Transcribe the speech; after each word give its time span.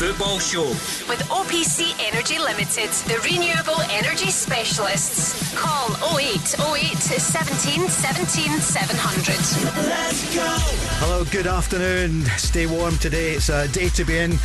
Football 0.00 0.38
Show. 0.38 0.66
With 1.10 1.20
OPC 1.28 1.92
Energy 2.00 2.38
Limited, 2.38 2.88
the 3.04 3.20
renewable 3.22 3.82
energy 3.90 4.30
specialists. 4.30 5.54
Call 5.54 5.90
0808 6.18 6.96
17 6.96 7.86
17 7.86 8.60
700. 8.60 9.36
Let's 9.86 10.34
go. 10.34 10.46
Hello, 11.04 11.24
good 11.24 11.46
afternoon. 11.46 12.24
Stay 12.38 12.64
warm 12.64 12.96
today. 12.96 13.32
It's 13.32 13.50
a 13.50 13.68
day 13.68 13.90
to 13.90 14.04
be 14.06 14.16
in. 14.16 14.38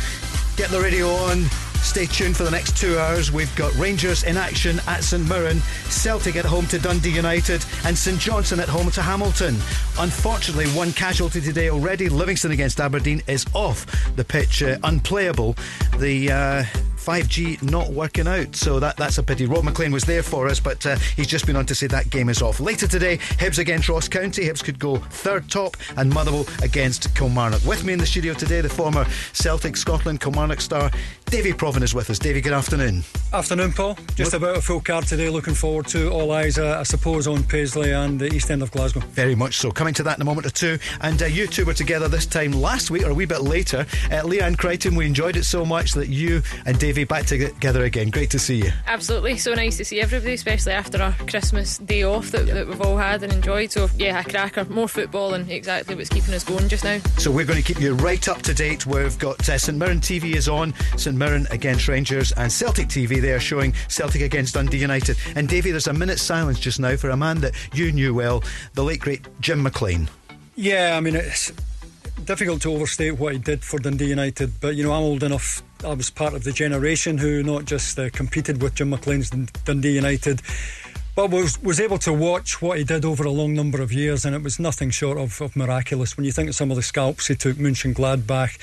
Get 0.58 0.68
the 0.68 0.78
radio 0.78 1.08
on. 1.08 1.46
Stay 1.82 2.06
tuned 2.06 2.36
for 2.36 2.42
the 2.44 2.50
next 2.50 2.76
two 2.76 2.98
hours. 2.98 3.32
We've 3.32 3.54
got 3.56 3.74
Rangers 3.76 4.24
in 4.24 4.36
action 4.36 4.80
at 4.86 5.02
St 5.04 5.26
Mirren, 5.28 5.60
Celtic 5.88 6.36
at 6.36 6.44
home 6.44 6.66
to 6.66 6.78
Dundee 6.78 7.10
United, 7.10 7.64
and 7.84 7.96
St 7.96 8.18
Johnstone 8.18 8.60
at 8.60 8.68
home 8.68 8.90
to 8.90 9.02
Hamilton. 9.02 9.54
Unfortunately, 9.98 10.66
one 10.68 10.92
casualty 10.92 11.40
today 11.40 11.70
already. 11.70 12.08
Livingston 12.08 12.50
against 12.50 12.80
Aberdeen 12.80 13.22
is 13.26 13.46
off 13.54 13.86
the 14.16 14.24
pitch, 14.24 14.62
uh, 14.62 14.78
unplayable. 14.84 15.56
The 15.98 16.30
uh, 16.30 16.64
5G 17.06 17.62
not 17.62 17.90
working 17.90 18.26
out. 18.26 18.56
So 18.56 18.80
that, 18.80 18.96
that's 18.96 19.18
a 19.18 19.22
pity. 19.22 19.46
Rob 19.46 19.62
McLean 19.62 19.92
was 19.92 20.02
there 20.02 20.24
for 20.24 20.48
us, 20.48 20.58
but 20.58 20.84
uh, 20.84 20.96
he's 21.14 21.28
just 21.28 21.46
been 21.46 21.54
on 21.54 21.64
to 21.66 21.74
say 21.74 21.86
that 21.86 22.10
game 22.10 22.28
is 22.28 22.42
off. 22.42 22.58
Later 22.58 22.88
today, 22.88 23.18
Hibs 23.18 23.60
against 23.60 23.88
Ross 23.88 24.08
County. 24.08 24.46
Hibs 24.46 24.64
could 24.64 24.80
go 24.80 24.96
third 24.96 25.48
top, 25.48 25.76
and 25.96 26.12
Motherwell 26.12 26.46
against 26.64 27.14
Kilmarnock. 27.14 27.64
With 27.64 27.84
me 27.84 27.92
in 27.92 28.00
the 28.00 28.06
studio 28.06 28.34
today, 28.34 28.60
the 28.60 28.68
former 28.68 29.06
Celtic 29.32 29.76
Scotland 29.76 30.20
Kilmarnock 30.20 30.60
star, 30.60 30.90
Davy 31.26 31.52
Provan, 31.52 31.82
is 31.82 31.94
with 31.94 32.10
us. 32.10 32.18
Davy, 32.18 32.40
good 32.40 32.52
afternoon. 32.52 33.04
Afternoon, 33.32 33.72
Paul. 33.72 33.96
Just 34.16 34.32
what? 34.32 34.42
about 34.42 34.56
a 34.56 34.60
full 34.60 34.80
card 34.80 35.06
today. 35.06 35.28
Looking 35.28 35.54
forward 35.54 35.86
to 35.88 36.10
all 36.10 36.32
eyes, 36.32 36.58
uh, 36.58 36.78
I 36.80 36.82
suppose, 36.82 37.28
on 37.28 37.44
Paisley 37.44 37.92
and 37.92 38.18
the 38.18 38.34
East 38.34 38.50
End 38.50 38.62
of 38.62 38.72
Glasgow. 38.72 39.00
Very 39.12 39.36
much 39.36 39.58
so. 39.58 39.70
Coming 39.70 39.94
to 39.94 40.02
that 40.02 40.18
in 40.18 40.22
a 40.22 40.24
moment 40.24 40.48
or 40.48 40.50
two. 40.50 40.76
And 41.02 41.22
uh, 41.22 41.26
you 41.26 41.46
two 41.46 41.64
were 41.64 41.74
together 41.74 42.08
this 42.08 42.26
time 42.26 42.50
last 42.50 42.90
week, 42.90 43.04
or 43.04 43.10
a 43.10 43.14
wee 43.14 43.26
bit 43.26 43.42
later. 43.42 43.86
Uh, 44.06 44.22
Leanne 44.22 44.58
Crichton, 44.58 44.96
we 44.96 45.06
enjoyed 45.06 45.36
it 45.36 45.44
so 45.44 45.64
much 45.64 45.92
that 45.92 46.08
you 46.08 46.42
and 46.64 46.76
Davy 46.80 46.95
back 47.04 47.26
together 47.26 47.84
again. 47.84 48.10
Great 48.10 48.30
to 48.30 48.38
see 48.38 48.56
you. 48.56 48.72
Absolutely. 48.86 49.36
So 49.38 49.54
nice 49.54 49.76
to 49.78 49.84
see 49.84 50.00
everybody, 50.00 50.34
especially 50.34 50.72
after 50.72 51.02
our 51.02 51.12
Christmas 51.12 51.78
day 51.78 52.02
off 52.02 52.30
that, 52.30 52.46
yep. 52.46 52.54
that 52.54 52.66
we've 52.68 52.80
all 52.80 52.96
had 52.96 53.22
and 53.22 53.32
enjoyed. 53.32 53.70
So, 53.70 53.88
yeah, 53.96 54.20
a 54.20 54.24
cracker. 54.24 54.64
More 54.66 54.88
football 54.88 55.34
and 55.34 55.50
exactly 55.50 55.94
what's 55.94 56.08
keeping 56.08 56.34
us 56.34 56.44
going 56.44 56.68
just 56.68 56.84
now. 56.84 56.98
So, 57.18 57.30
we're 57.30 57.46
going 57.46 57.62
to 57.62 57.64
keep 57.64 57.80
you 57.80 57.94
right 57.94 58.26
up 58.28 58.42
to 58.42 58.54
date. 58.54 58.86
We've 58.86 59.18
got 59.18 59.48
uh, 59.48 59.58
St 59.58 59.76
Mirren 59.78 60.00
TV 60.00 60.34
is 60.34 60.48
on, 60.48 60.74
St 60.96 61.16
Mirren 61.16 61.46
against 61.50 61.88
Rangers, 61.88 62.32
and 62.32 62.50
Celtic 62.50 62.88
TV 62.88 63.20
They 63.20 63.32
are 63.32 63.40
showing 63.40 63.74
Celtic 63.88 64.22
against 64.22 64.54
Dundee 64.54 64.78
United. 64.78 65.16
And 65.34 65.48
Davy, 65.48 65.70
there's 65.70 65.86
a 65.86 65.92
minute's 65.92 66.22
silence 66.22 66.58
just 66.58 66.80
now 66.80 66.96
for 66.96 67.10
a 67.10 67.16
man 67.16 67.40
that 67.40 67.54
you 67.74 67.92
knew 67.92 68.14
well, 68.14 68.42
the 68.74 68.84
late 68.84 69.00
great 69.00 69.26
Jim 69.40 69.62
McLean. 69.62 70.08
Yeah, 70.54 70.96
I 70.96 71.00
mean, 71.00 71.16
it's 71.16 71.52
difficult 72.24 72.62
to 72.62 72.72
overstate 72.72 73.12
what 73.12 73.32
he 73.32 73.38
did 73.38 73.62
for 73.64 73.78
Dundee 73.78 74.08
United, 74.08 74.60
but 74.60 74.74
you 74.74 74.82
know, 74.84 74.92
I'm 74.92 75.02
old 75.02 75.22
enough. 75.22 75.62
I 75.84 75.94
was 75.94 76.10
part 76.10 76.34
of 76.34 76.44
the 76.44 76.52
generation 76.52 77.18
who 77.18 77.42
not 77.42 77.64
just 77.64 77.98
uh, 77.98 78.10
competed 78.10 78.62
with 78.62 78.74
Jim 78.74 78.90
McLean's 78.90 79.30
Dundee 79.30 79.94
United, 79.94 80.42
but 81.14 81.30
was 81.30 81.60
was 81.62 81.80
able 81.80 81.98
to 81.98 82.12
watch 82.12 82.60
what 82.60 82.78
he 82.78 82.84
did 82.84 83.04
over 83.04 83.24
a 83.24 83.30
long 83.30 83.54
number 83.54 83.80
of 83.80 83.92
years, 83.92 84.24
and 84.24 84.34
it 84.34 84.42
was 84.42 84.58
nothing 84.58 84.90
short 84.90 85.18
of, 85.18 85.40
of 85.40 85.56
miraculous. 85.56 86.16
When 86.16 86.24
you 86.24 86.32
think 86.32 86.48
of 86.48 86.54
some 86.54 86.70
of 86.70 86.76
the 86.76 86.82
scalps 86.82 87.28
he 87.28 87.34
took, 87.34 87.56
Mönchengladbach, 87.56 88.58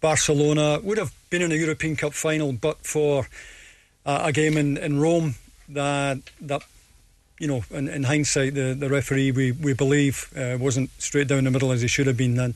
Barcelona 0.00 0.80
would 0.82 0.98
have 0.98 1.12
been 1.30 1.42
in 1.42 1.52
a 1.52 1.56
European 1.56 1.96
Cup 1.96 2.14
final, 2.14 2.52
but 2.52 2.84
for 2.86 3.28
uh, 4.04 4.22
a 4.24 4.32
game 4.32 4.56
in, 4.56 4.76
in 4.76 5.00
Rome 5.00 5.34
that 5.68 6.18
that 6.40 6.62
you 7.38 7.48
know, 7.48 7.64
in, 7.72 7.88
in 7.88 8.04
hindsight, 8.04 8.54
the, 8.54 8.72
the 8.72 8.88
referee 8.88 9.32
we 9.32 9.50
we 9.50 9.72
believe 9.72 10.32
uh, 10.36 10.56
wasn't 10.60 10.90
straight 10.98 11.26
down 11.26 11.44
the 11.44 11.50
middle 11.50 11.72
as 11.72 11.82
he 11.82 11.88
should 11.88 12.06
have 12.06 12.16
been. 12.16 12.38
And 12.38 12.54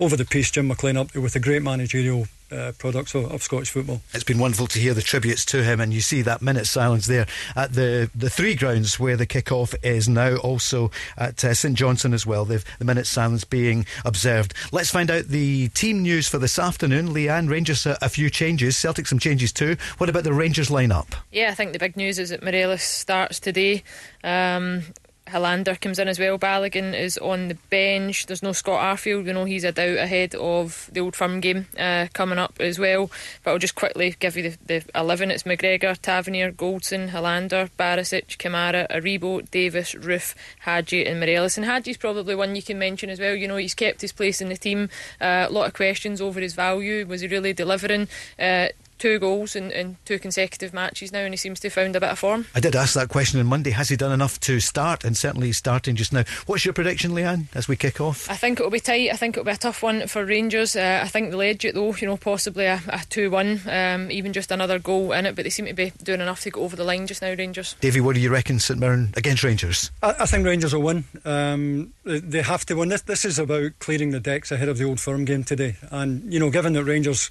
over 0.00 0.16
the 0.16 0.24
piece, 0.24 0.50
Jim 0.50 0.68
McLean 0.68 0.96
up 0.96 1.12
there 1.12 1.22
with 1.22 1.36
a 1.36 1.40
great 1.40 1.62
managerial 1.62 2.26
uh, 2.50 2.72
products 2.78 3.14
of, 3.14 3.30
of, 3.30 3.42
Scottish 3.42 3.70
football. 3.70 4.00
It's 4.12 4.24
been 4.24 4.38
wonderful 4.38 4.66
to 4.68 4.78
hear 4.78 4.94
the 4.94 5.02
tributes 5.02 5.44
to 5.46 5.62
him, 5.62 5.80
and 5.80 5.92
you 5.92 6.00
see 6.00 6.22
that 6.22 6.42
minute 6.42 6.66
silence 6.66 7.06
there 7.06 7.26
at 7.54 7.74
the 7.74 8.10
the 8.14 8.30
three 8.30 8.54
grounds 8.54 8.98
where 8.98 9.16
the 9.16 9.26
kick-off 9.26 9.74
is 9.82 10.08
now, 10.08 10.36
also 10.36 10.90
at 11.16 11.44
uh, 11.44 11.54
St 11.54 11.76
Johnstone 11.76 12.14
as 12.14 12.26
well. 12.26 12.44
They've, 12.44 12.64
the 12.78 12.84
minute 12.84 13.06
silence 13.06 13.44
being 13.44 13.86
observed. 14.04 14.54
Let's 14.72 14.90
find 14.90 15.10
out 15.10 15.26
the 15.26 15.68
team 15.68 16.02
news 16.02 16.28
for 16.28 16.38
this 16.38 16.58
afternoon. 16.58 17.10
Leanne, 17.10 17.48
Rangers 17.48 17.86
a, 17.86 17.96
a 18.02 18.08
few 18.08 18.30
changes, 18.30 18.76
Celtic 18.76 19.06
some 19.06 19.18
changes 19.18 19.52
too. 19.52 19.76
What 19.98 20.08
about 20.08 20.24
the 20.24 20.32
Rangers 20.32 20.70
lineup? 20.70 21.14
Yeah, 21.30 21.50
I 21.50 21.54
think 21.54 21.72
the 21.72 21.78
big 21.78 21.96
news 21.96 22.18
is 22.18 22.30
that 22.30 22.42
Morelos 22.42 22.82
starts 22.82 23.38
today. 23.38 23.84
Um, 24.24 24.82
Helander 25.30 25.80
comes 25.80 25.98
in 25.98 26.08
as 26.08 26.18
well. 26.18 26.38
Balogun 26.38 26.98
is 26.98 27.16
on 27.18 27.48
the 27.48 27.54
bench. 27.70 28.26
There's 28.26 28.42
no 28.42 28.52
Scott 28.52 28.82
Arfield. 28.82 29.24
We 29.24 29.32
know 29.32 29.44
he's 29.44 29.64
a 29.64 29.72
doubt 29.72 29.98
ahead 29.98 30.34
of 30.34 30.90
the 30.92 31.00
Old 31.00 31.16
Firm 31.16 31.40
game 31.40 31.66
uh, 31.78 32.08
coming 32.12 32.38
up 32.38 32.54
as 32.60 32.78
well. 32.78 33.10
But 33.42 33.52
I'll 33.52 33.58
just 33.58 33.74
quickly 33.74 34.14
give 34.18 34.36
you 34.36 34.50
the, 34.50 34.58
the 34.66 34.84
11. 34.94 35.30
It's 35.30 35.44
McGregor, 35.44 35.96
Tavernier, 35.96 36.52
Goldson, 36.52 37.10
Helander, 37.10 37.70
Barisic, 37.78 38.36
Kamara, 38.38 38.88
Aribo, 38.90 39.48
Davis, 39.50 39.94
Roofe, 39.94 40.34
Hagi, 40.60 41.06
and 41.06 41.20
Morelos. 41.20 41.56
And 41.56 41.66
Hagi's 41.66 41.96
probably 41.96 42.34
one 42.34 42.56
you 42.56 42.62
can 42.62 42.78
mention 42.78 43.10
as 43.10 43.20
well. 43.20 43.34
You 43.34 43.48
know, 43.48 43.56
he's 43.56 43.74
kept 43.74 44.00
his 44.00 44.12
place 44.12 44.40
in 44.40 44.48
the 44.48 44.56
team. 44.56 44.88
Uh, 45.20 45.46
a 45.48 45.52
lot 45.52 45.66
of 45.66 45.74
questions 45.74 46.20
over 46.20 46.40
his 46.40 46.54
value. 46.54 47.06
Was 47.06 47.20
he 47.20 47.28
really 47.28 47.52
delivering? 47.52 48.08
Uh, 48.38 48.68
two 49.00 49.18
goals 49.18 49.56
in, 49.56 49.72
in 49.72 49.96
two 50.04 50.18
consecutive 50.18 50.72
matches 50.72 51.10
now, 51.10 51.20
and 51.20 51.32
he 51.32 51.36
seems 51.36 51.58
to 51.60 51.66
have 51.66 51.72
found 51.72 51.96
a 51.96 52.00
bit 52.00 52.10
of 52.10 52.18
form. 52.18 52.46
I 52.54 52.60
did 52.60 52.76
ask 52.76 52.94
that 52.94 53.08
question 53.08 53.40
on 53.40 53.46
Monday. 53.46 53.70
Has 53.70 53.88
he 53.88 53.96
done 53.96 54.12
enough 54.12 54.38
to 54.40 54.60
start? 54.60 55.02
And 55.04 55.16
certainly 55.16 55.48
he's 55.48 55.56
starting 55.56 55.96
just 55.96 56.12
now. 56.12 56.24
What's 56.46 56.64
your 56.64 56.74
prediction, 56.74 57.10
Leanne, 57.12 57.46
as 57.54 57.66
we 57.66 57.76
kick 57.76 58.00
off? 58.00 58.30
I 58.30 58.34
think 58.34 58.60
it'll 58.60 58.70
be 58.70 58.78
tight. 58.78 59.10
I 59.10 59.16
think 59.16 59.36
it'll 59.36 59.46
be 59.46 59.50
a 59.50 59.56
tough 59.56 59.82
one 59.82 60.06
for 60.06 60.24
Rangers. 60.24 60.76
Uh, 60.76 61.00
I 61.02 61.08
think 61.08 61.30
they'll 61.30 61.40
edge 61.40 61.64
it 61.64 61.74
though. 61.74 61.94
You 61.94 62.06
know, 62.06 62.16
possibly 62.16 62.66
a, 62.66 62.80
a 62.88 63.00
two-one, 63.08 63.62
um, 63.66 64.10
even 64.10 64.32
just 64.32 64.52
another 64.52 64.78
goal 64.78 65.12
in 65.12 65.26
it. 65.26 65.34
But 65.34 65.44
they 65.44 65.50
seem 65.50 65.66
to 65.66 65.74
be 65.74 65.92
doing 66.02 66.20
enough 66.20 66.42
to 66.42 66.50
go 66.50 66.62
over 66.62 66.76
the 66.76 66.84
line 66.84 67.06
just 67.06 67.22
now. 67.22 67.34
Rangers. 67.34 67.74
Davy, 67.80 68.00
what 68.00 68.16
do 68.16 68.20
you 68.20 68.30
reckon, 68.30 68.58
St 68.58 68.78
Mirren 68.78 69.14
against 69.16 69.42
Rangers? 69.42 69.90
I, 70.02 70.14
I 70.20 70.26
think 70.26 70.44
Rangers 70.44 70.74
will 70.74 70.82
win. 70.82 71.04
Um, 71.24 71.94
they 72.04 72.42
have 72.42 72.66
to 72.66 72.74
win. 72.74 72.90
This 72.90 73.02
this 73.02 73.24
is 73.24 73.38
about 73.38 73.78
clearing 73.78 74.10
the 74.10 74.20
decks 74.20 74.52
ahead 74.52 74.68
of 74.68 74.76
the 74.78 74.84
Old 74.84 75.00
Firm 75.00 75.24
game 75.24 75.44
today. 75.44 75.76
And 75.90 76.30
you 76.32 76.38
know, 76.38 76.50
given 76.50 76.74
that 76.74 76.84
Rangers 76.84 77.30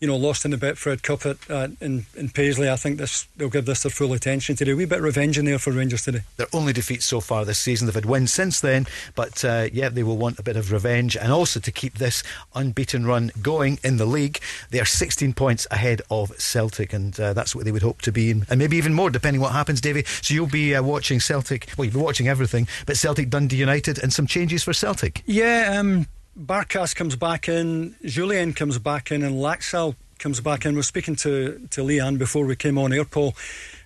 you 0.00 0.08
know, 0.08 0.16
lost 0.16 0.46
in 0.46 0.50
the 0.50 0.56
Betfred 0.56 1.02
Cup 1.02 1.26
at, 1.26 1.36
uh, 1.50 1.68
in, 1.80 2.06
in 2.16 2.30
Paisley. 2.30 2.70
I 2.70 2.76
think 2.76 2.96
this 2.96 3.28
they'll 3.36 3.50
give 3.50 3.66
this 3.66 3.82
their 3.82 3.90
full 3.90 4.14
attention 4.14 4.56
today. 4.56 4.72
A 4.72 4.76
wee 4.76 4.86
bit 4.86 4.98
of 4.98 5.04
revenge 5.04 5.36
in 5.36 5.44
there 5.44 5.58
for 5.58 5.72
Rangers 5.72 6.04
today. 6.04 6.22
Their 6.38 6.46
only 6.54 6.72
defeat 6.72 7.02
so 7.02 7.20
far 7.20 7.44
this 7.44 7.58
season. 7.58 7.86
They've 7.86 7.94
had 7.94 8.06
wins 8.06 8.32
since 8.32 8.60
then, 8.60 8.86
but 9.14 9.44
uh, 9.44 9.68
yeah, 9.72 9.90
they 9.90 10.02
will 10.02 10.16
want 10.16 10.38
a 10.38 10.42
bit 10.42 10.56
of 10.56 10.72
revenge 10.72 11.16
and 11.16 11.30
also 11.30 11.60
to 11.60 11.70
keep 11.70 11.98
this 11.98 12.22
unbeaten 12.54 13.06
run 13.06 13.30
going 13.42 13.78
in 13.84 13.98
the 13.98 14.06
league. 14.06 14.40
They 14.70 14.80
are 14.80 14.86
16 14.86 15.34
points 15.34 15.66
ahead 15.70 16.00
of 16.10 16.32
Celtic, 16.40 16.94
and 16.94 17.18
uh, 17.20 17.34
that's 17.34 17.54
what 17.54 17.66
they 17.66 17.72
would 17.72 17.82
hope 17.82 18.00
to 18.02 18.12
be, 18.12 18.30
in, 18.30 18.46
and 18.48 18.58
maybe 18.58 18.78
even 18.78 18.94
more, 18.94 19.10
depending 19.10 19.42
what 19.42 19.52
happens, 19.52 19.82
Davy. 19.82 20.04
So 20.22 20.32
you'll 20.32 20.46
be 20.46 20.74
uh, 20.74 20.82
watching 20.82 21.20
Celtic. 21.20 21.68
Well, 21.76 21.84
you'll 21.84 21.94
be 21.94 22.00
watching 22.00 22.28
everything, 22.28 22.68
but 22.86 22.96
Celtic 22.96 23.28
Dundee 23.28 23.56
United 23.56 23.98
and 23.98 24.12
some 24.12 24.26
changes 24.26 24.62
for 24.62 24.72
Celtic. 24.72 25.22
Yeah. 25.26 25.76
Um, 25.78 26.06
Barkas 26.38 26.94
comes 26.94 27.16
back 27.16 27.48
in, 27.48 27.94
Jullien 28.04 28.54
comes 28.54 28.78
back 28.78 29.10
in, 29.10 29.22
and 29.22 29.36
Laxalt 29.36 29.96
comes 30.18 30.40
back 30.40 30.64
in. 30.64 30.74
We're 30.74 30.82
speaking 30.82 31.16
to, 31.16 31.66
to 31.70 31.82
Leanne 31.82 32.18
before 32.18 32.46
we 32.46 32.56
came 32.56 32.78
on 32.78 32.92
air, 32.92 33.04
Paul. 33.04 33.34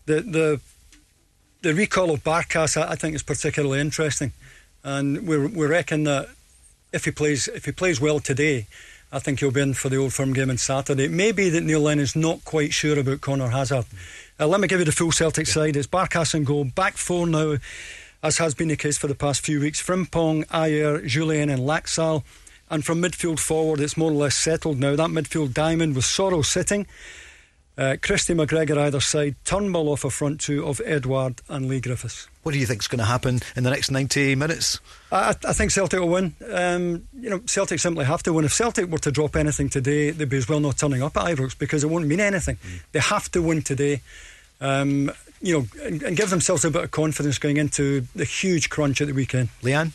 The, 0.07 0.21
the, 0.21 0.61
the 1.63 1.75
recall 1.75 2.11
of 2.11 2.23
Barkas, 2.23 2.81
I, 2.81 2.93
I 2.93 2.95
think, 2.97 3.15
is 3.15 3.23
particularly 3.23 3.81
interesting. 3.81 4.33
And 4.83 5.27
we, 5.27 5.39
we 5.47 5.67
reckon 5.67 6.05
that 6.05 6.29
if 6.93 7.07
he 7.07 7.11
plays 7.11 7.49
if 7.49 7.65
he 7.65 7.73
plays 7.73 8.01
well 8.01 8.21
today, 8.21 8.67
I 9.11 9.19
think 9.19 9.41
he'll 9.41 9.51
be 9.51 9.63
in 9.63 9.75
for 9.75 9.89
the 9.89 9.97
Old 9.97 10.13
Firm 10.13 10.33
game 10.33 10.51
on 10.51 10.59
Saturday. 10.59 11.05
It 11.05 11.11
may 11.11 11.33
be 11.33 11.49
that 11.49 11.63
Neil 11.63 11.81
Lennon's 11.81 12.15
not 12.15 12.45
quite 12.45 12.73
sure 12.73 12.99
about 12.99 13.21
Conor 13.21 13.49
Hazard. 13.49 13.87
Uh, 14.39 14.47
let 14.47 14.61
me 14.61 14.69
give 14.69 14.79
you 14.81 14.85
the 14.85 14.93
full 14.93 15.13
Celtic 15.13 15.47
side. 15.47 15.77
It's 15.77 15.87
Barkas 15.87 16.35
and 16.35 16.45
goal, 16.45 16.65
back 16.65 16.97
four 16.97 17.27
now, 17.27 17.57
as 18.25 18.39
has 18.39 18.55
been 18.55 18.69
the 18.69 18.77
case 18.77 18.97
for 18.97 19.07
the 19.07 19.15
past 19.15 19.45
few 19.45 19.61
weeks. 19.61 19.83
Frimpong, 19.83 20.47
Ajer, 20.47 21.05
Jullien, 21.05 21.53
and 21.53 21.61
Laxalt. 21.61 22.25
And 22.71 22.83
from 22.83 23.03
midfield 23.03 23.39
forward, 23.39 23.81
it's 23.81 23.99
more 23.99 24.11
or 24.11 24.15
less 24.15 24.35
settled 24.35 24.81
now. 24.81 24.97
That 24.97 25.11
midfield 25.11 25.53
diamond 25.53 25.95
with 25.95 26.07
Soro 26.07 26.43
sitting. 26.43 26.87
Uh, 27.77 27.97
Christie 28.01 28.35
McGregor 28.35 28.79
either 28.79 29.01
side, 29.01 29.35
Turnbull 29.45 29.91
off 29.91 30.05
a 30.05 30.11
front 30.11 30.41
two 30.41 30.65
of 30.65 30.81
Edouard 30.87 31.43
and 31.49 31.69
Leigh 31.69 31.81
Griffiths. 31.81 32.29
What 32.45 32.53
do 32.53 32.59
you 32.59 32.67
think 32.67 32.81
is 32.81 32.87
going 32.87 33.01
to 33.01 33.05
happen 33.05 33.41
in 33.57 33.65
the 33.65 33.71
next 33.71 33.91
90 33.91 34.37
minutes? 34.37 34.81
I, 35.13 35.35
I 35.45 35.53
think 35.53 35.73
Celtic 35.73 36.01
will 36.01 36.09
win. 36.09 36.35
Um, 36.51 37.07
you 37.21 37.29
know, 37.29 37.41
Celtic 37.47 37.81
simply 37.81 38.07
have 38.07 38.23
to 38.23 38.33
win. 38.33 38.45
If 38.47 38.55
Celtic 38.55 38.89
were 38.89 38.99
to 38.99 39.11
drop 39.11 39.37
anything 39.37 39.69
today, 39.69 40.13
they'd 40.13 40.29
be 40.29 40.39
as 40.39 40.49
well 40.49 40.61
not 40.61 40.79
turning 40.79 41.03
up 41.03 41.17
at 41.17 41.25
Ibrox 41.25 41.59
because 41.59 41.85
it 41.85 41.89
won't 41.91 42.07
mean 42.07 42.21
anything. 42.21 42.57
Mm. 42.57 42.81
They 42.93 43.01
have 43.01 43.31
to 43.33 43.43
win 43.43 43.61
today. 43.63 44.01
Um, 44.61 45.11
you 45.45 45.59
know, 45.59 45.67
and, 45.85 46.03
and, 46.03 46.17
give 46.17 46.31
themselves 46.31 46.65
a 46.65 46.71
bit 46.71 46.85
of 46.85 46.91
confidence 46.91 47.39
going 47.39 47.59
into 47.59 48.07
the 48.17 48.25
huge 48.25 48.71
crunch 48.71 49.01
at 49.03 49.09
the 49.09 49.13
weekend. 49.13 49.51
Leanne? 49.63 49.93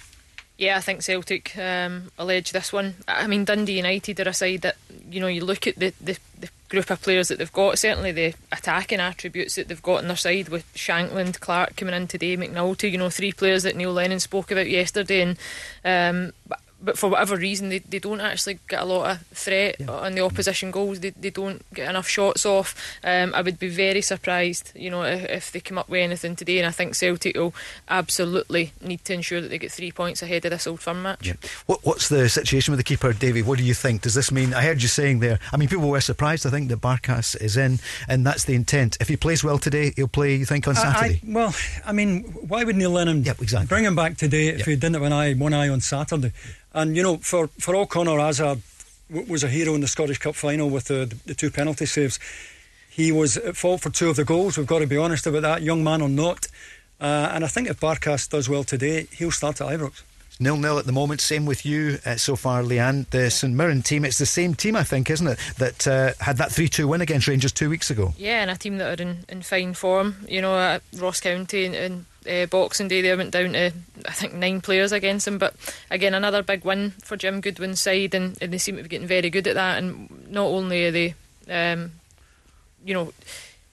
Yeah, 0.60 0.78
I 0.78 0.82
think 0.82 1.02
Celtic 1.02 1.58
um, 1.58 2.12
allege 2.20 2.52
this 2.52 2.72
one. 2.72 2.96
I 3.08 3.26
mean, 3.28 3.46
Dundee 3.46 3.78
United 3.78 4.20
are 4.20 4.30
a 4.30 4.34
side 4.34 4.62
that, 4.62 4.76
you 5.10 5.20
know, 5.20 5.28
you 5.28 5.44
look 5.44 5.66
at 5.66 5.80
the, 5.80 5.94
the, 6.00 6.20
the 6.40 6.50
group 6.68 6.92
of 6.92 7.02
players 7.02 7.30
that 7.30 7.40
they've 7.40 7.52
got, 7.52 7.80
certainly 7.80 8.12
the 8.12 8.36
attacking 8.52 9.00
attributes 9.00 9.56
that 9.56 9.70
they've 9.70 9.82
got 9.82 10.02
on 10.02 10.08
their 10.08 10.18
side 10.18 10.50
with 10.50 10.72
Shankland, 10.76 11.40
Clark 11.40 11.78
coming 11.78 11.96
in 11.96 12.08
today, 12.08 12.38
McNulty, 12.38 12.92
you 12.92 12.98
know, 12.98 13.10
three 13.10 13.32
players 13.32 13.64
that 13.64 13.76
Neil 13.76 13.94
Lennon 13.94 14.20
spoke 14.20 14.52
about 14.52 14.70
yesterday. 14.70 15.22
And 15.22 15.38
um, 15.84 16.58
but 16.82 16.98
for 16.98 17.10
whatever 17.10 17.36
reason, 17.36 17.70
they, 17.70 17.80
they 17.80 18.00
don't 18.00 18.22
actually 18.22 18.60
get 18.68 18.82
a 18.82 18.86
lot 18.86 19.12
of 19.12 19.28
threat 19.28 19.76
yeah. 19.80 19.90
on 19.90 20.14
the 20.14 20.22
opposition 20.22 20.72
goals. 20.72 21.00
They, 21.00 21.10
they 21.10 21.30
don't 21.30 21.62
get 21.74 21.90
enough 21.90 22.08
shots 22.08 22.46
off. 22.46 22.76
Um, 23.04 23.34
I 23.36 23.42
would 23.42 23.60
be 23.60 23.68
very 23.68 24.02
surprised, 24.02 24.72
you 24.76 24.90
know, 24.90 25.04
if, 25.04 25.26
if, 25.26 25.52
they 25.52 25.60
come 25.60 25.78
up 25.78 25.90
with 25.90 26.02
anything 26.02 26.36
today. 26.36 26.60
And 26.60 26.68
I 26.68 26.72
think 26.72 26.96
Celtic 26.96 27.36
will 27.36 27.54
absolutely 27.90 28.72
need 28.82 29.04
to 29.06 29.14
ensure 29.14 29.42
that 29.42 29.50
they 29.50 29.58
get 29.58 29.72
three 29.72 29.92
points 29.92 30.22
ahead 30.22 30.46
of 30.46 30.52
this 30.52 30.68
Old 30.68 30.80
Firm 30.80 31.02
match. 31.02 31.28
Yeah. 31.28 31.34
What, 31.66 31.86
what's 31.86 32.10
the 32.10 32.30
situation 32.30 32.72
with 32.72 32.80
the 32.80 32.84
keeper, 32.84 33.12
Davy? 33.12 33.42
What 33.42 33.58
do 33.58 33.64
you 33.64 33.74
think? 33.74 34.02
Does 34.02 34.14
this 34.14 34.32
mean? 34.32 34.54
I 34.54 34.62
heard 34.62 34.82
you 34.82 34.88
saying 34.88 35.20
there. 35.20 35.40
I 35.52 35.58
mean, 35.58 35.68
people 35.68 35.90
were 35.90 36.02
surprised. 36.02 36.46
I 36.46 36.50
think 36.50 36.70
that 36.70 36.80
Barkas 36.80 37.40
is 37.42 37.58
in, 37.58 37.80
and 38.08 38.26
that's 38.26 38.46
the 38.46 38.56
intent. 38.56 38.98
If 39.02 39.10
he 39.10 39.18
plays 39.18 39.44
well 39.44 39.58
today, 39.58 39.92
he'll 39.96 40.08
play. 40.08 40.36
You 40.36 40.46
think 40.46 40.68
on 40.68 40.76
Saturday? 40.76 41.16
I, 41.16 41.32
well, 41.32 41.56
I 41.86 41.92
mean, 41.92 42.24
why 42.24 42.64
would 42.64 42.76
Neil 42.76 42.92
Lennon 42.92 43.24
yep, 43.24 43.42
exactly. 43.42 43.68
bring 43.68 43.84
him 43.84 43.96
back 43.96 44.18
today 44.18 44.48
if 44.48 44.60
yep. 44.60 44.68
he 44.68 44.76
didn't 44.76 44.94
have 44.94 45.04
an 45.04 45.14
eye, 45.14 45.34
one 45.34 45.54
eye 45.54 45.68
on 45.68 45.82
Saturday? 45.82 46.32
And 46.74 46.96
you 46.96 47.04
know, 47.04 47.18
for 47.18 47.48
for 47.60 47.76
all 47.76 47.86
Conor 47.86 48.20
Hazard 48.20 48.62
was 49.10 49.44
a 49.44 49.48
hero 49.48 49.74
in 49.74 49.82
the 49.82 49.88
Scottish 49.88 50.20
Cup 50.20 50.36
final 50.36 50.70
with 50.70 50.86
the, 50.86 51.12
the 51.26 51.34
two 51.34 51.50
penalty 51.50 51.86
saves. 51.86 52.20
He 52.90 53.12
was 53.12 53.38
at 53.38 53.56
fault 53.56 53.82
for 53.82 53.90
two 53.90 54.10
of 54.10 54.16
the 54.16 54.26
goals. 54.26 54.58
We've 54.58 54.68
got 54.68 54.80
to 54.80 54.88
be 54.88 54.98
honest 54.98 55.26
about 55.26 55.42
that, 55.42 55.62
young 55.62 55.84
man 55.84 56.02
or 56.02 56.10
not. 56.10 56.48
Uh, 57.00 57.32
and 57.34 57.46
I 57.46 57.48
think 57.48 57.70
if 57.70 57.80
Barkas 57.80 58.30
does 58.30 58.50
well 58.50 58.64
today, 58.64 59.08
he'll 59.12 59.32
start 59.32 59.62
at 59.62 59.68
Ibrox. 59.68 60.04
Nil 60.40 60.56
nil 60.56 60.80
at 60.80 60.86
the 60.86 60.94
moment. 60.94 61.20
Same 61.20 61.46
with 61.46 61.66
you 61.66 62.00
uh, 62.06 62.16
so 62.16 62.36
far, 62.36 62.64
Leanne. 62.64 63.10
The 63.10 63.30
St 63.30 63.54
Mirren 63.54 63.82
team. 63.82 64.06
It's 64.06 64.18
the 64.18 64.26
same 64.26 64.56
team, 64.56 64.76
I 64.76 64.84
think, 64.84 65.10
isn't 65.10 65.28
it? 65.28 65.40
That 65.58 65.88
uh, 65.88 66.14
had 66.24 66.38
that 66.38 66.52
three 66.52 66.70
two 66.70 66.88
win 66.88 67.02
against 67.02 67.28
Rangers 67.28 67.52
two 67.52 67.70
weeks 67.70 67.90
ago. 67.90 68.14
Yeah, 68.18 68.42
and 68.42 68.50
a 68.50 68.56
team 68.56 68.78
that 68.78 69.00
are 69.00 69.04
in, 69.04 69.26
in 69.28 69.42
fine 69.42 69.74
form. 69.74 70.16
You 70.30 70.42
know, 70.42 70.58
at 70.58 70.82
Ross 70.96 71.20
County 71.20 71.66
and, 71.66 71.76
and 71.76 72.06
uh, 72.30 72.46
Boxing 72.46 72.88
Day, 72.88 73.02
they 73.02 73.16
went 73.16 73.32
down 73.32 73.54
to 73.54 73.72
I 74.08 74.12
think 74.12 74.34
nine 74.34 74.62
players 74.62 74.94
against 74.94 75.26
them. 75.26 75.40
But 75.40 75.56
again, 75.92 76.14
another 76.14 76.42
big 76.42 76.64
win 76.64 76.92
for 77.04 77.18
Jim 77.18 77.42
Goodwin's 77.42 77.82
side, 77.82 78.16
and, 78.16 78.38
and 78.42 78.54
they 78.54 78.58
seem 78.58 78.78
to 78.78 78.84
be 78.84 78.90
getting 78.90 79.08
very 79.08 79.30
good 79.30 79.48
at 79.48 79.56
that. 79.56 79.78
And 79.78 80.30
not 80.32 80.46
only 80.46 80.86
are 80.86 80.92
they, 80.92 81.16
um, 81.50 81.92
you 82.86 82.94
know 82.94 83.12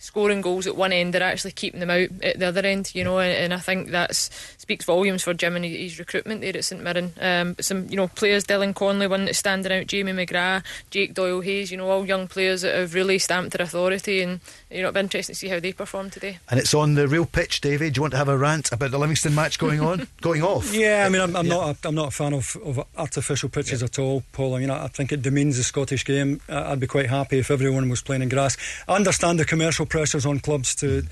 scoring 0.06 0.40
goals 0.40 0.66
at 0.66 0.76
one 0.76 0.92
end, 0.92 1.12
they're 1.12 1.22
actually 1.22 1.50
keeping 1.50 1.80
them 1.80 1.90
out 1.90 2.08
at 2.22 2.38
the 2.38 2.46
other 2.46 2.64
end, 2.64 2.94
you 2.94 3.02
know, 3.02 3.18
and, 3.18 3.32
and 3.32 3.54
I 3.54 3.58
think 3.58 3.90
that 3.90 4.14
speaks 4.14 4.84
volumes 4.84 5.24
for 5.24 5.34
Jim 5.34 5.56
and 5.56 5.64
his 5.64 5.98
recruitment 5.98 6.40
there 6.40 6.56
at 6.56 6.64
St 6.64 6.80
Mirren. 6.80 7.12
Um, 7.20 7.56
some, 7.60 7.88
you 7.88 7.96
know, 7.96 8.06
players, 8.08 8.44
Dylan 8.44 8.74
Connolly, 8.74 9.08
one 9.08 9.24
that's 9.24 9.38
standing 9.38 9.72
out, 9.72 9.88
Jamie 9.88 10.12
McGrath, 10.12 10.62
Jake 10.90 11.12
Doyle 11.12 11.40
Hayes, 11.40 11.72
you 11.72 11.76
know, 11.76 11.90
all 11.90 12.06
young 12.06 12.28
players 12.28 12.62
that 12.62 12.74
have 12.74 12.94
really 12.94 13.18
stamped 13.18 13.56
their 13.56 13.64
authority, 13.64 14.22
and, 14.22 14.40
you 14.70 14.76
know, 14.76 14.88
it'll 14.88 14.92
be 14.92 15.00
interesting 15.00 15.34
to 15.34 15.38
see 15.38 15.48
how 15.48 15.58
they 15.58 15.72
perform 15.72 16.08
today. 16.08 16.38
And 16.48 16.60
it's 16.60 16.72
on 16.72 16.94
the 16.94 17.08
real 17.08 17.26
pitch, 17.26 17.60
David. 17.60 17.94
Do 17.94 17.98
you 17.98 18.02
want 18.02 18.12
to 18.12 18.18
have 18.18 18.28
a 18.28 18.38
rant 18.38 18.70
about 18.70 18.92
the 18.92 18.98
Livingston 18.98 19.34
match 19.34 19.58
going 19.58 19.80
on, 19.80 20.06
going 20.20 20.42
off? 20.42 20.72
Yeah, 20.72 21.04
I 21.04 21.08
mean, 21.08 21.20
I'm, 21.20 21.34
I'm 21.34 21.46
yeah. 21.46 21.54
not, 21.54 21.84
a, 21.84 21.88
I'm 21.88 21.94
not 21.96 22.08
a 22.08 22.12
fan 22.12 22.32
of, 22.32 22.56
of 22.64 22.86
artificial 22.96 23.48
pitches 23.48 23.80
yeah. 23.80 23.86
at 23.86 23.98
all, 23.98 24.22
Paul. 24.32 24.54
I 24.54 24.60
mean, 24.60 24.70
I, 24.70 24.84
I 24.84 24.88
think 24.88 25.10
it 25.10 25.22
demeans 25.22 25.56
the 25.56 25.64
Scottish 25.64 26.04
game. 26.04 26.40
I'd 26.48 26.80
be 26.80 26.86
quite 26.86 27.08
happy 27.08 27.38
if 27.38 27.50
everyone 27.50 27.88
was 27.88 28.02
playing 28.02 28.22
in 28.22 28.28
grass. 28.28 28.56
I 28.86 28.94
understand 28.94 29.38
the 29.38 29.44
commercial 29.44 29.86
pressures 29.96 30.26
on 30.26 30.38
clubs 30.38 30.74
to 30.74 31.02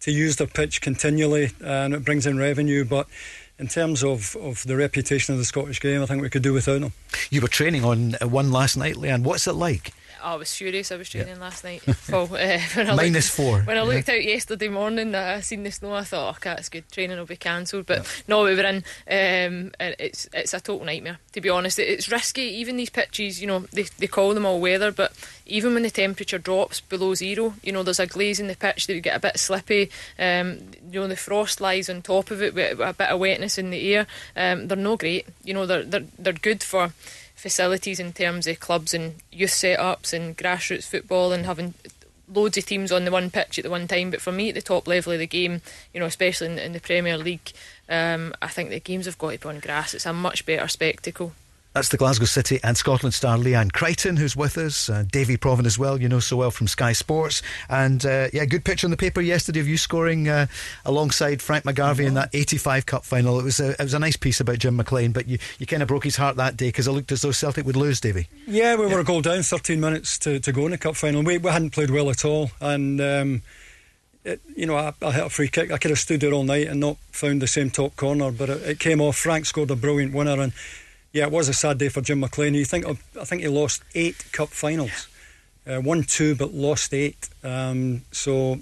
to 0.00 0.10
use 0.10 0.36
their 0.36 0.46
pitch 0.46 0.80
continually, 0.80 1.50
and 1.62 1.92
it 1.92 2.06
brings 2.06 2.24
in 2.26 2.38
revenue. 2.38 2.86
But 2.86 3.06
in 3.58 3.68
terms 3.68 4.02
of, 4.02 4.34
of 4.36 4.64
the 4.66 4.78
reputation 4.78 5.34
of 5.34 5.38
the 5.38 5.44
Scottish 5.44 5.78
game, 5.78 6.00
I 6.02 6.06
think 6.06 6.22
we 6.22 6.30
could 6.30 6.42
do 6.42 6.54
without 6.54 6.80
them. 6.80 6.94
You 7.28 7.42
were 7.42 7.48
training 7.48 7.84
on 7.84 8.12
one 8.22 8.50
last 8.50 8.78
night, 8.78 8.94
Leanne. 8.94 9.24
What's 9.24 9.46
it 9.46 9.52
like? 9.52 9.92
Oh, 10.22 10.32
I 10.32 10.36
was 10.36 10.52
furious. 10.54 10.92
I 10.92 10.96
was 10.96 11.08
training 11.08 11.40
last 11.40 11.64
night. 11.64 11.82
well, 12.10 12.24
uh, 12.24 12.58
Minus 12.94 13.36
looked, 13.38 13.48
four. 13.48 13.60
When 13.62 13.78
I 13.78 13.82
looked 13.82 14.08
out 14.08 14.22
yesterday 14.22 14.68
morning, 14.68 15.12
that 15.12 15.36
I 15.36 15.40
seen 15.40 15.62
the 15.62 15.70
snow. 15.70 15.94
I 15.94 16.04
thought, 16.04 16.36
okay, 16.36 16.50
that's 16.50 16.68
good. 16.68 16.90
Training 16.90 17.18
will 17.18 17.26
be 17.26 17.36
cancelled. 17.36 17.86
But 17.86 18.06
no, 18.28 18.44
we 18.44 18.54
were 18.54 18.62
in. 18.62 18.76
Um, 19.08 19.72
it's 19.78 20.28
it's 20.32 20.54
a 20.54 20.60
total 20.60 20.84
nightmare. 20.86 21.18
To 21.32 21.40
be 21.40 21.48
honest, 21.48 21.78
it's 21.78 22.10
risky. 22.10 22.42
Even 22.42 22.76
these 22.76 22.90
pitches, 22.90 23.40
you 23.40 23.46
know, 23.46 23.60
they 23.72 23.84
they 23.98 24.06
call 24.06 24.34
them 24.34 24.46
all 24.46 24.60
weather, 24.60 24.92
but 24.92 25.12
even 25.46 25.74
when 25.74 25.82
the 25.82 25.90
temperature 25.90 26.38
drops 26.38 26.80
below 26.80 27.14
zero, 27.14 27.54
you 27.62 27.72
know, 27.72 27.82
there's 27.82 28.00
a 28.00 28.06
glaze 28.06 28.38
in 28.40 28.46
the 28.46 28.56
pitch 28.56 28.86
that 28.86 28.94
you 28.94 29.00
get 29.00 29.16
a 29.16 29.20
bit 29.20 29.38
slippy. 29.38 29.90
Um, 30.18 30.58
you 30.90 31.00
know, 31.00 31.08
the 31.08 31.16
frost 31.16 31.60
lies 31.60 31.90
on 31.90 32.02
top 32.02 32.30
of 32.30 32.42
it 32.42 32.54
with 32.54 32.80
a 32.80 32.92
bit 32.92 33.08
of 33.08 33.18
wetness 33.20 33.58
in 33.58 33.70
the 33.70 33.94
air. 33.94 34.06
Um, 34.36 34.68
they're 34.68 34.76
no 34.76 34.96
great. 34.96 35.26
You 35.44 35.54
know, 35.54 35.66
they're 35.66 35.84
they're 35.84 36.06
they're 36.18 36.32
good 36.32 36.62
for 36.62 36.92
facilities 37.40 37.98
in 37.98 38.12
terms 38.12 38.46
of 38.46 38.60
clubs 38.60 38.92
and 38.92 39.14
youth 39.32 39.50
setups 39.50 40.12
and 40.12 40.36
grassroots 40.36 40.84
football 40.84 41.32
and 41.32 41.46
having 41.46 41.74
loads 42.32 42.58
of 42.58 42.66
teams 42.66 42.92
on 42.92 43.04
the 43.04 43.10
one 43.10 43.30
pitch 43.30 43.58
at 43.58 43.64
the 43.64 43.70
one 43.70 43.88
time. 43.88 44.10
But 44.10 44.20
for 44.20 44.32
me, 44.32 44.50
at 44.50 44.54
the 44.54 44.62
top 44.62 44.86
level 44.86 45.12
of 45.12 45.18
the 45.18 45.26
game, 45.26 45.62
you 45.92 46.00
know, 46.00 46.06
especially 46.06 46.48
in, 46.48 46.58
in 46.58 46.72
the 46.72 46.80
Premier 46.80 47.16
League, 47.16 47.52
um, 47.88 48.34
I 48.42 48.48
think 48.48 48.70
the 48.70 48.80
games 48.80 49.06
have 49.06 49.18
got 49.18 49.32
to 49.32 49.38
be 49.38 49.48
on 49.48 49.60
grass. 49.60 49.94
It's 49.94 50.06
a 50.06 50.12
much 50.12 50.44
better 50.44 50.68
spectacle. 50.68 51.32
That's 51.72 51.88
the 51.88 51.96
Glasgow 51.96 52.24
City 52.24 52.58
and 52.64 52.76
Scotland 52.76 53.14
star 53.14 53.38
Leanne 53.38 53.72
Crichton, 53.72 54.16
who's 54.16 54.34
with 54.34 54.58
us. 54.58 54.90
Uh, 54.90 55.04
Davy 55.08 55.36
Provan 55.36 55.66
as 55.66 55.78
well, 55.78 56.00
you 56.00 56.08
know 56.08 56.18
so 56.18 56.36
well 56.36 56.50
from 56.50 56.66
Sky 56.66 56.92
Sports. 56.92 57.42
And 57.68 58.04
uh, 58.04 58.26
yeah, 58.32 58.44
good 58.44 58.64
picture 58.64 58.88
on 58.88 58.90
the 58.90 58.96
paper 58.96 59.20
yesterday 59.20 59.60
of 59.60 59.68
you 59.68 59.76
scoring 59.76 60.28
uh, 60.28 60.46
alongside 60.84 61.40
Frank 61.40 61.64
McGarvey 61.64 62.06
in 62.06 62.14
that 62.14 62.30
85 62.32 62.86
Cup 62.86 63.04
final. 63.04 63.38
It 63.38 63.44
was 63.44 63.60
a, 63.60 63.70
it 63.70 63.78
was 63.78 63.94
a 63.94 64.00
nice 64.00 64.16
piece 64.16 64.40
about 64.40 64.58
Jim 64.58 64.74
McLean, 64.74 65.12
but 65.12 65.28
you, 65.28 65.38
you 65.60 65.66
kind 65.66 65.80
of 65.80 65.86
broke 65.86 66.02
his 66.02 66.16
heart 66.16 66.34
that 66.36 66.56
day 66.56 66.68
because 66.68 66.88
it 66.88 66.92
looked 66.92 67.12
as 67.12 67.22
though 67.22 67.30
Celtic 67.30 67.64
would 67.66 67.76
lose, 67.76 68.00
Davy. 68.00 68.26
Yeah, 68.48 68.74
we 68.74 68.86
yeah. 68.86 68.94
were 68.94 69.00
a 69.00 69.04
goal 69.04 69.22
down, 69.22 69.42
13 69.42 69.78
minutes 69.78 70.18
to, 70.20 70.40
to 70.40 70.50
go 70.50 70.64
in 70.64 70.72
the 70.72 70.78
Cup 70.78 70.96
final. 70.96 71.22
We, 71.22 71.38
we 71.38 71.50
hadn't 71.50 71.70
played 71.70 71.90
well 71.90 72.10
at 72.10 72.24
all. 72.24 72.50
And. 72.60 73.00
Um, 73.00 73.42
it, 74.22 74.42
you 74.54 74.66
know, 74.66 74.76
I, 74.76 74.92
I, 75.00 75.12
hit 75.12 75.24
a 75.24 75.30
free 75.30 75.48
kick. 75.48 75.72
I 75.72 75.78
could 75.78 75.90
have 75.90 75.98
stood 75.98 76.20
there 76.20 76.34
all 76.34 76.44
night 76.44 76.66
and 76.66 76.78
not 76.78 76.98
found 77.10 77.40
the 77.40 77.46
same 77.46 77.70
top 77.70 77.96
corner, 77.96 78.30
but 78.30 78.50
it, 78.50 78.62
it 78.68 78.78
came 78.78 79.00
off. 79.00 79.16
Frank 79.16 79.46
scored 79.46 79.70
a 79.70 79.76
brilliant 79.76 80.12
winner, 80.12 80.38
and 80.38 80.52
yeah, 81.12 81.24
it 81.24 81.32
was 81.32 81.48
a 81.48 81.52
sad 81.52 81.78
day 81.78 81.88
for 81.88 82.00
Jim 82.00 82.20
McLean. 82.20 82.54
You 82.54 82.64
think 82.64 82.86
I 82.86 83.24
think 83.24 83.42
he 83.42 83.48
lost 83.48 83.82
eight 83.94 84.24
cup 84.32 84.48
finals, 84.48 85.08
uh, 85.66 85.80
won 85.82 86.04
two 86.04 86.34
but 86.34 86.54
lost 86.54 86.94
eight. 86.94 87.28
Um, 87.42 88.02
so 88.12 88.60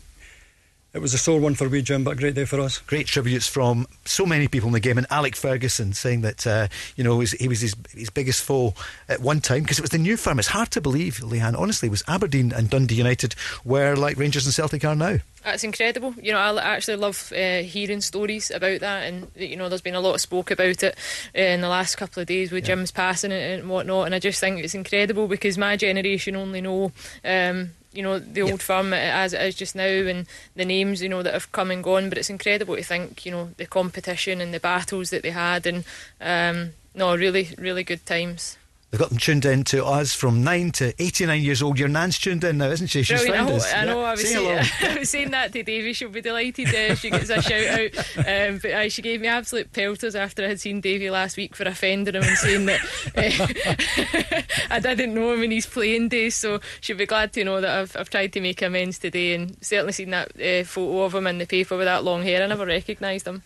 it 0.94 1.00
was 1.00 1.12
a 1.12 1.18
sore 1.18 1.38
one 1.38 1.54
for 1.54 1.68
wee 1.68 1.82
Jim, 1.82 2.02
but 2.02 2.12
a 2.12 2.16
great 2.16 2.34
day 2.34 2.44
for 2.46 2.60
us. 2.60 2.78
Great 2.78 3.06
tributes 3.06 3.46
from 3.46 3.86
so 4.04 4.24
many 4.24 4.48
people 4.48 4.68
in 4.68 4.72
the 4.72 4.80
game, 4.80 4.96
and 4.96 5.06
Alec 5.10 5.36
Ferguson 5.36 5.92
saying 5.92 6.22
that 6.22 6.46
uh, 6.46 6.68
you 6.96 7.04
know 7.04 7.14
he 7.14 7.18
was, 7.18 7.30
he 7.32 7.48
was 7.48 7.60
his, 7.60 7.76
his 7.90 8.10
biggest 8.10 8.42
foe 8.42 8.74
at 9.08 9.20
one 9.20 9.40
time 9.40 9.62
because 9.62 9.78
it 9.78 9.82
was 9.82 9.90
the 9.90 9.98
new 9.98 10.16
firm. 10.16 10.38
It's 10.38 10.48
hard 10.48 10.70
to 10.72 10.80
believe, 10.80 11.18
Leanne. 11.18 11.58
Honestly, 11.58 11.88
it 11.88 11.90
was 11.90 12.02
Aberdeen 12.08 12.52
and 12.52 12.70
Dundee 12.70 12.94
United 12.94 13.34
where 13.64 13.96
like 13.96 14.16
Rangers 14.16 14.46
and 14.46 14.54
Celtic 14.54 14.84
are 14.84 14.96
now. 14.96 15.18
That's 15.44 15.62
incredible. 15.62 16.14
You 16.20 16.32
know, 16.32 16.38
I 16.38 16.74
actually 16.74 16.96
love 16.96 17.32
uh, 17.36 17.58
hearing 17.62 18.00
stories 18.00 18.50
about 18.50 18.80
that, 18.80 19.04
and 19.04 19.30
you 19.36 19.56
know, 19.56 19.68
there's 19.68 19.82
been 19.82 19.94
a 19.94 20.00
lot 20.00 20.14
of 20.14 20.20
spoke 20.20 20.50
about 20.50 20.82
it 20.82 20.96
uh, 21.36 21.40
in 21.40 21.60
the 21.60 21.68
last 21.68 21.96
couple 21.96 22.20
of 22.20 22.26
days 22.26 22.50
with 22.50 22.64
yeah. 22.64 22.74
Jim's 22.74 22.90
passing 22.90 23.32
and 23.32 23.68
whatnot. 23.68 24.06
And 24.06 24.14
I 24.14 24.18
just 24.18 24.40
think 24.40 24.58
it's 24.60 24.74
incredible 24.74 25.28
because 25.28 25.58
my 25.58 25.76
generation 25.76 26.34
only 26.34 26.60
know. 26.60 26.92
Um, 27.24 27.72
you 27.98 28.04
know 28.04 28.20
the 28.20 28.42
old 28.42 28.52
yep. 28.52 28.60
firm 28.60 28.92
as 28.92 29.32
it 29.32 29.42
is 29.42 29.56
just 29.56 29.74
now 29.74 29.82
and 29.82 30.24
the 30.54 30.64
names 30.64 31.02
you 31.02 31.08
know 31.08 31.20
that 31.20 31.34
have 31.34 31.50
come 31.50 31.72
and 31.72 31.82
gone 31.82 32.08
but 32.08 32.16
it's 32.16 32.30
incredible 32.30 32.76
to 32.76 32.82
think 32.84 33.26
you 33.26 33.32
know 33.32 33.50
the 33.56 33.66
competition 33.66 34.40
and 34.40 34.54
the 34.54 34.60
battles 34.60 35.10
that 35.10 35.24
they 35.24 35.30
had 35.30 35.66
and 35.66 35.84
um, 36.20 36.70
no 36.94 37.16
really 37.16 37.48
really 37.58 37.82
good 37.82 38.06
times 38.06 38.57
They've 38.90 38.98
got 38.98 39.10
them 39.10 39.18
tuned 39.18 39.44
in 39.44 39.64
to 39.64 39.84
us 39.84 40.14
from 40.14 40.42
9 40.42 40.70
to 40.72 40.94
89 41.02 41.42
years 41.42 41.62
old. 41.62 41.78
Your 41.78 41.88
nan's 41.88 42.18
tuned 42.18 42.42
in 42.42 42.56
now, 42.56 42.70
isn't 42.70 42.86
she? 42.86 43.02
She's 43.02 43.20
Brilliant. 43.20 43.48
found 43.48 43.50
I, 43.50 43.56
us. 43.56 43.74
I 43.74 43.84
know, 43.84 44.00
I 44.00 44.10
was, 44.12 44.30
saying, 44.30 44.58
I 44.82 44.98
was 44.98 45.10
saying 45.10 45.30
that 45.32 45.52
to 45.52 45.62
Davy. 45.62 45.92
She'll 45.92 46.08
be 46.08 46.22
delighted 46.22 46.74
uh, 46.74 46.94
she 46.94 47.10
gets 47.10 47.28
a 47.28 47.42
shout 47.42 47.80
out. 47.80 47.88
Um, 48.28 48.58
but 48.58 48.72
uh, 48.72 48.88
she 48.88 49.00
gave 49.00 49.20
me 49.20 49.28
absolute 49.28 49.72
pelters 49.72 50.14
after 50.14 50.44
I 50.44 50.48
had 50.48 50.60
seen 50.60 50.80
Davy 50.80 51.08
last 51.08 51.36
week 51.36 51.54
for 51.54 51.64
offending 51.64 52.14
him 52.14 52.22
and 52.22 52.36
saying 52.36 52.66
that 52.66 52.80
uh, 53.16 54.42
I 54.74 54.80
didn't 54.80 55.14
know 55.14 55.32
him 55.32 55.44
in 55.44 55.50
his 55.50 55.66
playing 55.66 56.08
days. 56.08 56.34
So 56.34 56.60
she'll 56.80 56.96
be 56.96 57.06
glad 57.06 57.32
to 57.34 57.44
know 57.44 57.60
that 57.60 57.70
I've, 57.70 57.96
I've 57.96 58.10
tried 58.10 58.32
to 58.34 58.40
make 58.40 58.60
amends 58.60 58.98
today 58.98 59.34
and 59.34 59.56
certainly 59.64 59.92
seen 59.92 60.10
that 60.10 60.30
uh, 60.40 60.64
photo 60.64 61.02
of 61.02 61.14
him 61.14 61.26
in 61.26 61.38
the 61.38 61.46
paper 61.46 61.76
with 61.76 61.86
that 61.86 62.04
long 62.04 62.22
hair. 62.22 62.42
I 62.42 62.46
never 62.46 62.66
recognised 62.66 63.26
him. 63.26 63.42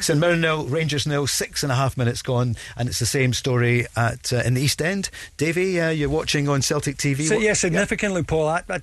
St 0.00 0.18
Mirren 0.18 0.40
nil, 0.40 0.66
Rangers 0.66 1.06
nil, 1.06 1.26
six 1.26 1.62
and 1.62 1.72
a 1.72 1.76
half 1.76 1.96
minutes 1.96 2.22
gone, 2.22 2.56
and 2.76 2.88
it's 2.88 3.00
the 3.00 3.06
same 3.06 3.32
story 3.32 3.86
at 3.96 4.32
uh, 4.32 4.42
in 4.44 4.57
the 4.58 4.64
East 4.64 4.82
End. 4.82 5.10
Davy, 5.36 5.80
uh, 5.80 5.90
you're 5.90 6.08
watching 6.08 6.48
on 6.48 6.62
Celtic 6.62 6.96
TV. 6.96 7.26
So, 7.26 7.38
yeah, 7.38 7.52
significantly, 7.52 8.22
Paul. 8.22 8.48
I, 8.48 8.62
I, 8.68 8.80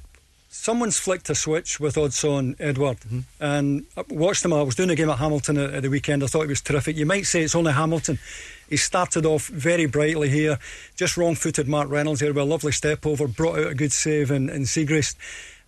someone's 0.49 0.97
flicked 0.97 1.29
a 1.29 1.35
switch 1.35 1.79
with 1.79 1.95
Odsonne 1.95 2.55
Edouard, 2.59 2.99
mm-hmm. 3.01 3.19
and 3.39 3.85
I 3.97 4.03
watched 4.09 4.45
him. 4.45 4.53
I 4.53 4.61
was 4.61 4.75
doing 4.75 4.89
a 4.89 4.95
game 4.95 5.09
at 5.09 5.19
Hamilton 5.19 5.57
at, 5.57 5.73
at, 5.73 5.81
the 5.83 5.89
weekend. 5.89 6.23
I 6.23 6.27
thought 6.27 6.43
he 6.43 6.47
was 6.47 6.61
terrific. 6.61 6.95
You 6.95 7.05
might 7.05 7.25
say 7.25 7.43
it's 7.43 7.55
only 7.55 7.73
Hamilton. 7.73 8.19
He 8.69 8.77
started 8.77 9.25
off 9.25 9.47
very 9.47 9.85
brightly 9.85 10.29
here, 10.29 10.57
just 10.95 11.17
wrong-footed 11.17 11.67
Mark 11.67 11.89
Reynolds 11.89 12.21
here 12.21 12.33
with 12.33 12.41
a 12.41 12.45
lovely 12.45 12.71
step 12.71 13.05
over, 13.05 13.27
brought 13.27 13.59
out 13.59 13.67
a 13.67 13.75
good 13.75 13.91
save 13.91 14.31
in, 14.31 14.49
in 14.49 14.63
Siegrist. 14.63 15.15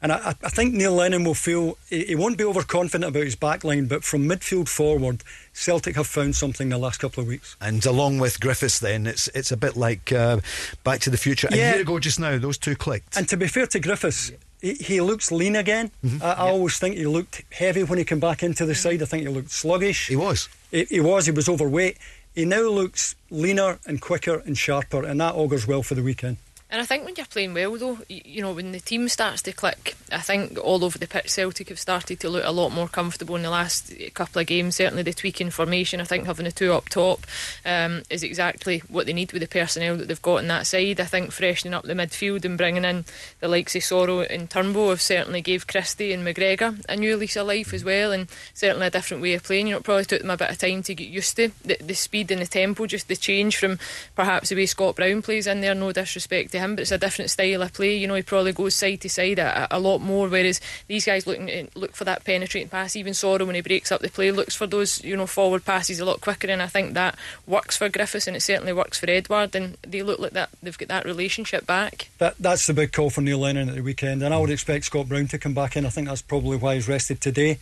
And 0.02 0.12
I, 0.12 0.36
I, 0.44 0.50
think 0.50 0.76
Neil 0.76 0.94
Lennon 0.94 1.24
will 1.24 1.34
feel 1.34 1.78
he, 1.90 2.14
won't 2.14 2.38
be 2.38 2.44
overconfident 2.44 3.04
about 3.04 3.24
his 3.24 3.36
backline, 3.36 3.90
but 3.90 4.04
from 4.04 4.30
midfield 4.30 4.70
forward, 4.70 5.24
Celtic 5.54 5.96
have 5.96 6.06
found 6.06 6.36
something 6.36 6.70
the 6.70 6.78
last 6.78 7.00
couple 7.00 7.22
of 7.22 7.28
weeks. 7.28 7.56
And 7.60 7.84
along 7.84 8.20
with 8.20 8.40
Griffiths, 8.40 8.80
then 8.80 9.08
it's 9.08 9.28
it's 9.30 9.52
a 9.52 9.58
bit 9.58 9.76
like 9.76 10.12
uh, 10.12 10.40
Back 10.84 11.00
to 11.02 11.10
the 11.10 11.18
Future. 11.18 11.48
Yeah. 11.52 11.58
A 11.58 11.74
year 11.74 11.82
ago, 11.82 11.98
just 11.98 12.20
now, 12.20 12.38
those 12.38 12.60
two 12.60 12.76
clicked. 12.76 13.18
And 13.18 13.28
to 13.30 13.38
be 13.38 13.48
fair 13.48 13.66
to 13.66 13.80
Griffiths, 13.80 14.32
he, 14.62 14.76
he 14.76 15.02
looks 15.02 15.32
lean 15.32 15.56
again. 15.56 15.90
Mm-hmm. 16.06 16.22
I, 16.22 16.34
I 16.34 16.50
always 16.50 16.78
think 16.78 16.96
he 16.96 17.08
looked 17.08 17.44
heavy 17.52 17.84
when 17.84 17.98
he 17.98 18.06
came 18.06 18.20
back 18.20 18.44
into 18.44 18.68
the 18.68 18.76
side. 18.76 19.02
I 19.02 19.06
think 19.06 19.24
he 19.24 19.30
looked 19.30 19.50
sluggish. 19.50 20.08
He 20.08 20.16
was. 20.16 20.48
He, 20.70 20.86
he 20.86 21.00
was. 21.00 21.26
He 21.26 21.32
was 21.32 21.50
overweight. 21.50 21.98
He 22.36 22.46
now 22.46 22.70
looks 22.70 23.16
leaner 23.32 23.80
and 23.88 24.00
quicker 24.00 24.44
and 24.46 24.56
sharper, 24.56 25.04
and 25.04 25.20
that 25.20 25.34
augurs 25.34 25.66
well 25.68 25.82
for 25.82 25.96
the 25.96 26.04
weekend. 26.04 26.38
And 26.70 26.82
I 26.82 26.86
think 26.86 27.06
when 27.06 27.14
you're 27.16 27.26
playing 27.26 27.54
well, 27.54 27.78
though, 27.78 28.00
you 28.10 28.42
know, 28.42 28.52
when 28.52 28.74
the 28.74 28.82
team 28.82 29.08
starts 29.08 29.42
to 29.44 29.54
click, 29.54 29.96
I 30.12 30.20
think 30.20 30.60
all 30.62 30.84
over 30.84 30.98
the 30.98 31.08
pitch, 31.08 31.30
Celtic 31.30 31.70
have 31.70 31.80
started 31.80 32.20
to 32.20 32.30
look 32.30 32.44
a 32.46 32.52
lot 32.52 32.74
more 32.74 32.90
comfortable 32.90 33.38
in 33.38 33.44
the 33.44 33.50
last 33.50 33.94
couple 34.14 34.42
of 34.42 34.48
games. 34.48 34.76
Certainly, 34.76 35.04
the 35.04 35.14
tweaking 35.14 35.50
formation, 35.50 36.02
I 36.02 36.04
think 36.04 36.26
having 36.26 36.44
the 36.44 36.52
two 36.52 36.74
up 36.74 36.90
top 36.90 37.26
um, 37.66 38.04
is 38.10 38.22
exactly 38.22 38.80
what 38.90 39.06
they 39.06 39.14
need 39.14 39.32
with 39.32 39.42
the 39.42 39.48
personnel 39.48 39.96
that 39.96 40.10
they've 40.10 40.22
got 40.22 40.40
on 40.40 40.48
that 40.48 40.68
side. 40.68 41.00
I 41.00 41.06
think 41.06 41.32
freshening 41.32 41.74
up 41.74 41.86
the 41.86 41.94
midfield 41.94 42.44
and 42.44 42.58
bringing 42.58 42.84
in 42.84 43.06
the 43.40 43.48
likes 43.48 43.76
of 43.76 43.84
Soro 43.84 44.30
and 44.30 44.50
Turnbull 44.50 44.90
have 44.90 45.02
certainly 45.02 45.42
gave 45.42 45.68
Christie 45.68 46.12
and 46.12 46.28
McGregor 46.28 46.84
a 46.90 46.98
new 46.98 47.16
lease 47.16 47.38
of 47.38 47.48
life 47.48 47.74
as 47.74 47.86
well, 47.86 48.12
and 48.12 48.28
certainly 48.54 48.88
a 48.88 48.92
different 48.92 49.24
way 49.24 49.36
of 49.36 49.44
playing. 49.44 49.68
You 49.68 49.76
know, 49.76 49.78
it 49.78 49.86
probably 49.86 50.04
took 50.04 50.22
them 50.22 50.32
a 50.32 50.38
bit 50.38 50.52
of 50.52 50.58
time 50.58 50.84
to 50.84 50.96
get 50.96 51.08
used 51.08 51.38
to 51.38 51.52
the, 51.64 51.78
the 51.80 51.96
speed 51.96 52.30
and 52.30 52.42
the 52.42 52.46
tempo, 52.46 52.86
just 52.88 53.08
the 53.08 53.16
change 53.16 53.56
from 53.56 53.80
perhaps 54.18 54.50
the 54.50 54.56
way 54.56 54.66
Scott 54.66 54.98
Brown 54.98 55.22
plays 55.22 55.48
in 55.48 55.62
there. 55.62 55.74
No 55.74 55.94
disrespect 55.94 56.57
to 56.58 56.64
him, 56.64 56.76
but 56.76 56.82
it's 56.82 56.92
a 56.92 56.98
different 56.98 57.32
style 57.32 57.62
of 57.62 57.74
play. 57.74 57.96
You 57.96 58.08
know, 58.08 58.16
he 58.16 58.22
probably 58.22 58.54
goes 58.54 58.76
side 58.76 59.02
to 59.02 59.10
side 59.10 59.40
a, 59.40 59.68
a 59.72 59.80
lot 59.80 60.00
more, 60.00 60.28
whereas 60.28 60.60
these 60.88 61.06
guys 61.06 61.28
looking 61.28 61.50
eh, 61.50 61.66
look 61.76 61.96
for 61.96 62.04
that 62.06 62.24
penetrating 62.24 62.70
pass. 62.70 62.96
Even 62.96 63.14
Soro, 63.14 63.46
when 63.46 63.56
he 63.56 63.62
breaks 63.62 63.92
up 63.92 64.02
the 64.02 64.10
play, 64.10 64.32
looks 64.32 64.56
for 64.56 64.68
those 64.68 65.04
you 65.04 65.16
know 65.16 65.28
forward 65.28 65.66
passes 65.66 66.00
a 66.00 66.06
lot 66.06 66.22
quicker, 66.22 66.48
and 66.48 66.62
I 66.62 66.68
think 66.68 66.94
that 66.94 67.16
works 67.46 67.78
for 67.78 67.90
Griffiths 67.90 68.28
and 68.28 68.36
it 68.36 68.42
certainly 68.42 68.74
works 68.74 69.00
for 69.00 69.10
Edouard. 69.10 69.56
and 69.56 69.78
they 69.84 70.02
look 70.02 70.20
like 70.20 70.34
that 70.34 70.50
they've 70.62 70.78
got 70.78 70.90
that 70.90 71.06
relationship 71.06 71.66
back. 71.66 72.10
That 72.18 72.36
that's 72.40 72.68
the 72.68 72.74
big 72.74 72.92
call 72.92 73.10
for 73.10 73.22
Neil 73.22 73.40
Lennon 73.40 73.70
at 73.70 73.76
the 73.76 73.82
weekend, 73.82 74.24
and 74.24 74.34
I 74.34 74.40
would 74.40 74.50
expect 74.50 74.86
Scott 74.86 75.08
Brown 75.08 75.28
to 75.28 75.38
come 75.38 75.54
back 75.54 75.78
in. 75.78 75.86
I 75.86 75.90
think 75.90 76.08
that's 76.08 76.22
probably 76.22 76.58
why 76.58 76.76
he's 76.76 76.88
rested 76.88 77.22
today. 77.22 77.60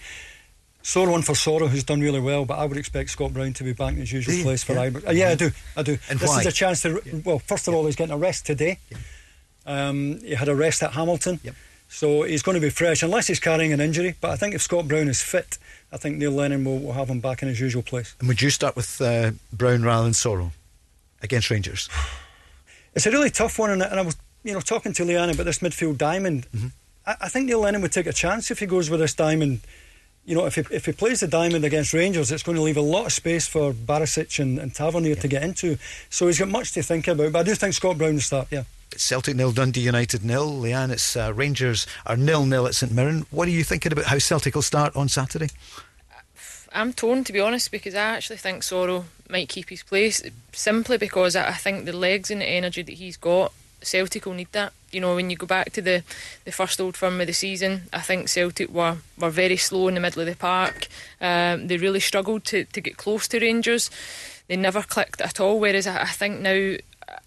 Sore 0.85 1.09
one 1.09 1.23
for 1.23 1.33
Soro, 1.33 1.67
who's 1.67 1.83
done 1.83 1.99
really 1.99 2.19
well, 2.19 2.45
but 2.45 2.59
I 2.59 2.65
would 2.65 2.77
expect 2.77 3.09
Scott 3.09 3.33
Brown 3.33 3.53
to 3.53 3.63
be 3.63 3.73
back 3.73 3.93
in 3.93 4.01
his 4.01 4.13
usual 4.13 4.43
place 4.43 4.63
for 4.63 4.73
yeah. 4.73 4.91
Ibrox. 4.91 5.07
Uh, 5.07 5.11
yeah, 5.13 5.29
I 5.29 5.35
do, 5.35 5.49
I 5.75 5.81
do. 5.81 5.97
And 6.11 6.19
this 6.19 6.29
why? 6.29 6.41
is 6.41 6.45
a 6.45 6.51
chance 6.51 6.83
to. 6.83 7.01
Well, 7.25 7.39
first 7.39 7.67
of 7.67 7.73
all, 7.73 7.87
he's 7.87 7.95
getting 7.95 8.13
a 8.13 8.17
rest 8.19 8.45
today. 8.45 8.77
Um, 9.65 10.19
he 10.19 10.35
had 10.35 10.47
a 10.47 10.53
rest 10.53 10.83
at 10.83 10.91
Hamilton. 10.91 11.39
Yep. 11.43 11.55
So 11.87 12.21
he's 12.21 12.43
going 12.43 12.53
to 12.53 12.61
be 12.61 12.69
fresh, 12.69 13.01
unless 13.01 13.25
he's 13.25 13.39
carrying 13.39 13.73
an 13.73 13.81
injury. 13.81 14.13
But 14.21 14.29
I 14.29 14.35
think 14.35 14.53
if 14.53 14.61
Scott 14.61 14.87
Brown 14.87 15.07
is 15.07 15.23
fit, 15.23 15.57
I 15.91 15.97
think 15.97 16.17
Neil 16.17 16.29
Lennon 16.29 16.63
will, 16.63 16.77
will 16.77 16.93
have 16.93 17.09
him 17.09 17.19
back 17.19 17.41
in 17.41 17.47
his 17.47 17.59
usual 17.59 17.81
place. 17.81 18.13
And 18.19 18.27
would 18.27 18.43
you 18.43 18.51
start 18.51 18.75
with 18.75 19.01
uh, 19.01 19.31
Brown 19.51 19.81
rather 19.81 20.03
than 20.03 20.13
Soro 20.13 20.51
against 21.23 21.49
Rangers? 21.49 21.89
It's 22.93 23.07
a 23.07 23.11
really 23.11 23.31
tough 23.31 23.57
one, 23.57 23.71
and, 23.71 23.81
and 23.81 23.99
I 23.99 24.03
was, 24.03 24.17
you 24.43 24.53
know, 24.53 24.61
talking 24.61 24.93
to 24.93 25.03
Leanne 25.03 25.33
about 25.33 25.45
this 25.47 25.59
midfield 25.59 25.97
diamond. 25.97 26.45
Mm-hmm. 26.55 26.67
I, 27.07 27.15
I, 27.21 27.29
think 27.29 27.47
Neil 27.47 27.61
Lennon 27.61 27.81
would 27.81 27.91
take 27.91 28.05
a 28.05 28.13
chance 28.13 28.51
if 28.51 28.59
he 28.59 28.67
goes 28.67 28.91
with 28.91 28.99
this 28.99 29.15
diamond 29.15 29.61
you 30.25 30.35
know, 30.35 30.45
if 30.45 30.55
he, 30.55 30.63
if 30.71 30.85
he 30.85 30.91
plays 30.91 31.19
the 31.19 31.27
diamond 31.27 31.63
against 31.65 31.93
Rangers, 31.93 32.31
it's 32.31 32.43
going 32.43 32.55
to 32.55 32.61
leave 32.61 32.77
a 32.77 32.81
lot 32.81 33.05
of 33.05 33.13
space 33.13 33.47
for 33.47 33.73
Barisic 33.73 34.39
and, 34.39 34.57
and 34.57 34.73
Tavernier 34.73 35.15
yeah. 35.15 35.21
to 35.21 35.27
get 35.27 35.43
into. 35.43 35.77
So 36.09 36.27
he's 36.27 36.39
got 36.39 36.49
much 36.49 36.71
to 36.73 36.83
think 36.83 37.07
about. 37.07 37.31
But 37.31 37.39
I 37.39 37.43
do 37.43 37.55
think 37.55 37.73
Scott 37.73 37.97
Brown 37.97 38.15
will 38.15 38.21
start, 38.21 38.47
yeah. 38.49 38.63
Celtic 38.97 39.35
nil, 39.35 39.51
Dundee 39.51 39.81
United 39.81 40.23
nil. 40.23 40.51
Leanne, 40.51 40.91
it's 40.91 41.15
uh, 41.15 41.33
Rangers 41.33 41.85
are 42.05 42.17
nil 42.17 42.45
nil 42.45 42.65
at 42.65 42.75
St 42.75 42.91
Mirren. 42.91 43.25
What 43.29 43.47
are 43.47 43.51
you 43.51 43.63
thinking 43.63 43.91
about 43.91 44.05
how 44.05 44.19
Celtic 44.19 44.55
will 44.55 44.61
start 44.61 44.95
on 44.95 45.09
Saturday? 45.09 45.49
I'm 46.71 46.93
torn 46.93 47.23
to 47.25 47.33
be 47.33 47.39
honest 47.39 47.71
because 47.71 47.95
I 47.95 47.99
actually 47.99 48.37
think 48.37 48.61
Soro 48.61 49.05
might 49.29 49.49
keep 49.49 49.69
his 49.69 49.83
place 49.83 50.21
simply 50.53 50.97
because 50.97 51.35
I 51.35 51.53
think 51.53 51.85
the 51.85 51.93
legs 51.93 52.31
and 52.31 52.41
the 52.41 52.45
energy 52.45 52.81
that 52.81 52.93
he's 52.93 53.17
got 53.17 53.53
Celtic 53.81 54.25
will 54.25 54.33
need 54.33 54.51
that. 54.51 54.73
You 54.95 55.01
know, 55.01 55.13
when 55.13 55.29
you 55.29 55.35
go 55.35 55.45
back 55.45 55.73
to 55.73 55.81
the, 55.81 56.03
the 56.45 56.53
first 56.53 56.79
old 56.79 56.95
firm 56.95 57.19
of 57.19 57.27
the 57.27 57.33
season, 57.33 57.89
I 57.91 57.99
think 57.99 58.29
Celtic 58.29 58.69
were, 58.69 58.95
were 59.19 59.29
very 59.29 59.57
slow 59.57 59.89
in 59.89 59.95
the 59.95 59.99
middle 59.99 60.21
of 60.21 60.27
the 60.27 60.37
park. 60.37 60.87
Um, 61.19 61.67
they 61.67 61.75
really 61.75 61.99
struggled 61.99 62.45
to, 62.45 62.63
to 62.63 62.79
get 62.79 62.95
close 62.95 63.27
to 63.27 63.39
Rangers. 63.39 63.91
They 64.47 64.55
never 64.55 64.81
clicked 64.81 65.19
at 65.19 65.41
all. 65.41 65.59
Whereas 65.59 65.85
I, 65.85 66.03
I 66.03 66.07
think 66.07 66.39
now 66.39 66.77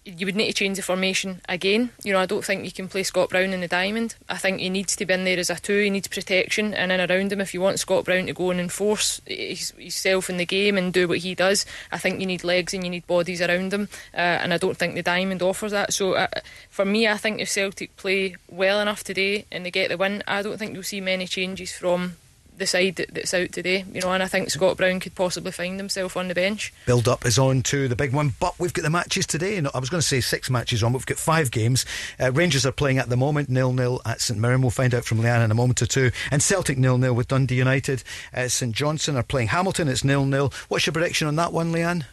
you 0.05 0.25
would 0.25 0.35
need 0.35 0.47
to 0.47 0.53
change 0.53 0.77
the 0.77 0.83
formation 0.83 1.41
again. 1.47 1.91
You 2.03 2.13
know, 2.13 2.19
I 2.19 2.25
don't 2.25 2.43
think 2.43 2.65
you 2.65 2.71
can 2.71 2.87
play 2.87 3.03
Scott 3.03 3.29
Brown 3.29 3.51
in 3.53 3.61
the 3.61 3.67
diamond. 3.67 4.15
I 4.27 4.37
think 4.37 4.59
he 4.59 4.69
needs 4.69 4.95
to 4.95 5.05
be 5.05 5.13
in 5.13 5.23
there 5.23 5.37
as 5.37 5.49
a 5.49 5.55
two. 5.55 5.81
He 5.83 5.89
needs 5.89 6.07
protection 6.07 6.73
and 6.73 6.91
in 6.91 6.99
around 6.99 7.31
him. 7.31 7.41
If 7.41 7.53
you 7.53 7.61
want 7.61 7.79
Scott 7.79 8.05
Brown 8.05 8.25
to 8.27 8.33
go 8.33 8.51
and 8.51 8.59
enforce 8.59 9.21
himself 9.25 10.29
in 10.29 10.37
the 10.37 10.45
game 10.45 10.77
and 10.77 10.93
do 10.93 11.07
what 11.07 11.19
he 11.19 11.35
does, 11.35 11.65
I 11.91 11.97
think 11.97 12.19
you 12.19 12.25
need 12.25 12.43
legs 12.43 12.73
and 12.73 12.83
you 12.83 12.89
need 12.89 13.07
bodies 13.07 13.41
around 13.41 13.73
him. 13.73 13.89
Uh, 14.13 14.17
and 14.17 14.53
I 14.53 14.57
don't 14.57 14.77
think 14.77 14.95
the 14.95 15.03
diamond 15.03 15.41
offers 15.41 15.71
that. 15.71 15.93
So 15.93 16.13
uh, 16.13 16.27
for 16.69 16.85
me, 16.85 17.07
I 17.07 17.17
think 17.17 17.39
if 17.39 17.49
Celtic 17.49 17.95
play 17.97 18.35
well 18.49 18.81
enough 18.81 19.03
today 19.03 19.45
and 19.51 19.65
they 19.65 19.71
get 19.71 19.89
the 19.89 19.97
win, 19.97 20.23
I 20.27 20.41
don't 20.41 20.57
think 20.57 20.73
you'll 20.73 20.83
see 20.83 21.01
many 21.01 21.27
changes 21.27 21.71
from 21.71 22.15
the 22.59 22.67
side 22.67 22.97
that, 22.97 23.13
that's 23.13 23.33
out 23.33 23.51
today, 23.51 23.85
you 23.91 24.01
know, 24.01 24.11
and 24.11 24.21
I 24.21 24.27
think 24.27 24.49
Scott 24.49 24.77
Brown 24.77 24.99
could 24.99 25.15
possibly 25.15 25.51
find 25.51 25.79
himself 25.79 26.15
on 26.15 26.27
the 26.27 26.35
bench. 26.35 26.73
Build 26.85 27.07
up 27.07 27.25
is 27.25 27.39
on 27.39 27.63
to 27.63 27.87
the 27.87 27.95
big 27.95 28.13
one, 28.13 28.33
but 28.39 28.59
we've 28.59 28.73
got 28.73 28.83
the 28.83 28.89
matches 28.89 29.25
today. 29.25 29.57
I 29.57 29.79
was 29.79 29.89
going 29.89 30.01
to 30.01 30.07
say 30.07 30.21
six 30.21 30.49
matches 30.49 30.83
on, 30.83 30.91
but 30.91 30.99
we've 30.99 31.05
got 31.05 31.17
five 31.17 31.51
games. 31.51 31.85
Uh, 32.19 32.31
Rangers 32.31 32.65
are 32.65 32.71
playing 32.71 32.97
at 32.99 33.09
the 33.09 33.17
moment, 33.17 33.49
nil 33.49 33.73
nil 33.73 34.01
at 34.05 34.21
St 34.21 34.39
Mirren. 34.39 34.61
We'll 34.61 34.71
find 34.71 34.93
out 34.93 35.05
from 35.05 35.19
Leanne 35.19 35.43
in 35.43 35.51
a 35.51 35.55
moment 35.55 35.81
or 35.81 35.87
two. 35.87 36.11
And 36.31 36.43
Celtic 36.43 36.77
nil 36.77 36.97
nil 36.97 37.13
with 37.13 37.29
Dundee 37.29 37.55
United. 37.55 38.03
Uh, 38.33 38.47
St 38.47 38.75
Johnstone 38.75 39.15
are 39.15 39.23
playing 39.23 39.47
Hamilton. 39.47 39.87
It's 39.87 40.03
nil 40.03 40.25
nil. 40.25 40.53
What's 40.67 40.85
your 40.85 40.93
prediction 40.93 41.27
on 41.27 41.35
that 41.37 41.53
one, 41.53 41.71
Leanne? 41.71 42.05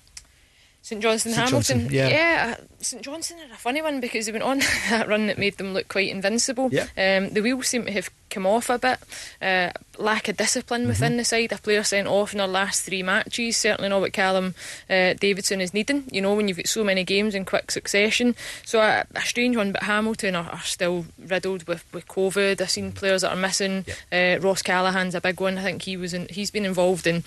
St 0.86 1.02
Johnstone 1.02 1.32
St. 1.32 1.44
Hamilton. 1.48 1.80
Johnstone, 1.80 1.96
yeah. 1.96 2.08
yeah, 2.08 2.56
uh, 2.56 2.64
St 2.78 3.02
Johnstone 3.02 3.40
are 3.40 3.52
a 3.52 3.56
funny 3.56 3.82
one 3.82 3.98
because 3.98 4.26
they 4.26 4.30
went 4.30 4.44
on 4.44 4.58
that 4.90 5.08
run 5.08 5.26
that 5.26 5.36
made 5.36 5.56
them 5.56 5.74
look 5.74 5.88
quite 5.88 6.12
invincible. 6.12 6.68
Yeah. 6.70 6.86
Um, 6.96 7.30
the 7.30 7.40
wheels 7.40 7.66
seem 7.66 7.86
to 7.86 7.90
have 7.90 8.08
come 8.30 8.46
off 8.46 8.70
a 8.70 8.78
bit. 8.78 8.98
Uh, 9.42 9.72
lack 9.98 10.28
of 10.28 10.36
discipline 10.36 10.82
mm-hmm. 10.82 10.90
within 10.90 11.16
the 11.16 11.24
side. 11.24 11.50
A 11.50 11.58
player 11.58 11.82
sent 11.82 12.06
off 12.06 12.32
in 12.32 12.38
their 12.38 12.46
last 12.46 12.84
three 12.84 13.02
matches. 13.02 13.56
Certainly 13.56 13.88
not 13.88 14.00
what 14.00 14.12
Callum 14.12 14.54
uh, 14.88 15.14
Davidson 15.14 15.60
is 15.60 15.74
needing. 15.74 16.04
You 16.12 16.20
know, 16.20 16.36
when 16.36 16.46
you've 16.46 16.56
got 16.56 16.68
so 16.68 16.84
many 16.84 17.02
games 17.02 17.34
in 17.34 17.44
quick 17.44 17.72
succession. 17.72 18.36
So 18.64 18.80
a, 18.80 19.06
a 19.12 19.22
strange 19.22 19.56
one. 19.56 19.72
But 19.72 19.82
Hamilton 19.82 20.36
are, 20.36 20.50
are, 20.50 20.60
still 20.60 21.06
riddled 21.18 21.66
with, 21.66 21.84
with 21.92 22.06
COVID. 22.06 22.60
I've 22.60 22.70
seen 22.70 22.92
players 22.92 23.22
that 23.22 23.32
are 23.32 23.36
missing. 23.36 23.86
Yeah. 24.12 24.36
Uh, 24.38 24.40
Ross 24.40 24.62
Callachan's 24.62 25.16
a 25.16 25.20
big 25.20 25.40
one. 25.40 25.58
I 25.58 25.62
think 25.62 25.82
he 25.82 25.96
was 25.96 26.14
in, 26.14 26.28
he's 26.30 26.52
been 26.52 26.64
involved 26.64 27.08
in 27.08 27.24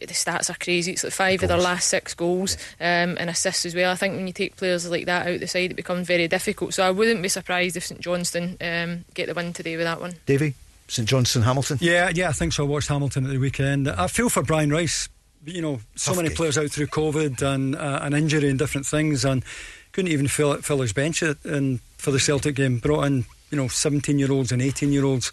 the 0.00 0.14
stats 0.14 0.50
are 0.50 0.56
crazy. 0.58 0.92
It's 0.92 1.04
like 1.04 1.12
five 1.12 1.38
of, 1.40 1.42
of 1.44 1.48
their 1.48 1.58
last 1.58 1.88
six 1.88 2.14
goals 2.14 2.56
um, 2.80 3.16
and 3.18 3.30
assists 3.30 3.66
as 3.66 3.74
well. 3.74 3.90
I 3.90 3.96
think 3.96 4.16
when 4.16 4.26
you 4.26 4.32
take 4.32 4.56
players 4.56 4.88
like 4.88 5.06
that 5.06 5.26
out 5.26 5.40
the 5.40 5.46
side, 5.46 5.70
it 5.70 5.74
becomes 5.76 6.06
very 6.06 6.28
difficult. 6.28 6.74
So 6.74 6.86
I 6.86 6.90
wouldn't 6.90 7.22
be 7.22 7.28
surprised 7.28 7.76
if 7.76 7.86
St 7.86 8.00
Johnstone 8.00 8.56
um, 8.60 9.04
get 9.14 9.26
the 9.26 9.34
win 9.34 9.52
today 9.52 9.76
with 9.76 9.86
that 9.86 10.00
one. 10.00 10.14
Davy, 10.26 10.54
St 10.88 11.08
Johnstone, 11.08 11.42
Hamilton. 11.42 11.78
Yeah, 11.80 12.10
yeah, 12.14 12.28
I 12.28 12.32
think 12.32 12.52
so. 12.52 12.64
I 12.64 12.68
watched 12.68 12.88
Hamilton 12.88 13.24
at 13.24 13.30
the 13.30 13.38
weekend. 13.38 13.88
I 13.88 14.06
feel 14.06 14.28
for 14.28 14.42
Brian 14.42 14.70
Rice. 14.70 15.08
You 15.44 15.62
know, 15.62 15.80
so 15.94 16.10
Tough 16.10 16.16
many 16.16 16.28
game. 16.30 16.36
players 16.36 16.58
out 16.58 16.70
through 16.70 16.88
COVID 16.88 17.40
and 17.42 17.76
uh, 17.76 18.00
an 18.02 18.12
injury 18.12 18.50
and 18.50 18.58
different 18.58 18.86
things, 18.86 19.24
and 19.24 19.44
couldn't 19.92 20.10
even 20.10 20.28
fill 20.28 20.56
fill 20.58 20.80
his 20.80 20.92
bench 20.92 21.22
and 21.22 21.80
for 21.96 22.10
the 22.10 22.18
Celtic 22.18 22.56
game. 22.56 22.78
Brought 22.78 23.04
in 23.04 23.24
you 23.50 23.56
know 23.56 23.68
17 23.68 24.18
year 24.18 24.30
olds 24.32 24.52
and 24.52 24.60
18 24.60 24.92
year 24.92 25.04
olds 25.04 25.32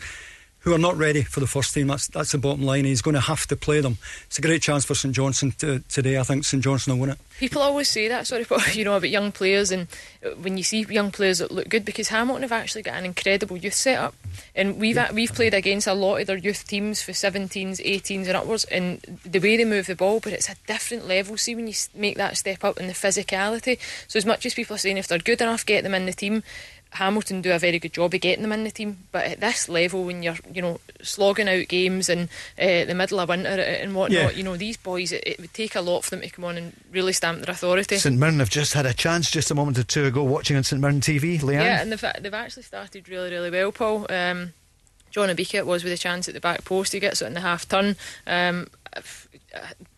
who 0.65 0.74
are 0.74 0.79
not 0.79 0.98
ready 0.98 1.22
for 1.22 1.39
the 1.39 1.48
first 1.48 1.74
team. 1.74 1.88
That's 1.88 2.07
that's 2.07 2.31
the 2.31 2.39
bottom 2.39 2.63
line. 2.63 2.86
He's 2.86 3.03
going 3.03 3.13
to 3.13 3.22
have 3.22 3.45
to 3.48 3.55
play 3.55 3.81
them. 3.81 4.00
It's 4.25 4.39
a 4.39 4.41
great 4.41 4.63
chance 4.63 4.84
for 4.84 4.95
St 4.95 5.13
Johnstone 5.13 5.51
to, 5.60 5.79
today. 5.88 6.17
I 6.17 6.24
think 6.24 6.43
St 6.43 6.62
Johnstone 6.62 6.95
will 6.95 7.01
win 7.01 7.10
it. 7.12 7.19
People 7.38 7.62
always 7.62 7.88
say 7.88 8.07
that, 8.07 8.25
sorry, 8.25 8.45
but 8.50 8.75
you 8.75 8.84
know 8.84 8.98
about 8.98 9.10
young 9.10 9.31
players, 9.31 9.72
and 9.72 9.88
uh, 10.25 10.29
when 10.31 10.57
you 10.57 10.63
see 10.63 10.81
young 10.89 11.12
players 11.12 11.38
that 11.38 11.51
look 11.51 11.69
good, 11.69 11.86
because 11.86 12.07
Hamilton 12.07 12.41
have 12.41 12.51
actually 12.51 12.81
got 12.81 12.95
an 12.95 13.05
incredible 13.05 13.55
youth 13.55 13.75
setup, 13.75 14.15
and 14.55 14.79
we've 14.79 14.95
yeah. 14.95 15.12
we've 15.13 15.34
played 15.34 15.53
against 15.53 15.86
a 15.86 15.93
lot 15.93 16.17
of 16.17 16.27
their 16.27 16.38
youth 16.38 16.67
teams 16.67 17.00
for 17.00 17.12
17s, 17.12 17.79
18s, 17.86 18.25
and 18.25 18.36
upwards, 18.36 18.65
and 18.65 19.19
the 19.24 19.39
way 19.39 19.57
they 19.57 19.65
move 19.65 19.86
the 19.86 19.95
ball, 19.95 20.19
but 20.19 20.34
it's 20.34 20.50
a 20.50 20.55
different 20.65 21.07
level. 21.07 21.38
See 21.38 21.53
when 21.53 21.67
you 21.67 21.75
make 21.93 22.17
that 22.17 22.38
step 22.38 22.63
up 22.63 22.79
in 22.79 22.88
the 22.88 22.93
physicality. 22.93 23.77
So 24.07 24.17
as 24.17 24.25
much 24.25 24.48
as 24.48 24.55
people 24.55 24.75
are 24.75 24.79
saying 24.79 24.98
if 24.98 25.07
they're 25.07 25.19
good 25.19 25.41
enough, 25.41 25.63
get 25.63 25.84
them 25.84 25.93
in 25.93 26.07
the 26.07 26.13
team 26.13 26.41
Hamilton 26.95 27.41
do 27.41 27.51
a 27.51 27.59
very 27.59 27.79
good 27.79 27.93
job 27.93 28.13
of 28.13 28.21
getting 28.21 28.41
them 28.41 28.51
in 28.51 28.63
the 28.63 28.71
team, 28.71 28.97
but 29.11 29.25
at 29.25 29.39
this 29.39 29.69
level, 29.69 30.03
when 30.05 30.23
you're 30.23 30.37
you 30.53 30.61
know 30.61 30.79
slogging 31.01 31.47
out 31.47 31.67
games 31.67 32.09
in 32.09 32.29
uh, 32.59 32.85
the 32.85 32.95
middle 32.95 33.19
of 33.19 33.29
winter 33.29 33.49
and 33.49 33.93
whatnot, 33.95 34.21
Yeah. 34.21 34.29
you 34.31 34.43
know 34.43 34.57
these 34.57 34.77
boys, 34.77 35.11
it, 35.11 35.23
it 35.25 35.39
would 35.39 35.53
take 35.53 35.75
a 35.75 35.81
lot 35.81 36.03
for 36.03 36.09
them 36.11 36.21
to 36.21 36.29
come 36.29 36.45
on 36.45 36.57
and 36.57 36.73
really 36.91 37.13
stamp 37.13 37.41
their 37.43 37.53
authority. 37.53 37.97
St 37.97 38.17
Mirren 38.17 38.39
have 38.39 38.49
just 38.49 38.73
had 38.73 38.85
a 38.85 38.93
chance 38.93 39.29
just 39.29 39.51
a 39.51 39.55
moment 39.55 39.77
or 39.77 39.83
two 39.83 40.05
ago 40.05 40.23
watching 40.23 40.57
on 40.57 40.63
St 40.63 40.81
Mirren 40.81 41.01
TV. 41.01 41.39
Leanne? 41.39 41.53
Yeah, 41.61 41.81
and 41.81 41.91
they've, 41.91 42.05
they've 42.21 42.33
actually 42.33 42.63
started 42.63 43.07
really, 43.09 43.29
really 43.31 43.51
well, 43.51 43.71
Paul. 43.71 44.05
Um, 44.09 44.53
John 45.11 45.29
Obika 45.29 45.65
was 45.65 45.83
with 45.83 45.93
a 45.93 45.97
chance 45.97 46.27
at 46.27 46.33
the 46.33 46.41
back 46.41 46.65
post. 46.65 46.91
He 46.91 46.99
gets 46.99 47.21
it 47.21 47.25
in 47.27 47.33
the 47.35 47.39
half 47.41 47.67
turn. 47.69 47.95
Um, 48.27 48.67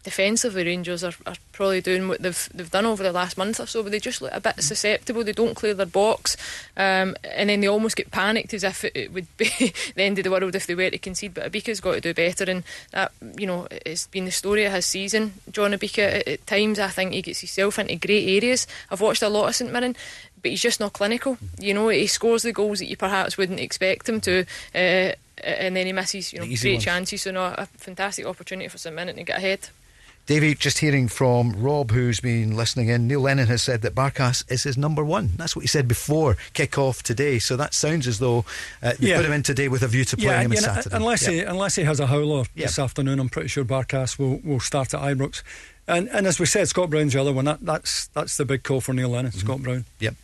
defensively, 0.04 0.64
Rangers 0.64 1.04
are, 1.04 1.14
are 1.26 1.36
probably 1.52 1.82
doing 1.82 2.08
what 2.08 2.22
they've 2.22 2.50
they've 2.54 2.72
done 2.72 2.86
over 2.86 3.04
the 3.04 3.12
last 3.12 3.38
month 3.38 3.60
or 3.60 3.66
so, 3.66 3.84
but 3.84 3.92
they 3.92 4.00
just 4.00 4.22
look 4.22 4.32
a 4.34 4.40
bit 4.40 4.62
susceptible. 4.62 5.24
They 5.24 5.34
don't 5.34 5.56
clear 5.56 5.74
their 5.74 5.86
box, 5.86 6.38
um, 6.78 7.16
and 7.24 7.50
then 7.50 7.62
they 7.62 7.68
almost 7.68 7.96
get 7.96 8.12
panicked 8.12 8.54
as 8.54 8.64
if 8.64 8.86
it, 8.86 8.96
it 8.96 9.14
would 9.14 9.28
be 9.38 9.50
the 9.96 10.04
end 10.04 10.18
of 10.18 10.24
the 10.24 10.32
world 10.32 10.56
if 10.56 10.68
they 10.68 10.76
were 10.76 10.90
to 10.90 10.98
concede. 10.98 11.34
But 11.34 11.52
Obika's 11.52 11.82
got 11.82 11.96
to 11.96 12.02
do 12.02 12.14
better, 12.14 12.46
and 12.50 12.64
that 12.92 13.12
you 13.38 13.46
know 13.46 13.68
it's 13.86 14.08
been 14.08 14.26
the 14.26 14.32
story 14.32 14.66
of 14.66 14.74
his 14.74 14.86
season. 14.86 15.34
John 15.52 15.72
Obika 15.72 16.20
at, 16.20 16.28
at 16.28 16.48
times 16.48 16.80
I 16.80 16.88
think 16.88 17.14
he 17.14 17.22
gets 17.22 17.42
himself 17.42 17.80
into 17.80 17.96
great 17.96 18.28
areas. 18.42 18.68
I've 18.90 19.02
watched 19.02 19.24
a 19.24 19.30
lot 19.30 19.50
of 19.50 19.56
St 19.56 19.72
Mirren. 19.72 19.96
But 20.40 20.52
he's 20.52 20.62
just 20.62 20.80
not 20.80 20.94
clinical. 20.94 21.38
You 21.60 21.74
know, 21.74 21.90
he 21.90 22.06
scores 22.06 22.44
the 22.44 22.54
goals 22.54 22.78
that 22.78 22.86
you 22.86 22.96
perhaps 22.96 23.38
wouldn't 23.38 23.60
expect 23.60 24.08
him 24.08 24.22
to, 24.22 24.46
uh, 24.76 25.14
and 25.44 25.76
then 25.76 25.86
he 25.86 25.94
misses, 25.94 26.34
you 26.34 26.40
know, 26.40 26.46
great 26.46 26.64
ones. 26.74 26.84
chances. 26.84 27.22
So, 27.22 27.32
no, 27.32 27.46
a 27.46 27.66
fantastic 27.78 28.26
opportunity 28.26 28.68
for 28.70 28.78
St 28.78 28.96
Mirren 28.96 29.16
to 29.16 29.24
get 29.24 29.38
ahead. 29.38 29.70
Davey, 30.26 30.56
just 30.56 30.80
hearing 30.80 31.08
from 31.08 31.54
Rob, 31.54 31.92
who's 31.92 32.20
been 32.20 32.58
listening 32.58 32.90
in, 32.90 33.08
Neil 33.08 33.22
Lennon 33.22 33.48
has 33.48 33.64
said 33.64 33.82
that 33.84 33.96
Barkas 33.96 34.44
is 34.52 34.64
his 34.64 34.78
number 34.78 35.02
one. 35.02 35.32
That's 35.38 35.56
what 35.56 35.62
he 35.62 35.70
said 35.70 35.88
before 35.88 36.36
kick-off 36.54 37.02
today. 37.02 37.40
So 37.40 37.56
that 37.56 37.74
sounds 37.74 38.08
as 38.08 38.20
though 38.20 38.44
uh, 38.84 38.92
they 39.00 39.08
Yeah. 39.12 39.16
put 39.18 39.26
him 39.26 39.32
in 39.32 39.44
today 39.44 39.70
with 39.70 39.84
a 39.84 39.88
view 39.88 40.04
to 40.04 40.18
playing 40.18 40.42
him 40.48 40.52
on 40.52 40.58
you 40.58 40.62
Saturday. 40.64 40.94
unless 40.98 41.24
Yeah. 41.24 41.30
he 41.32 41.40
unless 41.44 41.76
he 41.76 41.84
has 41.84 42.02
a 42.02 42.08
howler 42.08 42.44
Yeah. 42.56 42.66
this 42.66 42.78
afternoon, 42.78 43.20
I'm 43.22 43.30
pretty 43.30 43.48
sure 43.48 43.64
Barkas 43.64 44.20
will, 44.20 44.42
will 44.44 44.60
start 44.60 44.94
at 44.94 45.00
Ibrox. 45.00 45.44
And 45.88 46.10
and 46.10 46.28
as 46.28 46.42
we 46.42 46.46
said, 46.46 46.68
Scott 46.68 46.90
Brown's 46.90 47.14
the 47.14 47.22
other 47.22 47.32
one. 47.32 47.46
That, 47.46 47.60
that's 47.62 48.08
that's 48.08 48.36
the 48.36 48.44
big 48.44 48.64
call 48.64 48.82
for 48.82 48.92
Neil 48.92 49.08
Lennon, 49.08 49.32
Mm-hmm. 49.32 49.40
Scott 49.48 49.62
Brown. 49.64 49.86
Yep. 50.02 50.16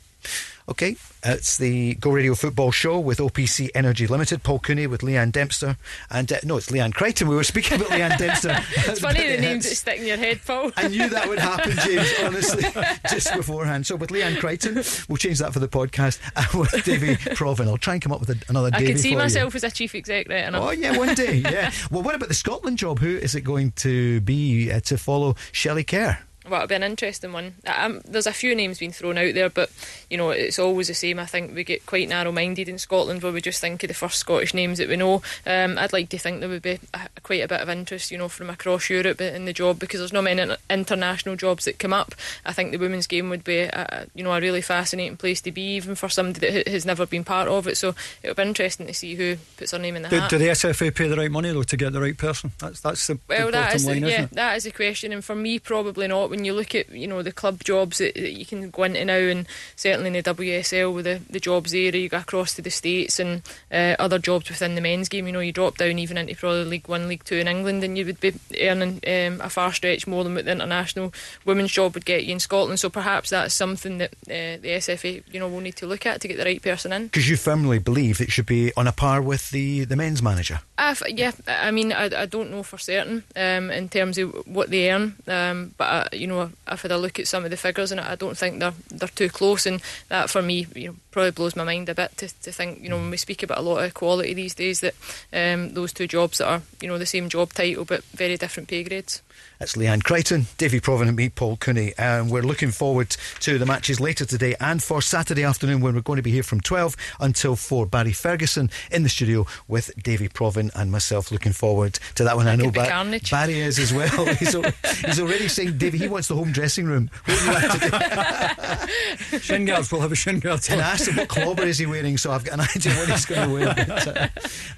Okay, 0.70 0.96
it's 1.25 1.58
the 1.58 1.96
Go 1.96 2.10
Radio 2.12 2.36
Football 2.36 2.72
Show 2.72 2.98
with 2.98 3.17
OPC 3.17 3.70
Energy 3.75 4.08
Limited. 4.08 4.43
Paul 4.43 4.60
Cooney 4.60 4.88
with 4.88 5.01
Leanne 5.01 5.29
Dempster, 5.34 5.75
and 6.10 6.32
uh, 6.32 6.38
no, 6.46 6.55
it's 6.55 6.70
Leanne 6.70 6.93
Crichton. 6.93 7.27
We 7.27 7.36
were 7.36 7.43
speaking 7.43 7.75
about 7.82 7.89
Leanne 7.89 8.17
Dempster. 8.17 8.58
It's 8.89 9.01
funny 9.01 9.27
the 9.27 9.41
names 9.41 9.67
that 9.67 9.75
stick 9.75 10.00
in 10.00 10.05
your 10.05 10.15
head, 10.15 10.39
Paul. 10.46 10.72
I 10.77 10.88
knew 10.88 11.10
that 11.10 11.27
would 11.27 11.39
happen, 11.39 11.74
James, 11.84 12.10
honestly, 12.24 12.63
just 13.10 13.34
beforehand. 13.36 13.86
So 13.86 13.98
with 13.98 14.12
Leanne 14.12 14.39
Crichton, 14.39 14.75
we'll 15.10 15.17
change 15.17 15.39
that 15.39 15.51
for 15.51 15.60
the 15.60 15.67
podcast. 15.67 16.20
And 16.36 16.60
with 16.60 16.84
Davy 16.86 17.15
Provan, 17.36 17.67
I'll 17.67 17.77
try 17.77 17.93
and 17.93 18.01
come 18.01 18.12
up 18.13 18.22
with 18.22 18.29
a, 18.29 18.38
another 18.48 18.70
I 18.74 18.79
Davy 18.79 18.93
could 18.93 19.01
see 19.01 19.10
for 19.10 19.13
you. 19.13 19.17
myself 19.17 19.55
as 19.55 19.63
a 19.65 19.72
chief 19.72 19.93
exec 19.96 20.29
right. 20.29 20.50
Oh 20.53 20.72
yeah, 20.72 20.98
one 20.98 21.13
day. 21.13 21.36
Yeah. 21.36 21.72
well, 21.91 22.03
what 22.03 22.15
about 22.15 22.29
the 22.29 22.36
Scotland 22.36 22.77
job? 22.77 23.00
Who 23.00 23.17
is 23.17 23.36
it 23.36 23.41
going 23.41 23.72
to 23.77 24.22
be 24.22 24.72
uh, 24.72 24.79
to 24.82 24.98
follow 24.98 25.36
Shelley 25.51 25.84
Kerr? 25.84 26.20
Well, 26.46 26.62
it'll 26.62 26.68
be 26.68 26.76
an 26.76 26.84
interesting 26.84 27.34
one. 27.34 27.56
Um, 27.66 28.02
there's 28.06 28.28
a 28.28 28.34
few 28.34 28.56
names 28.56 28.80
being 28.80 28.92
thrown 28.92 29.18
out 29.18 29.34
there, 29.34 29.50
but 29.50 29.72
you 30.10 30.18
know 30.18 30.30
it's 30.32 30.60
always 30.60 30.88
the 30.88 30.94
same. 30.94 31.20
I 31.20 31.26
think 31.26 31.56
we 31.56 31.64
get 31.64 31.86
quite 31.86 32.10
narrow-minded 32.10 32.68
in 32.70 32.78
Scotland, 32.78 33.24
where 33.24 33.32
we 33.32 33.42
just 33.42 33.62
think 33.62 33.84
of 33.84 33.88
the 33.88 33.94
first 33.94 34.20
Scottish 34.20 34.54
names 34.54 34.78
that 34.78 34.90
we 34.90 34.96
know. 34.98 35.22
Um, 35.46 35.78
I'd 35.78 35.94
like 35.94 36.10
to 36.10 36.18
think 36.18 36.40
there 36.40 36.50
would 36.50 36.62
be 36.62 36.80
a, 36.94 37.10
quite 37.24 37.44
a 37.44 37.48
bit 37.48 37.62
of 37.62 37.70
interest, 37.70 38.12
you 38.12 38.18
know, 38.18 38.30
from 38.30 38.50
across 38.50 38.90
Europe 38.90 39.22
in 39.22 39.46
the 39.46 39.54
job 39.54 39.80
because 39.80 40.00
there's 40.00 40.14
not 40.14 40.24
many 40.24 40.54
international 40.70 41.36
jobs 41.36 41.66
that 41.66 41.80
come 41.80 41.94
up. 41.94 42.16
I 42.46 42.54
think 42.54 42.72
the 42.72 42.78
women's 42.78 43.08
game 43.08 43.30
would 43.30 43.44
be, 43.44 43.60
a, 43.60 44.08
you 44.14 44.24
know, 44.24 44.34
a 44.34 44.42
really 44.42 44.62
fascinating 44.62 45.18
place 45.18 45.42
to 45.42 45.52
be, 45.52 45.76
even 45.76 45.96
for 45.96 46.10
somebody 46.10 46.52
that 46.52 46.68
has 46.68 46.86
never 46.86 47.06
been 47.06 47.24
part 47.24 47.48
of 47.48 47.68
it. 47.68 47.78
So 47.78 47.96
it'll 48.22 48.36
be 48.36 48.44
interesting 48.44 48.88
to 48.88 48.94
see 48.94 49.16
who 49.16 49.38
puts 49.58 49.72
their 49.72 49.80
name 49.80 49.96
in 49.96 50.04
the 50.04 50.10
Do, 50.10 50.20
hat. 50.20 50.30
do 50.30 50.38
the 50.38 50.48
SFA 50.48 50.94
pay 50.94 51.08
the 51.08 51.16
right 51.18 51.32
money 51.32 51.52
though 51.52 51.64
to 51.64 51.78
get 51.78 51.94
the 51.94 52.02
right 52.02 52.18
person? 52.18 52.52
That's 52.60 52.82
that's 52.82 53.08
the, 53.08 53.20
Well, 53.28 53.48
the 53.48 53.52
that 53.54 53.72
bottom 53.74 53.88
line, 53.88 54.06
yeah, 54.06 54.28
that 54.32 54.58
is 54.58 54.64
the 54.64 54.72
question, 54.72 55.14
and 55.14 55.24
for 55.24 55.36
me, 55.36 55.60
probably 55.60 56.08
not. 56.08 56.30
When 56.34 56.46
you 56.46 56.54
look 56.54 56.74
at 56.74 56.90
you 56.90 57.06
know 57.06 57.22
the 57.22 57.32
club 57.32 57.63
jobs 57.63 58.00
that, 58.00 58.16
that 58.16 58.34
you 58.34 58.44
can 58.44 58.72
go 58.72 58.84
into 58.84 59.06
now, 59.06 59.13
and 59.13 59.48
certainly 59.75 60.08
in 60.08 60.13
the 60.13 60.24
WSL 60.24 60.92
with 60.92 61.06
the, 61.06 61.22
the 61.30 61.40
jobs 61.40 61.72
there, 61.72 61.96
you 61.96 62.10
go 62.10 62.18
across 62.18 62.56
to 62.56 62.63
the 62.63 62.72
states 62.72 63.20
and 63.20 63.44
uh, 63.72 63.96
other 64.00 64.18
jobs 64.18 64.50
within 64.50 64.74
the 64.74 64.82
men's 64.82 65.10
game. 65.10 65.28
You 65.28 65.34
know, 65.34 65.40
you 65.40 65.52
drop 65.52 65.78
down 65.78 66.00
even 66.00 66.18
into 66.18 66.36
probably 66.36 66.66
League 66.66 66.88
One, 66.88 67.08
League 67.08 67.24
Two 67.24 67.38
in 67.38 67.48
England, 67.48 67.84
and 67.84 67.98
you 67.98 68.06
would 68.06 68.20
be 68.20 68.34
earning 68.60 69.00
um, 69.06 69.42
a 69.42 69.50
far 69.50 69.72
stretch 69.74 70.08
more 70.08 70.24
than 70.24 70.34
what 70.34 70.46
the 70.46 70.52
international 70.52 71.13
women's 71.46 71.72
job 71.72 71.94
would 71.94 72.06
get 72.06 72.25
you 72.25 72.34
in 72.34 72.40
Scotland. 72.40 72.80
So 72.80 72.90
perhaps 72.90 73.30
that's 73.30 73.54
something 73.54 74.00
that 74.00 74.13
uh, 74.25 74.58
the 74.62 74.78
SFA 74.80 75.24
you 75.32 75.40
know 75.40 75.48
will 75.48 75.60
need 75.60 75.75
to 75.78 75.88
look 75.88 76.06
at 76.06 76.22
to 76.22 76.28
get 76.28 76.38
the 76.38 76.46
right 76.46 76.62
person 76.62 76.92
in. 76.92 77.06
Because 77.06 77.30
you 77.30 77.38
firmly 77.38 77.78
believe 77.78 78.20
it 78.20 78.32
should 78.32 78.48
be 78.48 78.74
on 78.76 78.88
a 78.88 78.91
par 78.91 79.22
with 79.22 79.52
the, 79.52 79.86
the 79.86 79.96
men's 79.96 80.22
manager. 80.22 80.62
Uh, 80.78 80.96
yeah, 81.08 81.32
I 81.48 81.72
mean, 81.72 81.91
I, 81.91 82.06
I 82.06 82.26
don't 82.26 82.52
know 82.52 82.63
for 82.63 82.78
certain 82.78 83.24
um, 83.36 83.72
in 83.72 83.89
terms 83.89 84.17
of 84.17 84.34
what 84.48 84.69
they 84.69 84.91
earn, 84.91 85.15
um, 85.28 85.74
but 85.78 85.84
uh, 85.84 86.10
you 86.24 86.28
know, 86.28 86.52
I've 86.66 86.82
had 86.82 86.92
a 86.92 86.98
look 86.98 87.20
at 87.20 87.28
some 87.28 87.44
of 87.44 87.52
the 87.52 87.58
figures, 87.58 87.92
and 87.92 88.00
I 88.00 88.16
don't 88.16 88.38
think 88.38 88.60
they're 88.60 88.74
they're 88.90 89.10
too 89.10 89.30
close, 89.30 89.66
and 89.66 89.82
that 90.08 90.30
for 90.30 90.42
me, 90.42 90.68
you 90.74 90.88
know, 90.88 90.96
probably 91.13 91.32
blows 91.32 91.56
my 91.56 91.63
mind 91.63 91.88
a 91.88 91.95
bit 91.95 92.17
to, 92.17 92.28
to 92.41 92.52
think, 92.52 92.82
you 92.82 92.89
know, 92.89 92.97
when 92.97 93.10
we 93.10 93.17
speak 93.17 93.43
about 93.43 93.60
a 93.60 93.62
lot 93.62 93.78
of 93.78 93.86
equality 93.86 94.34
these 94.34 94.56
days, 94.56 94.82
that 94.82 94.95
um, 95.32 95.73
those 95.73 95.93
two 95.93 96.08
jobs 96.08 96.39
that 96.39 96.47
are, 96.47 96.62
you 96.82 96.88
know, 96.88 96.97
the 96.97 97.06
same 97.06 97.30
job 97.30 97.54
title 97.54 97.86
but 97.86 98.04
very 98.06 98.36
different 98.36 98.67
pay 98.67 98.84
grades. 98.84 99.21
That's 99.60 99.73
Leanne 99.76 100.04
Crichton, 100.04 100.47
Davy 100.58 100.82
Provan, 100.82 101.08
and 101.08 101.15
me, 101.15 101.30
Paul 101.30 101.56
Cooney. 101.58 101.93
And 101.97 102.30
we're 102.30 102.41
looking 102.41 102.71
forward 102.71 103.12
to 103.41 103.58
the 103.58 103.65
matches 103.65 103.99
later 103.99 104.26
today 104.26 104.56
and 104.60 104.84
for 104.84 105.02
Saturday 105.02 105.43
afternoon 105.43 105.80
when 105.80 105.95
we're 105.95 106.02
going 106.02 106.17
to 106.17 106.23
be 106.23 106.32
here 106.32 106.43
from 106.43 106.60
12 106.60 106.95
until 107.21 107.56
4. 107.56 107.86
Barry 107.86 108.12
Ferguson 108.12 108.69
in 108.91 109.04
the 109.04 109.10
studio 109.10 109.45
with 109.67 109.91
Davy 110.04 110.28
Provan 110.28 110.69
and 110.76 110.91
myself. 110.91 111.32
Looking 111.32 111.54
forward 111.54 111.99
to 112.15 112.23
that 112.23 112.36
one. 112.36 112.47
I 112.47 112.56
know 112.56 112.71
Ba- 112.71 113.19
Barry 113.32 113.60
is 113.60 113.80
as 113.80 113.93
well. 113.93 114.26
he's, 114.36 114.56
al- 114.56 114.71
he's 115.06 115.19
already 115.19 115.47
saying, 115.47 115.78
Davy, 115.78 115.97
he 115.99 116.08
wants 116.08 116.28
the 116.28 116.36
home 116.36 116.52
dressing 116.52 116.86
room. 116.86 117.10
What 117.26 117.39
do 117.39 117.45
you 117.45 117.54
like 117.54 117.71
to 117.71 118.88
do? 119.32 119.39
Shin 119.39 119.65
guards 119.65 119.91
we'll 119.91 120.02
have 120.02 120.12
a 120.12 120.15
shin 120.15 120.39
guard. 120.39 120.62
And 121.08 121.20
asked 121.20 121.34
him 121.34 121.39
what 121.42 121.56
clobber 121.56 121.63
is 121.63 121.78
he 121.78 121.86
wearing, 121.86 122.18
so 122.18 122.32
I've 122.32 122.44
got 122.44 122.56
an 122.56 122.62
idea 122.62 122.94
what 122.94 123.10
he's 123.10 123.26
going 123.26 123.48
to 123.48 123.54
wear. 123.54 123.74
But, 123.76 124.08
uh, 124.08 124.28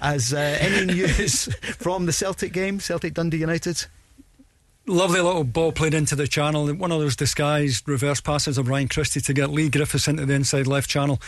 as 0.00 0.32
uh, 0.32 0.58
any 0.60 0.86
news 0.86 1.48
from 1.78 2.06
the 2.06 2.12
Celtic 2.12 2.52
game, 2.52 2.80
Celtic 2.80 3.14
Dundee 3.14 3.38
United? 3.38 3.84
Lovely 4.86 5.20
little 5.20 5.44
ball 5.44 5.72
played 5.72 5.94
into 5.94 6.14
the 6.14 6.28
channel. 6.28 6.72
One 6.72 6.92
of 6.92 7.00
those 7.00 7.16
disguised 7.16 7.88
reverse 7.88 8.20
passes 8.20 8.56
of 8.56 8.68
Ryan 8.68 8.88
Christie 8.88 9.20
to 9.20 9.32
get 9.32 9.50
Leigh 9.50 9.68
Griffiths 9.68 10.06
into 10.06 10.26
the 10.26 10.34
inside 10.34 10.66
left 10.66 10.88
channel. 10.88 11.20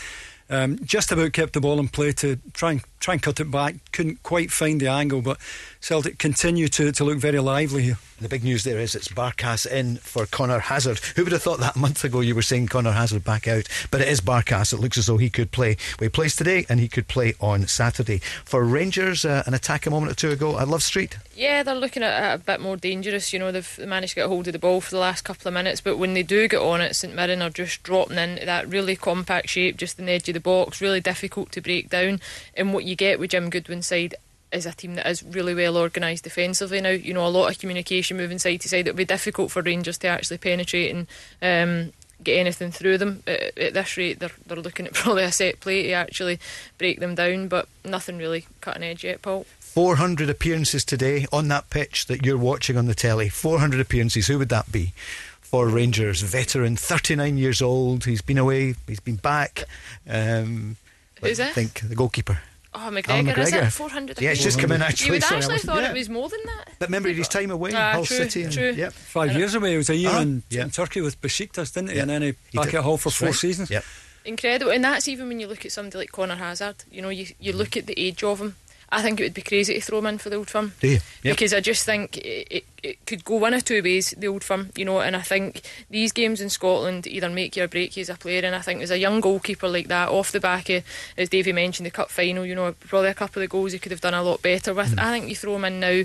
Um, 0.49 0.79
just 0.83 1.11
about 1.11 1.33
kept 1.33 1.53
the 1.53 1.61
ball 1.61 1.79
in 1.79 1.89
play 1.89 2.11
to 2.13 2.37
try 2.53 2.71
and 2.71 2.81
try 2.99 3.13
and 3.13 3.21
cut 3.21 3.39
it 3.39 3.51
back. 3.51 3.75
Couldn't 3.91 4.23
quite 4.23 4.51
find 4.51 4.79
the 4.79 4.87
angle, 4.87 5.21
but 5.21 5.37
Celtic 5.79 6.17
continue 6.17 6.67
to, 6.69 6.91
to 6.91 7.03
look 7.03 7.17
very 7.17 7.39
lively 7.39 7.83
here. 7.83 7.97
The 8.21 8.27
big 8.27 8.43
news 8.43 8.65
there 8.65 8.79
is 8.79 8.95
it's 8.95 9.07
Barkas 9.07 9.65
in 9.65 9.95
for 9.95 10.25
Conor 10.25 10.59
Hazard. 10.59 10.99
Who 11.15 11.23
would 11.23 11.31
have 11.31 11.41
thought 11.41 11.61
that 11.61 11.77
a 11.77 11.79
month 11.79 12.03
ago 12.03 12.19
you 12.19 12.35
were 12.35 12.41
saying 12.41 12.67
Conor 12.67 12.91
Hazard 12.91 13.23
back 13.23 13.47
out? 13.47 13.65
But 13.91 14.01
it 14.01 14.09
is 14.09 14.19
Barkas. 14.19 14.73
It 14.73 14.81
looks 14.81 14.97
as 14.97 15.05
though 15.05 15.15
he 15.15 15.29
could 15.29 15.51
play. 15.51 15.77
Well, 15.97 16.05
he 16.05 16.09
plays 16.09 16.35
today 16.35 16.65
and 16.67 16.81
he 16.81 16.89
could 16.89 17.07
play 17.07 17.33
on 17.39 17.65
Saturday. 17.67 18.19
For 18.43 18.65
Rangers, 18.65 19.23
uh, 19.23 19.43
an 19.45 19.53
attack 19.53 19.85
a 19.85 19.89
moment 19.89 20.11
or 20.11 20.15
two 20.15 20.31
ago 20.31 20.59
at 20.59 20.67
Love 20.67 20.83
Street. 20.83 21.17
Yeah, 21.33 21.63
they're 21.63 21.73
looking 21.73 22.03
at 22.03 22.33
it 22.33 22.41
a 22.41 22.43
bit 22.43 22.59
more 22.59 22.75
dangerous. 22.75 23.31
You 23.31 23.39
know, 23.39 23.53
they've 23.53 23.79
managed 23.79 24.11
to 24.11 24.15
get 24.15 24.25
a 24.25 24.27
hold 24.29 24.47
of 24.47 24.53
the 24.53 24.59
ball 24.59 24.81
for 24.81 24.91
the 24.91 24.99
last 24.99 25.23
couple 25.23 25.47
of 25.47 25.53
minutes, 25.53 25.79
but 25.79 25.95
when 25.95 26.13
they 26.13 26.23
do 26.23 26.49
get 26.49 26.59
on 26.59 26.81
it, 26.81 26.97
St 26.97 27.15
Mirren 27.15 27.41
are 27.41 27.49
just 27.49 27.83
dropping 27.83 28.17
into 28.17 28.45
that 28.45 28.67
really 28.67 28.97
compact 28.97 29.47
shape, 29.47 29.77
just 29.77 29.97
in 29.97 30.07
the 30.07 30.11
edge 30.11 30.27
of 30.27 30.33
the 30.33 30.41
box, 30.41 30.81
really 30.81 30.99
difficult 30.99 31.53
to 31.53 31.61
break 31.61 31.89
down. 31.89 32.19
And 32.59 32.73
what 32.73 32.83
you 32.83 32.95
get 32.95 33.19
with 33.19 33.31
Jim 33.31 33.49
Goodwin's 33.49 33.87
side 33.87 34.15
is 34.51 34.65
a 34.65 34.73
team 34.73 34.95
that 34.95 35.07
is 35.07 35.23
really 35.23 35.53
well 35.53 35.77
organised 35.77 36.23
defensively 36.23 36.81
now. 36.81 36.89
You 36.89 37.13
know, 37.13 37.25
a 37.25 37.29
lot 37.29 37.49
of 37.49 37.59
communication 37.59 38.17
moving 38.17 38.39
side 38.39 38.61
to 38.61 38.69
side. 38.69 38.87
It'll 38.87 38.97
be 38.97 39.05
difficult 39.05 39.51
for 39.51 39.61
Rangers 39.61 39.97
to 39.99 40.07
actually 40.07 40.39
penetrate 40.39 40.95
and 40.95 41.07
um, 41.41 41.93
get 42.23 42.37
anything 42.37 42.71
through 42.71 42.97
them. 42.97 43.23
At, 43.27 43.57
at 43.57 43.73
this 43.73 43.97
rate, 43.97 44.19
they're, 44.19 44.31
they're 44.45 44.57
looking 44.57 44.87
at 44.87 44.93
probably 44.95 45.23
a 45.23 45.31
set 45.31 45.59
play 45.59 45.83
to 45.83 45.91
actually 45.93 46.39
break 46.77 46.99
them 46.99 47.15
down, 47.15 47.47
but 47.47 47.67
nothing 47.85 48.17
really 48.17 48.45
cutting 48.61 48.83
edge 48.83 49.03
yet, 49.03 49.21
Paul. 49.21 49.45
400 49.59 50.29
appearances 50.29 50.83
today 50.83 51.27
on 51.31 51.47
that 51.49 51.69
pitch 51.69 52.07
that 52.07 52.25
you're 52.25 52.37
watching 52.37 52.75
on 52.75 52.87
the 52.87 52.95
telly. 52.95 53.29
400 53.29 53.79
appearances. 53.79 54.27
Who 54.27 54.39
would 54.39 54.49
that 54.49 54.71
be? 54.71 54.93
For 55.41 55.67
Rangers, 55.67 56.21
veteran, 56.21 56.75
39 56.75 57.37
years 57.37 57.61
old. 57.61 58.05
He's 58.05 58.21
been 58.21 58.37
away, 58.37 58.75
he's 58.87 58.99
been 58.99 59.15
back. 59.15 59.63
Um, 60.07 60.77
Who's 61.21 61.39
I 61.39 61.49
think 61.49 61.81
the 61.81 61.95
goalkeeper. 61.95 62.39
Oh, 62.79 62.83
Alan 62.83 63.03
McGregor, 63.03 63.37
is 63.39 63.51
it 63.53 63.69
400? 63.71 64.21
Yeah, 64.21 64.31
it's 64.31 64.41
just 64.41 64.57
come 64.59 64.71
in 64.71 64.81
actually. 64.81 65.07
You 65.07 65.11
would 65.13 65.23
Sorry, 65.23 65.37
actually 65.37 65.53
wasn't- 65.55 65.71
thought 65.73 65.81
yeah. 65.83 65.91
it 65.91 65.97
was 65.97 66.09
more 66.09 66.29
than 66.29 66.39
that. 66.45 66.69
But 66.79 66.87
remember 66.89 67.09
his 67.09 67.27
time 67.27 67.51
away, 67.51 67.71
Ah, 67.73 67.91
Hull 67.93 68.05
true, 68.05 68.17
City. 68.17 68.43
And, 68.43 68.53
true. 68.53 68.71
Yep. 68.71 68.93
Five 68.93 69.35
years 69.35 69.53
away, 69.55 69.73
it 69.73 69.77
was 69.77 69.89
a 69.89 69.95
year 69.95 70.09
Uh-huh, 70.11 70.21
in, 70.21 70.43
yeah. 70.49 70.63
in 70.63 70.69
Turkey 70.69 71.01
with 71.01 71.19
Besiktas, 71.21 71.73
didn't 71.73 71.89
he? 71.89 71.95
Yeah. 71.95 72.01
And 72.03 72.09
then 72.09 72.21
he 72.21 72.33
He 72.51 72.57
back 72.57 72.67
did. 72.67 72.75
at 72.75 72.83
Hull 72.83 72.97
for 72.97 73.09
four 73.11 73.27
right. 73.29 73.35
seasons. 73.35 73.69
Yep. 73.69 73.83
Incredible, 74.25 74.71
and 74.71 74.83
that's 74.83 75.07
even 75.07 75.27
when 75.27 75.39
you 75.39 75.47
look 75.47 75.65
at 75.65 75.71
somebody 75.71 75.97
like 75.97 76.11
Conor 76.11 76.35
Hazard. 76.35 76.83
You 76.91 77.01
know, 77.01 77.09
you 77.09 77.27
you 77.39 77.53
look 77.53 77.75
at 77.77 77.85
the 77.87 77.99
age 77.99 78.23
of 78.23 78.39
him. 78.39 78.55
I 78.91 79.01
think 79.01 79.19
it 79.19 79.23
would 79.23 79.33
be 79.33 79.41
crazy 79.41 79.75
to 79.75 79.81
throw 79.81 79.99
him 79.99 80.07
in 80.07 80.17
for 80.17 80.29
the 80.29 80.37
Old 80.37 80.49
Firm. 80.49 80.73
Do 80.79 80.87
you? 80.87 80.99
Yep. 81.23 81.35
Because 81.35 81.53
I 81.53 81.59
just 81.59 81.85
think 81.85 82.17
it, 82.17 82.65
it, 82.81 83.05
could 83.05 83.23
go 83.23 83.35
one 83.35 83.53
or 83.53 83.61
two 83.61 83.83
ways, 83.83 84.13
the 84.17 84.27
Old 84.27 84.43
Firm, 84.43 84.71
you 84.75 84.85
know, 84.85 84.99
and 84.99 85.15
I 85.15 85.21
think 85.21 85.61
these 85.89 86.11
games 86.11 86.41
in 86.41 86.49
Scotland 86.49 87.05
either 87.05 87.29
make 87.29 87.55
you 87.55 87.63
or 87.63 87.67
break 87.67 87.95
you 87.97 88.01
as 88.01 88.09
a 88.09 88.15
player. 88.15 88.41
And 88.43 88.55
I 88.55 88.61
think 88.61 88.81
as 88.81 88.91
a 88.91 88.97
young 88.97 89.21
goalkeeper 89.21 89.67
like 89.67 89.87
that, 89.89 90.09
off 90.09 90.31
the 90.31 90.39
back 90.39 90.69
of, 90.69 90.83
as 91.17 91.29
Davey 91.29 91.53
mentioned, 91.53 91.85
the 91.85 91.91
cup 91.91 92.09
final, 92.09 92.45
you 92.45 92.55
know, 92.55 92.73
probably 92.73 93.09
a 93.09 93.13
couple 93.13 93.43
of 93.43 93.49
goals 93.49 93.73
he 93.73 93.79
could 93.79 93.91
have 93.91 94.01
done 94.01 94.13
a 94.13 94.23
lot 94.23 94.41
better 94.41 94.73
with. 94.73 94.95
Mm. 94.95 94.99
I 94.99 95.11
think 95.11 95.29
you 95.29 95.35
throw 95.35 95.55
him 95.55 95.65
in 95.65 95.79
now, 95.79 96.03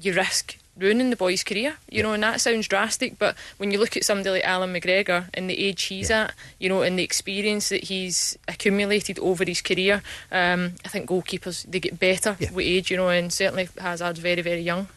you 0.00 0.14
risk 0.14 0.58
ruining 0.78 1.10
the 1.10 1.16
boy's 1.16 1.42
career, 1.42 1.76
you 1.90 2.02
know, 2.02 2.12
and 2.12 2.22
that 2.22 2.40
sounds 2.40 2.68
drastic, 2.68 3.18
but 3.18 3.34
when 3.56 3.70
you 3.70 3.78
look 3.78 3.96
at 3.96 4.04
somebody 4.04 4.30
like 4.30 4.44
Alan 4.44 4.72
McGregor 4.74 5.26
and 5.34 5.48
the 5.48 5.58
age 5.58 5.84
he's 5.84 6.10
Yeah. 6.10 6.24
at, 6.24 6.34
you 6.58 6.68
know, 6.68 6.82
and 6.82 6.98
the 6.98 7.02
experience 7.02 7.70
that 7.70 7.84
he's 7.84 8.36
accumulated 8.46 9.18
over 9.20 9.44
his 9.44 9.62
career, 9.62 10.02
um, 10.30 10.74
I 10.84 10.88
think 10.88 11.08
goalkeepers 11.08 11.64
they 11.70 11.80
get 11.80 11.98
better 11.98 12.36
Yeah. 12.38 12.50
with 12.52 12.66
age, 12.66 12.90
you 12.90 12.96
know, 12.96 13.08
and 13.08 13.32
certainly 13.32 13.68
Hazard's 13.80 14.18
very, 14.18 14.42
very 14.42 14.60
young. 14.62 14.88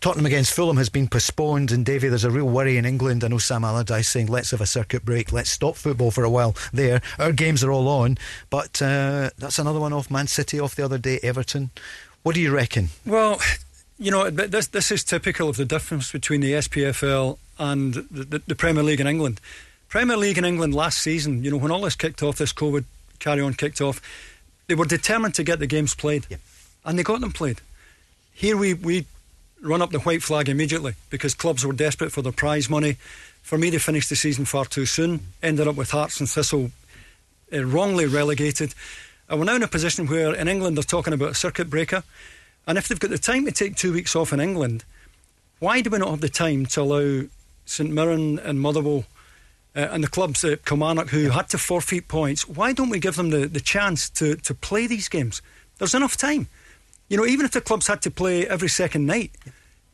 Tottenham 0.00 0.26
against 0.26 0.52
Fulham 0.52 0.76
has 0.76 0.88
been 0.88 1.08
postponed, 1.08 1.72
and 1.72 1.84
Davy, 1.84 2.08
there's 2.08 2.22
a 2.22 2.30
real 2.30 2.48
worry 2.48 2.76
in 2.76 2.84
England. 2.84 3.24
I 3.24 3.28
know 3.28 3.38
Sam 3.38 3.64
Allardyce 3.64 4.08
saying, 4.08 4.28
let's 4.28 4.52
have 4.52 4.60
a 4.60 4.66
circuit 4.66 5.04
break, 5.04 5.32
let's 5.32 5.50
stop 5.50 5.74
football 5.74 6.12
for 6.12 6.22
a 6.22 6.30
while 6.30 6.54
there. 6.72 7.00
Our 7.18 7.32
games 7.32 7.64
are 7.64 7.72
all 7.72 7.88
on, 7.88 8.16
but 8.48 8.80
uh, 8.80 9.30
that's 9.38 9.58
another 9.58 9.80
one 9.80 9.92
off 9.92 10.08
Man 10.08 10.28
City 10.28 10.60
off 10.60 10.76
the 10.76 10.84
other 10.84 10.98
day, 10.98 11.18
Everton. 11.22 11.70
What 12.22 12.36
do 12.36 12.40
you 12.40 12.52
reckon? 12.54 12.90
Well, 13.04 13.40
you 13.98 14.10
know, 14.10 14.30
this 14.30 14.68
this 14.68 14.90
is 14.90 15.04
typical 15.04 15.48
of 15.48 15.56
the 15.56 15.64
difference 15.64 16.12
between 16.12 16.40
the 16.40 16.52
SPFL 16.52 17.38
and 17.58 17.94
the, 17.94 18.24
the, 18.24 18.42
the 18.46 18.54
Premier 18.54 18.82
League 18.82 19.00
in 19.00 19.06
England. 19.06 19.40
Premier 19.88 20.16
League 20.16 20.38
in 20.38 20.44
England 20.44 20.74
last 20.74 20.98
season, 20.98 21.42
you 21.44 21.50
know, 21.50 21.56
when 21.56 21.70
all 21.72 21.80
this 21.80 21.96
kicked 21.96 22.22
off, 22.22 22.36
this 22.38 22.52
COVID 22.52 22.84
carry 23.18 23.40
on 23.40 23.54
kicked 23.54 23.80
off, 23.80 24.00
they 24.66 24.74
were 24.74 24.84
determined 24.84 25.34
to 25.34 25.42
get 25.42 25.58
the 25.58 25.66
games 25.66 25.94
played, 25.94 26.26
Yep. 26.28 26.40
and 26.84 26.98
they 26.98 27.02
got 27.02 27.20
them 27.20 27.32
played. 27.32 27.60
Here 28.34 28.56
we 28.56 28.74
we 28.74 29.06
run 29.60 29.82
up 29.82 29.90
the 29.90 29.98
white 30.00 30.22
flag 30.22 30.48
immediately 30.48 30.94
because 31.10 31.34
clubs 31.34 31.64
were 31.66 31.72
desperate 31.72 32.12
for 32.12 32.22
their 32.22 32.32
prize 32.32 32.70
money. 32.70 32.96
For 33.42 33.58
me 33.58 33.70
to 33.70 33.78
finish 33.78 34.08
the 34.08 34.14
season 34.16 34.44
far 34.44 34.66
too 34.66 34.84
soon, 34.86 35.20
ended 35.42 35.66
up 35.66 35.74
with 35.74 35.90
Hearts 35.90 36.20
and 36.20 36.28
Thistle 36.28 36.70
uh, 37.52 37.64
wrongly 37.64 38.06
relegated. 38.06 38.74
And 39.28 39.40
we're 39.40 39.46
now 39.46 39.56
in 39.56 39.62
a 39.62 39.68
position 39.68 40.06
where 40.06 40.34
in 40.34 40.48
England 40.48 40.76
they're 40.76 40.84
talking 40.84 41.14
about 41.14 41.30
a 41.30 41.34
circuit 41.34 41.68
breaker. 41.70 42.04
And 42.68 42.76
if 42.78 42.86
they've 42.86 43.00
got 43.00 43.10
the 43.10 43.18
time 43.18 43.46
to 43.46 43.50
take 43.50 43.74
two 43.74 43.92
weeks 43.94 44.14
off 44.14 44.32
in 44.32 44.40
England, 44.40 44.84
why 45.58 45.80
do 45.80 45.90
we 45.90 45.98
not 45.98 46.10
have 46.10 46.20
the 46.20 46.28
time 46.28 46.66
to 46.66 46.82
allow 46.82 47.22
St 47.64 47.90
Mirren 47.90 48.38
and 48.38 48.60
Motherwell 48.60 49.04
uh, 49.74 49.88
and 49.90 50.04
the 50.04 50.08
clubs 50.08 50.44
at 50.44 50.64
Kilmarnock 50.64 51.08
who 51.08 51.30
had 51.30 51.48
to 51.48 51.58
forfeit 51.58 52.08
points, 52.08 52.46
why 52.46 52.72
don't 52.72 52.90
we 52.90 52.98
give 52.98 53.16
them 53.16 53.30
the, 53.30 53.46
the 53.46 53.60
chance 53.60 54.10
to, 54.10 54.36
to 54.36 54.54
play 54.54 54.86
these 54.86 55.08
games? 55.08 55.40
There's 55.78 55.94
enough 55.94 56.16
time. 56.16 56.48
You 57.08 57.16
know, 57.16 57.26
even 57.26 57.46
if 57.46 57.52
the 57.52 57.62
clubs 57.62 57.86
had 57.86 58.02
to 58.02 58.10
play 58.10 58.46
every 58.46 58.68
second 58.68 59.06
night, 59.06 59.32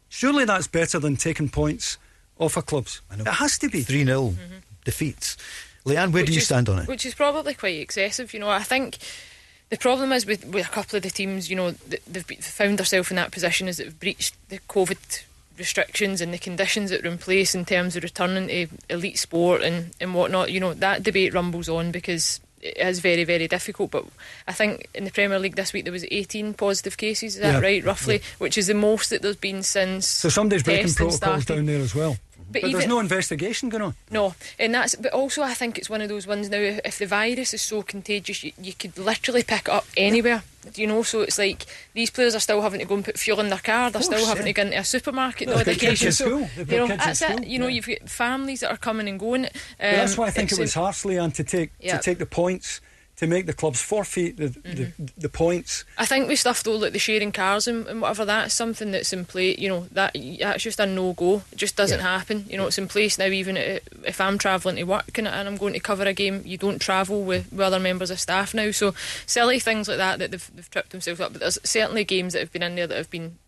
surely 0.08 0.44
that's 0.44 0.66
better 0.66 0.98
than 0.98 1.16
taking 1.16 1.48
points 1.48 1.96
off 2.38 2.56
of 2.56 2.66
clubs. 2.66 3.02
I 3.10 3.16
know. 3.16 3.22
It 3.22 3.34
has 3.34 3.56
to 3.58 3.68
be. 3.68 3.82
3 3.82 4.04
0 4.04 4.34
defeats. 4.84 5.36
Leanne, 5.86 6.12
where 6.12 6.24
do 6.24 6.32
you 6.32 6.38
is- 6.38 6.46
stand 6.46 6.68
on 6.68 6.80
it? 6.80 6.88
Which 6.88 7.06
is 7.06 7.14
probably 7.14 7.54
quite 7.54 7.78
excessive. 7.78 8.34
You 8.34 8.40
know, 8.40 8.48
I 8.50 8.62
think 8.62 8.98
the 9.74 9.80
problem 9.80 10.12
is 10.12 10.24
with, 10.24 10.46
with 10.46 10.66
a 10.66 10.70
couple 10.70 10.96
of 10.96 11.02
the 11.02 11.10
teams, 11.10 11.50
you 11.50 11.56
know, 11.56 11.72
they've 12.06 12.24
found 12.44 12.78
themselves 12.78 13.10
in 13.10 13.16
that 13.16 13.32
position 13.32 13.66
is 13.66 13.78
that 13.78 13.84
they've 13.84 14.00
breached 14.00 14.34
the 14.48 14.60
COVID 14.68 15.24
restrictions 15.58 16.20
and 16.20 16.32
the 16.32 16.38
conditions 16.38 16.90
that 16.90 17.04
are 17.04 17.08
in 17.08 17.18
place 17.18 17.56
in 17.56 17.64
terms 17.64 17.96
of 17.96 18.04
returning 18.04 18.46
to 18.46 18.68
elite 18.88 19.18
sport 19.18 19.62
and, 19.62 19.90
and 20.00 20.14
whatnot. 20.14 20.52
You 20.52 20.60
know, 20.60 20.74
that 20.74 21.02
debate 21.02 21.34
rumbles 21.34 21.68
on 21.68 21.90
because 21.90 22.38
it 22.62 22.76
is 22.76 23.00
very, 23.00 23.24
very 23.24 23.48
difficult. 23.48 23.90
But 23.90 24.04
I 24.46 24.52
think 24.52 24.86
in 24.94 25.04
the 25.04 25.10
Premier 25.10 25.40
League 25.40 25.56
this 25.56 25.72
week 25.72 25.82
there 25.82 25.92
was 25.92 26.04
18 26.08 26.54
positive 26.54 26.96
cases, 26.96 27.34
is 27.34 27.40
that 27.40 27.54
Yeah. 27.54 27.60
right, 27.60 27.84
roughly? 27.84 28.22
Which 28.38 28.56
is 28.56 28.68
the 28.68 28.74
most 28.74 29.10
that 29.10 29.22
there's 29.22 29.34
been 29.34 29.64
since. 29.64 30.06
So 30.08 30.28
somebody's 30.28 30.62
breaking 30.62 30.94
protocols 30.94 31.16
started. 31.16 31.46
down 31.48 31.66
there 31.66 31.80
as 31.80 31.96
well. 31.96 32.16
But 32.50 32.62
But, 32.62 32.70
there's 32.70 32.84
even- 32.84 32.88
no 32.90 33.00
investigation 33.00 33.68
going 33.68 33.82
on. 33.82 33.94
No, 34.10 34.34
and 34.58 34.74
that's. 34.74 34.94
But 34.94 35.12
also, 35.12 35.42
I 35.42 35.54
think 35.54 35.78
it's 35.78 35.90
one 35.90 36.00
of 36.00 36.08
those 36.08 36.26
ones 36.26 36.48
now. 36.50 36.58
If 36.58 36.98
the 36.98 37.06
virus 37.06 37.52
is 37.54 37.62
so 37.62 37.82
contagious, 37.82 38.44
you, 38.44 38.52
you 38.60 38.72
could 38.74 38.96
literally 38.98 39.42
pick 39.42 39.62
it 39.62 39.68
up 39.70 39.86
anywhere. 39.96 40.42
Do 40.72 40.80
you 40.80 40.86
know? 40.88 41.02
So 41.02 41.20
it's 41.22 41.36
like 41.38 41.66
these 41.94 42.10
players 42.10 42.34
are 42.34 42.40
still 42.40 42.62
having 42.62 42.80
to 42.80 42.86
go 42.86 42.94
and 42.94 43.04
put 43.04 43.18
fuel 43.18 43.40
in 43.40 43.48
their 43.48 43.58
car. 43.58 43.90
They're 43.90 44.02
still 44.02 44.24
having 44.26 44.46
yeah. 44.46 44.52
to 44.52 44.54
go 44.54 44.62
into 44.62 44.78
a 44.78 44.84
supermarket 44.84 45.48
on 45.48 45.56
they've 45.56 45.66
got 45.66 45.78
kids 45.78 46.02
occasion. 46.02 46.06
in 46.06 46.12
So 46.12 46.24
school. 46.46 46.64
You 46.64 46.76
know, 46.78 46.86
that's 46.96 47.20
it. 47.22 47.24
school, 47.26 47.44
You 47.44 47.58
know, 47.58 47.66
yeah. 47.66 47.74
you've 47.74 47.86
got 47.86 48.08
families 48.08 48.60
that 48.60 48.70
are 48.70 48.76
coming 48.78 49.08
and 49.08 49.18
going. 49.18 49.44
Um, 49.46 49.50
that's 49.78 50.16
why 50.16 50.26
I 50.26 50.30
think 50.30 50.52
it 50.52 50.58
was 50.58 50.74
a- 50.76 50.78
harsh, 50.80 51.02
Leanne, 51.04 51.34
to 51.34 51.44
take 51.44 51.70
Yeah. 51.80 51.96
to 51.98 52.02
take 52.02 52.18
the 52.18 52.26
points 52.26 52.80
to 53.16 53.26
make 53.28 53.46
the 53.46 53.52
clubs 53.52 53.80
forfeit 53.80 54.36
the, 54.36 54.48
the, 54.48 54.92
the 55.16 55.28
points. 55.28 55.84
I 55.96 56.04
think 56.04 56.26
with 56.28 56.40
stuff 56.40 56.64
though, 56.64 56.76
like 56.76 56.92
the 56.92 56.98
sharing 56.98 57.30
cars 57.30 57.68
and, 57.68 57.86
and 57.86 58.00
whatever, 58.00 58.24
that's 58.24 58.54
something 58.54 58.90
that's 58.90 59.12
in 59.12 59.24
play. 59.24 59.54
You 59.56 59.68
know, 59.68 59.86
that 59.92 60.16
that's 60.40 60.64
just 60.64 60.80
a 60.80 60.86
no 60.86 61.12
go. 61.12 61.42
It 61.52 61.58
just 61.58 61.76
doesn't 61.76 62.00
Yeah. 62.00 62.18
happen. 62.18 62.44
You 62.48 62.56
know, 62.58 62.66
it's 62.66 62.78
in 62.78 62.88
place 62.88 63.16
now. 63.16 63.26
Even 63.26 63.56
if 63.56 64.20
I'm 64.20 64.36
travelling 64.36 64.76
to 64.76 64.82
work 64.84 65.16
and, 65.16 65.28
and 65.28 65.48
I'm 65.48 65.56
going 65.56 65.74
to 65.74 65.80
cover 65.80 66.02
a 66.04 66.12
game, 66.12 66.42
you 66.44 66.58
don't 66.58 66.80
travel 66.80 67.22
with, 67.22 67.50
with 67.52 67.60
other 67.60 67.78
members 67.78 68.10
of 68.10 68.18
staff 68.18 68.52
now. 68.52 68.72
So 68.72 68.94
silly 69.26 69.60
things 69.60 69.86
like 69.86 69.98
that 69.98 70.18
that 70.18 70.32
they've, 70.32 70.50
they've 70.54 70.70
tripped 70.70 70.90
themselves 70.90 71.20
up. 71.20 71.32
But 71.32 71.40
there's 71.40 71.58
certainly 71.62 72.02
games 72.04 72.32
that 72.32 72.40
have 72.40 72.52
been 72.52 72.64
in 72.64 72.74
there 72.74 72.88
that 72.88 72.96
have 72.98 73.10
been, 73.10 73.38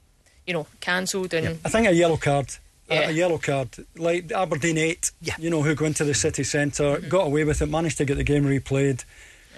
you 0.47 0.55
know, 0.55 0.67
cancelled 0.81 1.35
and. 1.35 1.59
I 1.65 1.69
think 1.71 1.89
a 1.89 1.93
yellow 1.93 2.17
card. 2.19 2.55
a- 2.89 2.95
Yeah. 2.95 3.09
A, 3.09 3.11
yellow 3.11 3.39
card, 3.39 3.71
like 3.97 4.31
Aberdeen 4.31 4.79
8, 4.79 5.11
Yeah. 5.21 5.35
you 5.41 5.51
know, 5.51 5.63
who 5.65 5.75
go 5.75 5.87
into 5.87 6.05
the 6.05 6.15
city 6.15 6.45
centre, 6.45 6.99
Mm-hmm. 6.99 7.09
got 7.09 7.27
away 7.27 7.43
with 7.43 7.61
it, 7.61 7.67
managed 7.67 7.99
to 7.99 8.05
get 8.05 8.17
the 8.17 8.23
game 8.23 8.45
replayed. 8.45 9.05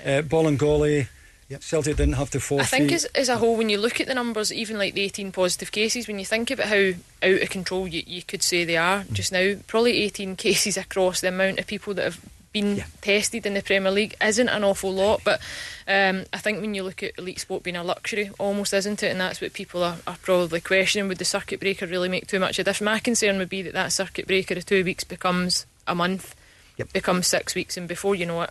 Uh, 0.05 0.23
Bolingoli, 0.23 1.09
Yep. 1.51 1.63
Celtic 1.63 1.97
didn't 1.97 2.15
have 2.17 2.29
to 2.33 2.41
forfeit. 2.41 2.67
I 2.67 2.69
think 2.79 2.93
as, 2.93 3.07
as 3.07 3.31
a 3.31 3.39
whole, 3.39 3.57
when 3.57 3.71
you 3.71 3.79
look 3.79 4.03
at 4.03 4.07
the 4.07 4.13
numbers, 4.15 4.53
even 4.53 4.77
like 4.77 4.93
the 4.93 5.01
18 5.01 5.33
positive 5.33 5.73
cases, 5.73 6.07
when 6.07 6.19
you 6.19 6.27
think 6.27 6.51
about 6.51 6.67
how 6.67 6.91
out 7.23 7.41
of 7.43 7.49
control 7.49 7.89
you, 7.89 8.03
you 8.07 8.23
could 8.23 8.43
say 8.43 8.65
they 8.65 8.77
are 8.77 9.01
Mm. 9.05 9.13
just 9.15 9.33
now, 9.33 9.55
probably 9.67 10.03
18 10.03 10.37
cases 10.47 10.77
across 10.77 11.23
the 11.23 11.29
amount 11.29 11.59
of 11.59 11.67
people 11.67 11.95
that 11.95 12.05
have 12.05 12.21
been 12.53 12.77
Yeah. 12.77 12.85
tested 13.01 13.47
in 13.47 13.55
the 13.55 13.63
Premier 13.63 13.91
League 13.91 14.15
isn't 14.23 14.49
an 14.51 14.63
awful 14.63 14.93
lot. 14.93 15.23
But 15.25 15.41
um, 15.87 16.27
I 16.35 16.37
think 16.39 16.61
when 16.61 16.75
you 16.75 16.83
look 16.83 17.03
at 17.03 17.19
elite 17.19 17.41
sport 17.41 17.63
being 17.63 17.77
a 17.77 17.83
luxury, 17.83 18.31
almost 18.39 18.75
isn't 18.75 19.03
it? 19.03 19.11
And 19.11 19.19
that's 19.21 19.41
what 19.41 19.55
people 19.55 19.83
are, 19.83 19.97
are 20.07 20.19
probably 20.21 20.61
questioning. 20.61 21.09
Would 21.09 21.17
the 21.17 21.25
circuit 21.25 21.61
breaker 21.61 21.87
really 21.87 22.11
make 22.11 22.27
too 22.27 22.41
much 22.41 22.59
of 22.59 22.65
a 22.65 22.71
difference? 22.71 22.85
My 22.85 22.99
concern 22.99 23.39
would 23.39 23.49
be 23.49 23.63
that 23.63 23.73
that 23.73 23.93
circuit 23.93 24.27
breaker 24.27 24.53
of 24.55 24.67
two 24.67 24.85
weeks 24.85 25.03
becomes 25.05 25.65
a 25.87 25.95
month, 25.95 26.35
Yep. 26.77 26.93
becomes 26.93 27.27
six 27.27 27.55
weeks, 27.55 27.79
and 27.79 27.89
before 27.89 28.15
you 28.15 28.27
know 28.27 28.43
it, 28.43 28.51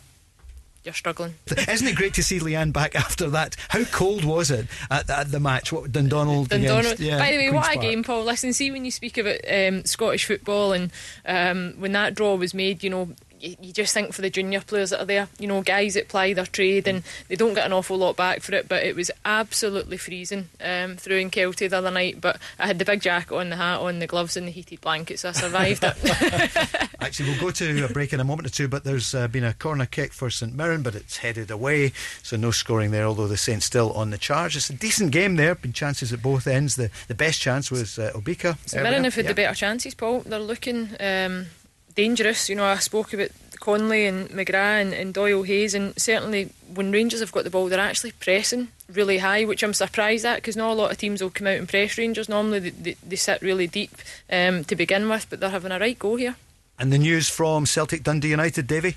you're 0.88 0.94
struggling. 0.94 1.36
Isn't 1.68 1.86
it 1.86 1.98
great 1.98 2.14
to 2.14 2.24
see 2.24 2.40
Leanne 2.40 2.72
back 2.72 2.96
after 2.96 3.30
that? 3.32 3.58
How 3.68 3.84
cold 3.84 4.24
was 4.24 4.50
it 4.50 4.68
at, 4.90 5.10
at 5.10 5.32
the 5.32 5.40
match? 5.40 5.74
What 5.74 5.92
Dundonald 5.92 6.48
Dundonald. 6.48 6.98
Yeah, 6.98 7.18
By 7.18 7.32
the 7.32 7.38
way, 7.38 7.50
Queen's 7.50 7.66
what 7.66 7.76
a 7.76 7.80
game, 7.80 8.04
Paul. 8.04 8.24
Listen, 8.24 8.54
see 8.54 8.72
when 8.72 8.86
you 8.86 8.92
speak 8.92 9.18
about 9.18 9.40
um, 9.52 9.84
Scottish 9.84 10.24
football 10.26 10.72
and 10.72 10.92
um, 11.26 11.74
when 11.78 11.92
that 11.92 12.16
draw 12.16 12.36
was 12.36 12.54
made, 12.54 12.84
you 12.86 12.90
know, 12.90 13.10
you, 13.40 13.56
you 13.62 13.74
just 13.74 13.94
think 13.94 14.14
for 14.14 14.22
the 14.22 14.30
junior 14.30 14.62
players 14.62 14.90
that 14.92 15.02
are 15.02 15.06
there, 15.06 15.28
you 15.40 15.48
know, 15.48 15.62
guys 15.62 15.94
that 15.96 16.08
ply 16.10 16.34
their 16.34 16.46
trade 16.46 16.88
and 16.88 17.04
they 17.28 17.36
don't 17.36 17.54
get 17.54 17.66
an 17.66 17.74
awful 17.74 17.98
lot 17.98 18.16
back 18.16 18.42
for 18.42 18.54
it. 18.56 18.68
But 18.68 18.84
it 18.84 18.96
was 18.96 19.12
absolutely 19.26 19.98
freezing 19.98 20.50
um, 20.62 20.98
through 20.98 21.18
in 21.18 21.30
Kelty 21.32 21.70
the 21.70 21.78
other 21.78 21.92
night. 21.92 22.22
But 22.22 22.40
I 22.60 22.68
had 22.68 22.80
the 22.80 22.86
big 22.86 23.02
jacket 23.02 23.36
on, 23.36 23.50
the 23.50 23.56
hat 23.58 23.80
on, 23.80 24.00
the 24.00 24.08
gloves, 24.08 24.38
and 24.38 24.48
the 24.48 24.52
heated 24.52 24.82
blankets. 24.82 25.22
So 25.22 25.30
I 25.30 25.32
survived 25.34 25.84
it. 25.84 26.90
Actually, 27.02 27.30
we'll 27.30 27.40
go 27.40 27.52
to 27.52 27.86
a 27.86 27.90
break 27.90 28.14
in 28.14 28.20
a 28.20 28.24
moment 28.24 28.48
or 28.48 28.52
two, 28.52 28.68
but 28.68 28.84
there's 28.84 29.14
uh, 29.16 29.28
been 29.28 29.44
a 29.44 29.54
corner 29.54 29.86
kick 29.86 30.14
for 30.14 30.30
St 30.30 30.54
Mirren, 30.56 30.82
but 30.84 30.96
it's 30.96 31.18
headed 31.18 31.52
away, 31.52 31.92
so 32.24 32.36
no 32.38 32.52
scoring 32.52 32.92
there, 32.92 33.06
although 33.06 33.28
the 33.28 33.38
Saints 33.38 33.66
still 33.66 33.92
on 33.94 34.10
the 34.10 34.18
charge. 34.18 34.56
It's 34.56 34.70
a 34.70 34.74
decent 34.74 35.12
game 35.12 35.36
there, 35.36 35.56
been 35.56 35.74
chances 35.74 36.12
at 36.12 36.22
both 36.22 36.48
ends. 36.48 36.76
The 36.76 36.90
the 37.08 37.16
best 37.16 37.40
chance 37.40 37.70
was 37.72 37.98
uh, 38.00 38.12
Obika. 38.16 38.58
St 38.68 38.84
Mirren 38.84 39.04
have 39.04 39.16
had 39.16 39.26
Yeah. 39.26 39.32
the 39.32 39.36
better 39.36 39.56
chances, 39.56 39.94
Paul. 39.94 40.22
They're 40.22 40.40
looking 40.40 40.90
um, 41.00 41.48
dangerous. 41.98 42.48
You 42.48 42.56
know, 42.56 42.64
I 42.64 42.78
spoke 42.78 43.12
about 43.12 43.32
Connolly 43.60 44.06
and 44.06 44.30
McGrath 44.30 44.82
and, 44.82 44.94
and 44.94 45.14
Doyle 45.14 45.44
Hayes, 45.44 45.74
and 45.74 46.00
certainly 46.00 46.50
when 46.74 46.92
Rangers 46.92 47.20
have 47.20 47.34
got 47.34 47.44
the 47.44 47.50
ball, 47.50 47.68
they're 47.68 47.80
actually 47.80 48.12
pressing 48.12 48.70
really 48.88 49.18
high, 49.18 49.44
which 49.44 49.64
I'm 49.64 49.74
surprised 49.74 50.26
at 50.26 50.38
because 50.38 50.56
not 50.56 50.72
a 50.72 50.74
lot 50.74 50.92
of 50.92 50.98
teams 50.98 51.22
will 51.22 51.30
come 51.30 51.48
out 51.48 51.58
and 51.58 51.68
press 51.68 51.98
Rangers. 51.98 52.30
Normally 52.30 52.60
they, 52.60 52.70
they, 52.70 52.96
they 53.06 53.16
sit 53.18 53.42
really 53.42 53.68
deep 53.68 53.92
um, 54.32 54.64
to 54.66 54.76
begin 54.76 55.10
with, 55.10 55.30
but 55.30 55.42
they're 55.42 55.50
having 55.50 55.74
a 55.74 55.80
right 55.80 56.00
go 56.00 56.16
here. 56.16 56.36
And 56.80 56.94
the 56.94 56.98
news 57.00 57.28
from 57.28 57.66
Celtic 57.66 58.04
Dundee 58.04 58.30
United, 58.30 58.68
Davy? 58.68 58.96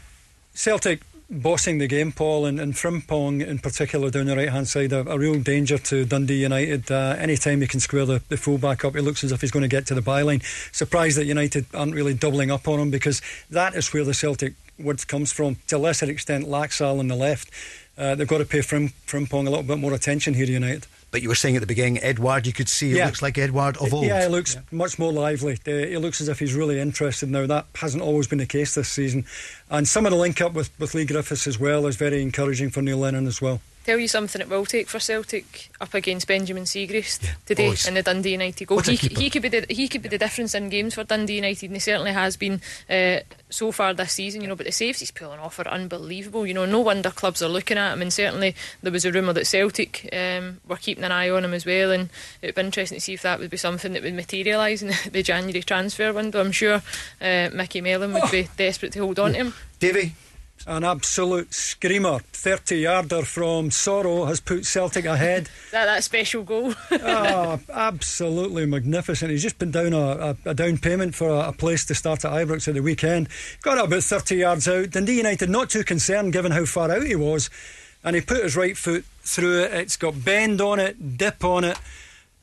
Celtic 0.54 1.00
bossing 1.30 1.78
the 1.78 1.86
game, 1.86 2.10
Paul, 2.10 2.44
and, 2.44 2.58
and 2.58 2.74
Frimpong 2.74 3.46
in 3.46 3.58
particular 3.60 4.10
down 4.10 4.26
the 4.26 4.36
right 4.36 4.48
hand 4.48 4.68
side, 4.68 4.92
a, 4.92 5.08
a 5.08 5.18
real 5.18 5.40
danger 5.40 5.78
to 5.78 6.04
Dundee 6.04 6.42
United. 6.42 6.90
Uh, 6.90 7.16
anytime 7.18 7.60
he 7.60 7.66
can 7.66 7.80
square 7.80 8.04
the, 8.04 8.22
the 8.28 8.36
full 8.36 8.58
back 8.58 8.84
up, 8.84 8.96
it 8.96 9.02
looks 9.02 9.22
as 9.22 9.30
if 9.30 9.40
he's 9.40 9.50
going 9.50 9.62
to 9.62 9.68
get 9.68 9.86
to 9.86 9.94
the 9.94 10.02
byline. 10.02 10.42
Surprised 10.74 11.16
that 11.16 11.26
United 11.26 11.66
aren't 11.72 11.94
really 11.94 12.14
doubling 12.14 12.50
up 12.50 12.66
on 12.66 12.80
him 12.80 12.90
because 12.90 13.22
that 13.48 13.74
is 13.74 13.92
where 13.92 14.04
the 14.04 14.14
Celtic 14.14 14.54
word 14.78 15.06
comes 15.06 15.32
from. 15.32 15.56
To 15.68 15.76
a 15.76 15.78
lesser 15.78 16.10
extent, 16.10 16.46
Laxalt 16.46 16.98
on 16.98 17.08
the 17.08 17.16
left. 17.16 17.50
Uh, 17.96 18.14
they've 18.14 18.26
got 18.26 18.38
to 18.38 18.44
pay 18.44 18.62
Frim, 18.62 18.88
Frimpong 19.06 19.46
a 19.46 19.50
little 19.50 19.62
bit 19.62 19.78
more 19.78 19.94
attention 19.94 20.34
here, 20.34 20.46
United. 20.46 20.86
But 21.12 21.22
you 21.22 21.28
were 21.28 21.34
saying 21.34 21.56
at 21.56 21.60
the 21.60 21.66
beginning, 21.66 21.98
Edouard, 22.02 22.46
you 22.46 22.52
could 22.52 22.68
see 22.68 22.92
it 22.92 22.96
Yeah. 22.98 23.06
looks 23.06 23.20
like 23.20 23.36
Edouard 23.36 23.76
of 23.78 23.92
old. 23.92 24.04
Yeah, 24.06 24.22
he 24.22 24.28
looks 24.28 24.56
much 24.70 24.96
more 24.98 25.12
lively. 25.12 25.58
Uh, 25.66 25.70
he 25.70 25.96
looks 25.96 26.20
as 26.20 26.28
if 26.28 26.38
he's 26.38 26.54
really 26.54 26.78
interested 26.78 27.28
now. 27.28 27.46
That 27.46 27.66
hasn't 27.74 28.02
always 28.02 28.28
been 28.28 28.38
the 28.38 28.46
case 28.46 28.74
this 28.76 28.88
season. 28.88 29.24
And 29.70 29.88
some 29.88 30.06
of 30.06 30.12
the 30.12 30.18
link 30.18 30.40
up 30.40 30.52
with, 30.52 30.70
with 30.78 30.94
Leigh 30.94 31.06
Griffiths 31.06 31.46
as 31.48 31.58
well 31.58 31.86
is 31.88 31.96
very 31.96 32.22
encouraging 32.22 32.70
for 32.70 32.80
Neil 32.80 32.98
Lennon 32.98 33.26
as 33.26 33.42
well. 33.42 33.60
Tell 33.84 33.98
you 33.98 34.08
something 34.08 34.42
it 34.42 34.48
will 34.50 34.66
take 34.66 34.88
for 34.88 35.00
Celtic 35.00 35.70
up 35.80 35.94
against 35.94 36.28
Benjamin 36.28 36.64
Siegrist 36.64 37.26
today 37.46 37.68
boys. 37.68 37.88
in 37.88 37.94
the 37.94 38.02
Dundee 38.02 38.32
United 38.32 38.66
goal. 38.66 38.80
He, 38.80 38.96
he 38.96 39.30
could 39.30 39.40
be 39.40 39.48
the 39.48 39.64
he 39.70 39.88
could 39.88 40.02
be 40.02 40.10
the 40.10 40.18
difference 40.18 40.54
in 40.54 40.68
games 40.68 40.94
for 40.94 41.04
Dundee 41.04 41.36
United, 41.36 41.66
and 41.66 41.76
he 41.76 41.80
certainly 41.80 42.12
has 42.12 42.36
been 42.36 42.60
uh, 42.90 43.20
so 43.48 43.72
far 43.72 43.94
this 43.94 44.12
season. 44.12 44.42
You 44.42 44.48
know, 44.48 44.54
but 44.54 44.66
the 44.66 44.72
saves 44.72 45.00
he's 45.00 45.10
pulling 45.10 45.40
off 45.40 45.58
are 45.58 45.68
unbelievable. 45.68 46.46
You 46.46 46.52
know, 46.52 46.66
no 46.66 46.80
wonder 46.80 47.10
clubs 47.10 47.42
are 47.42 47.48
looking 47.48 47.78
at 47.78 47.94
him, 47.94 48.02
and 48.02 48.12
certainly 48.12 48.54
there 48.82 48.92
was 48.92 49.06
a 49.06 49.12
rumour 49.12 49.32
that 49.32 49.46
Celtic 49.46 50.08
um, 50.12 50.60
were 50.68 50.76
keeping 50.76 51.04
an 51.04 51.12
eye 51.12 51.30
on 51.30 51.44
him 51.44 51.54
as 51.54 51.64
well, 51.64 51.90
and 51.90 52.10
it'd 52.42 52.56
be 52.56 52.60
interesting 52.60 52.98
to 52.98 53.02
see 53.02 53.14
if 53.14 53.22
that 53.22 53.40
would 53.40 53.50
be 53.50 53.56
something 53.56 53.94
that 53.94 54.02
would 54.02 54.14
materialise 54.14 54.82
in 54.82 54.92
the 55.12 55.22
January 55.22 55.62
transfer 55.62 56.12
window. 56.12 56.40
I'm 56.40 56.52
sure 56.52 56.82
uh, 57.20 57.48
Micky 57.52 57.80
Mellon 57.80 58.12
would 58.12 58.30
be 58.30 58.48
desperate 58.58 58.92
to 58.92 59.00
hold 59.00 59.18
on 59.18 59.32
to 59.32 59.38
him. 59.38 59.54
Davy, 59.78 60.12
An 60.66 60.84
absolute 60.84 61.54
screamer, 61.54 62.18
30 62.18 62.76
yarder 62.76 63.22
from 63.22 63.70
Soro 63.70 64.26
has 64.28 64.40
put 64.40 64.66
Celtic 64.66 65.04
ahead. 65.06 65.48
That 65.70 65.86
that 65.86 66.04
special 66.04 66.42
goal. 66.42 66.74
Ah, 66.90 67.58
absolutely 67.72 68.66
magnificent. 68.66 69.30
He's 69.30 69.42
just 69.42 69.58
been 69.58 69.70
down 69.70 69.92
a, 69.92 69.98
a, 70.44 70.50
a 70.50 70.54
down 70.54 70.78
payment 70.78 71.14
for 71.14 71.28
a, 71.28 71.48
a 71.48 71.52
place 71.52 71.84
to 71.86 71.94
start 71.94 72.24
at 72.24 72.32
Ibrox 72.32 72.68
at 72.68 72.74
the 72.74 72.82
weekend. 72.82 73.28
Got 73.62 73.84
about 73.84 74.02
30 74.02 74.36
yards 74.36 74.68
out. 74.68 74.90
Dundee 74.90 75.16
United 75.18 75.48
not 75.48 75.70
too 75.70 75.84
concerned 75.84 76.32
given 76.32 76.52
how 76.52 76.64
far 76.64 76.90
out 76.90 77.04
he 77.04 77.16
was. 77.16 77.48
And 78.04 78.16
he 78.16 78.22
put 78.22 78.42
his 78.42 78.56
right 78.56 78.76
foot 78.76 79.04
through 79.22 79.62
it. 79.62 79.72
It's 79.72 79.96
got 79.96 80.24
bend 80.24 80.60
on 80.60 80.78
it, 80.80 81.16
dip 81.16 81.44
on 81.44 81.64
it. 81.64 81.78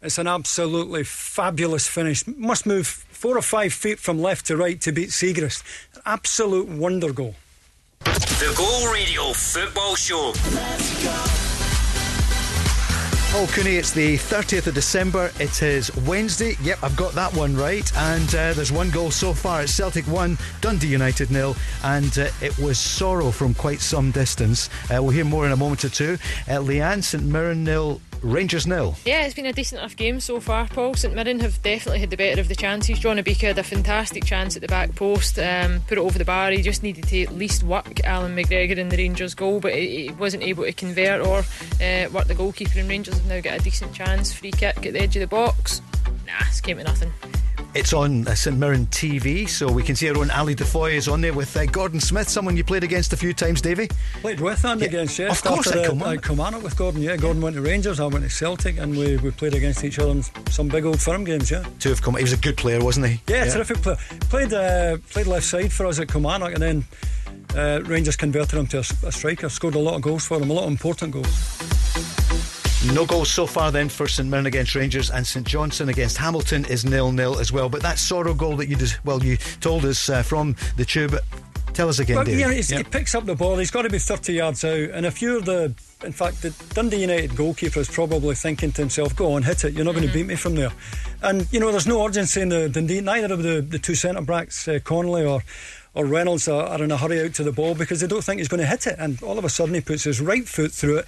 It's 0.01 0.17
an 0.17 0.27
absolutely 0.27 1.03
fabulous 1.03 1.88
finish. 1.88 2.25
Must 2.27 2.65
move 2.65 2.88
four 2.88 3.38
or 3.38 3.41
five 3.41 3.73
feet 3.73 3.99
from 3.99 4.19
left 4.21 4.45
to 4.47 4.58
right 4.58 4.80
to 4.82 4.91
beat 4.91 5.10
Siegrist. 5.10 5.63
An 5.95 6.01
absolute 6.06 6.67
wonder 6.67 7.12
goal. 7.12 7.36
The 8.03 8.53
Go 8.57 8.91
Radio 8.91 9.33
Football 9.33 9.95
Show. 9.95 10.33
Paul 13.31 13.47
Cooney, 13.47 13.75
it's 13.75 13.91
the 13.91 14.15
30th 14.17 14.67
of 14.67 14.73
December. 14.73 15.31
It 15.39 15.62
is 15.62 15.95
Wednesday. 16.07 16.55
Yep, 16.63 16.79
I've 16.81 16.95
got 16.95 17.13
that 17.13 17.33
one 17.36 17.55
right. 17.55 17.91
And 17.97 18.27
uh, 18.29 18.53
there's 18.53 18.71
one 18.71 18.89
goal 18.89 19.12
so 19.12 19.33
far. 19.33 19.63
It's 19.63 19.73
Celtic 19.73 20.05
1, 20.05 20.38
Dundee 20.62 20.88
United 20.88 21.29
nil. 21.29 21.55
And 21.83 22.17
uh, 22.17 22.29
it 22.41 22.57
was 22.57 22.77
Soro 22.77 23.31
from 23.33 23.53
quite 23.53 23.81
some 23.81 24.12
distance. 24.12 24.69
Uh, 24.86 25.01
we'll 25.03 25.10
hear 25.10 25.25
more 25.25 25.45
in 25.45 25.51
a 25.51 25.57
moment 25.57 25.83
or 25.83 25.89
two. 25.89 26.17
Uh, 26.47 26.53
Leanne 26.53 27.03
St 27.03 27.23
Mirren 27.23 27.63
nil, 27.63 28.01
Rangers 28.21 28.67
nil. 28.67 28.95
Yeah, 29.06 29.23
it's 29.23 29.34
been 29.34 29.45
a 29.45 29.53
decent 29.53 29.80
enough 29.80 29.95
game 29.95 30.19
so 30.19 30.39
far, 30.39 30.67
Paul. 30.67 30.93
St 30.93 31.13
Mirren 31.13 31.39
have 31.39 31.62
definitely 31.62 31.99
had 31.99 32.10
the 32.10 32.17
better 32.17 32.41
of 32.41 32.47
the 32.47 32.56
chances. 32.56 32.99
John 32.99 33.17
Obika 33.17 33.47
had 33.47 33.58
a 33.58 33.63
fantastic 33.63 34.25
chance 34.25 34.56
at 34.56 34.62
the 34.62 34.67
back 34.67 34.95
post, 34.95 35.39
um, 35.39 35.82
put 35.88 35.97
it 35.97 36.01
over 36.01 36.17
the 36.17 36.25
bar. 36.25 36.51
He 36.51 36.62
just 36.62 36.84
needed 36.84 37.08
to 37.08 37.23
at 37.23 37.36
least 37.36 37.63
work 37.63 38.03
Alan 38.06 38.36
McGregor 38.36 38.77
in 38.77 38.89
the 38.89 38.97
Rangers 38.97 39.34
goal, 39.34 39.60
but 39.60 39.73
he 39.73 40.12
wasn't 40.17 40.43
able 40.43 40.63
to 40.63 40.73
convert 40.73 41.21
or 41.25 41.39
uh, 41.84 42.10
work 42.12 42.27
the 42.27 42.36
goalkeeper. 42.36 42.80
And 42.80 42.89
Rangers 42.89 43.15
have 43.15 43.25
now 43.27 43.41
got 43.41 43.60
a 43.60 43.63
decent 43.63 43.93
chance. 43.93 44.34
Free 44.34 44.51
kick 44.51 44.86
at 44.86 44.93
the 44.93 45.01
edge 45.01 45.15
of 45.15 45.21
the 45.21 45.27
box. 45.27 45.82
Nah, 46.25 46.34
it's 46.47 46.62
came 46.62 46.77
to 46.77 46.84
nothing. 46.84 47.12
It's 47.77 47.93
on 47.93 48.27
uh, 48.27 48.33
St 48.33 48.57
Mirren 48.57 48.87
TV, 48.87 49.47
so 49.47 49.71
we 49.71 49.83
can 49.83 49.95
see 49.95 50.09
our 50.09 50.17
own 50.17 50.31
Ali 50.31 50.55
Defoy 50.55 50.93
is 50.93 51.07
on 51.07 51.21
there 51.21 51.31
with 51.31 51.55
uh, 51.55 51.67
Gordon 51.67 51.99
Smith, 51.99 52.27
someone 52.27 52.57
you 52.57 52.63
played 52.63 52.83
against 52.83 53.13
a 53.13 53.17
few 53.17 53.33
times, 53.35 53.61
Davy. 53.61 53.87
Played 54.21 54.39
with 54.39 54.65
and 54.65 54.81
Yeah, 54.81 54.87
against, 54.87 55.19
yeah. 55.19 55.29
of 55.29 55.43
course, 55.43 55.67
at 55.67 55.77
at, 55.77 55.85
Kilmarnock. 55.85 56.17
at 56.17 56.23
Kilmarnock 56.23 56.63
with 56.63 56.75
Gordon, 56.75 57.03
yeah. 57.03 57.15
Gordon 57.17 57.39
went 57.39 57.55
to 57.55 57.61
Rangers, 57.61 57.99
I 57.99 58.07
went 58.07 58.23
to 58.25 58.31
Celtic, 58.31 58.79
and 58.79 58.97
we, 58.97 59.17
we 59.17 59.29
played 59.29 59.53
against 59.53 59.83
each 59.83 59.99
other 59.99 60.09
in 60.09 60.23
some 60.49 60.69
big 60.69 60.85
old 60.85 60.99
firm 60.99 61.23
games, 61.23 61.51
yeah. 61.51 61.63
Two 61.77 61.89
have 61.89 62.01
come. 62.01 62.15
He 62.15 62.23
was 62.23 62.33
a 62.33 62.37
good 62.37 62.57
player, 62.57 62.83
wasn't 62.83 63.05
he? 63.05 63.21
Yeah, 63.27 63.45
terrific 63.45 63.77
player. 63.83 63.97
Played 64.21 64.53
uh, 64.53 64.97
played 65.11 65.27
left 65.27 65.45
side 65.45 65.71
for 65.71 65.85
us 65.85 65.99
at 65.99 66.07
Kilmarnock, 66.07 66.53
and 66.53 66.61
then 66.63 66.85
uh, 67.55 67.83
Rangers 67.85 68.15
converted 68.15 68.57
him 68.57 68.65
to 68.67 68.79
a 68.79 69.11
striker. 69.11 69.49
Scored 69.49 69.75
a 69.75 69.79
lot 69.79 69.93
of 69.93 70.01
goals 70.01 70.25
for 70.25 70.37
him, 70.41 70.49
a 70.49 70.53
lot 70.53 70.63
of 70.63 70.71
important 70.71 71.11
goals. 71.11 72.16
No 72.93 73.06
goals 73.06 73.30
so 73.30 73.45
far 73.45 73.71
then 73.71 73.89
for 73.89 74.08
St 74.08 74.28
Mirren 74.28 74.47
against 74.47 74.73
Rangers 74.73 75.12
and 75.12 75.26
St 75.26 75.45
Johnstone 75.45 75.89
against 75.89 76.17
Hamilton 76.17 76.65
is 76.65 76.84
nil 76.84 77.12
nil 77.12 77.38
as 77.39 77.52
well. 77.52 77.69
But 77.69 77.82
that 77.84 77.97
Soro 77.97 78.36
goal 78.36 78.56
that 78.58 78.67
you 78.69 78.76
just 78.76 79.04
well 79.06 79.23
you 79.23 79.38
told 79.62 79.86
us 79.86 80.10
uh, 80.10 80.23
from 80.23 80.56
the 80.78 80.86
tube. 80.86 81.15
Tell 81.73 81.89
us 81.89 82.00
again, 82.00 82.15
Well, 82.15 82.26
Dave. 82.26 82.39
yeah, 82.39 82.52
he's, 82.52 82.69
he 82.69 82.84
picks 82.84 83.13
up 83.13 83.26
the 83.26 83.36
ball. 83.36 83.56
He's 83.58 83.69
got 83.69 83.84
to 83.84 83.89
be 83.89 84.00
30 84.00 84.34
yards 84.34 84.63
out. 84.63 84.71
And 84.73 85.06
if 85.06 85.21
you're 85.21 85.41
the, 85.41 85.76
in 86.04 86.12
fact, 86.12 86.41
the 86.41 86.50
Dundee 86.73 87.02
United 87.02 87.36
goalkeeper 87.36 87.80
is 87.80 87.88
probably 87.88 88.34
thinking 88.34 88.71
to 88.71 88.82
himself, 88.82 89.15
"Go 89.15 89.34
on, 89.34 89.43
hit 89.43 89.63
it. 89.63 89.73
You're 89.73 89.86
not 89.86 89.93
going 89.93 90.08
to 90.08 90.13
beat 90.13 90.26
me 90.26 90.36
from 90.36 90.56
there." 90.56 90.71
And 91.21 91.45
you 91.54 91.60
know, 91.60 91.69
there's 91.71 91.86
no 91.86 92.04
urgency 92.04 92.41
in 92.41 92.50
the 92.50 92.67
Dundee. 92.67 93.02
Neither 93.02 93.32
of 93.32 93.43
the, 93.43 93.62
the 93.62 93.78
two 93.78 93.93
centre 93.93 94.21
backs, 94.21 94.67
uh, 94.67 94.80
Connolly 94.84 95.23
or 95.23 95.43
or 95.93 96.06
Reynolds, 96.06 96.47
are, 96.47 96.63
are 96.65 96.84
in 96.84 96.89
a 96.89 96.97
hurry 96.97 97.21
out 97.21 97.36
to 97.36 97.43
the 97.43 97.52
ball 97.52 97.76
because 97.76 98.00
they 98.00 98.08
don't 98.08 98.23
think 98.23 98.39
he's 98.39 98.47
going 98.47 98.62
to 98.62 98.65
hit 98.67 98.88
it. 98.88 98.95
And 98.97 99.21
all 99.21 99.38
of 99.38 99.45
a 99.45 99.50
sudden, 99.50 99.76
he 99.76 99.82
puts 99.82 100.06
his 100.06 100.19
right 100.19 100.47
foot 100.47 100.71
through 100.71 100.97
it. 101.00 101.06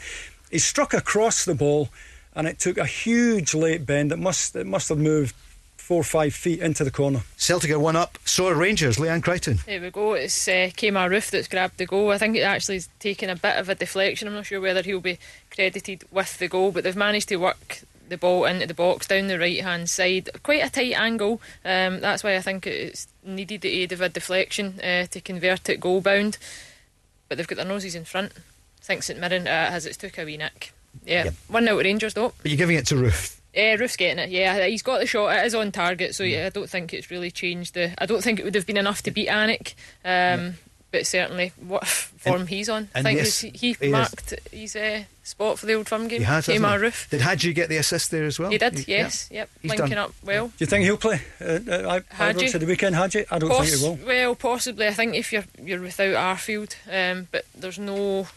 He 0.50 0.60
struck 0.60 0.94
across 0.94 1.46
the 1.46 1.56
ball, 1.56 1.90
and 2.36 2.48
it 2.48 2.60
took 2.60 2.78
a 2.78 2.86
huge 2.86 3.54
late 3.54 3.86
bend. 3.86 4.12
It 4.12 4.20
must 4.20 4.56
it 4.56 4.68
must 4.68 4.90
have 4.90 4.98
moved 4.98 5.36
four 5.90 6.02
or 6.02 6.04
five 6.04 6.36
feet 6.36 6.60
into 6.60 6.84
the 6.84 6.92
corner. 6.92 7.24
Celtic 7.36 7.72
are 7.72 7.80
one 7.80 7.96
up. 7.96 8.20
So 8.24 8.48
are 8.48 8.54
Rangers. 8.54 8.98
Leanne 8.98 9.24
Crichton. 9.24 9.58
There 9.66 9.82
we 9.82 9.90
go. 9.90 10.14
It's 10.14 10.48
uh, 10.48 10.70
Kemar 10.78 11.10
Roofe 11.10 11.32
that's 11.32 11.48
grabbed 11.48 11.80
the 11.80 11.88
goal. 11.88 12.12
I 12.12 12.20
think 12.20 12.36
it 12.36 12.42
actually 12.42 12.76
has 12.76 12.90
taken 13.00 13.28
a 13.28 13.36
bit 13.36 13.58
of 13.58 13.70
a 13.70 13.76
deflection. 13.76 14.28
I'm 14.28 14.36
not 14.36 14.46
sure 14.46 14.62
whether 14.62 14.84
he'll 14.84 15.00
be 15.00 15.18
credited 15.50 16.04
with 16.12 16.38
the 16.38 16.48
goal, 16.48 16.72
but 16.72 16.84
they've 16.84 16.96
managed 16.96 17.30
to 17.30 17.38
work 17.38 17.82
the 18.08 18.18
ball 18.18 18.46
into 18.46 18.68
the 18.68 18.76
box 18.76 19.08
down 19.08 19.28
the 19.28 19.40
right 19.40 19.64
hand 19.64 19.90
side. 19.90 20.30
Quite 20.44 20.64
a 20.64 20.70
tight 20.70 20.94
angle. 20.94 21.42
Um, 21.66 22.02
that's 22.02 22.24
why 22.24 22.36
I 22.36 22.42
think 22.42 22.68
it's 22.68 23.08
needed 23.24 23.62
the 23.62 23.82
aid 23.82 23.92
of 23.92 24.02
a 24.02 24.10
deflection 24.10 24.80
uh, 24.82 25.08
to 25.08 25.22
convert 25.22 25.70
it 25.70 25.80
goal 25.80 26.02
bound. 26.02 26.38
But 27.28 27.38
they've 27.38 27.48
got 27.48 27.56
their 27.56 27.66
noses 27.66 27.96
in 27.96 28.06
front. 28.06 28.34
I 28.82 28.86
think 28.86 29.04
St 29.04 29.20
Mirren 29.20 29.48
uh, 29.48 29.70
has 29.72 29.86
its 29.86 29.98
took 29.98 30.18
a 30.18 30.26
wee 30.26 30.38
nick. 30.38 30.74
Yeah, 31.06 31.26
Yep. 31.26 31.34
one 31.50 31.68
out 31.68 31.84
Rangers 31.84 32.14
though. 32.14 32.34
But 32.42 32.52
you're 32.52 32.58
giving 32.58 32.76
it 32.78 32.88
to 32.88 32.96
Roofe. 32.96 33.38
Yeah, 33.54 33.76
Roofe's 33.76 33.96
getting 33.98 34.20
it. 34.24 34.30
Yeah, 34.30 34.66
he's 34.68 34.84
got 34.84 35.00
the 35.00 35.06
shot. 35.08 35.36
It 35.38 35.46
is 35.46 35.56
on 35.56 35.72
target, 35.72 36.14
so 36.16 36.24
yeah, 36.24 36.48
I 36.48 36.50
don't 36.50 36.70
think 36.70 36.94
it's 36.94 37.10
really 37.12 37.32
changed. 37.32 37.74
The 37.74 37.94
I 38.02 38.06
don't 38.06 38.24
think 38.24 38.40
it 38.40 38.44
would 38.46 38.56
have 38.56 38.66
been 38.68 38.78
enough 38.78 39.02
to 39.04 39.12
beat 39.12 39.28
Alnwick, 39.28 39.74
um, 40.06 40.56
but 40.92 41.06
certainly 41.08 41.52
what 41.60 41.86
form 41.88 42.48
he's 42.48 42.70
on. 42.70 42.90
I 42.96 43.00
and 43.00 43.06
think 43.06 43.18
yes, 43.20 43.40
he, 43.42 43.50
he 43.50 43.74
he 43.74 43.86
is. 43.88 43.92
marked 43.92 44.34
his 44.52 44.76
uh, 44.76 45.04
spot 45.24 45.58
for 45.60 45.66
the 45.66 45.74
Old 45.74 45.88
Firm 45.88 46.08
game. 46.08 46.20
He 46.20 46.26
has. 46.26 46.46
hasn't 46.46 46.64
he? 46.66 46.72
Roofe. 46.72 47.10
Did 47.10 47.22
Hagi 47.22 47.54
get 47.54 47.70
the 47.70 47.78
assist 47.78 48.12
there 48.12 48.26
as 48.26 48.38
well? 48.40 48.52
He 48.52 48.58
did. 48.60 48.78
He- 48.80 48.92
yes. 48.92 49.28
yeah. 49.32 49.40
Yep. 49.42 49.50
He's 49.64 49.70
Linking 49.72 49.90
done. 49.90 49.98
up 49.98 50.14
well. 50.24 50.48
Do 50.50 50.54
you 50.60 50.66
think 50.68 50.86
he'll 50.86 50.98
play? 50.98 51.22
Uh, 51.42 51.60
uh, 51.68 52.02
I, 52.12 52.14
Hagi? 52.16 52.46
at 52.54 52.60
the 52.60 52.66
weekend, 52.68 52.96
Hagi? 52.96 53.26
I 53.32 53.40
don't 53.40 53.50
think 53.50 53.66
he 53.80 53.84
will. 53.84 54.00
Well, 54.06 54.36
possibly. 54.36 54.88
I 54.88 54.94
think 54.94 55.16
if 55.16 55.34
you're 55.34 55.46
you're 55.64 55.82
without 55.82 56.16
Arfield, 56.38 56.76
um, 56.92 57.28
but 57.32 57.46
there's 57.58 57.80
no. 57.80 58.28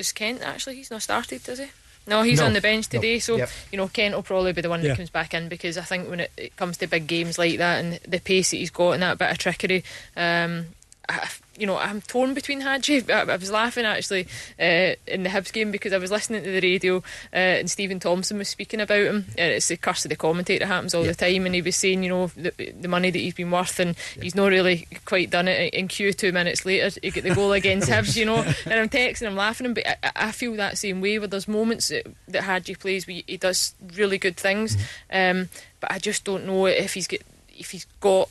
Is 0.00 0.12
Kent 0.12 0.42
actually? 0.42 0.76
He's 0.76 0.90
not 0.90 1.02
started, 1.02 1.42
does 1.44 1.58
he? 1.60 1.66
No, 2.06 2.22
he's 2.22 2.40
No. 2.40 2.46
on 2.46 2.54
the 2.54 2.60
bench 2.60 2.86
No. 2.92 2.98
today. 2.98 3.18
So 3.18 3.36
Yep. 3.36 3.50
you 3.70 3.76
know, 3.78 3.88
Kent 3.88 4.14
will 4.14 4.22
probably 4.22 4.52
be 4.52 4.62
the 4.62 4.68
one 4.70 4.82
Yeah. 4.82 4.88
that 4.88 4.96
comes 4.96 5.10
back 5.10 5.34
in 5.34 5.48
because 5.48 5.76
I 5.78 5.82
think 5.82 6.08
when 6.08 6.20
it, 6.20 6.32
it 6.36 6.56
comes 6.56 6.78
to 6.78 6.86
big 6.86 7.06
games 7.06 7.38
like 7.38 7.58
that 7.58 7.84
and 7.84 8.00
the 8.08 8.18
pace 8.18 8.50
that 8.50 8.56
he's 8.56 8.70
got 8.70 8.92
and 8.92 9.02
that 9.02 9.18
bit 9.18 9.30
of 9.30 9.38
trickery, 9.38 9.84
um, 10.16 10.66
I, 11.08 11.28
you 11.60 11.66
know, 11.66 11.76
I'm 11.76 12.00
torn 12.00 12.32
between 12.34 12.62
Hagi. 12.62 13.04
I, 13.12 13.20
I 13.22 13.36
was 13.36 13.50
laughing 13.50 13.84
actually 13.84 14.26
uh, 14.58 14.94
in 15.06 15.22
the 15.24 15.28
Hibs 15.28 15.52
game 15.52 15.70
because 15.70 15.92
I 15.92 15.98
was 15.98 16.10
listening 16.10 16.42
to 16.42 16.50
the 16.50 16.60
radio 16.66 16.96
uh, 17.32 17.60
and 17.60 17.70
Stephen 17.70 18.00
Thompson 18.00 18.38
was 18.38 18.48
speaking 18.48 18.80
about 18.80 19.02
him. 19.02 19.26
And 19.36 19.52
it's 19.52 19.68
the 19.68 19.76
curse 19.76 20.04
of 20.04 20.08
the 20.08 20.16
commentator 20.16 20.66
happens 20.66 20.94
all 20.94 21.02
Yeah. 21.04 21.12
the 21.12 21.14
time, 21.32 21.46
and 21.46 21.54
he 21.54 21.62
was 21.62 21.76
saying, 21.76 22.02
you 22.02 22.08
know, 22.08 22.26
the, 22.28 22.72
the 22.80 22.88
money 22.88 23.10
that 23.10 23.18
he's 23.18 23.34
been 23.34 23.50
worth, 23.50 23.78
and 23.78 23.94
he's 24.20 24.34
not 24.34 24.46
really 24.48 24.88
quite 25.04 25.30
done 25.30 25.48
it. 25.48 25.74
In 25.74 25.86
Q, 25.88 26.12
two 26.12 26.32
minutes 26.32 26.64
later, 26.64 26.98
he 27.02 27.10
get 27.10 27.24
the 27.24 27.34
goal 27.34 27.52
against 27.52 27.88
Hibs, 27.90 28.16
you 28.16 28.24
know. 28.24 28.42
And 28.64 28.74
I'm 28.80 28.88
texting, 28.88 29.26
I'm 29.26 29.36
laughing, 29.36 29.66
him, 29.66 29.74
but 29.74 29.86
I, 29.86 29.96
I 30.16 30.32
feel 30.32 30.54
that 30.56 30.78
same 30.78 31.00
way. 31.00 31.18
Where 31.18 31.28
there's 31.28 31.46
moments 31.46 31.88
that, 31.88 32.06
that 32.28 32.44
Hagi 32.44 32.74
plays, 32.76 33.06
where 33.06 33.20
he 33.26 33.36
does 33.36 33.74
really 33.94 34.16
good 34.18 34.36
things, 34.38 34.76
um, 35.12 35.48
but 35.80 35.92
I 35.92 35.98
just 35.98 36.24
don't 36.24 36.46
know 36.46 36.66
if 36.66 36.94
he's 36.94 37.06
get 37.06 37.22
if 37.58 37.72
he's 37.72 37.84
got 38.00 38.28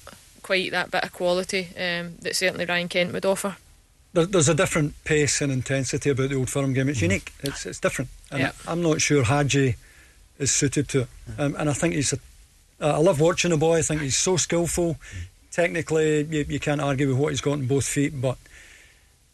quite 0.50 0.72
that 0.72 0.90
bit 0.90 1.04
of 1.04 1.14
quality 1.14 1.68
um, 1.78 2.16
that 2.24 2.36
certainly 2.36 2.66
Ryan 2.66 2.88
Kent 2.90 3.14
would 3.14 3.24
offer. 3.26 3.56
There, 4.14 4.26
there's 4.26 4.50
a 4.50 4.56
different 4.56 4.96
pace 5.04 5.42
and 5.42 5.52
intensity 5.52 6.10
about 6.10 6.30
the 6.30 6.36
Old 6.38 6.50
Firm 6.50 6.74
game. 6.74 6.90
It's 6.90 7.04
unique. 7.04 7.32
It's 7.44 7.68
it's 7.68 7.80
different. 7.80 8.10
And 8.32 8.40
Yeah. 8.40 8.52
I'm 8.68 8.82
not 8.82 9.00
sure 9.00 9.24
Hagi 9.24 9.76
is 10.40 10.50
suited 10.50 10.88
to 10.90 11.02
it. 11.02 11.08
Um, 11.38 11.56
and 11.60 11.70
I 11.70 11.74
think 11.74 11.94
he's 11.94 12.14
a. 12.14 12.18
I 12.82 12.98
love 12.98 13.20
watching 13.20 13.52
the 13.52 13.58
boy. 13.58 13.78
I 13.78 13.82
think 13.84 14.02
he's 14.02 14.18
so 14.18 14.38
skillful. 14.38 14.96
Technically, 15.52 16.24
you, 16.24 16.46
you 16.50 16.60
can't 16.60 16.82
argue 16.82 17.08
with 17.10 17.18
what 17.18 17.30
he's 17.30 17.42
got 17.42 17.52
on 17.54 17.68
both 17.68 17.86
feet, 17.86 18.20
but 18.20 18.38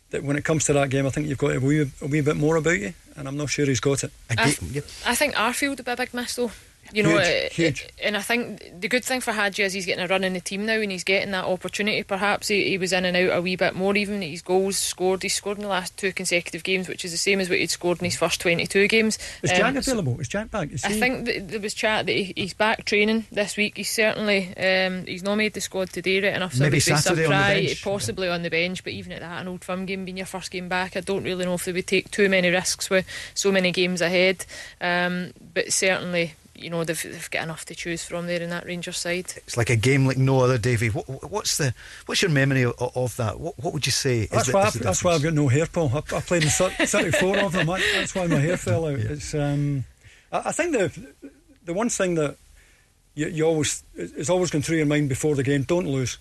that 0.10 0.24
when 0.24 0.36
it 0.36 0.44
comes 0.44 0.66
to 0.66 0.74
that 0.74 0.90
game, 0.90 1.06
I 1.08 1.12
think 1.12 1.28
you've 1.28 1.38
got 1.38 1.56
a 1.56 1.60
wee, 1.62 1.90
a 2.02 2.08
wee 2.08 2.22
bit 2.22 2.36
more 2.36 2.58
about 2.58 2.80
you, 2.80 2.94
and 3.16 3.28
I'm 3.30 3.38
not 3.38 3.50
sure 3.50 3.66
he's 3.66 3.80
got 3.80 4.04
it. 4.04 4.12
A 4.30 4.34
I- 4.42 4.52
ga- 4.52 4.66
yep. 4.72 4.86
I 5.06 5.16
think 5.16 5.36
Arfield 5.36 5.78
would 5.78 5.86
be 5.86 5.92
a 5.92 5.96
big 5.96 6.14
miss 6.14 6.36
though. 6.36 6.52
You 6.94 7.04
know, 7.04 7.18
Huge, 7.20 7.46
uh, 7.46 7.50
huge. 7.54 7.88
and 8.02 8.16
I 8.16 8.22
think 8.22 8.80
the 8.80 8.88
good 8.88 9.04
thing 9.04 9.20
for 9.20 9.32
Hagi 9.34 9.64
is 9.64 9.74
he's 9.74 9.86
getting 9.86 10.04
a 10.04 10.08
run 10.08 10.24
in 10.24 10.34
the 10.34 10.40
team 10.40 10.66
now, 10.66 10.80
and 10.80 10.92
he's 10.92 11.04
getting 11.04 11.32
that 11.32 11.46
opportunity. 11.46 12.04
Perhaps 12.04 12.48
he, 12.48 12.70
he 12.70 12.78
was 12.78 12.94
in 12.94 13.06
and 13.06 13.18
out 13.18 13.38
a 13.38 13.42
wee 13.42 13.56
bit 13.56 13.76
more. 13.76 13.96
Even 13.98 14.22
his 14.22 14.42
goals 14.42 14.78
scored, 14.78 15.24
he 15.24 15.30
scored 15.30 15.58
in 15.58 15.64
the 15.64 15.70
last 15.70 15.98
two 15.98 16.12
consecutive 16.14 16.64
games, 16.64 16.88
which 16.88 17.04
is 17.04 17.12
the 17.12 17.18
same 17.18 17.40
as 17.40 17.50
what 17.50 17.58
he'd 17.60 17.70
scored 17.72 18.00
in 18.00 18.06
his 18.06 18.16
first 18.18 18.40
twenty-two 18.40 18.88
games. 18.88 19.18
Is 19.42 19.52
Um, 19.52 19.58
Jack 19.58 19.74
so- 19.84 19.92
available? 19.92 20.20
Is 20.22 20.28
Jack 20.28 20.52
back? 20.52 20.72
Is 20.72 20.84
I 20.86 20.90
think 20.92 21.26
that 21.26 21.48
there 21.50 21.60
was 21.60 21.74
chat 21.74 22.06
that 22.06 22.12
he, 22.14 22.34
he's 22.36 22.54
back 22.54 22.86
training 22.86 23.26
this 23.32 23.58
week. 23.58 23.78
He's 23.78 23.90
certainly 23.90 24.56
um, 24.56 25.06
he's 25.06 25.24
not 25.24 25.36
made 25.36 25.54
the 25.54 25.62
squad 25.62 25.90
today, 25.90 26.22
right 26.22 26.36
enough. 26.36 26.54
So 26.54 26.60
Maybe 26.60 26.66
I 26.66 26.70
would 26.70 26.74
be 26.76 26.80
Saturday 26.80 27.26
on 27.26 27.32
the 27.32 27.66
bench. 27.68 27.84
possibly 27.84 28.30
on 28.30 28.44
the 28.44 28.50
bench. 28.50 28.84
But 28.84 28.94
even 28.94 29.12
at 29.12 29.22
that, 29.22 29.42
an 29.42 29.48
old 29.48 29.64
firm 29.66 29.86
game 29.86 30.06
being 30.06 30.18
your 30.18 30.26
first 30.28 30.52
game 30.52 30.70
back, 30.70 30.96
I 30.96 31.02
don't 31.02 31.24
really 31.24 31.46
know 31.46 31.56
if 31.56 31.66
they 31.66 31.74
would 31.74 31.88
take 31.88 32.12
too 32.12 32.30
many 32.30 32.50
risks 32.50 32.90
with 32.90 33.06
so 33.34 33.52
many 33.52 33.72
games 33.72 34.02
ahead. 34.02 34.46
Um, 34.80 35.32
but 35.54 35.74
certainly, 35.74 36.36
you 36.56 36.70
know, 36.70 36.84
they've, 36.84 37.02
they've 37.04 37.30
got 37.32 37.44
enough 37.44 37.66
to 37.66 37.76
choose 37.76 38.04
from 38.06 38.28
there 38.28 38.42
in 38.42 38.50
that 38.50 38.66
Rangers 38.66 38.98
side. 38.98 39.34
It's 39.36 39.58
like 39.58 39.70
a 39.70 39.76
game 39.76 40.06
like 40.08 40.18
no 40.18 40.40
other, 40.40 40.58
Davy. 40.58 40.88
What, 40.90 41.30
what's 41.30 41.58
the 41.58 41.74
what's 42.06 42.22
your 42.22 42.32
memory 42.32 42.64
of, 42.64 42.74
of 42.80 43.16
that? 43.18 43.40
What, 43.40 43.60
what 43.60 43.74
would 43.74 43.86
you 43.86 43.92
say? 43.92 44.22
is 44.22 44.30
That's 44.30 44.48
the- 44.48 44.54
why, 44.54 44.68
is 44.68 44.76
I, 44.76 44.80
the 44.80 44.84
that's 44.86 45.04
why 45.04 45.12
I've 45.14 45.24
got 45.24 45.34
no 45.34 45.48
hair, 45.50 45.66
Paul. 45.68 45.92
I, 45.94 45.98
I 45.98 46.22
played 46.22 46.44
in 46.44 46.50
34 46.50 47.38
of 47.40 47.52
them. 47.52 47.68
That- 47.68 47.82
That's 47.96 48.16
why 48.16 48.28
my 48.28 48.40
hair 48.40 48.58
fell 48.58 48.86
out. 48.88 49.00
It's, 49.00 49.34
um, 49.36 49.84
I, 50.32 50.44
I 50.46 50.52
think 50.52 50.72
the 50.72 51.34
the 51.66 51.74
one 51.74 51.90
thing 51.90 52.16
that 52.16 52.38
you, 53.16 53.28
you 53.28 53.44
always 53.46 53.84
is 53.96 54.30
always 54.30 54.50
going 54.52 54.62
through 54.64 54.78
your 54.78 54.86
mind 54.86 55.10
before 55.10 55.36
the 55.36 55.44
game: 55.44 55.64
don't 55.64 55.88
lose. 55.88 56.18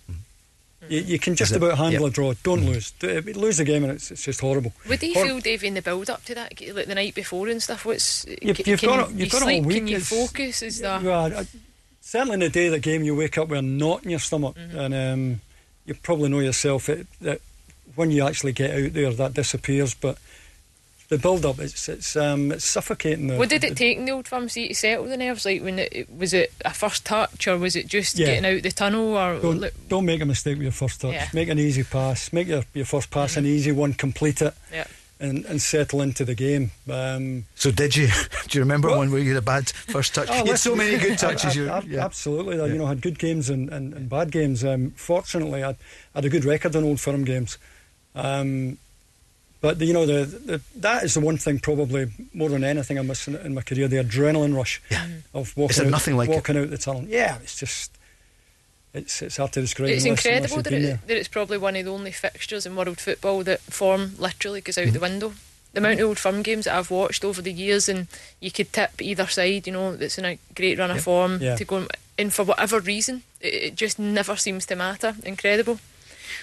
You, 0.89 0.99
you 1.01 1.19
can 1.19 1.35
just 1.35 1.51
Mm. 1.51 1.55
It- 1.55 1.63
about 1.63 1.77
handle 1.77 2.01
yeah. 2.03 2.07
a 2.07 2.11
draw. 2.11 2.33
Don't 2.43 2.65
lose. 2.65 2.91
Do- 2.91 3.21
Lose 3.21 3.57
the 3.57 3.63
game 3.65 3.83
and 3.83 3.93
it's, 3.93 4.11
it's 4.11 4.23
just 4.23 4.41
horrible. 4.41 4.73
Would 4.87 5.01
he 5.01 5.13
Hor- 5.13 5.25
feel, 5.25 5.39
Davey, 5.39 5.67
in 5.67 5.73
the 5.73 5.81
build 5.81 6.09
up 6.09 6.23
to 6.25 6.35
that, 6.35 6.53
like 6.75 6.87
the 6.87 6.95
night 6.95 7.15
before 7.15 7.47
and 7.47 7.61
stuff? 7.61 7.85
What's 7.85 8.25
You've, 8.41 8.57
c- 8.57 8.63
you've 8.67 8.79
can 8.79 8.89
got 8.89 9.09
it, 9.09 9.13
you 9.15 9.23
you've 9.23 9.31
got 9.31 9.41
it 9.41 9.45
sleep? 9.45 9.63
all 9.63 9.67
week. 9.67 9.77
Can 9.77 9.87
you 9.87 9.97
It's- 9.97 10.09
focus? 10.09 10.61
Is 10.61 10.79
that 10.79 11.03
Well, 11.03 11.33
I- 11.39 11.47
certainly 12.01 12.35
in 12.35 12.39
the 12.41 12.49
day 12.49 12.67
of 12.67 12.71
the 12.73 12.79
game, 12.79 13.03
you 13.03 13.15
wake 13.15 13.37
up 13.37 13.47
with 13.49 13.59
a 13.59 13.61
knot 13.61 14.03
in 14.03 14.09
your 14.11 14.19
stomach, 14.19 14.55
Mm-hmm. 14.55 14.77
and 14.79 14.93
um, 14.93 15.41
you 15.85 15.93
probably 15.95 16.29
know 16.29 16.39
yourself 16.39 16.85
that, 16.87 17.05
that 17.21 17.41
when 17.95 18.11
you 18.11 18.25
actually 18.25 18.51
get 18.53 18.71
out 18.71 18.93
there, 18.93 19.11
that 19.13 19.33
disappears. 19.33 19.93
But 19.93 20.17
the 21.09 21.17
build-up, 21.17 21.59
it's 21.59 21.87
it's 21.87 22.15
um, 22.15 22.51
it's 22.51 22.65
suffocating. 22.65 23.27
The, 23.27 23.37
What 23.37 23.49
did 23.49 23.63
it 23.63 23.69
the- 23.69 23.75
take 23.75 23.97
in 23.97 24.05
the 24.05 24.11
old 24.11 24.27
firm 24.27 24.49
seat 24.49 24.69
to 24.69 24.75
settle 24.75 25.05
the 25.05 25.17
nerves? 25.17 25.45
Like 25.45 25.61
when 25.61 25.79
it, 25.79 25.89
it- 25.91 26.09
was 26.17 26.33
it 26.33 26.51
a 26.63 26.73
first 26.73 27.05
touch 27.05 27.47
or 27.47 27.57
was 27.57 27.75
it 27.75 27.87
just 27.87 28.17
Yeah. 28.17 28.25
getting 28.27 28.45
out 28.57 28.63
the 28.63 28.71
tunnel 28.71 29.15
or 29.17 29.39
Don't, 29.39 29.59
look, 29.61 29.73
don't 29.87 30.05
make 30.05 30.21
a 30.21 30.25
mistake 30.25 30.55
with 30.57 30.63
your 30.63 30.71
first 30.71 31.01
touch. 31.01 31.13
Yeah. 31.13 31.27
Make 31.33 31.49
an 31.49 31.59
easy 31.59 31.83
pass. 31.83 32.33
Make 32.33 32.47
your, 32.47 32.63
your 32.73 32.85
first 32.85 33.11
pass 33.11 33.37
an 33.37 33.45
easy 33.45 33.71
one. 33.71 33.93
Complete 33.93 34.41
it 34.41 34.53
yeah. 34.73 34.85
and, 35.19 35.45
and 35.45 35.61
settle 35.61 36.01
into 36.01 36.25
the 36.25 36.35
game. 36.35 36.71
Um, 36.89 37.45
So 37.55 37.69
did 37.71 37.95
you? 37.95 38.07
Do 38.47 38.57
you 38.57 38.61
remember 38.61 38.89
What? 38.89 38.97
one 38.97 39.11
where 39.11 39.21
you 39.21 39.33
had 39.35 39.43
a 39.43 39.45
bad 39.45 39.69
first 39.69 40.15
touch? 40.15 40.27
Oh, 40.31 40.43
you 40.43 40.51
had 40.51 40.59
so 40.59 40.75
many 40.75 40.97
good 40.97 41.17
touches. 41.25 41.55
I- 41.57 41.59
you, 41.61 41.69
I- 41.69 41.83
yeah. 41.87 42.03
Absolutely, 42.05 42.57
Yeah. 42.57 42.65
you 42.65 42.77
know, 42.77 42.87
had 42.87 43.01
good 43.01 43.19
games 43.19 43.49
and, 43.49 43.69
and, 43.69 43.93
and 43.93 44.09
bad 44.09 44.31
games. 44.31 44.63
Um, 44.63 44.91
fortunately, 44.95 45.63
I 45.63 45.75
had 46.15 46.25
a 46.25 46.29
good 46.29 46.45
record 46.45 46.75
in 46.75 46.83
Old 46.83 46.99
Firm 46.99 47.23
games. 47.25 47.57
Um, 48.15 48.77
but 49.61 49.79
you 49.81 49.93
know, 49.93 50.05
the, 50.05 50.25
the 50.25 50.61
that 50.77 51.03
is 51.03 51.13
the 51.15 51.19
one 51.19 51.37
thing 51.37 51.59
probably 51.59 52.07
more 52.33 52.49
than 52.49 52.63
anything 52.63 52.99
I 52.99 53.01
miss 53.01 53.27
in, 53.27 53.35
in 53.37 53.53
my 53.53 53.61
career: 53.61 53.87
the 53.87 53.97
adrenaline 53.97 54.55
rush 54.55 54.81
Yeah. 54.91 55.07
of 55.33 55.55
walking, 55.57 55.71
Is 55.71 55.75
there 55.77 55.85
out, 55.87 55.91
nothing 55.91 56.17
like 56.17 56.29
it? 56.29 56.33
walking 56.33 56.57
out 56.57 56.69
the 56.69 56.77
tunnel. 56.77 57.03
Yeah, 57.07 57.37
it's 57.41 57.57
just. 57.59 57.91
It's, 58.93 59.21
it's 59.21 59.35
hard 59.37 59.51
to 59.53 59.61
describe. 59.61 59.89
It's 59.89 60.05
unless- 60.05 60.25
unless 60.25 60.51
incredible 60.51 60.55
you've 60.77 60.83
that, 60.83 60.93
it, 61.03 61.07
that 61.07 61.17
it's 61.17 61.27
probably 61.27 61.57
one 61.57 61.75
of 61.75 61.83
the 61.83 61.91
only 61.91 62.11
fixtures 62.13 62.65
in 62.65 62.77
world 62.77 62.97
football 62.99 63.43
that 63.43 63.59
form 63.61 64.13
literally 64.17 64.61
goes 64.61 64.75
Mm. 64.77 64.87
out 64.87 64.93
the 64.93 64.99
window. 65.01 65.33
The 65.73 65.79
amount 65.79 65.99
of 65.99 66.07
old 66.07 66.17
firm 66.19 66.41
games 66.43 66.63
that 66.63 66.77
I've 66.77 66.89
watched 66.89 67.25
over 67.25 67.41
the 67.41 67.51
years, 67.51 67.89
and 67.89 68.07
you 68.39 68.49
could 68.51 68.71
tip 68.71 69.01
either 69.01 69.27
side, 69.27 69.67
you 69.67 69.73
know, 69.73 69.97
that's 69.97 70.17
in 70.17 70.23
a 70.23 70.37
great 70.55 70.79
run 70.79 70.91
of 70.91 71.01
form 71.01 71.41
Yeah. 71.41 71.57
to 71.57 71.65
go. 71.65 71.85
And 72.17 72.33
for 72.33 72.45
whatever 72.45 72.79
reason, 72.79 73.23
it, 73.41 73.53
it 73.53 73.75
just 73.75 73.99
never 73.99 74.37
seems 74.37 74.65
to 74.67 74.77
matter. 74.77 75.15
Incredible. 75.25 75.79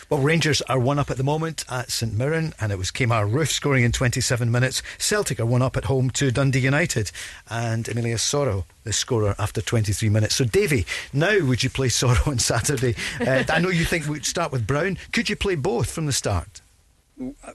Well, 0.08 0.20
Rangers 0.20 0.62
are 0.62 0.78
one 0.78 0.98
up 0.98 1.10
at 1.10 1.16
the 1.16 1.24
moment 1.24 1.64
at 1.68 1.90
St 1.90 2.12
Mirren, 2.14 2.54
and 2.60 2.72
it 2.72 2.78
was 2.78 2.90
Kemar 2.90 3.30
Roofe 3.30 3.50
scoring 3.50 3.84
in 3.84 3.92
27 3.92 4.50
minutes. 4.50 4.82
Celtic 4.98 5.40
are 5.40 5.46
one 5.46 5.62
up 5.62 5.76
at 5.76 5.84
home 5.84 6.10
to 6.10 6.30
Dundee 6.30 6.60
United, 6.60 7.10
and 7.48 7.88
Emilia 7.88 8.16
Soro, 8.16 8.64
the 8.84 8.92
scorer, 8.92 9.34
after 9.38 9.60
23 9.60 10.08
minutes. 10.08 10.34
So, 10.34 10.44
Davy, 10.44 10.86
now 11.12 11.44
would 11.44 11.62
you 11.62 11.70
play 11.70 11.88
Soro 11.88 12.26
on 12.26 12.38
Saturday? 12.38 12.94
Uh, 13.20 13.44
I 13.48 13.60
know 13.60 13.70
you 13.70 13.84
think 13.84 14.06
we'd 14.06 14.26
start 14.26 14.52
with 14.52 14.66
Brown. 14.66 14.98
Could 15.12 15.28
you 15.28 15.36
play 15.36 15.54
both 15.54 15.90
from 15.90 16.06
the 16.06 16.12
start? 16.12 16.60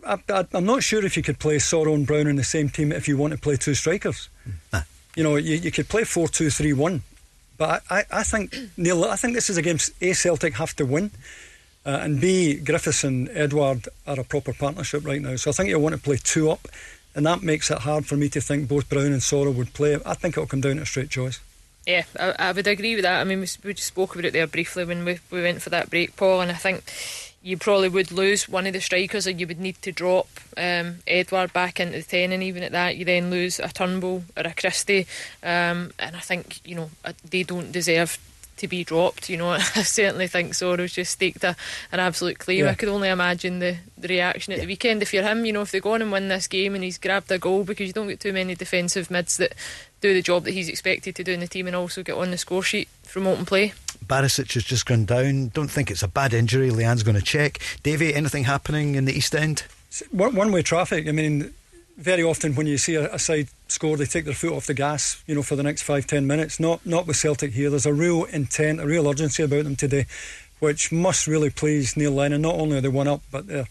I, 0.06 0.46
I'm 0.54 0.66
not 0.66 0.84
sure 0.84 1.04
if 1.04 1.18
you 1.18 1.24
could 1.24 1.40
play 1.40 1.58
Soro 1.58 1.94
and 1.94 2.06
Brown 2.06 2.28
in 2.28 2.36
the 2.36 2.44
same 2.44 2.70
team 2.70 2.92
if 2.92 3.08
you 3.08 3.18
want 3.18 3.34
to 3.34 3.40
play 3.40 3.58
two 3.58 3.74
strikers. 3.74 4.30
Ah. 4.72 4.86
You 5.16 5.24
know, 5.24 5.36
you, 5.36 5.56
you 5.56 5.72
could 5.72 5.90
play 5.90 6.04
four 6.04 6.28
two 6.28 6.50
three 6.50 6.74
one, 6.74 7.02
but 7.58 7.82
I, 7.90 8.00
I, 8.00 8.04
I 8.12 8.24
think 8.24 8.56
Neil, 8.78 9.04
I 9.06 9.16
think 9.16 9.34
this 9.34 9.50
is 9.50 9.58
a 9.58 9.62
game 9.62 9.80
A 10.02 10.14
Celtic 10.14 10.54
have 10.56 10.76
to 10.76 10.86
win, 10.86 11.12
uh, 11.88 12.02
and 12.02 12.20
B 12.20 12.56
Griffiths 12.56 13.06
and 13.06 13.30
Edouard 13.30 13.88
are 14.06 14.20
a 14.20 14.24
proper 14.26 14.52
partnership 14.52 15.06
right 15.06 15.22
now. 15.22 15.38
So 15.38 15.50
I 15.50 15.54
think 15.54 15.70
you'll 15.70 15.82
want 15.82 15.96
to 15.96 16.02
play 16.02 16.18
two 16.22 16.52
up, 16.52 16.68
and 17.16 17.26
that 17.26 17.42
makes 17.42 17.72
it 17.72 17.80
hard 17.80 18.06
for 18.06 18.18
me 18.18 18.28
to 18.30 18.42
think 18.42 18.68
both 18.68 18.90
Brown 18.90 19.14
and 19.14 19.22
Soro 19.22 19.56
would 19.56 19.74
play. 19.74 19.98
I 20.06 20.14
think 20.14 20.34
it'll 20.34 20.48
come 20.48 20.62
down 20.62 20.76
to 20.76 20.82
a 20.82 20.86
straight 20.86 21.10
choice. 21.10 21.40
Yeah, 21.86 22.04
I, 22.20 22.36
I 22.38 22.52
would 22.52 22.68
agree 22.68 22.96
with 22.96 23.04
that. 23.04 23.22
I 23.22 23.24
mean, 23.24 23.40
we, 23.40 23.48
we 23.64 23.74
just 23.74 23.88
spoke 23.88 24.14
about 24.14 24.26
it 24.26 24.34
there 24.34 24.46
briefly 24.46 24.84
when 24.84 25.06
we, 25.06 25.20
we 25.32 25.42
went 25.42 25.62
for 25.62 25.70
that 25.70 25.90
break, 25.90 26.18
Paul, 26.18 26.42
and 26.42 26.52
I 26.52 26.56
think 26.56 26.84
you 27.42 27.56
probably 27.56 27.88
would 27.88 28.12
lose 28.12 28.50
one 28.50 28.68
of 28.68 28.74
the 28.74 28.82
strikers, 28.82 29.26
or 29.26 29.32
you 29.32 29.48
would 29.48 29.62
need 29.62 29.82
to 29.84 29.94
drop 29.94 30.28
um, 30.58 30.98
Edouard 31.08 31.54
back 31.54 31.80
into 31.80 32.00
the 32.00 32.04
ten, 32.04 32.34
and 32.34 32.44
even 32.44 32.64
at 32.64 32.74
that, 32.74 32.98
you 32.98 33.06
then 33.06 33.30
lose 33.30 33.60
a 33.60 33.70
Turnbull 33.70 34.26
or 34.36 34.44
a 34.44 34.54
Christie, 34.54 35.08
um, 35.42 35.92
and 35.98 36.18
I 36.18 36.20
think 36.20 36.60
you 36.68 36.76
know 36.76 36.90
uh, 37.06 37.14
they 37.30 37.44
don't 37.44 37.72
deserve 37.72 38.20
to 38.58 38.68
be 38.68 38.84
dropped. 38.84 39.30
You 39.30 39.38
know, 39.38 39.50
I 39.52 39.60
certainly 39.60 40.28
think 40.28 40.54
Soro's 40.54 40.94
just 40.94 41.12
staked 41.12 41.44
a, 41.44 41.56
an 41.92 42.00
absolute 42.00 42.40
claim. 42.40 42.66
Yeah. 42.66 42.72
I 42.72 42.76
could 42.76 42.90
only 42.90 43.10
imagine 43.10 43.60
the, 43.60 43.78
the 43.98 44.08
reaction 44.08 44.54
at 44.54 44.60
the 44.60 44.66
weekend 44.68 45.02
if 45.02 45.14
you're 45.14 45.24
him. 45.24 45.46
You 45.46 45.54
know, 45.54 45.62
if 45.62 45.72
they 45.72 45.80
go 45.80 45.94
on 45.94 46.02
and 46.02 46.12
win 46.12 46.28
this 46.28 46.48
game 46.48 46.76
and 46.76 46.84
he's 46.84 46.98
grabbed 46.98 47.32
a 47.32 47.40
goal 47.40 47.64
because 47.64 47.88
you 47.88 47.94
don't 47.94 48.08
get 48.08 48.20
too 48.20 48.34
many 48.34 48.56
defensive 48.56 49.10
mids 49.10 49.38
that 49.38 49.54
do 50.02 50.14
the 50.14 50.22
job 50.22 50.44
that 50.44 50.52
he's 50.52 50.70
expected 50.70 51.16
to 51.16 51.24
do 51.24 51.34
in 51.34 51.40
the 51.40 51.48
team 51.48 51.68
and 51.68 51.76
also 51.76 52.04
get 52.04 52.16
on 52.16 52.32
the 52.32 52.38
score 52.38 52.64
sheet 52.64 52.88
from 53.04 53.26
open 53.26 53.46
play. 53.46 53.74
Barisic 54.06 54.54
has 54.54 54.64
just 54.64 54.86
gone 54.86 55.06
down. 55.06 55.50
Don't 55.50 55.72
think 55.72 55.90
it's 55.92 56.04
a 56.04 56.08
bad 56.08 56.34
injury. 56.34 56.70
Leanne's 56.70 57.04
going 57.04 57.18
to 57.18 57.24
check. 57.24 57.60
Davy, 57.84 58.14
anything 58.14 58.44
happening 58.44 58.96
in 58.96 59.06
the 59.06 59.14
East 59.14 59.36
End? 59.36 59.64
One, 60.12 60.36
one 60.36 60.52
way 60.52 60.62
traffic. 60.62 61.08
I 61.08 61.12
mean, 61.12 61.54
very 61.98 62.24
often 62.24 62.56
when 62.56 62.68
you 62.68 62.78
see 62.78 62.96
a, 62.96 63.14
a 63.14 63.20
side 63.20 63.50
score, 63.68 63.98
they 63.98 64.06
take 64.06 64.26
their 64.26 64.34
foot 64.34 64.54
off 64.54 64.68
the 64.68 64.74
gas. 64.74 65.22
You 65.26 65.36
know, 65.36 65.44
for 65.44 65.56
the 65.56 65.64
next 65.64 65.82
five 65.82 66.08
ten 66.08 66.28
minutes. 66.28 66.60
Not 66.60 66.86
not 66.86 67.08
with 67.08 67.18
Celtic 67.18 67.52
here. 67.52 67.70
There's 67.70 67.86
a 67.86 67.94
real 67.94 68.26
intent, 68.26 68.80
a 68.80 68.86
real 68.86 69.08
urgency 69.08 69.44
about 69.44 69.64
them 69.64 69.76
today, 69.76 70.06
which 70.60 70.92
must 70.92 71.28
really 71.28 71.50
please 71.50 71.98
Neil 71.98 72.12
Lennon. 72.12 72.42
Not 72.42 72.56
only 72.56 72.78
are 72.78 72.82
they 72.82 72.88
one 72.88 73.08
up, 73.08 73.22
but 73.32 73.48
they're 73.48 73.68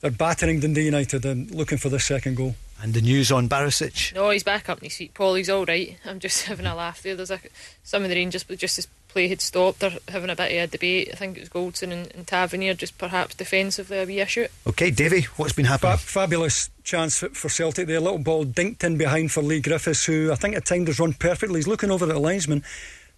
they're 0.00 0.10
battering 0.10 0.60
Dundee 0.60 0.84
United 0.84 1.24
and 1.24 1.50
looking 1.50 1.78
for 1.78 1.88
the 1.88 1.98
second 1.98 2.36
goal. 2.36 2.54
And 2.82 2.92
the 2.92 3.00
news 3.00 3.32
on 3.32 3.48
Barisic? 3.48 4.14
No, 4.14 4.28
he's 4.28 4.42
back 4.42 4.68
up 4.68 4.78
on 4.78 4.84
his 4.84 4.96
feet. 4.96 5.14
Paul, 5.14 5.34
he's 5.34 5.48
all 5.48 5.64
right. 5.64 5.96
I'm 6.04 6.20
just 6.20 6.42
having 6.46 6.66
a 6.66 6.74
laugh 6.74 7.02
there. 7.02 7.16
There's 7.16 7.30
a, 7.30 7.40
some 7.82 8.02
of 8.02 8.10
the 8.10 8.14
Rangers, 8.14 8.44
but 8.44 8.58
just 8.58 8.78
as 8.78 8.86
play 9.08 9.28
had 9.28 9.40
stopped, 9.40 9.80
they're 9.80 9.98
having 10.08 10.30
a 10.30 10.36
bit 10.36 10.52
of 10.52 10.58
a 10.58 10.66
debate. 10.66 11.10
I 11.12 11.16
think 11.16 11.36
it 11.36 11.40
was 11.40 11.48
Goldson 11.48 11.92
and, 11.92 12.12
and 12.14 12.26
Tavernier, 12.26 12.74
just 12.74 12.98
perhaps 12.98 13.34
defensively 13.34 13.98
a 13.98 14.04
wee 14.04 14.20
issue. 14.20 14.46
Okay, 14.66 14.90
Davy, 14.90 15.22
what's 15.36 15.52
been 15.52 15.64
happening? 15.66 15.96
Fa- 15.96 16.04
fabulous 16.04 16.70
chance 16.84 17.18
for, 17.18 17.28
for 17.30 17.48
Celtic 17.48 17.86
there. 17.86 18.00
Little 18.00 18.18
ball 18.18 18.44
dinked 18.44 18.84
in 18.84 18.96
behind 18.96 19.32
for 19.32 19.42
Leigh 19.42 19.60
Griffiths, 19.60 20.04
who 20.04 20.30
I 20.32 20.34
think 20.34 20.54
at 20.56 20.64
times 20.64 20.88
has 20.88 21.00
run 21.00 21.12
perfectly. 21.14 21.58
He's 21.58 21.66
looking 21.66 21.90
over 21.90 22.04
at 22.04 22.12
the 22.12 22.18
linesman. 22.18 22.62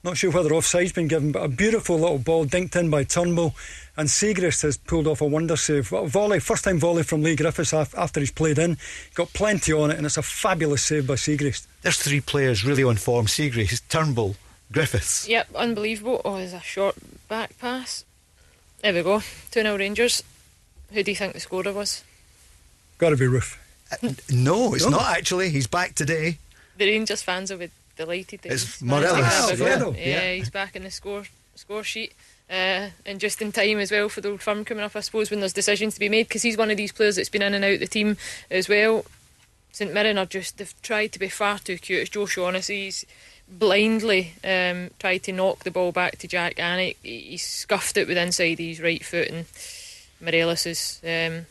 Not 0.05 0.17
sure 0.17 0.31
whether 0.31 0.51
offside's 0.51 0.93
been 0.93 1.09
given, 1.09 1.33
but 1.33 1.43
a 1.43 1.49
beautiful 1.49 1.99
little 1.99 2.19
ball 2.19 2.47
dinked 2.47 2.77
in 2.77 2.89
by 2.89 3.03
Turnbull. 3.03 3.57
And 3.97 4.09
Siegrist 4.09 4.63
has 4.63 4.77
pulled 4.77 5.09
off 5.09 5.21
a 5.21 5.27
wonder 5.27 5.57
save. 5.57 5.91
Well, 5.91 6.07
volley, 6.07 6.39
first 6.39 6.63
time 6.63 6.79
volley 6.79 7.03
from 7.03 7.25
Leigh 7.25 7.35
Griffiths 7.35 7.75
after 7.75 8.21
he's 8.21 8.31
played 8.31 8.61
in. 8.61 8.79
Got 9.15 9.33
plenty 9.33 9.73
on 9.73 9.91
it, 9.91 9.97
and 9.97 10.07
it's 10.07 10.17
a 10.17 10.23
fabulous 10.23 10.85
save 10.85 11.09
by 11.09 11.15
Siegrist. 11.15 11.67
There's 11.83 11.99
three 11.99 12.21
players 12.21 12.65
really 12.65 12.85
on 12.85 12.95
form. 12.95 13.27
Siegrist, 13.27 13.89
Turnbull, 13.89 14.37
Griffiths. 14.73 15.27
Yep, 15.29 15.49
unbelievable. 15.55 16.21
Oh, 16.25 16.37
there's 16.37 16.53
a 16.53 16.61
short 16.61 16.97
back 17.29 17.59
pass. 17.59 18.05
There 18.83 18.93
we 18.93 19.03
go. 19.03 19.21
2 19.51 19.63
0 19.63 19.77
Rangers. 19.79 20.23
Who 20.93 21.03
do 21.03 21.11
you 21.11 21.17
think 21.17 21.33
the 21.33 21.41
scorer 21.41 21.73
was? 21.73 22.05
Got 22.99 23.11
to 23.11 23.17
be 23.17 23.27
Roofe. 23.27 23.57
Uh, 23.91 24.13
no, 24.31 24.75
it's 24.75 24.85
No. 24.85 24.91
not 24.91 25.17
actually. 25.17 25.51
He's 25.51 25.67
back 25.67 25.95
today. 25.95 26.39
The 26.77 26.87
Rangers 26.87 27.23
fans 27.23 27.51
will 27.51 27.59
be 27.59 27.71
delighted. 27.97 28.43
that 28.43 28.53
It's 28.53 28.65
he's 28.79 28.83
Morelos. 28.83 29.13
grab 29.13 29.23
a 29.23 29.27
Ah, 29.27 29.41
goal. 29.41 29.51
Alfredo. 29.51 29.93
Yeah, 29.99 30.07
Yeah. 30.07 30.35
he's 30.35 30.51
back 30.51 30.77
in 30.77 30.85
the 30.85 30.91
score 30.91 31.25
score 31.55 31.83
sheet. 31.85 32.13
Uh, 32.51 32.89
and 33.05 33.19
just 33.21 33.43
in 33.43 33.53
time 33.53 33.79
as 33.79 33.91
well 33.91 34.09
for 34.09 34.21
the 34.23 34.31
old 34.31 34.41
firm 34.41 34.65
coming 34.65 34.83
up, 34.85 34.95
I 34.97 35.01
suppose, 35.01 35.31
when 35.31 35.41
there's 35.41 35.53
decisions 35.53 35.95
to 35.95 36.01
be 36.01 36.09
made, 36.09 36.29
because 36.29 36.43
he's 36.43 36.57
one 36.57 36.71
of 36.71 36.77
these 36.79 36.93
players 36.93 37.17
that's 37.17 37.29
been 37.29 37.43
in 37.43 37.53
and 37.53 37.65
out 37.65 37.79
the 37.81 37.87
team 37.87 38.17
as 38.51 38.69
well. 38.71 39.05
St 39.73 39.93
Mirren 39.93 40.17
are 40.17 40.25
just, 40.25 40.57
they've 40.57 40.83
tried 40.83 41.13
to 41.13 41.19
be 41.19 41.29
far 41.29 41.59
too 41.59 41.77
cute. 41.77 42.01
As 42.03 42.09
Joe 42.09 42.25
Shaughnessy's 42.27 43.05
blindly 43.51 44.35
um, 44.45 44.91
tried 44.99 45.19
to 45.25 45.33
knock 45.33 45.65
the 45.65 45.71
ball 45.71 45.93
back 45.93 46.19
to 46.19 46.29
Jak 46.29 46.57
Alnwick. 46.57 46.97
He, 47.03 47.21
he 47.21 47.37
scuffed 47.37 47.97
it 47.97 48.09
with 48.09 48.17
inside 48.17 48.59
his 48.59 48.81
right 48.81 49.05
foot, 49.05 49.29
and 49.29 49.47
Morelos 50.21 50.65
has 50.65 51.01
um, 51.05 51.47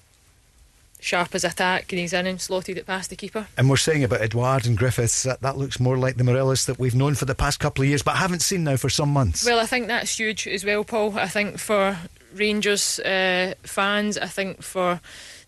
sharp 0.99 1.36
as 1.36 1.43
attack, 1.43 1.91
and 1.91 1.99
he's 1.99 2.13
in 2.13 2.27
and 2.27 2.41
slotted 2.41 2.77
it 2.77 2.86
past 2.86 3.10
the 3.10 3.15
keeper. 3.15 3.47
And 3.57 3.69
we're 3.69 3.77
saying 3.77 4.03
about 4.03 4.21
Edouard 4.21 4.65
and 4.65 4.77
Griffiths 4.77 5.23
that 5.23 5.41
that 5.41 5.57
looks 5.57 5.79
more 5.79 5.97
like 5.97 6.15
the 6.15 6.23
Morelos 6.23 6.65
that 6.65 6.79
we've 6.79 6.95
known 6.95 7.15
for 7.15 7.25
the 7.25 7.36
past 7.36 7.60
couple 7.60 7.83
of 7.83 7.89
years, 7.89 8.03
but 8.03 8.15
haven't 8.17 8.41
seen 8.41 8.63
now 8.63 8.77
for 8.77 8.89
some 8.89 9.10
months. 9.10 9.45
Well, 9.45 9.60
I 9.60 9.65
think 9.65 9.88
that's 9.88 10.17
huge 10.17 10.47
as 10.47 10.65
well, 10.65 10.83
Paul. 10.83 11.17
I 11.17 11.27
think 11.27 11.60
for 11.60 11.97
Rangers 12.34 13.00
uh, 13.00 13.54
fans, 13.63 14.18
I 14.18 14.28
think 14.28 14.62
for 14.62 15.00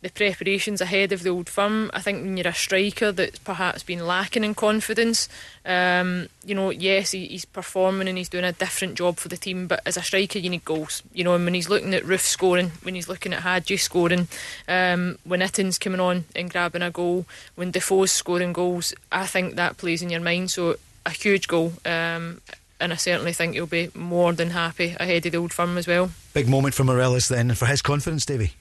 the 0.02 0.10
preparations 0.10 0.80
ahead 0.80 1.12
of 1.12 1.24
the 1.24 1.30
old 1.30 1.50
firm. 1.50 1.92
I 1.94 2.00
think 2.00 2.24
when 2.24 2.38
you're 2.38 2.48
a 2.48 2.54
striker 2.54 3.12
that's 3.12 3.39
perhaps 3.39 3.84
been 3.84 4.08
lacking 4.08 4.46
in 4.46 4.56
confidence, 4.56 5.28
um, 5.65 6.30
you 6.46 6.56
know, 6.56 6.70
yes, 6.70 7.12
he, 7.12 7.28
he's 7.28 7.44
performing 7.44 8.08
and 8.08 8.18
he's 8.18 8.30
doing 8.30 8.46
a 8.46 8.54
different 8.54 8.96
job 8.96 9.17
for 9.17 9.27
the 9.27 9.36
team, 9.36 9.67
but 9.67 9.82
as 9.86 9.98
a 9.98 10.02
striker, 10.02 10.40
you 10.40 10.50
need 10.50 10.63
goals. 10.63 11.04
You 11.13 11.25
know, 11.25 11.36
and 11.36 11.44
when 11.44 11.54
he's 11.54 11.69
looking 11.69 11.94
at 11.94 12.04
Roofe 12.04 12.21
scoring, 12.21 12.71
when 12.84 12.96
he's 12.96 13.10
looking 13.10 13.34
at 13.34 13.42
Hagi 13.42 13.75
scoring, 13.77 14.30
um, 14.69 15.17
when 15.25 15.42
Itten's 15.42 15.77
coming 15.77 16.00
on 16.00 16.25
and 16.34 16.50
grabbing 16.50 16.82
a 16.82 16.92
goal, 16.92 17.25
when 17.56 17.71
Defoe's 17.71 18.12
scoring 18.12 18.54
goals, 18.54 18.94
I 19.12 19.25
think 19.25 19.56
that 19.56 19.77
plays 19.77 20.02
in 20.02 20.10
your 20.10 20.21
mind. 20.21 20.52
So 20.52 20.77
a 21.06 21.12
huge 21.12 21.48
goal. 21.50 21.73
Um, 21.86 22.42
and 22.80 22.94
I 22.94 22.96
certainly 22.96 23.34
think 23.34 23.54
he'll 23.54 23.65
be 23.65 23.92
more 23.94 24.34
than 24.34 24.52
happy 24.52 24.96
ahead 25.00 25.25
of 25.25 25.32
the 25.32 25.38
old 25.38 25.54
firm 25.54 25.77
as 25.77 25.88
well. 25.88 26.12
Big 26.34 26.48
moment 26.48 26.73
for 26.73 26.84
Morelos 26.84 27.27
then, 27.27 27.50
and 27.50 27.58
for 27.58 27.65
his 27.65 27.82
confidence, 27.82 28.25
Davy. 28.25 28.54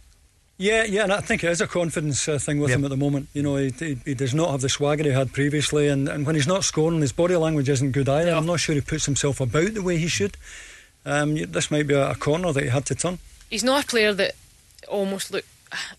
Yeah, 0.60 0.82
yeah, 0.82 1.04
and 1.04 1.12
I 1.12 1.20
think 1.20 1.44
it 1.44 1.50
is 1.50 1.60
a 1.60 1.68
confidence 1.68 2.28
uh, 2.28 2.36
thing 2.36 2.58
with 2.58 2.70
yep. 2.70 2.80
him 2.80 2.84
at 2.84 2.90
the 2.90 2.96
moment. 2.96 3.28
You 3.32 3.44
know, 3.44 3.56
he, 3.56 3.70
he, 3.70 3.96
he, 4.04 4.14
does 4.14 4.34
not 4.34 4.50
have 4.50 4.60
the 4.60 4.68
swagger 4.68 5.04
he 5.04 5.10
had 5.10 5.32
previously, 5.32 5.86
and, 5.86 6.08
and 6.08 6.26
when 6.26 6.34
he's 6.34 6.48
not 6.48 6.64
scoring, 6.64 7.00
his 7.00 7.12
body 7.12 7.36
language 7.36 7.68
isn't 7.68 7.92
good 7.92 8.08
either. 8.08 8.32
I'm 8.32 8.46
not 8.46 8.58
sure 8.58 8.74
he 8.74 8.80
puts 8.80 9.06
himself 9.06 9.40
about 9.40 9.74
the 9.74 9.82
way 9.82 9.98
he 9.98 10.08
should. 10.08 10.36
Um, 11.06 11.36
this 11.36 11.70
might 11.70 11.86
be 11.86 11.94
a, 11.94 12.10
a, 12.10 12.14
corner 12.16 12.52
that 12.52 12.64
he 12.64 12.70
had 12.70 12.86
to 12.86 12.96
turn. 12.96 13.20
He's 13.48 13.62
not 13.62 13.84
a 13.84 13.86
player 13.86 14.12
that 14.14 14.34
almost 14.88 15.30
look. 15.30 15.44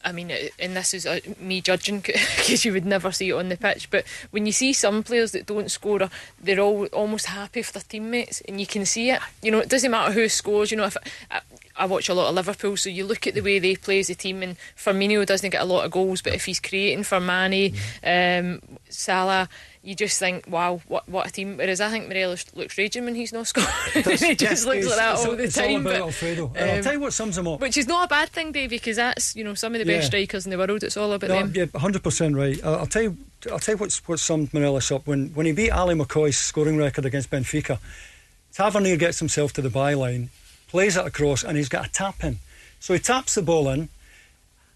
I 0.03 0.11
mean, 0.11 0.32
and 0.57 0.76
this 0.76 0.93
is 0.93 1.05
uh, 1.05 1.20
me 1.39 1.61
judging 1.61 1.99
because 2.01 2.65
you 2.65 2.74
would 2.74 2.86
never 2.86 3.11
see 3.11 3.30
it 3.30 3.34
on 3.34 3.49
the 3.49 3.57
pitch. 3.57 3.89
But 3.89 4.05
when 4.32 4.45
you 4.45 4.51
see 4.51 4.74
some 4.74 5.03
players 5.03 5.32
that 5.32 5.45
don't 5.45 5.72
score, 5.72 6.09
they're 6.41 6.59
all 6.59 6.86
almost 6.88 7.28
happy 7.28 7.61
for 7.61 7.74
their 7.74 7.84
teammates, 7.88 8.41
and 8.41 8.59
you 8.59 8.67
can 8.67 8.86
see 8.86 9.11
it. 9.11 9.20
You 9.41 9.51
know, 9.51 9.59
it 9.59 9.70
doesn't 9.70 9.91
matter 9.91 10.11
who 10.11 10.28
scores. 10.30 10.72
You 10.72 10.78
know, 10.78 10.86
if 10.86 10.97
uh, 11.32 11.39
I 11.76 11.86
watch 11.86 12.09
a 12.09 12.13
lot 12.13 12.30
of 12.30 12.36
Liverpool, 12.36 12.78
so 12.78 12.89
you 12.89 13.05
look 13.05 13.26
at 13.26 13.34
the 13.34 13.41
way 13.41 13.59
they 13.59 13.76
play 13.76 13.99
as 13.99 14.09
a 14.09 14.15
team, 14.15 14.43
and 14.43 14.57
Firmino 14.76 15.26
doesn't 15.26 15.49
get 15.49 15.61
a 15.61 15.65
lot 15.65 15.86
of 15.86 15.91
goals, 15.91 16.22
but 16.22 16.34
if 16.34 16.45
he's 16.45 16.59
creating 16.59 17.03
for 17.03 17.20
Mane, 17.20 17.74
um, 18.03 18.61
Salah, 18.89 19.49
you 19.89 19.95
just 19.95 20.19
think, 20.19 20.45
wow, 20.47 20.81
what 20.87 21.09
what 21.09 21.27
a 21.27 21.31
team. 21.31 21.57
Whereas 21.57 21.81
I 21.81 21.89
think 21.89 22.07
Morelos 22.07 22.45
looks 22.53 22.77
raging 22.77 23.05
when 23.05 23.15
he's 23.15 23.33
not 23.33 23.47
scoring. 23.51 23.67
he 23.91 24.35
just 24.35 24.67
looks 24.67 24.85
like 24.85 24.97
that 24.97 25.15
all 25.17 25.35
the 25.35 25.45
it's 25.45 25.55
time. 25.55 25.71
All 25.71 25.81
about 25.81 25.93
but, 25.93 26.01
Alfredo. 26.01 26.45
Um, 26.45 26.53
I'll 26.55 26.83
tell 26.83 26.93
you 26.93 26.99
what 26.99 27.11
sums 27.11 27.35
him 27.35 27.47
up. 27.47 27.59
Which 27.59 27.75
is 27.75 27.87
not 27.87 28.05
a 28.05 28.07
bad 28.07 28.29
thing, 28.29 28.51
Davey, 28.51 28.75
because 28.75 28.97
that's 28.97 29.35
you 29.35 29.43
know 29.43 29.55
some 29.55 29.73
of 29.73 29.79
the 29.79 29.85
best 29.85 30.03
yeah. 30.03 30.07
strikers 30.09 30.45
in 30.45 30.51
the 30.51 30.59
world. 30.59 30.83
It's 30.83 30.95
all 30.95 31.11
about 31.11 31.29
no, 31.29 31.39
them. 31.39 31.53
Yeah, 31.55 31.79
hundred 31.79 32.03
percent 32.03 32.35
right. 32.35 32.63
I'll, 32.63 32.75
I'll, 32.81 32.85
tell 32.85 33.01
you. 33.01 33.17
I'll 33.51 33.57
tell 33.57 33.73
you 33.73 33.79
what's 33.79 34.07
what 34.07 34.19
summed 34.19 34.53
Morelos 34.53 34.91
up 34.91 35.07
when 35.07 35.29
when 35.29 35.47
he 35.47 35.53
beat 35.53 35.71
Ally 35.71 35.95
McCoist's 35.95 36.37
scoring 36.37 36.77
record 36.77 37.05
against 37.05 37.31
Benfica. 37.31 37.79
Tavernier 38.53 38.95
gets 38.95 39.17
himself 39.17 39.53
to 39.53 39.61
the 39.63 39.69
byline, 39.69 40.27
plays 40.67 40.97
it 40.97 41.05
across, 41.07 41.43
and 41.43 41.57
he's 41.57 41.69
got 41.69 41.87
a 41.87 41.91
tap 41.91 42.23
in. 42.23 42.37
So 42.79 42.93
he 42.93 42.99
taps 42.99 43.33
the 43.33 43.41
ball 43.41 43.67
in. 43.69 43.89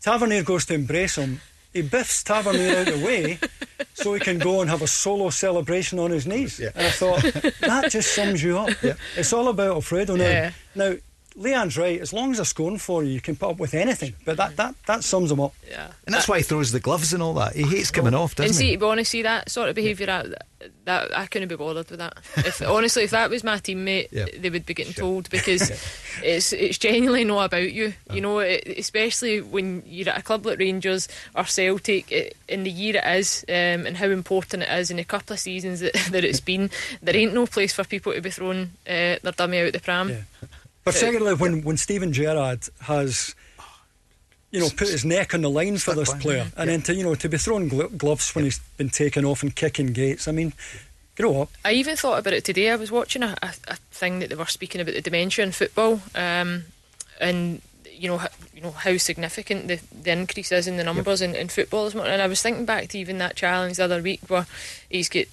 Tavernier 0.01 0.41
goes 0.41 0.65
to 0.65 0.73
embrace 0.73 1.17
him. 1.17 1.39
He 1.73 1.81
biffs 1.81 2.23
Tavernier 2.23 2.79
out 2.79 2.87
of 2.87 2.99
the 2.99 3.05
way 3.05 3.39
so 3.93 4.13
he 4.13 4.19
can 4.19 4.37
go 4.37 4.61
and 4.61 4.69
have 4.69 4.81
a 4.81 4.87
solo 4.87 5.29
celebration 5.29 5.99
on 5.99 6.11
his 6.11 6.27
knees. 6.27 6.59
Yeah. 6.59 6.69
And 6.75 6.87
I 6.87 6.91
thought, 6.91 7.21
that 7.61 7.91
just 7.91 8.13
sums 8.13 8.43
you 8.43 8.57
up. 8.59 8.69
Yeah. 8.81 8.93
It's 9.17 9.33
all 9.33 9.47
about 9.47 9.71
Alfredo 9.71 10.15
now. 10.15 10.23
Yeah. 10.23 10.51
Now, 10.75 10.93
Leanne's 11.35 11.77
right. 11.77 11.99
As 11.99 12.13
long 12.13 12.31
as 12.31 12.37
they're 12.37 12.45
scoring 12.45 12.77
for 12.77 13.03
you, 13.03 13.09
you 13.11 13.21
can 13.21 13.35
put 13.35 13.51
up 13.51 13.59
with 13.59 13.73
anything. 13.73 14.13
But 14.25 14.37
that, 14.37 14.55
that, 14.57 14.75
that 14.85 15.03
sums 15.03 15.31
him 15.31 15.39
up. 15.39 15.53
Yeah, 15.69 15.91
and 16.05 16.13
that's 16.13 16.27
why 16.27 16.37
he 16.37 16.43
throws 16.43 16.71
the 16.71 16.79
gloves 16.79 17.13
and 17.13 17.23
all 17.23 17.33
that. 17.35 17.55
He 17.55 17.63
hates 17.63 17.91
coming 17.91 18.13
off, 18.13 18.35
doesn't 18.35 18.45
he? 18.45 18.49
and 18.49 18.55
see, 18.55 18.65
he? 18.67 18.71
to 18.73 18.79
be 18.79 18.85
honest, 18.85 19.11
see 19.11 19.21
that 19.23 19.49
sort 19.49 19.69
of 19.69 19.75
behaviour. 19.75 20.05
That, 20.05 20.45
that 20.85 21.17
I 21.17 21.25
couldn't 21.25 21.49
be 21.49 21.55
bothered 21.55 21.89
with 21.89 21.99
that. 21.99 22.17
If 22.37 22.61
honestly, 22.67 23.03
if 23.03 23.11
that 23.11 23.29
was 23.29 23.43
my 23.43 23.57
teammate, 23.57 24.09
yeah. 24.11 24.25
they 24.37 24.49
would 24.49 24.65
be 24.65 24.73
getting 24.73 24.93
sure. 24.93 25.03
told 25.03 25.29
because 25.29 25.69
it's 26.23 26.53
it's 26.53 26.77
genuinely 26.77 27.25
not 27.25 27.45
about 27.45 27.71
you. 27.71 27.93
You 28.11 28.21
know, 28.21 28.39
it, 28.39 28.63
especially 28.77 29.41
when 29.41 29.83
you're 29.85 30.09
at 30.09 30.19
a 30.19 30.23
club 30.23 30.45
like 30.45 30.59
Rangers 30.59 31.07
or 31.35 31.45
Celtic 31.45 32.11
it, 32.11 32.37
in 32.47 32.63
the 32.63 32.71
year 32.71 32.97
it 32.97 33.17
is, 33.17 33.43
um, 33.49 33.85
and 33.85 33.97
how 33.97 34.07
important 34.07 34.63
it 34.63 34.69
is 34.69 34.91
in 34.91 34.99
a 34.99 35.03
couple 35.03 35.33
of 35.33 35.39
seasons 35.39 35.79
that, 35.79 35.93
that 36.11 36.23
it's 36.23 36.39
been. 36.39 36.69
There 37.01 37.15
ain't 37.15 37.33
no 37.33 37.45
place 37.45 37.73
for 37.73 37.83
people 37.83 38.13
to 38.13 38.21
be 38.21 38.29
throwing 38.29 38.71
uh, 38.87 39.17
their 39.21 39.33
dummy 39.35 39.61
out 39.61 39.73
the 39.73 39.79
pram. 39.79 40.09
Yeah. 40.09 40.47
Particularly 40.83 41.35
when, 41.35 41.61
when 41.63 41.77
Steven 41.77 42.11
Gerrard 42.11 42.67
has 42.81 43.35
you 44.53 44.59
know, 44.59 44.69
put 44.69 44.87
his 44.87 45.03
neck 45.03 45.33
on 45.33 45.41
the 45.41 45.49
line 45.49 45.77
for 45.77 45.95
this 45.95 46.13
player, 46.13 46.45
and 46.55 46.69
then 46.69 46.81
to 46.83 46.93
you 46.93 47.03
know 47.03 47.15
to 47.15 47.27
be 47.27 47.37
throwing 47.37 47.69
gloves 47.69 48.35
when 48.35 48.45
he's 48.45 48.59
been 48.77 48.89
taken 48.89 49.25
off 49.25 49.41
and 49.41 49.55
kicking 49.55 49.87
gates. 49.87 50.27
I 50.27 50.31
mean, 50.31 50.53
grow 51.17 51.41
up. 51.41 51.49
I 51.65 51.71
even 51.71 51.95
thought 51.95 52.19
about 52.19 52.33
it 52.33 52.45
today. 52.45 52.69
I 52.69 52.75
was 52.75 52.91
watching 52.91 53.23
a, 53.23 53.35
a, 53.41 53.53
a 53.67 53.75
thing 53.89 54.19
that 54.19 54.29
they 54.29 54.35
were 54.35 54.45
speaking 54.45 54.79
about 54.79 54.93
the 54.93 55.01
dementia 55.01 55.43
in 55.43 55.53
football, 55.53 56.01
um, 56.13 56.65
and 57.19 57.63
you 57.91 58.09
know, 58.09 58.19
how, 58.19 58.27
you 58.53 58.61
know 58.61 58.71
how 58.71 58.97
significant 58.97 59.67
the, 59.69 59.79
the 59.91 60.11
increase 60.11 60.51
is 60.51 60.67
in 60.67 60.77
the 60.77 60.83
numbers 60.83 61.21
yep. 61.21 61.31
in, 61.31 61.35
in 61.35 61.47
football. 61.47 61.87
And 61.87 62.21
I 62.21 62.27
was 62.27 62.41
thinking 62.41 62.65
back 62.65 62.89
to 62.89 62.99
even 62.99 63.17
that 63.19 63.35
challenge 63.35 63.77
the 63.77 63.85
other 63.85 64.01
week 64.01 64.21
where 64.27 64.45
he's 64.89 65.09
got 65.09 65.25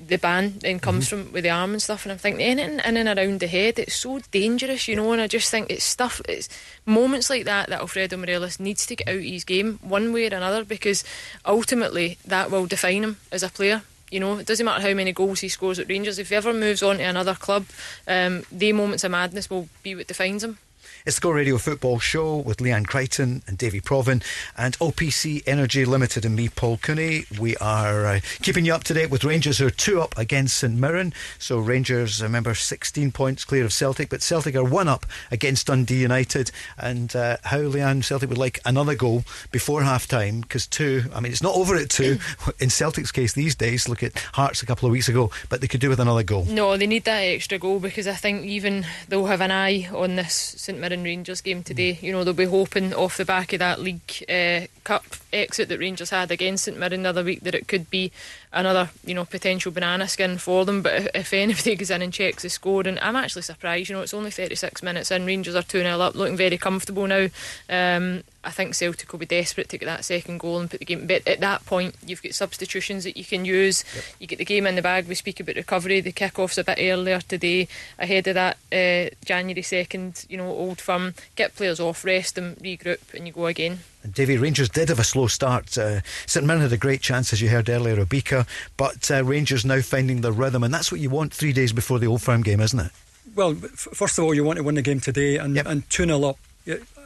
the 0.00 0.18
band 0.18 0.60
then 0.60 0.78
comes 0.78 1.08
mm-hmm. 1.08 1.24
from 1.24 1.32
with 1.32 1.44
the 1.44 1.50
arm 1.50 1.72
and 1.72 1.82
stuff 1.82 2.04
and 2.04 2.12
I'm 2.12 2.18
thinking 2.18 2.42
anything 2.42 2.80
in 2.80 2.96
and 2.96 3.18
around 3.18 3.40
the 3.40 3.46
head 3.46 3.78
it's 3.78 3.94
so 3.94 4.20
dangerous 4.30 4.88
you 4.88 4.96
know 4.96 5.12
and 5.12 5.20
I 5.20 5.26
just 5.26 5.50
think 5.50 5.70
it's 5.70 5.84
stuff 5.84 6.20
it's 6.28 6.48
moments 6.84 7.30
like 7.30 7.44
that 7.44 7.68
that 7.68 7.80
Alfredo 7.80 8.16
Morelos 8.16 8.60
needs 8.60 8.86
to 8.86 8.96
get 8.96 9.08
out 9.08 9.16
of 9.16 9.22
his 9.22 9.44
game 9.44 9.78
one 9.82 10.12
way 10.12 10.24
or 10.24 10.34
another 10.34 10.64
because 10.64 11.04
ultimately 11.44 12.18
that 12.24 12.50
will 12.50 12.66
define 12.66 13.04
him 13.04 13.16
as 13.32 13.42
a 13.42 13.48
player 13.48 13.82
you 14.10 14.20
know, 14.20 14.38
it 14.38 14.46
doesn't 14.46 14.64
matter 14.64 14.86
how 14.86 14.94
many 14.94 15.12
goals 15.12 15.40
he 15.40 15.48
scores 15.48 15.78
at 15.78 15.88
Rangers. 15.88 16.18
If 16.18 16.28
he 16.28 16.36
ever 16.36 16.52
moves 16.52 16.82
on 16.82 16.98
to 16.98 17.02
another 17.02 17.34
club, 17.34 17.66
um, 18.06 18.44
the 18.52 18.72
moments 18.72 19.02
of 19.02 19.10
madness 19.10 19.50
will 19.50 19.68
be 19.82 19.96
what 19.96 20.06
defines 20.06 20.44
him. 20.44 20.58
It's 21.04 21.16
the 21.16 21.20
Go 21.20 21.30
Radio 21.30 21.56
Football 21.58 21.98
Show 21.98 22.36
with 22.36 22.58
Leanne 22.58 22.86
Crichton 22.86 23.42
and 23.46 23.56
Davy 23.56 23.80
Provan 23.80 24.22
and 24.56 24.76
OPC 24.78 25.42
Energy 25.46 25.84
Limited 25.84 26.24
and 26.24 26.34
me, 26.34 26.48
Paul 26.48 26.78
Cooney. 26.78 27.26
We 27.38 27.56
are 27.58 28.06
uh, 28.06 28.20
keeping 28.42 28.64
you 28.64 28.74
up 28.74 28.84
to 28.84 28.94
date 28.94 29.10
with 29.10 29.24
Rangers 29.24 29.58
who 29.58 29.66
are 29.66 29.70
two 29.70 30.00
up 30.00 30.16
against 30.18 30.56
St 30.56 30.74
Mirren. 30.74 31.12
So 31.38 31.58
Rangers, 31.58 32.22
remember, 32.22 32.54
16 32.54 33.12
points 33.12 33.44
clear 33.44 33.64
of 33.64 33.72
Celtic, 33.72 34.08
but 34.08 34.22
Celtic 34.22 34.56
are 34.56 34.64
one 34.64 34.88
up 34.88 35.06
against 35.30 35.68
Dundee 35.68 36.00
United. 36.00 36.50
And 36.78 37.14
uh, 37.14 37.36
how 37.44 37.58
Leanne 37.58 38.04
Celtic 38.04 38.28
would 38.28 38.38
like 38.38 38.60
another 38.64 38.94
goal 38.94 39.24
before 39.50 39.82
half 39.82 40.08
time 40.08 40.40
because 40.40 40.66
two, 40.66 41.04
I 41.14 41.20
mean, 41.20 41.32
it's 41.32 41.42
not 41.42 41.54
over 41.54 41.76
at 41.76 41.90
two 41.90 42.18
in 42.60 42.70
Celtic's 42.70 43.12
case 43.12 43.32
these 43.32 43.54
days. 43.54 43.88
Look 43.88 44.02
at 44.02 44.18
Hearts 44.32 44.62
a 44.62 44.66
couple 44.66 44.86
of 44.86 44.92
weeks 44.92 45.08
ago, 45.08 45.30
but 45.48 45.60
they 45.60 45.68
could 45.68 45.80
do 45.80 45.88
with 45.88 46.00
another 46.00 46.22
goal. 46.22 46.44
No, 46.44 46.76
they 46.76 46.86
need 46.86 47.04
that 47.04 47.20
extra 47.20 47.58
goal 47.58 47.80
because 47.80 48.06
I 48.06 48.14
think 48.14 48.44
even 48.44 48.84
they'll 49.08 49.26
have 49.26 49.40
an 49.40 49.50
eye 49.50 49.88
on 49.94 50.16
this 50.16 50.54
St 50.56 50.75
Mirren 50.80 51.02
Rangers 51.02 51.40
game 51.40 51.62
today. 51.62 51.98
You 52.00 52.12
know, 52.12 52.24
they'll 52.24 52.34
be 52.34 52.44
hoping 52.44 52.94
off 52.94 53.16
the 53.16 53.24
back 53.24 53.52
of 53.52 53.58
that 53.58 53.80
League 53.80 54.24
uh, 54.28 54.66
Cup 54.84 55.04
exit 55.32 55.68
that 55.68 55.78
Rangers 55.78 56.10
had 56.10 56.30
against 56.30 56.64
St 56.64 56.78
Mirren 56.78 57.02
the 57.02 57.10
other 57.10 57.24
week 57.24 57.40
that 57.40 57.54
it 57.54 57.68
could 57.68 57.90
be 57.90 58.12
another, 58.56 58.90
you 59.04 59.14
know, 59.14 59.24
potential 59.24 59.70
banana 59.70 60.08
skin 60.08 60.38
for 60.38 60.64
them. 60.64 60.82
But 60.82 61.10
if, 61.14 61.32
anybody 61.32 61.76
goes 61.76 61.90
in 61.90 62.02
and 62.02 62.12
checks 62.12 62.42
the 62.42 62.48
score, 62.48 62.82
and 62.86 62.98
I'm 63.00 63.16
actually 63.16 63.42
surprised, 63.42 63.88
you 63.88 63.94
know, 63.94 64.02
it's 64.02 64.14
only 64.14 64.30
36 64.30 64.82
minutes 64.82 65.10
in, 65.10 65.26
Rangers 65.26 65.54
are 65.54 65.62
2 65.62 65.80
0 65.80 66.00
up, 66.00 66.14
looking 66.14 66.36
very 66.36 66.58
comfortable 66.58 67.06
now. 67.06 67.28
Um, 67.68 68.24
I 68.42 68.50
think 68.50 68.74
Celtic 68.74 69.10
will 69.10 69.18
be 69.18 69.26
desperate 69.26 69.68
to 69.70 69.78
get 69.78 69.86
that 69.86 70.04
second 70.04 70.38
goal 70.38 70.60
and 70.60 70.70
put 70.70 70.78
the 70.78 70.86
game. 70.86 71.06
But 71.06 71.26
at 71.26 71.40
that 71.40 71.66
point, 71.66 71.96
you've 72.06 72.22
got 72.22 72.34
substitutions 72.34 73.04
that 73.04 73.16
you 73.16 73.24
can 73.24 73.44
use. 73.44 73.84
Yep. 73.94 74.04
You 74.20 74.26
get 74.28 74.38
the 74.38 74.44
game 74.44 74.66
in 74.66 74.76
the 74.76 74.82
bag. 74.82 75.08
We 75.08 75.16
speak 75.16 75.40
about 75.40 75.56
recovery. 75.56 76.00
The 76.00 76.12
kick-off's 76.12 76.58
a 76.58 76.64
bit 76.64 76.78
earlier 76.80 77.20
today, 77.20 77.66
ahead 77.98 78.28
of 78.28 78.34
that 78.34 78.56
uh, 78.72 79.14
January 79.24 79.62
second. 79.62 80.24
You 80.28 80.36
know, 80.38 80.48
Old 80.48 80.80
Firm. 80.80 81.14
Get 81.34 81.56
players 81.56 81.80
off, 81.80 82.04
rest 82.04 82.36
them, 82.36 82.56
regroup, 82.60 83.12
and 83.14 83.26
you 83.26 83.32
go 83.32 83.46
again. 83.46 83.80
Davy 84.12 84.38
Rangers 84.38 84.68
did 84.68 84.88
have 84.88 84.98
a 84.98 85.04
slow 85.04 85.26
start. 85.26 85.76
Uh, 85.76 86.00
St 86.26 86.46
Mirren 86.46 86.62
had 86.62 86.72
a 86.72 86.76
great 86.76 87.00
chance, 87.00 87.32
as 87.32 87.40
you 87.40 87.48
heard 87.48 87.68
earlier, 87.68 87.96
Obika, 87.96 88.46
but 88.76 89.10
uh, 89.10 89.24
Rangers 89.24 89.64
now 89.64 89.80
finding 89.80 90.20
their 90.20 90.32
rhythm, 90.32 90.62
and 90.62 90.72
that's 90.72 90.90
what 90.90 91.00
you 91.00 91.10
want 91.10 91.32
three 91.32 91.52
days 91.52 91.72
before 91.72 91.98
the 91.98 92.06
Old 92.06 92.22
Firm 92.22 92.42
game, 92.42 92.60
isn't 92.60 92.80
it? 92.80 92.92
Well, 93.34 93.56
f- 93.62 93.88
first 93.92 94.18
of 94.18 94.24
all, 94.24 94.34
you 94.34 94.44
want 94.44 94.56
to 94.58 94.62
win 94.62 94.76
the 94.76 94.82
game 94.82 95.00
today, 95.00 95.36
and, 95.36 95.54
yep. 95.54 95.66
and 95.66 95.88
2 95.90 96.06
0 96.06 96.22
up 96.24 96.38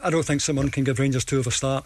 I 0.03 0.09
don't 0.09 0.25
think 0.25 0.41
someone 0.41 0.69
can 0.69 0.83
give 0.83 0.99
Rangers 0.99 1.25
two 1.25 1.39
of 1.39 1.47
a 1.47 1.51
start. 1.51 1.85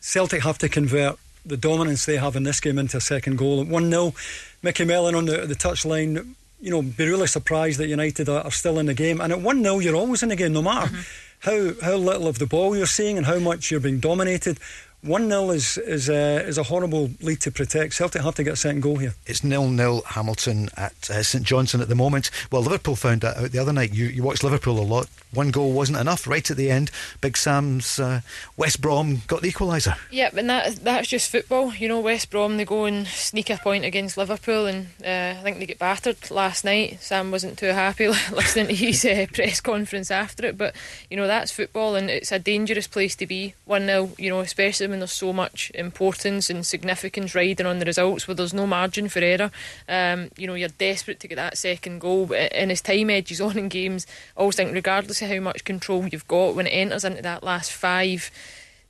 Celtic 0.00 0.42
have 0.42 0.58
to 0.58 0.68
convert 0.68 1.18
the 1.44 1.56
dominance 1.56 2.06
they 2.06 2.16
have 2.16 2.36
in 2.36 2.42
this 2.42 2.60
game 2.60 2.78
into 2.78 2.96
a 2.96 3.00
second 3.00 3.36
goal. 3.36 3.64
1 3.64 3.90
0, 3.90 4.14
Micky 4.62 4.84
Mellon 4.84 5.14
on 5.14 5.26
the, 5.26 5.46
the 5.46 5.54
touchline, 5.54 6.34
you 6.60 6.70
know, 6.70 6.82
be 6.82 7.06
really 7.06 7.26
surprised 7.26 7.78
that 7.78 7.88
United 7.88 8.28
are, 8.28 8.42
are 8.42 8.50
still 8.50 8.78
in 8.78 8.86
the 8.86 8.94
game. 8.94 9.20
And 9.20 9.32
at 9.32 9.40
1 9.40 9.62
0, 9.62 9.78
you're 9.80 9.96
always 9.96 10.22
in 10.22 10.30
the 10.30 10.36
game, 10.36 10.52
no 10.52 10.62
matter 10.62 10.88
mm-hmm. 10.88 11.00
How, 11.40 11.72
how 11.82 11.96
little 11.96 12.28
of 12.28 12.38
the 12.38 12.46
ball 12.46 12.76
you're 12.76 12.86
seeing 12.86 13.16
and 13.16 13.26
how 13.26 13.38
much 13.38 13.70
you're 13.70 13.80
being 13.80 14.00
dominated. 14.00 14.58
One 15.02 15.30
0 15.30 15.50
is 15.50 15.78
is 15.78 16.10
a, 16.10 16.46
is 16.46 16.58
a 16.58 16.64
horrible 16.64 17.10
lead 17.22 17.40
to 17.40 17.50
protect. 17.50 17.94
Celtic 17.94 18.20
have 18.20 18.34
to 18.34 18.44
get 18.44 18.52
a 18.52 18.56
second 18.56 18.82
goal 18.82 18.98
here. 18.98 19.14
It's 19.26 19.42
nil 19.42 19.70
nil 19.70 20.02
Hamilton 20.04 20.68
at 20.76 21.08
uh, 21.08 21.22
St 21.22 21.42
Johnstone 21.42 21.80
at 21.80 21.88
the 21.88 21.94
moment. 21.94 22.30
Well, 22.52 22.60
Liverpool 22.60 22.96
found 22.96 23.22
that 23.22 23.38
out 23.38 23.50
the 23.50 23.58
other 23.58 23.72
night. 23.72 23.94
You 23.94 24.06
you 24.06 24.22
watched 24.22 24.44
Liverpool 24.44 24.78
a 24.78 24.84
lot. 24.84 25.08
One 25.32 25.50
goal 25.50 25.72
wasn't 25.72 25.98
enough. 25.98 26.26
Right 26.26 26.50
at 26.50 26.56
the 26.56 26.70
end, 26.70 26.90
Big 27.20 27.36
Sam's 27.36 28.00
uh, 28.00 28.20
West 28.56 28.80
Brom 28.80 29.22
got 29.28 29.42
the 29.42 29.52
equaliser. 29.52 29.96
Yeah, 30.10 30.30
and 30.36 30.50
that 30.50 30.76
that's 30.76 31.08
just 31.08 31.30
football. 31.30 31.72
You 31.74 31.88
know, 31.88 32.00
West 32.00 32.30
Brom 32.30 32.56
they 32.56 32.64
go 32.64 32.84
and 32.84 33.06
sneak 33.06 33.48
a 33.50 33.56
point 33.56 33.84
against 33.84 34.16
Liverpool, 34.16 34.66
and 34.66 34.88
uh, 35.04 35.38
I 35.38 35.42
think 35.42 35.58
they 35.58 35.66
get 35.66 35.78
battered 35.78 36.30
last 36.30 36.64
night. 36.64 37.00
Sam 37.00 37.30
wasn't 37.30 37.58
too 37.58 37.66
happy 37.66 38.08
listening 38.32 38.68
to 38.68 38.74
his 38.74 39.04
uh, 39.04 39.26
press 39.32 39.60
conference 39.60 40.10
after 40.10 40.46
it, 40.46 40.58
but 40.58 40.74
you 41.08 41.16
know 41.16 41.28
that's 41.28 41.52
football, 41.52 41.94
and 41.94 42.10
it's 42.10 42.32
a 42.32 42.38
dangerous 42.40 42.88
place 42.88 43.14
to 43.16 43.26
be. 43.26 43.54
One 43.66 43.86
0 43.86 44.10
you 44.18 44.30
know, 44.30 44.40
especially 44.40 44.88
when 44.88 44.98
there's 44.98 45.12
so 45.12 45.32
much 45.32 45.70
importance 45.76 46.50
and 46.50 46.66
significance 46.66 47.36
riding 47.36 47.66
on 47.66 47.78
the 47.78 47.84
results, 47.84 48.26
where 48.26 48.34
there's 48.34 48.54
no 48.54 48.66
margin 48.66 49.08
for 49.08 49.20
error. 49.20 49.52
Um, 49.88 50.30
you 50.36 50.48
know, 50.48 50.54
you're 50.54 50.68
desperate 50.70 51.20
to 51.20 51.28
get 51.28 51.36
that 51.36 51.56
second 51.56 52.00
goal, 52.00 52.32
in 52.32 52.70
as 52.70 52.80
time 52.80 53.10
edges 53.10 53.40
on 53.40 53.56
in 53.56 53.68
games, 53.68 54.06
I 54.36 54.40
always 54.40 54.56
think 54.56 54.72
regardless 54.72 55.19
how 55.26 55.40
much 55.40 55.64
control 55.64 56.06
you've 56.08 56.28
got 56.28 56.54
when 56.54 56.66
it 56.66 56.70
enters 56.70 57.04
into 57.04 57.22
that 57.22 57.42
last 57.42 57.72
five, 57.72 58.30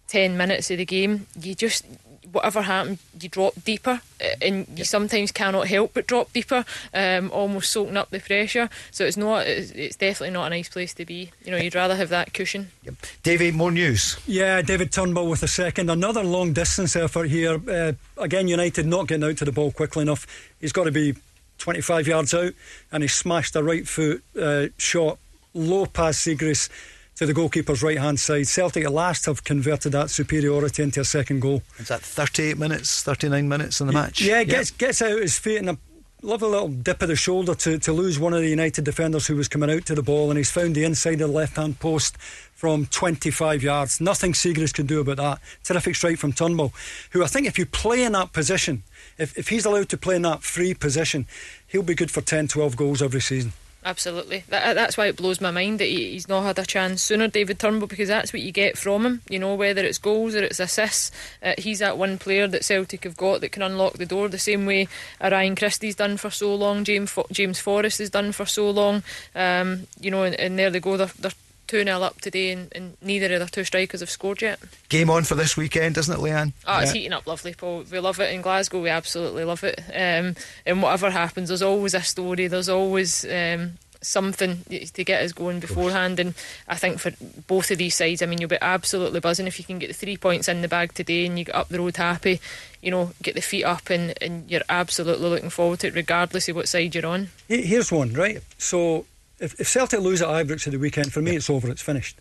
ten 0.08 0.36
minutes 0.36 0.70
of 0.70 0.78
the 0.78 0.84
game, 0.84 1.26
you 1.40 1.54
just 1.54 1.84
whatever 2.32 2.62
happened, 2.62 2.98
you 3.20 3.28
drop 3.28 3.54
deeper, 3.64 4.00
uh, 4.20 4.28
and 4.42 4.66
you 4.76 4.84
sometimes 4.84 5.32
cannot 5.32 5.66
help 5.66 5.94
but 5.94 6.06
drop 6.06 6.32
deeper, 6.32 6.64
um, 6.94 7.30
almost 7.32 7.70
soaking 7.70 7.96
up 7.96 8.10
the 8.10 8.20
pressure. 8.20 8.68
So 8.90 9.04
it's 9.04 9.16
not, 9.16 9.46
it's, 9.46 9.70
it's, 9.72 9.96
definitely 9.96 10.32
not 10.32 10.46
a 10.46 10.50
nice 10.50 10.68
place 10.68 10.94
to 10.94 11.04
be. 11.04 11.30
You 11.44 11.52
know, 11.52 11.56
you'd 11.56 11.74
rather 11.74 11.96
have 11.96 12.08
that 12.10 12.32
cushion. 12.32 12.70
Yep. 12.84 12.94
Davey, 13.22 13.50
more 13.50 13.70
news. 13.70 14.18
Yeah, 14.26 14.62
David 14.62 14.92
Turnbull 14.92 15.28
with 15.28 15.42
a 15.42 15.48
second, 15.48 15.90
another 15.90 16.22
long 16.22 16.52
distance 16.52 16.96
effort 16.96 17.28
here. 17.28 17.60
Uh, 17.68 17.92
again, 18.16 18.48
United 18.48 18.86
not 18.86 19.08
getting 19.08 19.24
out 19.24 19.36
to 19.38 19.44
the 19.44 19.52
ball 19.52 19.72
quickly 19.72 20.02
enough. 20.02 20.26
He's 20.60 20.72
got 20.72 20.84
to 20.84 20.92
be 20.92 21.14
25 21.58 22.06
yards 22.06 22.34
out, 22.34 22.52
and 22.92 23.02
he 23.02 23.08
smashed 23.08 23.56
a 23.56 23.62
right 23.62 23.86
foot 23.86 24.22
uh, 24.40 24.66
shot 24.78 25.18
low 25.54 25.86
pass 25.86 26.18
Siegrist 26.18 26.68
to 27.16 27.26
the 27.26 27.34
goalkeeper's 27.34 27.82
right 27.82 27.98
hand 27.98 28.18
side. 28.18 28.46
Celtic 28.46 28.84
at 28.84 28.92
last 28.92 29.26
have 29.26 29.44
converted 29.44 29.92
that 29.92 30.10
superiority 30.10 30.82
into 30.82 31.00
a 31.00 31.04
second 31.04 31.40
goal. 31.40 31.62
Is 31.78 31.88
that 31.88 32.00
38 32.00 32.56
minutes, 32.56 33.02
39 33.02 33.48
minutes 33.48 33.80
in 33.80 33.86
the 33.86 33.92
match? 33.92 34.22
Yeah, 34.22 34.42
gets, 34.44 34.70
gets 34.70 35.02
out 35.02 35.20
his 35.20 35.38
feet 35.38 35.58
and 35.58 35.70
a 35.70 35.78
lovely 36.22 36.48
little 36.48 36.68
dip 36.68 37.02
of 37.02 37.08
the 37.08 37.16
shoulder 37.16 37.54
to, 37.54 37.78
to 37.78 37.92
lose 37.92 38.18
one 38.18 38.32
of 38.32 38.40
the 38.40 38.48
United 38.48 38.84
defenders 38.84 39.26
who 39.26 39.36
was 39.36 39.48
coming 39.48 39.70
out 39.70 39.86
to 39.86 39.94
the 39.94 40.02
ball, 40.02 40.30
and 40.30 40.38
he's 40.38 40.50
found 40.50 40.74
the 40.74 40.84
inside 40.84 41.14
of 41.14 41.18
the 41.20 41.26
left 41.28 41.56
hand 41.56 41.78
post 41.78 42.16
from 42.18 42.86
25 42.86 43.62
yards. 43.62 44.00
Nothing 44.00 44.32
Siegrist 44.32 44.74
can 44.74 44.86
do 44.86 45.00
about 45.00 45.16
that. 45.16 45.40
Terrific 45.64 45.96
strike 45.96 46.18
from 46.18 46.32
Turnbull, 46.32 46.72
who 47.10 47.24
I 47.24 47.26
think 47.26 47.46
if 47.46 47.58
you 47.58 47.66
play 47.66 48.02
in 48.02 48.12
that 48.12 48.32
position, 48.32 48.82
if, 49.18 49.36
if 49.38 49.48
he's 49.48 49.64
allowed 49.64 49.88
to 49.90 49.98
play 49.98 50.16
in 50.16 50.22
that 50.22 50.42
free 50.42 50.74
position, 50.74 51.26
he'll 51.66 51.82
be 51.82 51.94
good 51.94 52.10
for 52.10 52.20
10, 52.20 52.48
12 52.48 52.76
goals 52.76 53.02
every 53.02 53.20
season. 53.20 53.52
Absolutely. 53.82 54.44
That, 54.48 54.74
that's 54.74 54.98
why 54.98 55.06
it 55.06 55.16
blows 55.16 55.40
my 55.40 55.50
mind 55.50 55.80
that 55.80 55.86
he, 55.86 56.10
he's 56.10 56.28
not 56.28 56.42
had 56.42 56.58
a 56.58 56.66
chance 56.66 57.02
sooner, 57.02 57.28
David 57.28 57.58
Turnbull, 57.58 57.88
because 57.88 58.08
that's 58.08 58.32
what 58.32 58.42
you 58.42 58.52
get 58.52 58.76
from 58.76 59.06
him. 59.06 59.22
You 59.28 59.38
know, 59.38 59.54
whether 59.54 59.82
it's 59.82 59.96
goals 59.96 60.34
or 60.34 60.42
it's 60.42 60.60
assists, 60.60 61.10
uh, 61.42 61.54
he's 61.56 61.78
that 61.78 61.96
one 61.96 62.18
player 62.18 62.46
that 62.46 62.64
Celtic 62.64 63.04
have 63.04 63.16
got 63.16 63.40
that 63.40 63.52
can 63.52 63.62
unlock 63.62 63.94
the 63.94 64.04
door 64.04 64.28
the 64.28 64.38
same 64.38 64.66
way 64.66 64.86
Ryan 65.20 65.56
Christie's 65.56 65.94
done 65.94 66.18
for 66.18 66.30
so 66.30 66.54
long, 66.54 66.84
James, 66.84 67.16
James 67.32 67.58
Forrest 67.58 67.98
has 67.98 68.10
done 68.10 68.32
for 68.32 68.44
so 68.44 68.68
long. 68.68 69.02
Um, 69.34 69.86
you 69.98 70.10
know, 70.10 70.24
and, 70.24 70.34
and, 70.34 70.58
there 70.58 70.70
they 70.70 70.80
go. 70.80 70.98
They're, 70.98 71.06
they're 71.18 71.32
2 71.70 71.84
0 71.84 72.02
up 72.02 72.20
today, 72.20 72.50
and, 72.50 72.68
and, 72.74 72.96
neither 73.00 73.32
of 73.32 73.38
the 73.38 73.46
two 73.46 73.62
strikers 73.62 74.00
have 74.00 74.10
scored 74.10 74.42
yet. 74.42 74.58
Game 74.88 75.08
on 75.08 75.22
for 75.22 75.36
this 75.36 75.56
weekend, 75.56 75.96
isn't 75.96 76.12
it, 76.12 76.18
Leanne? 76.20 76.52
Oh, 76.66 76.72
yeah. 76.72 76.82
it's 76.82 76.90
heating 76.90 77.12
up 77.12 77.28
lovely, 77.28 77.54
Paul. 77.54 77.84
We 77.90 78.00
love 78.00 78.18
it 78.18 78.34
in 78.34 78.42
Glasgow, 78.42 78.82
we 78.82 78.88
absolutely 78.88 79.44
love 79.44 79.62
it. 79.62 79.80
Um, 79.88 80.34
and 80.66 80.82
whatever 80.82 81.10
happens, 81.10 81.48
there's 81.48 81.62
always 81.62 81.94
a 81.94 82.02
story, 82.02 82.48
there's 82.48 82.68
always. 82.68 83.24
Um, 83.24 83.78
something 84.02 84.64
to 84.64 85.04
get 85.04 85.22
us 85.22 85.32
going 85.32 85.60
beforehand. 85.60 86.18
And 86.18 86.34
I 86.66 86.76
think 86.76 87.00
for 87.00 87.12
both 87.46 87.70
of 87.70 87.76
these 87.76 87.94
sides, 87.94 88.22
I 88.22 88.26
mean, 88.26 88.40
you'll 88.40 88.48
be 88.48 88.56
absolutely 88.58 89.20
buzzing 89.20 89.46
if 89.46 89.58
you 89.58 89.64
can 89.66 89.78
get 89.78 89.88
the 89.88 89.92
three 89.92 90.16
points 90.16 90.48
in 90.48 90.62
the 90.62 90.68
bag 90.68 90.94
today 90.94 91.26
and 91.26 91.38
you 91.38 91.44
get 91.44 91.54
up 91.54 91.68
the 91.68 91.78
road 91.78 91.98
happy. 91.98 92.40
You 92.80 92.90
know, 92.90 93.10
get 93.22 93.34
the 93.34 93.42
feet 93.42 93.64
up 93.64 93.90
and, 93.90 94.14
and 94.22 94.50
you're 94.50 94.62
absolutely 94.70 95.28
looking 95.28 95.50
forward 95.50 95.80
to 95.80 95.88
it, 95.88 95.94
regardless 95.94 96.48
of 96.48 96.56
what 96.56 96.66
side 96.66 96.94
you're 96.94 97.04
on. 97.04 97.28
Here's 97.46 97.92
one, 97.92 98.14
right? 98.14 98.40
So 98.56 99.04
if, 99.40 99.58
if 99.58 99.66
Celtic 99.68 100.00
lose 100.00 100.22
at 100.22 100.28
Ibrox 100.28 100.66
at 100.66 100.72
the 100.72 100.78
weekend, 100.78 101.12
for 101.12 101.22
me, 101.22 101.34
it's 101.34 101.50
over. 101.50 101.70
It's 101.70 101.82
finished. 101.82 102.18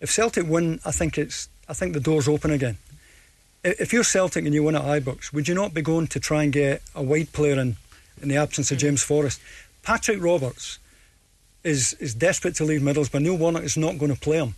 If 0.00 0.10
Celtic 0.10 0.46
win, 0.48 0.80
I 0.84 0.90
think 0.90 1.18
it's. 1.18 1.48
I 1.68 1.72
think 1.72 1.94
the 1.94 2.00
door's 2.00 2.28
open 2.28 2.50
again. 2.50 2.76
If 3.62 3.92
you're 3.92 4.04
Celtic 4.04 4.44
and 4.44 4.52
you 4.52 4.62
win 4.62 4.76
at 4.76 4.82
Ibrox, 4.82 5.32
would 5.32 5.48
you 5.48 5.54
not 5.54 5.72
be 5.72 5.80
going 5.80 6.08
to 6.08 6.20
try 6.20 6.42
and 6.42 6.52
get 6.52 6.82
a 6.94 7.02
wide 7.02 7.32
player 7.32 7.58
in 7.58 7.76
in 8.20 8.28
the 8.28 8.36
absence 8.36 8.70
of 8.70 8.78
mm. 8.78 8.80
James 8.80 9.02
Forrest? 9.02 9.40
Patrick 9.82 10.22
Roberts 10.22 10.78
is 11.62 11.94
is 11.94 12.14
desperate 12.14 12.54
to 12.56 12.64
leave 12.64 12.80
Middlesbrough. 12.80 13.12
But 13.12 13.22
Neil 13.22 13.36
Warnock 13.36 13.62
is 13.62 13.76
not 13.76 13.98
going 13.98 14.12
to 14.12 14.20
play 14.20 14.38
him. 14.38 14.54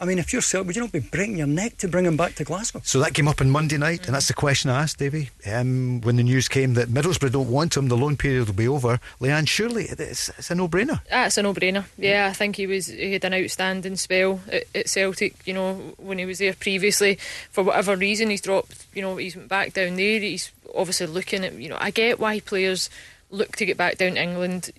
I 0.00 0.04
mean, 0.04 0.20
if 0.20 0.32
you're 0.32 0.42
Celtic, 0.42 0.68
would 0.68 0.76
you 0.76 0.82
not 0.82 0.92
be 0.92 1.00
breaking 1.00 1.38
your 1.38 1.48
neck 1.48 1.76
to 1.78 1.88
bring 1.88 2.04
him 2.04 2.16
back 2.16 2.36
to 2.36 2.44
Glasgow? 2.44 2.80
So 2.84 3.00
that 3.00 3.14
came 3.14 3.26
up 3.26 3.40
on 3.40 3.50
Monday 3.50 3.78
night, 3.78 4.06
and 4.06 4.14
that's 4.14 4.28
the 4.28 4.34
question 4.34 4.70
I 4.70 4.82
asked, 4.82 4.98
Davy. 4.98 5.30
Um, 5.44 6.00
when 6.02 6.14
the 6.14 6.22
news 6.22 6.46
came 6.48 6.74
that 6.74 6.88
Middlesbrough 6.88 7.32
don't 7.32 7.50
want 7.50 7.76
him, 7.76 7.88
the 7.88 7.96
loan 7.96 8.16
period 8.16 8.46
will 8.46 8.54
be 8.54 8.68
over. 8.68 9.00
Leanne, 9.20 9.48
surely 9.48 9.86
it's, 9.86 10.28
it's 10.28 10.52
a 10.52 10.54
no-brainer. 10.54 11.00
Ah, 11.10 11.26
it's 11.26 11.36
a 11.36 11.42
no-brainer. 11.42 11.84
Yeah, 11.96 12.28
I 12.30 12.32
think 12.32 12.54
he 12.54 12.68
was 12.68 12.86
he 12.86 13.14
had 13.14 13.24
an 13.24 13.34
outstanding 13.34 13.96
spell 13.96 14.40
at, 14.52 14.64
at, 14.72 14.88
Celtic. 14.88 15.34
You 15.44 15.54
know, 15.54 15.74
when 15.96 16.18
he 16.18 16.26
was 16.26 16.38
there 16.38 16.54
previously, 16.54 17.18
for 17.50 17.64
whatever 17.64 17.96
reason, 17.96 18.30
he's 18.30 18.40
dropped. 18.40 18.86
You 18.94 19.02
know, 19.02 19.16
he's 19.16 19.34
went 19.34 19.48
back 19.48 19.72
down 19.72 19.96
there. 19.96 20.20
He's 20.20 20.52
obviously 20.76 21.08
looking 21.08 21.44
at. 21.44 21.54
You 21.54 21.70
know, 21.70 21.78
I 21.80 21.90
get 21.90 22.20
why 22.20 22.38
players 22.38 22.88
look 23.30 23.56
to 23.56 23.66
get 23.66 23.76
back 23.76 23.98
down 23.98 24.14
to 24.14 24.22
England 24.22 24.70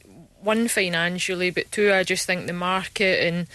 one 0.42 0.68
financially, 0.68 1.50
but 1.50 1.72
two, 1.72 1.92
I 1.92 2.04
just 2.04 2.26
think 2.26 2.48
the 2.48 2.54
market 2.54 3.26
and 3.26 3.48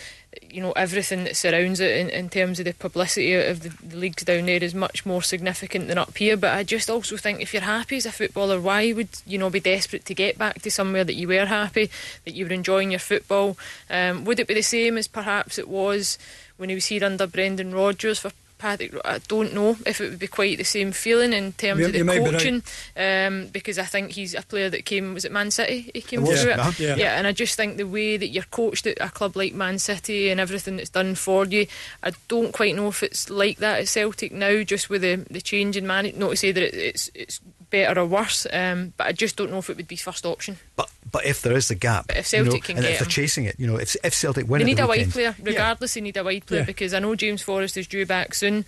you 0.42 0.60
know 0.60 0.72
everything 0.72 1.24
that 1.24 1.36
surrounds 1.36 1.80
it 1.80 1.96
in, 1.96 2.10
in 2.10 2.28
terms 2.28 2.58
of 2.58 2.64
the 2.64 2.74
publicity 2.74 3.34
of 3.34 3.60
the, 3.60 3.68
the, 3.86 3.96
leagues 3.96 4.24
down 4.24 4.46
there 4.46 4.62
is 4.62 4.74
much 4.74 5.04
more 5.04 5.22
significant 5.22 5.88
than 5.88 5.98
up 5.98 6.16
here. 6.16 6.36
But 6.36 6.52
I 6.54 6.62
just 6.62 6.90
also 6.90 7.16
think 7.16 7.40
if 7.40 7.52
you're 7.52 7.62
happy 7.62 7.96
as 7.96 8.06
a 8.06 8.12
footballer, 8.12 8.60
why 8.60 8.92
would 8.92 9.08
you 9.26 9.38
know 9.38 9.50
be 9.50 9.60
desperate 9.60 10.04
to 10.06 10.14
get 10.14 10.38
back 10.38 10.62
to 10.62 10.70
somewhere 10.70 11.04
that 11.04 11.14
you 11.14 11.28
were 11.28 11.46
happy, 11.46 11.90
that 12.24 12.34
you 12.34 12.46
were 12.46 12.52
enjoying 12.52 12.90
your 12.90 13.00
football? 13.00 13.56
Um, 13.90 14.24
would 14.24 14.40
it 14.40 14.46
be 14.46 14.54
the 14.54 14.62
same 14.62 14.96
as 14.96 15.08
perhaps 15.08 15.58
it 15.58 15.68
was 15.68 16.18
when 16.56 16.68
he 16.68 16.74
was 16.74 16.86
here 16.86 17.04
under 17.04 17.26
Brendan 17.26 17.74
Rodgers 17.74 18.18
for 18.18 18.30
Paddock, 18.64 18.98
I 19.04 19.18
don't 19.28 19.52
know 19.52 19.76
if 19.84 20.00
it 20.00 20.08
would 20.08 20.18
be 20.18 20.26
quite 20.26 20.56
the 20.56 20.64
same 20.64 20.90
feeling 20.90 21.34
in 21.34 21.52
terms 21.52 21.80
you, 21.80 21.86
of 21.88 21.92
the 21.92 22.02
coaching, 22.02 22.62
right. 22.96 23.26
um, 23.26 23.48
because 23.48 23.78
I 23.78 23.84
think 23.84 24.12
he's 24.12 24.32
a 24.32 24.40
player 24.40 24.70
that 24.70 24.86
came. 24.86 25.12
Was 25.12 25.26
it 25.26 25.32
Man 25.32 25.50
City? 25.50 25.90
He 25.92 26.00
came 26.00 26.24
through 26.24 26.52
it. 26.52 26.80
Yeah. 26.80 26.96
yeah, 26.96 27.18
and 27.18 27.26
I 27.26 27.32
just 27.32 27.56
think 27.56 27.76
the 27.76 27.86
way 27.86 28.16
that 28.16 28.28
you're 28.28 28.44
coached 28.44 28.86
at 28.86 28.96
a 29.02 29.10
club 29.10 29.36
like 29.36 29.52
Man 29.52 29.78
City 29.78 30.30
and 30.30 30.40
everything 30.40 30.78
that's 30.78 30.88
done 30.88 31.14
for 31.14 31.44
you, 31.44 31.66
I 32.02 32.12
don't 32.28 32.54
quite 32.54 32.74
know 32.74 32.88
if 32.88 33.02
it's 33.02 33.28
like 33.28 33.58
that 33.58 33.80
at 33.80 33.88
Celtic 33.88 34.32
now. 34.32 34.62
Just 34.62 34.88
with 34.88 35.02
the 35.02 35.16
the 35.30 35.42
change 35.42 35.76
in 35.76 35.86
management, 35.86 36.20
not 36.20 36.30
to 36.30 36.36
say 36.36 36.52
that 36.52 36.62
it, 36.62 36.74
it's 36.74 37.10
it's 37.14 37.40
better 37.74 38.00
or 38.00 38.06
worse, 38.06 38.46
um, 38.52 38.92
but 38.96 39.06
I 39.08 39.12
just 39.12 39.36
don't 39.36 39.50
know 39.50 39.58
if 39.58 39.68
it 39.68 39.76
would 39.76 39.88
be 39.88 39.96
first 39.96 40.24
option. 40.24 40.58
But 40.76 40.90
but 41.10 41.24
if 41.24 41.42
there 41.42 41.56
is 41.56 41.68
the 41.68 41.74
gap, 41.74 42.06
but 42.08 42.16
if 42.16 42.26
Celtic 42.26 42.52
you 42.52 42.58
know, 42.58 42.62
can 42.62 42.76
and 42.76 42.84
get 42.84 42.92
if 42.92 42.98
they're 43.00 43.08
chasing 43.08 43.44
it, 43.44 43.56
you 43.58 43.66
know, 43.66 43.76
if, 43.76 43.96
if 44.04 44.14
Celtic 44.14 44.48
win, 44.48 44.60
they 44.60 44.64
need 44.64 44.78
the 44.78 44.84
a 44.84 44.88
weekend, 44.88 45.08
wide 45.08 45.12
player. 45.12 45.36
Regardless, 45.42 45.96
yeah. 45.96 46.00
they 46.00 46.04
need 46.04 46.16
a 46.16 46.24
wide 46.24 46.46
player 46.46 46.60
yeah. 46.60 46.66
because 46.66 46.94
I 46.94 47.00
know 47.00 47.14
James 47.14 47.42
Forrest 47.42 47.76
is 47.76 47.86
due 47.86 48.06
back 48.06 48.34
soon. 48.34 48.64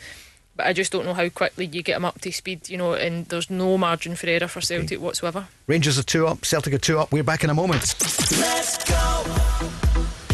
But 0.56 0.66
I 0.68 0.72
just 0.72 0.90
don't 0.90 1.04
know 1.04 1.12
how 1.12 1.28
quickly 1.28 1.66
you 1.66 1.82
get 1.82 1.96
him 1.96 2.06
up 2.06 2.18
to 2.22 2.32
speed, 2.32 2.70
you 2.70 2.78
know, 2.78 2.94
and 2.94 3.26
there's 3.26 3.50
no 3.50 3.76
margin 3.76 4.16
for 4.16 4.26
error 4.26 4.48
for 4.48 4.62
Celtic 4.62 4.92
okay. 4.92 4.96
whatsoever. 4.96 5.48
Rangers 5.66 5.98
are 5.98 6.02
two 6.02 6.26
up, 6.26 6.46
Celtic 6.46 6.72
are 6.72 6.78
two 6.78 6.98
up. 6.98 7.12
We're 7.12 7.22
back 7.22 7.44
in 7.44 7.50
a 7.50 7.54
moment. 7.54 7.94
Let's 8.40 8.82
go! 8.84 9.85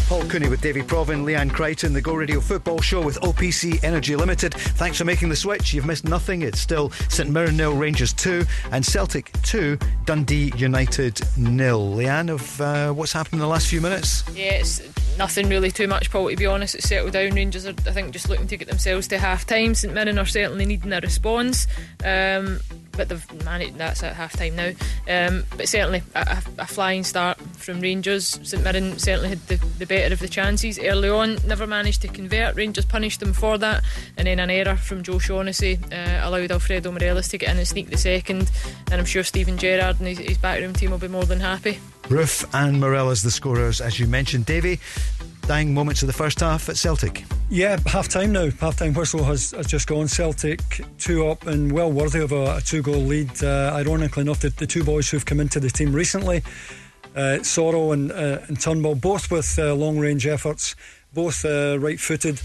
Paul 0.07 0.23
Cooney 0.25 0.49
with 0.49 0.61
Davy 0.61 0.81
Provan, 0.81 1.23
Leanne 1.23 1.51
Crichton, 1.51 1.93
the 1.93 2.01
Go 2.01 2.13
Radio 2.13 2.39
Football 2.39 2.81
Show 2.81 3.01
with 3.01 3.19
OPC 3.21 3.83
Energy 3.83 4.15
Limited. 4.15 4.53
Thanks 4.53 4.97
for 4.97 5.05
making 5.05 5.29
the 5.29 5.35
switch. 5.35 5.73
You've 5.73 5.85
missed 5.85 6.03
nothing. 6.03 6.41
It's 6.41 6.59
still 6.59 6.89
St 7.09 7.29
Mirren 7.29 7.55
nil, 7.55 7.73
Rangers 7.75 8.13
2, 8.13 8.45
and 8.71 8.85
Celtic 8.85 9.31
2, 9.43 9.77
Dundee 10.05 10.51
United 10.57 11.21
nil. 11.37 11.95
Leanne, 11.95 12.29
of 12.29 12.61
uh, 12.61 12.91
what's 12.91 13.13
happened 13.13 13.35
in 13.35 13.39
the 13.39 13.47
last 13.47 13.67
few 13.67 13.81
minutes? 13.81 14.23
Yeah, 14.35 14.53
it's 14.53 14.81
nothing 15.17 15.49
really 15.49 15.71
too 15.71 15.87
much, 15.87 16.11
Paul, 16.11 16.29
to 16.29 16.35
be 16.35 16.45
honest. 16.45 16.75
It's 16.75 16.87
settled 16.87 17.13
down. 17.13 17.31
Rangers 17.31 17.65
are, 17.65 17.75
I 17.87 17.91
think, 17.91 18.11
just 18.11 18.29
looking 18.29 18.47
to 18.47 18.57
get 18.57 18.67
themselves 18.67 19.07
to 19.09 19.19
half 19.19 19.45
time. 19.45 19.75
St 19.75 19.93
Mirren 19.93 20.19
are 20.19 20.25
certainly 20.25 20.65
needing 20.65 20.93
a 20.93 20.99
response. 20.99 21.67
Um, 22.03 22.59
but 22.95 23.09
they've 23.09 23.43
managed 23.43 23.77
that's 23.77 24.03
at 24.03 24.15
half 24.15 24.33
time 24.33 24.55
now. 24.55 24.71
Um, 25.07 25.43
but 25.57 25.67
certainly 25.67 26.03
a, 26.15 26.41
a, 26.59 26.65
flying 26.65 27.03
start 27.03 27.37
from 27.57 27.81
Rangers. 27.81 28.39
St 28.43 28.63
Mirren 28.63 28.97
certainly 28.99 29.29
had 29.29 29.39
the, 29.47 29.55
the, 29.79 29.85
better 29.85 30.13
of 30.13 30.19
the 30.19 30.27
chances 30.27 30.79
early 30.79 31.09
on, 31.09 31.37
never 31.47 31.67
managed 31.67 32.01
to 32.03 32.07
convert. 32.07 32.55
Rangers 32.55 32.85
punished 32.85 33.19
them 33.19 33.33
for 33.33 33.57
that, 33.57 33.83
and 34.17 34.27
then 34.27 34.39
an 34.39 34.49
error 34.49 34.77
from 34.77 35.03
Joe 35.03 35.19
Shaughnessy 35.19 35.79
uh, 35.91 36.19
allowed 36.21 36.51
Alfredo 36.51 36.91
Morelos 36.91 37.27
to 37.29 37.37
get 37.37 37.49
in 37.49 37.57
and 37.57 37.67
sneak 37.67 37.89
the 37.89 37.97
second. 37.97 38.51
And 38.91 38.99
I'm 38.99 39.05
sure 39.05 39.23
Steven 39.23 39.57
Gerrard 39.57 39.99
and 39.99 40.07
his, 40.07 40.19
his 40.19 40.37
backroom 40.37 40.73
team 40.73 40.91
will 40.91 40.97
be 40.99 41.07
more 41.07 41.25
than 41.25 41.39
happy. 41.39 41.79
Roofe 42.03 42.45
and 42.53 42.79
Morelos, 42.79 43.21
the 43.21 43.31
scorers, 43.31 43.81
as 43.81 43.99
you 43.99 44.07
mentioned. 44.07 44.45
Davy, 44.45 44.79
dying 45.47 45.73
moments 45.73 46.01
of 46.03 46.07
the 46.07 46.13
first 46.13 46.39
half 46.41 46.69
at 46.69 46.77
Celtic. 46.77 47.23
Yeah, 47.49 47.79
half 47.85 48.09
time 48.09 48.31
now. 48.31 48.49
Half 48.59 48.77
time 48.77 48.93
whistle 48.93 49.23
has, 49.23 49.51
has 49.51 49.67
just 49.67 49.87
gone. 49.87 50.07
Celtic 50.07 50.59
two 50.97 51.27
up 51.27 51.45
and 51.47 51.71
well 51.71 51.91
worthy 51.91 52.19
of 52.19 52.31
a, 52.31 52.57
a 52.57 52.61
two 52.61 52.81
goal 52.81 52.95
lead. 52.95 53.43
Uh, 53.43 53.71
ironically 53.73 54.21
enough, 54.21 54.41
the, 54.41 54.49
the, 54.49 54.67
two 54.67 54.83
boys 54.83 55.09
who've 55.09 55.25
come 55.25 55.39
into 55.39 55.59
the 55.59 55.69
team 55.69 55.93
recently, 55.93 56.43
uh, 57.15 57.39
Soro 57.41 57.93
and, 57.93 58.11
uh, 58.11 58.39
and 58.47 58.59
Turnbull, 58.59 58.95
both 58.95 59.31
with 59.31 59.57
uh, 59.59 59.73
long 59.73 59.97
range 59.97 60.27
efforts, 60.27 60.75
both 61.13 61.45
uh, 61.45 61.77
right 61.79 61.99
footed. 61.99 62.41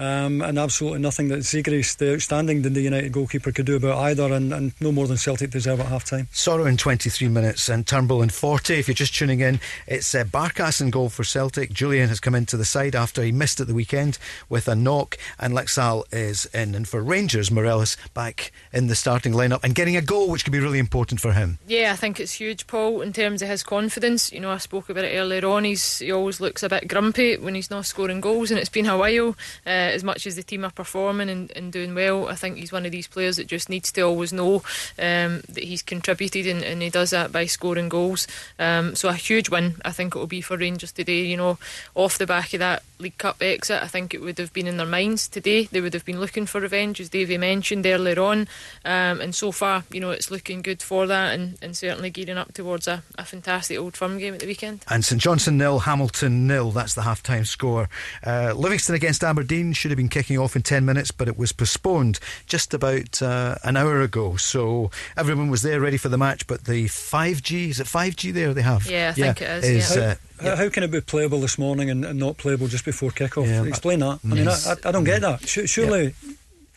Um, 0.00 0.40
and 0.40 0.58
absolutely 0.58 1.00
nothing 1.00 1.28
that 1.28 1.40
Siegrist, 1.40 1.98
the 1.98 2.14
outstanding 2.14 2.62
Dundee 2.62 2.84
United 2.84 3.12
goalkeeper, 3.12 3.52
could 3.52 3.66
do 3.66 3.76
about 3.76 3.98
either, 3.98 4.32
and, 4.32 4.50
and 4.50 4.72
no 4.80 4.92
more 4.92 5.06
than 5.06 5.18
Celtic 5.18 5.50
deserve 5.50 5.78
at 5.78 5.86
half 5.86 6.04
time. 6.04 6.26
Soro 6.32 6.66
in 6.66 6.78
23 6.78 7.28
minutes 7.28 7.68
and 7.68 7.86
Turnbull 7.86 8.22
in 8.22 8.30
40. 8.30 8.78
If 8.78 8.88
you're 8.88 8.94
just 8.94 9.14
tuning 9.14 9.40
in, 9.40 9.60
it's 9.86 10.14
uh, 10.14 10.24
Barkas 10.24 10.80
in 10.80 10.88
goal 10.88 11.10
for 11.10 11.22
Celtic. 11.22 11.74
Jullien 11.74 12.08
has 12.08 12.18
come 12.18 12.34
into 12.34 12.56
the 12.56 12.64
side 12.64 12.96
after 12.96 13.22
he 13.22 13.30
missed 13.30 13.60
at 13.60 13.66
the 13.66 13.74
weekend 13.74 14.16
with 14.48 14.68
a 14.68 14.74
knock, 14.74 15.18
and 15.38 15.52
Laxalt 15.52 16.04
is 16.14 16.46
in. 16.46 16.74
And 16.74 16.88
for 16.88 17.02
Rangers, 17.02 17.50
Morelos 17.50 17.98
back 18.14 18.52
in 18.72 18.86
the 18.86 18.94
starting 18.94 19.34
lineup 19.34 19.62
and 19.62 19.74
getting 19.74 19.98
a 19.98 20.02
goal, 20.02 20.30
which 20.30 20.44
could 20.44 20.52
be 20.52 20.60
really 20.60 20.78
important 20.78 21.20
for 21.20 21.34
him. 21.34 21.58
Yeah, 21.66 21.92
I 21.92 21.96
think 21.96 22.18
it's 22.18 22.32
huge, 22.32 22.66
Paul, 22.66 23.02
in 23.02 23.12
terms 23.12 23.42
of 23.42 23.48
his 23.48 23.62
confidence. 23.62 24.32
You 24.32 24.40
know, 24.40 24.50
I 24.50 24.56
spoke 24.56 24.88
about 24.88 25.04
it 25.04 25.14
earlier 25.14 25.44
on. 25.44 25.64
He's, 25.64 25.98
he 25.98 26.10
always 26.10 26.40
looks 26.40 26.62
a 26.62 26.70
bit 26.70 26.88
grumpy 26.88 27.36
when 27.36 27.54
he's 27.54 27.70
not 27.70 27.84
scoring 27.84 28.22
goals, 28.22 28.50
and 28.50 28.58
it's 28.58 28.70
been 28.70 28.86
a 28.86 28.96
while. 28.96 29.36
Uh, 29.66 29.89
as 29.94 30.04
much 30.04 30.26
as 30.26 30.36
the 30.36 30.42
team 30.42 30.64
are 30.64 30.70
performing 30.70 31.28
and, 31.28 31.50
and, 31.52 31.72
doing 31.72 31.94
well, 31.94 32.28
I 32.28 32.34
think 32.34 32.56
he's 32.56 32.72
one 32.72 32.86
of 32.86 32.92
these 32.92 33.06
players 33.06 33.36
that 33.36 33.46
just 33.46 33.68
needs 33.68 33.92
to 33.92 34.02
always 34.02 34.32
know 34.32 34.62
um, 34.98 35.42
that 35.48 35.64
he's 35.64 35.82
contributed 35.82 36.46
and, 36.46 36.62
and, 36.62 36.82
he 36.82 36.90
does 36.90 37.10
that 37.10 37.32
by 37.32 37.46
scoring 37.46 37.88
goals. 37.88 38.26
Um, 38.58 38.94
so 38.94 39.08
a 39.08 39.14
huge 39.14 39.48
win, 39.48 39.76
I 39.84 39.92
think 39.92 40.14
it 40.14 40.18
will 40.18 40.26
be 40.26 40.40
for 40.40 40.56
Rangers 40.56 40.92
today. 40.92 41.24
You 41.24 41.36
know, 41.36 41.58
off 41.94 42.18
the 42.18 42.26
back 42.26 42.52
of 42.54 42.60
that 42.60 42.82
League 43.00 43.18
Cup 43.18 43.36
exit, 43.40 43.82
I 43.82 43.86
think 43.86 44.14
it 44.14 44.20
would 44.20 44.38
have 44.38 44.52
been 44.52 44.66
in 44.66 44.76
their 44.76 44.86
minds 44.86 45.28
today. 45.28 45.64
They 45.64 45.80
would 45.80 45.94
have 45.94 46.04
been 46.04 46.20
looking 46.20 46.46
for 46.46 46.60
revenge, 46.60 47.00
as 47.00 47.08
Davey 47.08 47.38
mentioned 47.38 47.86
earlier 47.86 48.20
on. 48.20 48.48
Um, 48.84 49.20
and 49.20 49.34
so 49.34 49.52
far, 49.52 49.84
you 49.90 50.00
know, 50.00 50.10
it's 50.10 50.30
looking 50.30 50.62
good 50.62 50.82
for 50.82 51.06
that 51.06 51.34
and, 51.34 51.58
and 51.62 51.76
certainly 51.76 52.10
gearing 52.10 52.38
up 52.38 52.52
towards 52.52 52.86
a, 52.86 53.02
a, 53.16 53.24
fantastic 53.24 53.78
old 53.78 53.96
firm 53.96 54.18
game 54.18 54.34
at 54.34 54.40
the 54.40 54.46
weekend. 54.46 54.84
And 54.88 55.04
St 55.04 55.20
Johnstone 55.20 55.58
nil, 55.58 55.80
Hamilton 55.80 56.46
nil. 56.46 56.70
That's 56.70 56.94
the 56.94 57.02
half 57.02 57.22
time 57.22 57.44
score. 57.44 57.88
Uh, 58.24 58.52
Livingston 58.56 58.94
against 58.94 59.24
Aberdeen 59.24 59.72
should 59.72 59.90
have 59.90 59.98
been 59.98 60.08
kicking 60.08 60.38
off 60.38 60.56
in 60.56 60.62
10 60.62 60.84
minutes, 60.84 61.10
but 61.10 61.28
it 61.28 61.38
was 61.38 61.52
postponed 61.52 62.20
just 62.46 62.74
about 62.74 63.22
uh, 63.22 63.56
an 63.64 63.76
hour 63.76 64.00
ago. 64.00 64.36
So 64.36 64.90
everyone 65.16 65.50
was 65.50 65.62
there 65.62 65.80
ready 65.80 65.96
for 65.96 66.08
the 66.08 66.18
match, 66.18 66.46
but 66.46 66.64
the 66.64 66.86
5G, 66.86 67.70
is 67.70 67.80
it 67.80 67.86
5G 67.86 68.32
there 68.32 68.54
they 68.54 68.62
have? 68.62 68.88
Yeah, 68.90 69.12
I 69.16 69.20
yeah, 69.20 69.32
think 69.32 69.42
it 69.42 69.64
is. 69.64 69.90
is 69.90 69.96
yeah. 69.96 70.08
How, 70.14 70.16
yeah. 70.42 70.56
how, 70.56 70.68
can 70.68 70.82
it 70.82 70.90
be 70.90 71.00
playable 71.00 71.40
this 71.40 71.58
morning 71.58 71.90
and, 71.90 72.04
and 72.04 72.18
not 72.18 72.36
playable 72.36 72.68
just 72.68 72.84
before 72.84 73.10
kick-off? 73.10 73.46
Yeah. 73.46 73.64
Explain 73.64 74.00
that. 74.00 74.20
I 74.24 74.26
mean, 74.26 74.48
I, 74.48 74.52
I, 74.52 74.88
I, 74.88 74.92
don't 74.92 75.04
get 75.04 75.20
that. 75.22 75.46
Surely. 75.48 76.14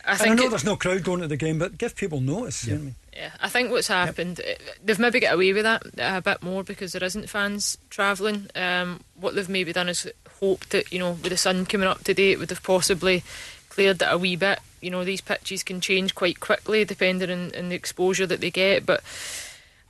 I, 0.06 0.16
think 0.16 0.32
I 0.32 0.36
know 0.36 0.46
it, 0.46 0.50
there's 0.50 0.66
no 0.66 0.76
crowd 0.76 1.04
going 1.04 1.22
to 1.22 1.28
the 1.28 1.38
game, 1.38 1.60
but 1.60 1.78
give 1.78 1.96
people 1.96 2.20
notice. 2.20 2.66
Yeah. 2.66 2.74
You 2.74 2.78
know 2.78 2.82
I 2.82 2.86
mean? 2.86 2.96
Yeah, 3.16 3.32
I 3.42 3.50
think 3.50 3.72
what's 3.72 3.88
happened, 3.88 4.42
yep. 4.44 4.60
they've 4.84 4.98
maybe 4.98 5.20
got 5.20 5.36
away 5.36 5.54
with 5.54 5.64
that 5.64 5.84
a 6.00 6.22
bit 6.22 6.42
more 6.42 6.64
because 6.64 6.94
there 6.94 7.04
isn't 7.04 7.30
fans 7.30 7.78
travelling. 7.92 8.48
Um, 8.56 9.02
what 9.16 9.36
they've 9.36 9.48
maybe 9.48 9.72
done 9.72 9.90
is 9.90 10.10
hoped 10.40 10.72
that, 10.72 10.92
you 10.92 11.00
know, 11.00 11.12
with 11.12 11.30
the 11.30 11.38
sun 11.38 11.66
coming 11.66 11.88
up 11.88 12.04
today, 12.04 12.32
it 12.32 12.40
would 12.40 12.50
have 12.50 12.64
possibly 12.64 13.24
cleared 13.70 14.02
it 14.02 14.08
a 14.10 14.18
wee 14.18 14.36
bit. 14.36 14.60
You 14.82 14.90
know, 14.90 15.04
these 15.04 15.22
pitches 15.22 15.64
can 15.64 15.80
change 15.80 16.16
quite 16.16 16.40
quickly 16.40 16.86
depending 16.86 17.30
on, 17.30 17.52
on 17.56 17.70
the 17.70 17.76
exposure 17.76 18.26
that 18.26 18.42
they 18.42 18.52
get, 18.52 18.86
but 18.86 19.04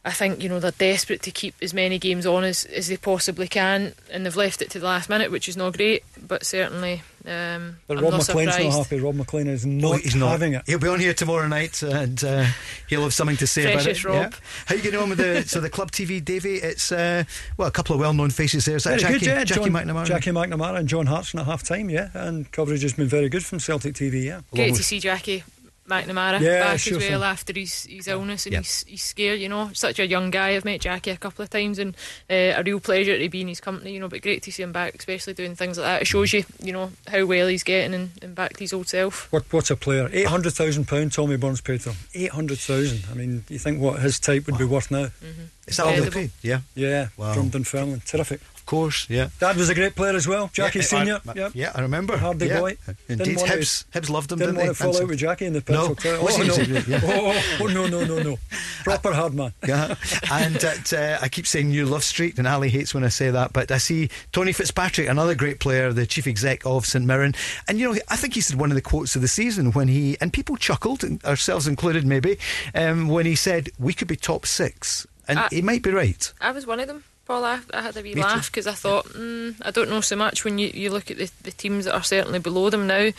I 0.06 0.12
think 0.12 0.44
you 0.44 0.50
know 0.50 0.60
they're 0.60 0.72
desperate 0.72 1.22
to 1.22 1.32
keep 1.32 1.56
as 1.62 1.74
many 1.74 1.98
games 1.98 2.26
on 2.26 2.44
as, 2.44 2.66
as 2.66 2.90
they 2.90 2.98
possibly 2.98 3.48
can, 3.48 3.94
and 4.12 4.26
they've 4.26 4.36
left 4.36 4.62
it 4.62 4.70
to 4.72 4.80
the 4.80 4.86
last 4.86 5.10
minute, 5.10 5.32
which 5.32 5.48
is 5.48 5.56
not 5.56 5.78
great. 5.78 6.04
But 6.28 6.46
certainly, 6.46 7.04
um, 7.26 7.78
but 7.88 7.98
I'm 7.98 8.04
Rob 8.04 8.14
not 8.14 8.28
McLean's 8.28 8.52
surprised. 8.54 8.78
not 8.78 8.84
happy. 8.84 9.00
Rob 9.00 9.16
McLean 9.16 9.48
is 9.48 9.66
not, 9.66 9.94
oh, 9.94 9.98
he's 9.98 10.16
not 10.16 10.32
having 10.32 10.56
it. 10.56 10.64
He'll 10.66 10.80
be 10.80 10.90
on 10.90 11.00
here 11.00 11.14
tomorrow 11.14 11.48
night, 11.48 11.82
and 11.82 12.22
uh, 12.22 12.46
he'll 12.90 13.04
have 13.04 13.14
something 13.14 13.38
to 13.38 13.48
say 13.48 13.72
Precious 13.72 14.04
about 14.04 14.16
it. 14.16 14.24
Rob. 14.24 14.34
Yeah. 14.34 14.40
How 14.66 14.76
you 14.76 14.82
getting 14.82 15.00
on 15.00 15.10
with 15.10 15.20
the 15.20 15.44
so 15.48 15.62
the 15.62 15.70
club 15.70 15.92
TV, 15.92 16.24
Davy? 16.24 16.56
It's 16.56 16.92
uh, 16.92 17.24
well 17.56 17.70
a 17.70 17.72
couple 17.72 17.94
of 17.96 18.02
well-known 18.02 18.32
faces 18.32 18.66
there. 18.66 18.76
Is 18.76 18.84
that 18.84 19.00
very 19.00 19.02
Jackie, 19.02 19.14
good, 19.20 19.26
yeah. 19.26 19.44
Jackie 19.46 19.70
John, 19.70 19.88
McNamara? 19.88 20.06
Jackie 20.06 20.32
McNamara 20.32 20.80
and 20.80 20.90
John 20.90 21.06
Hartson 21.06 21.40
at 21.40 21.46
half 21.46 21.64
time, 21.64 21.90
yeah, 21.90 22.10
and 22.14 22.52
coverage 22.52 22.82
has 22.82 22.92
been 22.92 23.08
very 23.08 23.30
good 23.30 23.46
from 23.46 23.62
Celtic 23.62 23.94
TV, 23.94 24.26
yeah. 24.26 24.42
Great 24.54 24.76
to 24.76 24.84
see 24.84 25.00
Jackie 25.00 25.46
McNamara 25.88 26.40
yeah, 26.40 26.60
back 26.64 26.80
sure 26.80 26.98
as 26.98 27.10
well 27.10 27.20
thing. 27.20 27.30
after 27.30 27.54
his, 27.54 27.84
his 27.84 28.08
illness 28.08 28.46
and 28.46 28.56
he's, 28.56 28.84
he's 28.88 29.04
scared, 29.04 29.40
you 29.40 29.50
know. 29.50 29.70
Such 29.74 30.00
a 30.00 30.08
young 30.08 30.32
guy. 30.32 30.52
I've 30.52 30.66
met 30.66 30.82
Jackie 30.82 31.12
a 31.12 31.18
couple 31.18 31.44
of 31.44 31.50
times 31.50 31.78
and 31.78 31.96
uh, 32.30 32.54
a 32.56 32.64
real 32.64 32.80
pleasure 32.80 33.18
to 33.18 33.30
be 33.30 33.42
in 33.42 33.50
his 33.50 33.60
company, 33.60 33.94
you 33.94 34.00
know, 34.00 34.08
but 34.08 34.22
great 34.22 34.44
to 34.44 34.52
see 34.52 34.64
him 34.64 34.72
back, 34.72 34.96
especially 34.96 35.34
doing 35.34 35.56
things 35.56 35.78
like 35.78 35.86
that. 35.86 36.02
It 36.04 36.06
shows 36.06 36.32
you, 36.32 36.46
you 36.62 36.72
know, 36.72 36.92
how 37.08 37.26
well 37.26 37.48
he's 37.48 37.64
getting 37.64 37.94
and, 37.94 38.12
and 38.22 38.36
back 38.36 38.54
to 38.54 38.60
his 38.60 38.74
old 38.74 38.88
self. 38.88 39.32
What, 39.32 39.44
what's 39.52 39.72
a 39.72 39.76
player? 39.76 40.08
£800,000 40.08 41.14
Tommy 41.14 41.38
Burns 41.38 41.62
paid 41.62 41.82
for 41.82 41.90
him. 41.92 41.98
800000 42.14 43.06
I 43.12 43.14
mean, 43.16 43.44
you 43.50 43.60
think 43.60 43.82
what 43.82 44.00
his 44.00 44.20
type 44.20 44.46
would 44.46 44.54
wow. 44.54 44.60
be 44.60 44.66
worth 44.66 44.92
now? 44.92 45.06
Mm-hmm. 45.06 45.44
Is 45.68 45.78
that 45.78 45.86
all 45.86 45.96
they 45.96 46.10
paid? 46.10 46.32
Yeah. 46.42 46.62
Yeah, 46.76 47.08
wow. 47.18 47.34
from 47.34 47.50
Dunfermline. 47.50 48.02
Terrific. 48.06 48.42
Of 48.64 48.68
course, 48.68 49.10
yeah. 49.10 49.28
Dad 49.42 49.58
was 49.58 49.70
a 49.70 49.76
great 49.76 49.94
player 49.94 50.16
as 50.16 50.26
well. 50.26 50.50
Jackie 50.54 50.80
yeah, 50.80 50.86
Senior. 50.86 51.20
I, 51.28 51.32
I. 51.32 51.52
Yeah, 51.54 51.74
I 51.76 51.82
remember. 51.82 52.16
Hardy 52.16 52.48
yeah. 52.48 52.62
boy. 52.62 52.78
Indeed, 53.10 53.40
Hibs, 53.40 53.84
Hibs 53.92 54.10
loved 54.10 54.32
him. 54.32 54.40
Didn't, 54.40 54.56
didn't 54.56 54.68
want 54.68 54.78
to 54.78 54.84
fall 54.84 55.02
out 55.02 55.08
with 55.10 55.20
Jackie 55.20 55.48
in 55.48 55.54
the 55.54 55.62
pitch. 55.62 55.74
No. 55.84 55.96
Oh, 56.06 56.28
oh, 56.32 56.44
no. 56.44 56.80
yeah. 56.88 57.02
oh, 57.04 57.58
oh, 57.62 57.68
no, 57.68 57.88
no, 57.88 58.06
no, 58.06 58.24
no. 58.24 58.38
Proper 58.86 59.12
hard 59.12 59.34
man. 59.34 59.54
Yeah. 59.68 59.96
and 60.32 60.56
at, 60.64 60.94
uh, 60.94 61.18
I 61.22 61.28
keep 61.28 61.46
saying 61.46 61.70
New 61.70 61.86
Love 61.86 62.06
Street, 62.06 62.38
and 62.38 62.48
Ali 62.48 62.70
hates 62.70 62.94
when 62.94 63.04
I 63.04 63.10
say 63.10 63.32
that, 63.32 63.52
but 63.52 63.70
I 63.70 63.80
see 63.80 64.10
Tony 64.32 64.54
Fitzpatrick, 64.54 65.10
another 65.10 65.36
great 65.36 65.60
player, 65.60 65.92
the 65.92 66.06
chief 66.06 66.26
exec 66.26 66.66
of 66.66 66.86
St 66.86 67.04
Mirren, 67.04 67.36
and 67.68 67.80
you 67.80 67.92
know, 67.92 68.00
I 68.10 68.16
think 68.16 68.36
he 68.36 68.42
said 68.42 68.58
one 68.58 68.72
of 68.72 68.76
the 68.76 68.82
quotes 68.82 69.16
of 69.18 69.22
the 69.22 69.28
season 69.28 69.72
when 69.72 69.90
he 69.90 70.16
and 70.22 70.32
people 70.32 70.56
chuckled, 70.56 71.04
ourselves 71.26 71.68
included, 71.68 72.06
maybe, 72.06 72.38
um, 72.76 73.10
when 73.10 73.26
he 73.26 73.36
said 73.36 73.70
we 73.78 73.94
could 73.94 74.08
be 74.08 74.16
top 74.16 74.46
six, 74.46 75.06
and 75.28 75.40
I, 75.40 75.48
he 75.50 75.62
might 75.62 75.84
be 75.84 75.92
right. 75.92 76.32
I 76.40 76.52
was 76.52 76.66
one 76.66 76.80
of 76.80 76.88
them. 76.88 77.04
Paul, 77.26 77.46
I, 77.46 77.60
I 77.74 77.82
had 77.82 77.96
a 77.96 78.02
wee 78.02 78.16
Me 78.16 78.22
laugh 78.22 78.52
because 78.52 78.68
I 78.68 78.74
thought, 78.74 79.06
mm, 79.06 79.56
I 79.62 79.72
don't 79.72 79.90
know 79.90 80.02
so 80.02 80.16
much 80.16 80.44
when 80.44 80.58
you, 80.58 80.70
you 80.74 80.90
look 80.90 81.10
at 81.10 81.18
the, 81.18 81.32
the 81.44 81.52
teams 81.52 81.86
that 81.86 81.96
are 81.96 82.04
certainly 82.04 82.40
below 82.40 82.70
them 82.70 82.88
now 82.88 83.12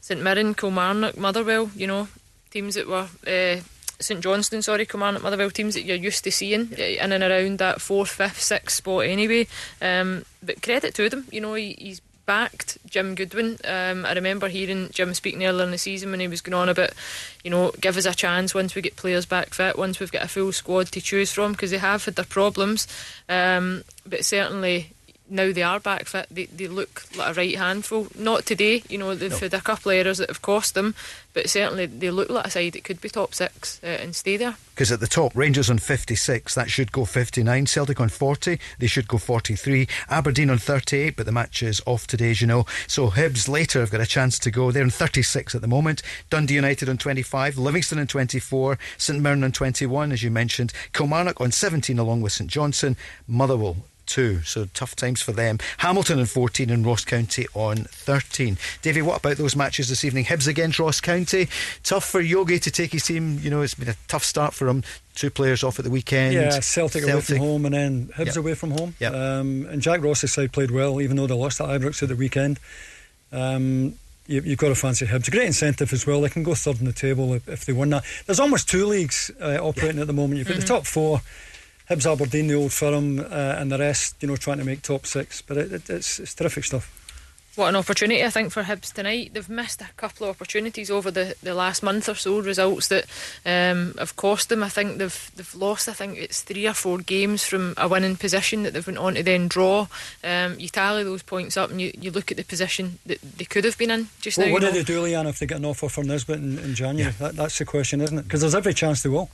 St 0.00 0.20
Mirren, 0.20 0.54
Kilmarnock, 0.54 1.16
Motherwell, 1.16 1.70
you 1.74 1.86
know, 1.86 2.08
teams 2.50 2.74
that 2.74 2.86
were. 2.86 3.08
Uh, 3.26 3.62
St 4.00 4.20
Johnstone, 4.20 4.60
sorry, 4.60 4.86
Kilmarnock, 4.86 5.22
Motherwell 5.22 5.50
teams 5.50 5.74
that 5.74 5.84
you're 5.84 5.96
used 5.96 6.24
to 6.24 6.32
seeing 6.32 6.72
in 6.72 7.12
and 7.12 7.22
around 7.22 7.58
that 7.58 7.80
fourth, 7.80 8.10
fifth, 8.10 8.42
sixth 8.42 8.78
spot 8.78 9.06
anyway. 9.06 9.46
Um, 9.80 10.24
but 10.42 10.60
credit 10.60 10.94
to 10.96 11.08
them, 11.08 11.26
you 11.30 11.40
know, 11.40 11.54
he, 11.54 11.76
he's 11.78 12.00
backed 12.26 12.78
Jim 12.86 13.14
Goodwin. 13.14 13.58
Um, 13.64 14.04
I 14.04 14.12
remember 14.12 14.48
hearing 14.48 14.88
Jim 14.92 15.14
speaking 15.14 15.44
earlier 15.44 15.64
in 15.64 15.70
the 15.70 15.78
season 15.78 16.10
when 16.10 16.20
he 16.20 16.28
was 16.28 16.40
going 16.40 16.54
on 16.54 16.68
about, 16.68 16.90
you 17.42 17.50
know, 17.50 17.72
give 17.80 17.96
us 17.96 18.06
a 18.06 18.14
chance 18.14 18.54
once 18.54 18.74
we 18.74 18.82
get 18.82 18.96
players 18.96 19.26
back 19.26 19.54
fit, 19.54 19.78
once 19.78 20.00
we've 20.00 20.12
got 20.12 20.24
a 20.24 20.28
full 20.28 20.52
squad 20.52 20.86
to 20.88 21.00
choose 21.00 21.32
from, 21.32 21.52
because 21.52 21.70
they 21.70 21.78
have 21.78 22.04
had 22.04 22.16
their 22.16 22.24
problems. 22.24 22.86
Um, 23.28 23.84
but 24.06 24.24
certainly 24.24 24.90
now 25.28 25.52
they 25.52 25.62
are 25.62 25.80
back 25.80 26.06
fit, 26.06 26.26
they, 26.30 26.46
they 26.46 26.68
look 26.68 27.04
like 27.16 27.30
a 27.30 27.34
right 27.34 27.56
handful. 27.56 28.08
Not 28.16 28.44
today, 28.44 28.82
you 28.88 28.98
know, 28.98 29.14
they've 29.14 29.30
no. 29.30 29.38
had 29.38 29.54
a 29.54 29.60
couple 29.60 29.90
of 29.90 29.96
errors 29.96 30.18
that 30.18 30.28
have 30.28 30.42
cost 30.42 30.74
them, 30.74 30.94
but 31.32 31.48
certainly 31.48 31.86
they 31.86 32.10
look 32.10 32.28
like 32.28 32.46
a 32.46 32.50
side 32.50 32.74
that 32.74 32.84
could 32.84 33.00
be 33.00 33.08
top 33.08 33.34
six 33.34 33.80
uh, 33.82 33.86
and 33.86 34.14
stay 34.14 34.36
there. 34.36 34.56
Because 34.74 34.92
at 34.92 35.00
the 35.00 35.06
top, 35.06 35.34
Rangers 35.34 35.70
on 35.70 35.78
56, 35.78 36.54
that 36.54 36.70
should 36.70 36.92
go 36.92 37.04
59. 37.04 37.66
Celtic 37.66 38.00
on 38.00 38.08
40, 38.08 38.58
they 38.78 38.86
should 38.86 39.08
go 39.08 39.18
43. 39.18 39.88
Aberdeen 40.10 40.50
on 40.50 40.58
38, 40.58 41.16
but 41.16 41.26
the 41.26 41.32
match 41.32 41.62
is 41.62 41.80
off 41.86 42.06
today, 42.06 42.30
as 42.32 42.40
you 42.40 42.46
know. 42.46 42.66
So 42.86 43.10
Hibs 43.10 43.48
later 43.48 43.80
have 43.80 43.90
got 43.90 44.00
a 44.00 44.06
chance 44.06 44.38
to 44.40 44.50
go. 44.50 44.70
They're 44.70 44.82
on 44.82 44.90
36 44.90 45.54
at 45.54 45.60
the 45.60 45.68
moment. 45.68 46.02
Dundee 46.28 46.54
United 46.54 46.88
on 46.88 46.98
25, 46.98 47.56
Livingston 47.56 47.98
on 47.98 48.06
24, 48.06 48.78
St 48.98 49.20
Mirren 49.20 49.44
on 49.44 49.52
21, 49.52 50.12
as 50.12 50.22
you 50.22 50.30
mentioned. 50.30 50.72
Kilmarnock 50.92 51.40
on 51.40 51.50
17, 51.52 51.98
along 51.98 52.20
with 52.20 52.32
St 52.32 52.50
Johnstone. 52.50 52.96
Motherwell 53.26 53.76
two. 54.06 54.42
So 54.42 54.66
tough 54.74 54.96
times 54.96 55.20
for 55.22 55.32
them. 55.32 55.58
Hamilton 55.78 56.18
on 56.18 56.26
14 56.26 56.70
and 56.70 56.84
Ross 56.84 57.04
County 57.04 57.46
on 57.54 57.78
13. 57.78 58.58
Davy, 58.82 59.02
what 59.02 59.18
about 59.18 59.36
those 59.36 59.56
matches 59.56 59.88
this 59.88 60.04
evening? 60.04 60.24
Hibs 60.24 60.48
against 60.48 60.78
Ross 60.78 61.00
County. 61.00 61.48
Tough 61.82 62.04
for 62.04 62.20
Yogi 62.20 62.58
to 62.58 62.70
take 62.70 62.92
his 62.92 63.04
team. 63.04 63.38
You 63.40 63.50
know, 63.50 63.62
it's 63.62 63.74
been 63.74 63.88
a 63.88 63.96
tough 64.08 64.24
start 64.24 64.54
for 64.54 64.68
him. 64.68 64.82
Two 65.14 65.30
players 65.30 65.62
off 65.62 65.78
at 65.78 65.84
the 65.84 65.90
weekend. 65.90 66.34
Yeah, 66.34 66.60
Celtic, 66.60 67.04
Celtic. 67.04 67.04
away 67.04 67.20
from 67.20 67.36
home 67.38 67.66
and 67.66 67.74
then 67.74 68.06
Hibs 68.16 68.26
yep. 68.26 68.36
away 68.36 68.54
from 68.54 68.70
home. 68.72 68.94
Yep. 68.98 69.12
Um, 69.14 69.66
and 69.70 69.80
Jack 69.80 70.02
Ross's 70.02 70.32
side 70.32 70.52
played 70.52 70.70
well, 70.70 71.00
even 71.00 71.16
though 71.16 71.26
they 71.26 71.34
lost 71.34 71.60
at 71.60 71.68
Ibrox 71.68 72.02
at 72.02 72.08
the 72.08 72.16
weekend. 72.16 72.58
Um, 73.32 73.94
you, 74.26 74.40
have 74.40 74.58
got 74.58 74.68
to 74.68 74.74
fancy 74.74 75.06
Hibs. 75.06 75.28
A 75.28 75.30
great 75.30 75.46
incentive 75.46 75.92
as 75.92 76.06
well. 76.06 76.20
They 76.20 76.30
can 76.30 76.42
go 76.42 76.54
third 76.54 76.80
in 76.80 76.86
the 76.86 76.92
table 76.92 77.34
if, 77.34 77.46
if 77.48 77.64
they 77.66 77.72
win 77.72 77.90
that. 77.90 78.04
There's 78.26 78.40
almost 78.40 78.68
two 78.68 78.86
leagues 78.86 79.30
uh, 79.40 79.58
operating 79.60 79.96
yeah. 79.96 80.02
at 80.02 80.06
the 80.06 80.12
moment. 80.12 80.38
You've 80.38 80.48
got 80.48 80.54
mm-hmm. 80.54 80.60
the 80.62 80.66
top 80.66 80.86
four 80.86 81.20
Hibs, 81.88 82.10
Aberdeen, 82.10 82.48
the 82.48 82.54
old 82.54 82.72
firm, 82.72 83.20
uh, 83.20 83.24
and 83.58 83.70
the 83.70 83.78
rest, 83.78 84.16
you 84.20 84.28
know, 84.28 84.36
trying 84.36 84.58
to 84.58 84.64
make 84.64 84.82
top 84.82 85.06
six. 85.06 85.42
But 85.42 85.58
it, 85.58 85.72
it, 85.72 85.90
it's, 85.90 86.18
it's 86.18 86.34
terrific 86.34 86.64
stuff. 86.64 87.00
What 87.56 87.68
an 87.68 87.76
opportunity, 87.76 88.24
I 88.24 88.30
think, 88.30 88.50
for 88.50 88.64
Hibs 88.64 88.92
tonight. 88.92 89.30
They've 89.32 89.48
missed 89.48 89.80
a 89.80 89.86
couple 89.96 90.26
of 90.26 90.34
opportunities 90.34 90.90
over 90.90 91.12
the, 91.12 91.36
the 91.40 91.54
last 91.54 91.84
month 91.84 92.08
or 92.08 92.16
so, 92.16 92.40
results 92.40 92.88
that 92.88 93.04
um, 93.46 93.94
have 93.96 94.16
cost 94.16 94.48
them. 94.48 94.64
I 94.64 94.68
think 94.68 94.98
they've 94.98 95.30
they've 95.36 95.54
lost, 95.54 95.88
I 95.88 95.92
think 95.92 96.18
it's 96.18 96.42
three 96.42 96.66
or 96.66 96.72
four 96.72 96.98
games 96.98 97.44
from 97.44 97.74
a 97.76 97.86
winning 97.86 98.16
position 98.16 98.64
that 98.64 98.72
they've 98.72 98.84
went 98.84 98.98
on 98.98 99.14
to 99.14 99.22
then 99.22 99.46
draw. 99.46 99.86
Um, 100.24 100.58
you 100.58 100.68
tally 100.68 101.04
those 101.04 101.22
points 101.22 101.56
up 101.56 101.70
and 101.70 101.80
you, 101.80 101.92
you 101.96 102.10
look 102.10 102.32
at 102.32 102.36
the 102.38 102.42
position 102.42 102.98
that 103.06 103.20
they 103.20 103.44
could 103.44 103.62
have 103.64 103.78
been 103.78 103.92
in 103.92 104.08
just 104.20 104.36
well, 104.36 104.48
now. 104.48 104.52
What 104.54 104.62
do 104.62 104.72
they 104.72 104.82
do, 104.82 105.00
Leanne, 105.00 105.28
if 105.28 105.38
they 105.38 105.46
get 105.46 105.58
an 105.58 105.64
offer 105.64 105.88
from 105.88 106.08
Nisbet 106.08 106.38
in, 106.38 106.58
in 106.58 106.74
January? 106.74 107.12
Yeah. 107.12 107.28
That, 107.28 107.36
that's 107.36 107.56
the 107.56 107.64
question, 107.64 108.00
isn't 108.00 108.18
it? 108.18 108.22
Because 108.22 108.40
there's 108.40 108.56
every 108.56 108.74
chance 108.74 109.04
they 109.04 109.10
will. 109.10 109.30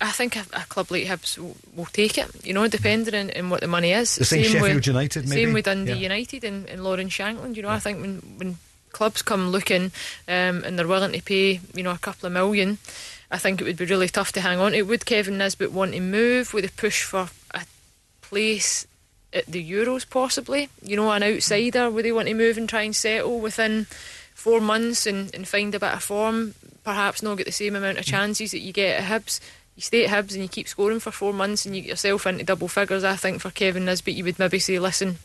I 0.00 0.10
think 0.10 0.36
a, 0.36 0.44
a, 0.52 0.60
club 0.68 0.90
like 0.90 1.04
Hibs 1.04 1.38
will, 1.38 1.56
will, 1.74 1.86
take 1.86 2.18
it, 2.18 2.28
you 2.44 2.52
know, 2.52 2.66
depending 2.68 3.14
on, 3.14 3.30
on, 3.36 3.50
what 3.50 3.60
the 3.60 3.66
money 3.66 3.92
is. 3.92 4.16
The 4.16 4.24
same, 4.24 4.44
same 4.44 4.52
Sheffield 4.52 4.74
with, 4.76 4.86
United, 4.86 5.28
maybe? 5.28 5.44
Same 5.44 5.52
with 5.52 5.64
Dundee 5.64 5.92
yeah. 5.92 5.98
United 5.98 6.44
and, 6.44 6.68
and 6.68 6.84
Lawrence 6.84 7.12
Shankland. 7.12 7.56
You 7.56 7.62
know, 7.62 7.68
yeah. 7.68 7.74
I 7.74 7.78
think 7.78 8.00
when, 8.00 8.16
when 8.36 8.56
clubs 8.92 9.22
come 9.22 9.50
looking 9.50 9.92
um, 10.28 10.64
and 10.64 10.78
they're 10.78 10.86
willing 10.86 11.12
to 11.12 11.22
pay, 11.22 11.60
you 11.74 11.82
know, 11.82 11.92
a 11.92 11.98
couple 11.98 12.26
of 12.26 12.32
million, 12.32 12.78
I 13.30 13.38
think 13.38 13.60
it 13.60 13.64
would 13.64 13.76
be 13.76 13.84
really 13.84 14.08
tough 14.08 14.32
to 14.32 14.40
hang 14.40 14.58
on 14.58 14.72
to. 14.72 14.82
Would 14.82 15.06
Kevin 15.06 15.38
Nisbet 15.38 15.72
want 15.72 15.92
to 15.92 16.00
move 16.00 16.52
with 16.52 16.64
a 16.64 16.72
push 16.72 17.02
for 17.02 17.28
a 17.54 17.62
place 18.22 18.86
at 19.32 19.46
the 19.46 19.70
Euros, 19.70 20.08
possibly? 20.08 20.68
You 20.82 20.96
know, 20.96 21.10
an 21.12 21.22
outsider, 21.22 21.90
would 21.90 22.04
they 22.04 22.12
want 22.12 22.28
to 22.28 22.34
move 22.34 22.58
and 22.58 22.68
try 22.68 22.82
and 22.82 22.94
settle 22.94 23.38
within 23.38 23.86
four 24.34 24.60
months 24.60 25.06
and, 25.06 25.32
and 25.34 25.46
find 25.46 25.74
a 25.74 25.80
bit 25.80 25.94
of 25.94 26.02
form? 26.02 26.54
Perhaps 26.82 27.22
not 27.22 27.36
get 27.36 27.46
the 27.46 27.52
same 27.52 27.76
amount 27.76 27.98
of 27.98 28.04
chances 28.04 28.50
that 28.50 28.60
you 28.60 28.72
get 28.72 29.00
at 29.00 29.08
Hibs 29.08 29.38
you 29.80 29.84
stay 29.84 30.04
at 30.04 30.10
Hibs 30.10 30.34
and 30.34 30.42
you 30.42 30.48
keep 30.48 30.68
scoring 30.68 31.00
for 31.00 31.10
four 31.10 31.32
months 31.32 31.64
and 31.64 31.74
you 31.74 31.80
get 31.80 31.88
yourself 31.88 32.26
into 32.26 32.44
double 32.44 32.68
figures, 32.68 33.02
I 33.02 33.16
think 33.16 33.40
for 33.40 33.50
Kevin 33.50 33.86
Nisbet 33.86 34.14
you 34.14 34.24
would 34.24 34.38
maybe 34.38 34.58
say, 34.58 34.78
listen, 34.78 35.18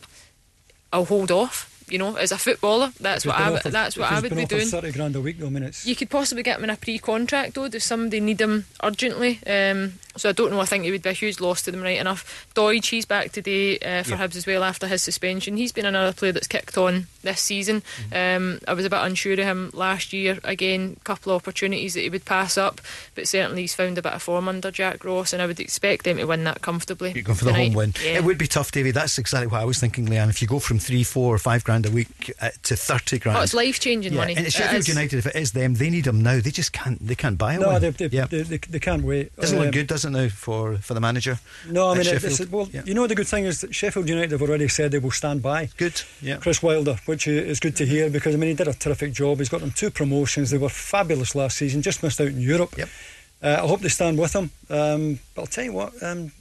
I'll 0.91 1.06
hold 1.06 1.32
off 1.32 1.72
you 1.88 1.99
know, 1.99 2.16
as 2.16 2.32
a 2.32 2.38
footballer, 2.38 2.91
that's 2.99 3.26
what 3.26 3.36
I 3.36 3.53
offered, 3.53 3.72
that's 3.72 3.97
what 3.97 4.12
I 4.12 4.20
would 4.20 4.36
be 4.36 4.45
doing. 4.45 4.66
Thirty 4.66 4.91
grand 4.91 5.16
a 5.16 5.22
week, 5.22 5.38
though. 5.38 5.47
I 5.47 5.49
mean, 5.49 5.72
you 5.84 5.95
could 5.95 6.10
possibly 6.10 6.41
get 6.41 6.58
him 6.58 6.64
in 6.64 6.70
a 6.72 6.78
pre-contract 6.78 7.53
though. 7.53 7.68
Does 7.68 7.84
somebody 7.84 8.20
need 8.20 8.41
him 8.41 8.66
urgently? 8.82 9.39
Um, 9.45 9.93
so 10.18 10.30
I 10.30 10.32
don't 10.32 10.51
know. 10.51 10.59
I 10.59 10.66
think 10.66 10.86
it 10.86 10.91
would 10.91 11.01
be 11.01 11.09
a 11.09 11.13
huge 11.13 11.39
loss 11.39 11.61
to 11.63 11.72
them, 11.72 11.82
right 11.82 11.99
enough. 11.99 12.47
Doidge, 12.55 12.89
he's 12.89 13.05
back 13.05 13.32
today 13.32 13.78
uh, 13.80 14.03
for 14.03 14.11
yeah. 14.11 14.28
Hibs 14.28 14.36
as 14.36 14.47
well 14.47 14.63
after 14.63 14.88
his 14.88 15.03
suspension. 15.03 15.57
He's 15.57 15.72
been 15.72 15.86
another 15.86 16.13
player 16.13 16.32
that's 16.32 16.47
kicked 16.47 16.78
on 16.78 17.07
this 17.22 17.41
season. 17.41 17.82
Mm-hmm. 18.09 18.43
Um, 18.43 18.59
I 18.68 18.74
was 18.74 18.86
a 18.86 18.89
bit 18.89 18.99
unsure 19.01 19.34
of 19.34 19.39
him 19.39 19.72
last 19.74 20.13
year. 20.13 20.39
Again, 20.43 20.97
a 20.99 21.03
couple 21.03 21.34
of 21.34 21.41
opportunities 21.41 21.93
that 21.95 22.01
he 22.01 22.09
would 22.09 22.26
pass 22.26 22.57
up, 22.57 22.82
but 23.16 23.28
certainly 23.28 23.61
he's 23.61 23.76
found 23.76 23.97
a 23.97 24.01
bit 24.01 24.13
of 24.13 24.22
form 24.22 24.47
under 24.47 24.72
Jack 24.72 25.03
Ross, 25.03 25.34
and 25.34 25.41
I 25.41 25.47
would 25.47 25.59
expect 25.59 26.05
them 26.05 26.18
to 26.18 26.26
win 26.26 26.43
that 26.45 26.61
comfortably. 26.61 27.11
You're 27.13 27.24
going 27.24 27.36
for 27.36 27.45
tonight. 27.45 27.57
the 27.57 27.66
home 27.66 27.74
win. 27.74 27.93
Yeah. 28.03 28.18
It 28.18 28.24
would 28.24 28.38
be 28.38 28.47
tough, 28.47 28.72
Davy. 28.72 28.91
That's 28.91 29.18
exactly 29.18 29.47
what 29.47 29.61
I 29.61 29.66
was 29.66 29.80
thinking, 29.80 30.07
Leanne. 30.07 30.30
If 30.30 30.41
you 30.41 30.47
go 30.47 30.59
from 30.59 30.80
three, 30.80 31.03
four, 31.03 31.34
or 31.34 31.38
five 31.38 31.63
grand 31.63 31.86
a 31.86 31.91
week 31.91 32.34
uh, 32.41 32.49
to 32.63 32.76
thirty 32.76 33.20
grand. 33.20 33.38
Oh, 33.38 33.41
it's 33.41 33.53
life 33.53 33.80
changing 33.80 34.13
yeah. 34.13 34.20
money. 34.20 34.36
And 34.36 34.45
it's 34.45 34.55
Sheffield 34.55 34.88
United, 34.88 35.18
if 35.18 35.28
it 35.28 35.36
is 35.36 35.51
them, 35.51 35.76
they 35.76 35.89
need 35.89 36.05
them 36.05 36.24
now. 36.24 36.39
They 36.39 36.51
just 36.51 36.74
can't. 36.74 37.05
They 37.05 37.16
can't 37.16 37.38
buy 37.38 37.57
no, 37.57 37.68
one. 37.68 37.82
They, 37.82 37.89
they, 37.89 38.07
yeah. 38.07 38.26
they, 38.26 38.43
they, 38.43 38.57
they, 38.57 38.80
can't 38.80 39.03
wait. 39.03 39.36
Doesn't 39.36 39.57
um, 39.57 39.66
look 39.66 39.74
good, 39.74 39.88
does 39.88 40.05
it 40.05 40.05
now 40.10 40.30
for 40.30 40.78
for 40.78 40.93
the 40.93 40.99
manager? 40.99 41.39
No, 41.70 41.89
I 41.89 41.95
mean, 41.95 42.06
it's, 42.08 42.47
well, 42.49 42.68
yeah. 42.72 42.84
you 42.86 42.93
know 42.93 43.08
the 43.08 43.16
good 43.16 43.28
thing 43.28 43.45
is 43.45 43.62
that 43.62 43.74
Sheffield 43.74 44.10
United 44.10 44.32
have 44.32 44.41
already 44.41 44.68
said 44.68 44.91
they 44.91 44.99
will 44.99 45.12
stand 45.12 45.41
by. 45.41 45.70
Good, 45.78 46.01
yeah. 46.22 46.38
Chris 46.38 46.62
Wilder, 46.62 46.99
which 47.06 47.28
is 47.28 47.60
good 47.60 47.76
to 47.78 47.86
hear 47.86 48.10
because 48.10 48.36
I 48.36 48.38
mean 48.38 48.49
he 48.49 48.56
did 48.56 48.68
a 48.68 48.74
terrific 48.74 49.14
job. 49.14 49.39
He's 49.39 49.49
got 49.49 49.62
them 49.62 49.72
two 49.72 49.89
promotions. 49.89 50.51
They 50.51 50.58
were 50.58 50.70
fabulous 50.70 51.36
last 51.36 51.58
season. 51.58 51.82
Just 51.82 52.03
missed 52.03 52.22
out 52.22 52.28
in 52.28 52.41
Europe. 52.41 52.78
Yep. 52.78 52.89
Uh, 53.43 53.60
I 53.64 53.68
hope 53.68 53.82
they 53.82 53.89
stand 53.89 54.18
with 54.18 54.34
him. 54.34 54.51
Um, 54.70 55.20
but 55.34 55.41
I'll 55.41 55.47
tell 55.47 55.66
you 55.66 55.74
what. 55.74 56.01
Um, 56.01 56.32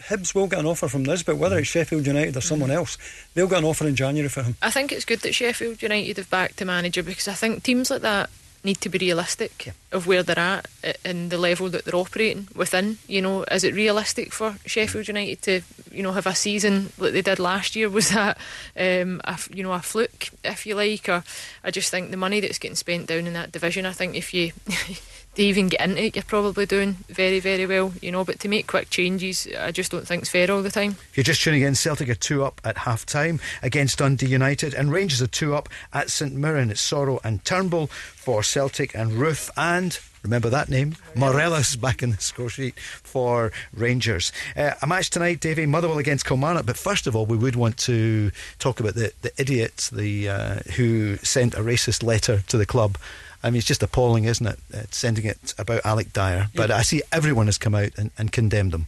Hibs 0.00 0.34
will 0.34 0.46
get 0.46 0.60
an 0.60 0.66
offer 0.66 0.88
from 0.88 1.04
this, 1.04 1.22
but 1.22 1.36
whether 1.36 1.58
it's 1.58 1.68
Sheffield 1.68 2.06
United 2.06 2.36
or 2.36 2.40
someone 2.40 2.70
else, 2.70 2.98
they'll 3.34 3.48
get 3.48 3.58
an 3.58 3.64
offer 3.64 3.86
in 3.86 3.96
January 3.96 4.28
for 4.28 4.42
him. 4.42 4.56
I 4.62 4.70
think 4.70 4.92
it's 4.92 5.04
good 5.04 5.20
that 5.20 5.34
Sheffield 5.34 5.82
United 5.82 6.18
have 6.18 6.30
backed 6.30 6.58
the 6.58 6.64
manager 6.64 7.02
because 7.02 7.26
I 7.26 7.34
think 7.34 7.64
teams 7.64 7.90
like 7.90 8.02
that 8.02 8.30
need 8.64 8.80
to 8.80 8.88
be 8.88 8.98
realistic 8.98 9.66
yeah. 9.66 9.72
of 9.92 10.06
where 10.06 10.22
they're 10.22 10.38
at 10.38 10.68
and 11.04 11.30
the 11.30 11.38
level 11.38 11.68
that 11.70 11.84
they're 11.84 11.94
operating 11.94 12.48
within. 12.54 12.98
You 13.06 13.22
know, 13.22 13.44
is 13.44 13.64
it 13.64 13.74
realistic 13.74 14.32
for 14.32 14.56
Sheffield 14.66 15.08
United 15.08 15.42
to, 15.42 15.60
you 15.92 16.02
know, 16.02 16.12
have 16.12 16.26
a 16.26 16.34
season 16.34 16.92
like 16.98 17.12
they 17.12 17.22
did 17.22 17.38
last 17.38 17.76
year? 17.76 17.88
Was 17.98 18.10
that, 18.10 18.38
um, 18.76 19.20
a, 19.24 19.38
you 19.52 19.62
know, 19.62 19.72
a 19.72 19.80
fluke, 19.80 20.30
if 20.44 20.66
you 20.66 20.74
like? 20.74 21.08
Or 21.08 21.24
I 21.64 21.70
just 21.70 21.90
think 21.90 22.10
the 22.10 22.16
money 22.16 22.40
that's 22.40 22.58
getting 22.58 22.76
spent 22.76 23.06
down 23.06 23.26
in 23.26 23.32
that 23.34 23.52
division. 23.52 23.86
I 23.86 23.92
think 23.92 24.14
if 24.14 24.34
you 24.34 24.52
to 25.38 25.44
even 25.44 25.68
get 25.68 25.80
into 25.80 26.02
it, 26.02 26.16
you're 26.16 26.24
probably 26.24 26.66
doing 26.66 26.94
very, 27.08 27.38
very 27.38 27.64
well, 27.64 27.92
you 28.02 28.10
know. 28.10 28.24
But 28.24 28.40
to 28.40 28.48
make 28.48 28.66
quick 28.66 28.90
changes, 28.90 29.46
I 29.58 29.70
just 29.70 29.92
don't 29.92 30.06
think 30.06 30.22
it's 30.22 30.30
fair 30.30 30.50
all 30.50 30.62
the 30.62 30.70
time. 30.70 30.96
If 31.10 31.16
you're 31.16 31.24
just 31.24 31.42
tuning 31.42 31.62
in, 31.62 31.76
Celtic 31.76 32.08
are 32.08 32.14
two 32.14 32.44
up 32.44 32.60
at 32.64 32.78
half 32.78 33.06
time 33.06 33.40
against 33.62 33.98
Dundee 33.98 34.26
United, 34.26 34.74
and 34.74 34.90
Rangers 34.90 35.22
are 35.22 35.28
two 35.28 35.54
up 35.54 35.68
at 35.92 36.10
St 36.10 36.34
Mirren. 36.34 36.70
It's 36.70 36.84
Soro 36.84 37.20
and 37.24 37.44
Turnbull 37.44 37.86
for 37.86 38.42
Celtic, 38.42 38.94
and 38.94 39.12
Roofe 39.12 39.50
and 39.56 39.98
Remember 40.24 40.50
that 40.50 40.68
name? 40.68 40.96
Morelos 41.14 41.76
back 41.76 42.02
in 42.02 42.10
the 42.10 42.16
score 42.16 42.50
sheet 42.50 42.78
for 42.80 43.52
Rangers. 43.72 44.32
Uh, 44.56 44.72
a 44.82 44.86
match 44.86 45.10
tonight, 45.10 45.38
Davy, 45.38 45.64
Motherwell 45.64 45.98
against 45.98 46.26
Kilmarnock. 46.26 46.66
But 46.66 46.76
first 46.76 47.06
of 47.06 47.14
all, 47.14 47.24
we 47.24 47.36
would 47.36 47.54
want 47.54 47.78
to 47.78 48.32
talk 48.58 48.80
about 48.80 48.94
the, 48.94 49.12
the 49.22 49.30
idiot 49.38 49.88
the, 49.92 50.28
uh, 50.28 50.54
who 50.74 51.18
sent 51.18 51.54
a 51.54 51.60
racist 51.60 52.02
letter 52.02 52.42
to 52.48 52.58
the 52.58 52.66
club 52.66 52.98
I 53.42 53.50
mean, 53.50 53.58
it's 53.58 53.66
just 53.66 53.82
appalling, 53.82 54.24
isn't 54.24 54.46
it? 54.46 54.58
It's 54.70 54.98
sending 54.98 55.24
it 55.24 55.54
about 55.58 55.82
Alex 55.84 56.10
Dyer. 56.12 56.48
But 56.54 56.70
yeah. 56.70 56.76
I 56.76 56.82
see 56.82 57.02
everyone 57.12 57.46
has 57.46 57.58
come 57.58 57.74
out 57.74 57.90
and, 57.96 58.10
and 58.18 58.32
condemned 58.32 58.72
them. 58.72 58.86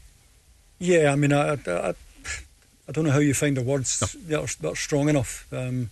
Yeah, 0.79 1.13
I 1.13 1.17
mean, 1.17 1.33
I, 1.33 1.53
I, 1.53 1.95
I, 2.89 2.93
don't 2.93 3.05
know 3.05 3.13
how 3.13 3.19
you 3.19 3.35
find 3.35 3.57
the 3.57 3.63
words 3.63 4.01
no. 4.01 4.21
that, 4.29 4.43
are, 4.43 4.63
that, 4.63 4.73
are, 4.73 4.77
strong 4.77 5.09
enough. 5.09 5.47
Um, 5.53 5.91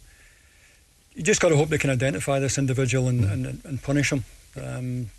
you 1.14 1.22
just 1.22 1.40
got 1.40 1.50
to 1.50 1.56
hope 1.56 1.68
they 1.68 1.78
can 1.78 1.90
identify 1.90 2.38
this 2.38 2.59
individual 2.59 3.09
and, 3.09 3.24
mm. 3.24 3.32
and, 3.32 3.64
and, 3.64 3.82
punish 3.82 4.11
him. 4.11 4.24
Um, 4.61 5.11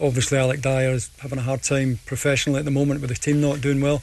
obviously, 0.00 0.38
Alex 0.38 0.60
Dyer 0.60 0.90
is 0.90 1.10
having 1.20 1.38
a 1.38 1.42
hard 1.42 1.62
time 1.62 2.00
professionally 2.04 2.58
at 2.58 2.64
the 2.64 2.70
moment 2.70 3.00
with 3.00 3.10
the 3.10 3.16
team 3.16 3.40
not 3.40 3.60
doing 3.60 3.80
well 3.80 4.02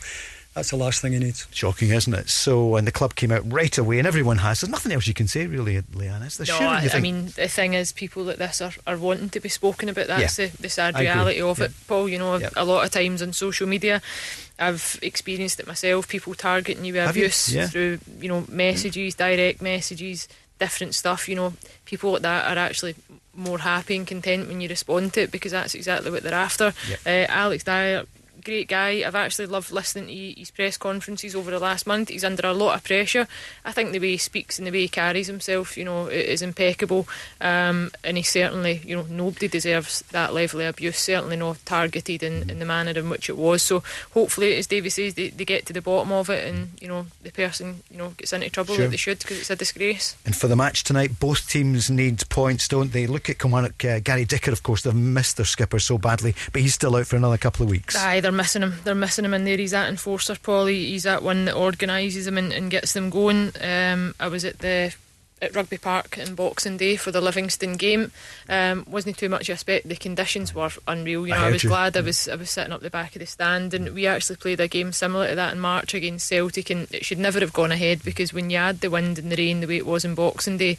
that's 0.60 0.72
the 0.72 0.76
last 0.76 1.02
thing 1.02 1.14
he 1.14 1.20
needs. 1.20 1.48
Shocking, 1.52 1.90
isn't 1.92 2.14
it? 2.14 2.30
So, 2.30 2.76
and 2.76 2.86
the 2.86 2.92
club 2.92 3.16
came 3.16 3.32
out 3.32 3.50
right 3.52 3.76
away, 3.78 3.98
and 3.98 4.06
everyone 4.06 4.40
has. 4.40 4.60
There's 4.60 4.70
nothing 4.70 4.92
else 4.92 5.08
you 5.08 5.14
can 5.14 5.28
say, 5.28 5.48
really, 5.48 5.82
Leanne. 5.82 6.26
Is 6.26 6.38
there? 6.38 6.48
No, 6.60 6.68
I, 6.68 6.90
I, 6.94 7.00
mean, 7.00 7.28
the 7.28 7.48
thing 7.48 7.76
is, 7.76 7.94
people 7.94 8.24
like 8.24 8.38
this 8.38 8.62
are, 8.62 8.74
are 8.86 8.98
wanting 8.98 9.30
to 9.30 9.40
be 9.40 9.48
spoken 9.48 9.88
about. 9.88 10.08
That's 10.08 10.38
yeah. 10.38 10.48
the, 10.48 10.58
the 10.64 10.70
sad 10.70 11.00
reality 11.00 11.42
of 11.42 11.60
yeah. 11.60 11.66
it, 11.66 11.72
Paul. 11.88 12.10
You 12.10 12.20
know, 12.20 12.36
yeah. 12.36 12.50
a 12.58 12.66
lot 12.66 12.84
of 12.84 12.92
times 12.92 13.22
on 13.22 13.32
social 13.32 13.68
media, 13.68 14.02
I've 14.60 15.00
experienced 15.02 15.62
it 15.62 15.68
myself. 15.68 16.10
People 16.10 16.36
targeting 16.36 16.84
you 16.84 16.94
with 16.94 17.04
Have 17.04 17.12
abuse 17.12 17.56
you? 17.56 17.66
through, 17.66 18.00
you 18.20 18.28
know, 18.28 18.44
messages, 18.50 19.16
direct 19.16 19.62
messages, 19.62 20.28
different 20.60 20.94
stuff. 20.94 21.30
You 21.30 21.36
know, 21.36 21.54
people 21.86 22.12
like 22.12 22.24
that 22.24 22.58
are 22.58 22.60
actually 22.60 22.96
more 23.34 23.60
happy 23.60 23.96
and 23.96 24.06
content 24.06 24.50
when 24.50 24.60
you 24.60 24.68
respond 24.68 25.14
to 25.14 25.22
it 25.22 25.32
because 25.32 25.54
that's 25.54 25.74
exactly 25.74 26.12
what 26.12 26.24
they're 26.24 26.34
after. 26.34 26.74
Yep. 26.90 27.00
Uh, 27.06 27.32
Alex 27.32 27.64
Dyer 27.64 28.04
great 28.40 28.68
guy. 28.68 29.04
I've 29.06 29.16
actually 29.16 29.48
loved 29.48 29.72
listening 29.72 30.08
to 30.08 30.40
his 30.40 30.52
press 30.52 30.78
conferences 30.78 31.36
over 31.36 31.52
the 31.52 31.60
last 31.60 31.86
month. 31.88 32.10
He's 32.10 32.24
under 32.24 32.48
a 32.48 32.54
lot 32.54 32.76
of 32.76 32.84
pressure. 32.84 33.28
I 33.66 33.72
think 33.72 33.92
the 33.92 34.00
way 34.00 34.12
he 34.12 34.18
speaks 34.18 34.58
and 34.58 34.68
the 34.68 34.72
way 34.72 34.82
he 34.82 34.88
carries 34.88 35.28
himself, 35.28 35.78
you 35.78 35.86
know, 35.86 36.08
is 36.08 36.42
impeccable. 36.42 37.08
Um, 37.42 37.92
and 38.04 38.18
he 38.18 38.24
certainly, 38.24 38.82
you 38.86 38.96
know, 38.96 39.06
nobody 39.10 39.48
deserves 39.48 40.02
that 40.12 40.34
level 40.34 40.62
of 40.62 40.68
abuse. 40.68 41.00
Certainly 41.00 41.38
not 41.38 41.66
targeted 41.66 42.24
in, 42.24 42.50
in 42.50 42.60
the 42.60 42.66
manner 42.66 42.92
in 42.92 43.10
which 43.10 43.30
it 43.30 43.38
was. 43.38 43.62
So 43.62 43.84
hopefully, 44.14 44.56
as 44.58 44.68
Davy 44.68 44.90
says, 44.90 45.14
they, 45.14 45.30
they 45.30 45.46
get 45.46 45.66
to 45.68 45.74
the 45.74 45.82
bottom 45.82 46.12
of 46.12 46.30
it, 46.30 46.48
and 46.48 46.70
you 46.82 46.88
know, 46.88 47.06
the 47.22 47.32
person, 47.32 47.84
you 47.92 47.98
know, 47.98 48.10
gets 48.18 48.34
into 48.34 48.50
trouble 48.50 48.76
sure. 48.76 48.86
like 48.86 48.92
they 48.92 48.98
should 48.98 49.20
because 49.20 49.40
it's 49.40 49.50
a 49.50 49.56
disgrace. 49.56 50.16
And 50.26 50.36
for 50.36 50.48
the 50.48 50.56
match 50.56 50.84
tonight, 50.84 51.20
both 51.20 51.50
teams 51.50 51.90
need 51.90 52.28
points, 52.30 52.68
don't 52.68 52.92
they? 52.92 53.08
Look 53.08 53.30
at 53.30 53.40
Kilmarnock, 53.40 53.84
uh, 53.86 54.00
Gary 54.00 54.26
Dicker, 54.26 54.52
of 54.52 54.64
course, 54.64 54.84
they've 54.84 54.96
missed 54.96 55.38
their 55.38 55.46
skipper 55.46 55.80
so 55.80 55.98
badly, 55.98 56.36
but 56.52 56.62
he's 56.62 56.74
still 56.74 56.96
out 56.96 57.08
for 57.08 57.16
another 57.16 57.38
couple 57.38 57.64
of 57.64 57.70
weeks. 57.70 57.96
Aye, 57.96 58.20
they're 58.30 58.38
missing 58.38 58.62
him. 58.62 58.76
They're 58.84 58.94
missing 58.94 59.26
him 59.26 59.34
in 59.34 59.44
there. 59.44 59.58
He's 59.58 59.72
that 59.72 59.90
enforcer, 59.90 60.36
Paul. 60.36 60.68
He's 60.68 61.02
that 61.02 61.24
one 61.24 61.46
that 61.46 61.56
organises 61.56 62.26
them 62.26 62.38
and, 62.38 62.54
and, 62.54 62.70
gets 62.70 62.94
them 62.94 63.10
going. 63.10 63.52
Um, 63.60 64.14
I 64.20 64.28
was 64.28 64.46
at 64.46 64.60
the 64.60 64.94
at 65.42 65.56
Rugby 65.56 65.80
Park 65.80 66.20
in 66.20 66.36
Boxing 66.36 66.78
Day 66.78 66.96
for 66.96 67.12
the 67.12 67.22
Livingston 67.22 67.76
game. 67.76 68.12
Um, 68.48 68.86
wasn't 68.88 69.18
too 69.18 69.30
much 69.30 69.50
expect. 69.50 69.88
The 69.88 69.96
conditions 69.96 70.54
were 70.54 70.70
unreal. 70.88 71.26
You 71.26 71.34
know, 71.34 71.40
I, 71.40 71.48
I 71.48 71.52
was 71.52 71.64
you. 71.64 71.70
glad 71.70 71.98
I 71.98 72.02
was 72.02 72.30
I 72.30 72.36
was 72.36 72.52
sitting 72.52 72.72
up 72.72 72.82
the 72.82 72.92
back 72.92 73.16
of 73.16 73.22
the 73.22 73.26
stand, 73.26 73.74
and 73.74 73.96
we 73.96 74.06
actually 74.06 74.36
played 74.36 74.60
a 74.60 74.68
game 74.68 74.92
similar 74.92 75.30
to 75.30 75.36
that 75.36 75.54
in 75.54 75.60
March 75.60 75.96
against 75.96 76.28
Celtic, 76.28 76.70
and 76.70 76.88
it 76.94 77.06
should 77.06 77.18
never 77.18 77.40
have 77.40 77.54
gone 77.54 77.72
ahead 77.72 78.04
because 78.04 78.32
when 78.32 78.52
you 78.52 78.58
add 78.58 78.82
the 78.82 78.92
wind 78.92 79.18
and 79.18 79.32
the 79.32 79.38
rain 79.38 79.62
the 79.62 79.68
way 79.68 79.78
it 79.78 79.88
was 79.88 80.06
in 80.06 80.14
Boxing 80.14 80.58
Day, 80.58 80.78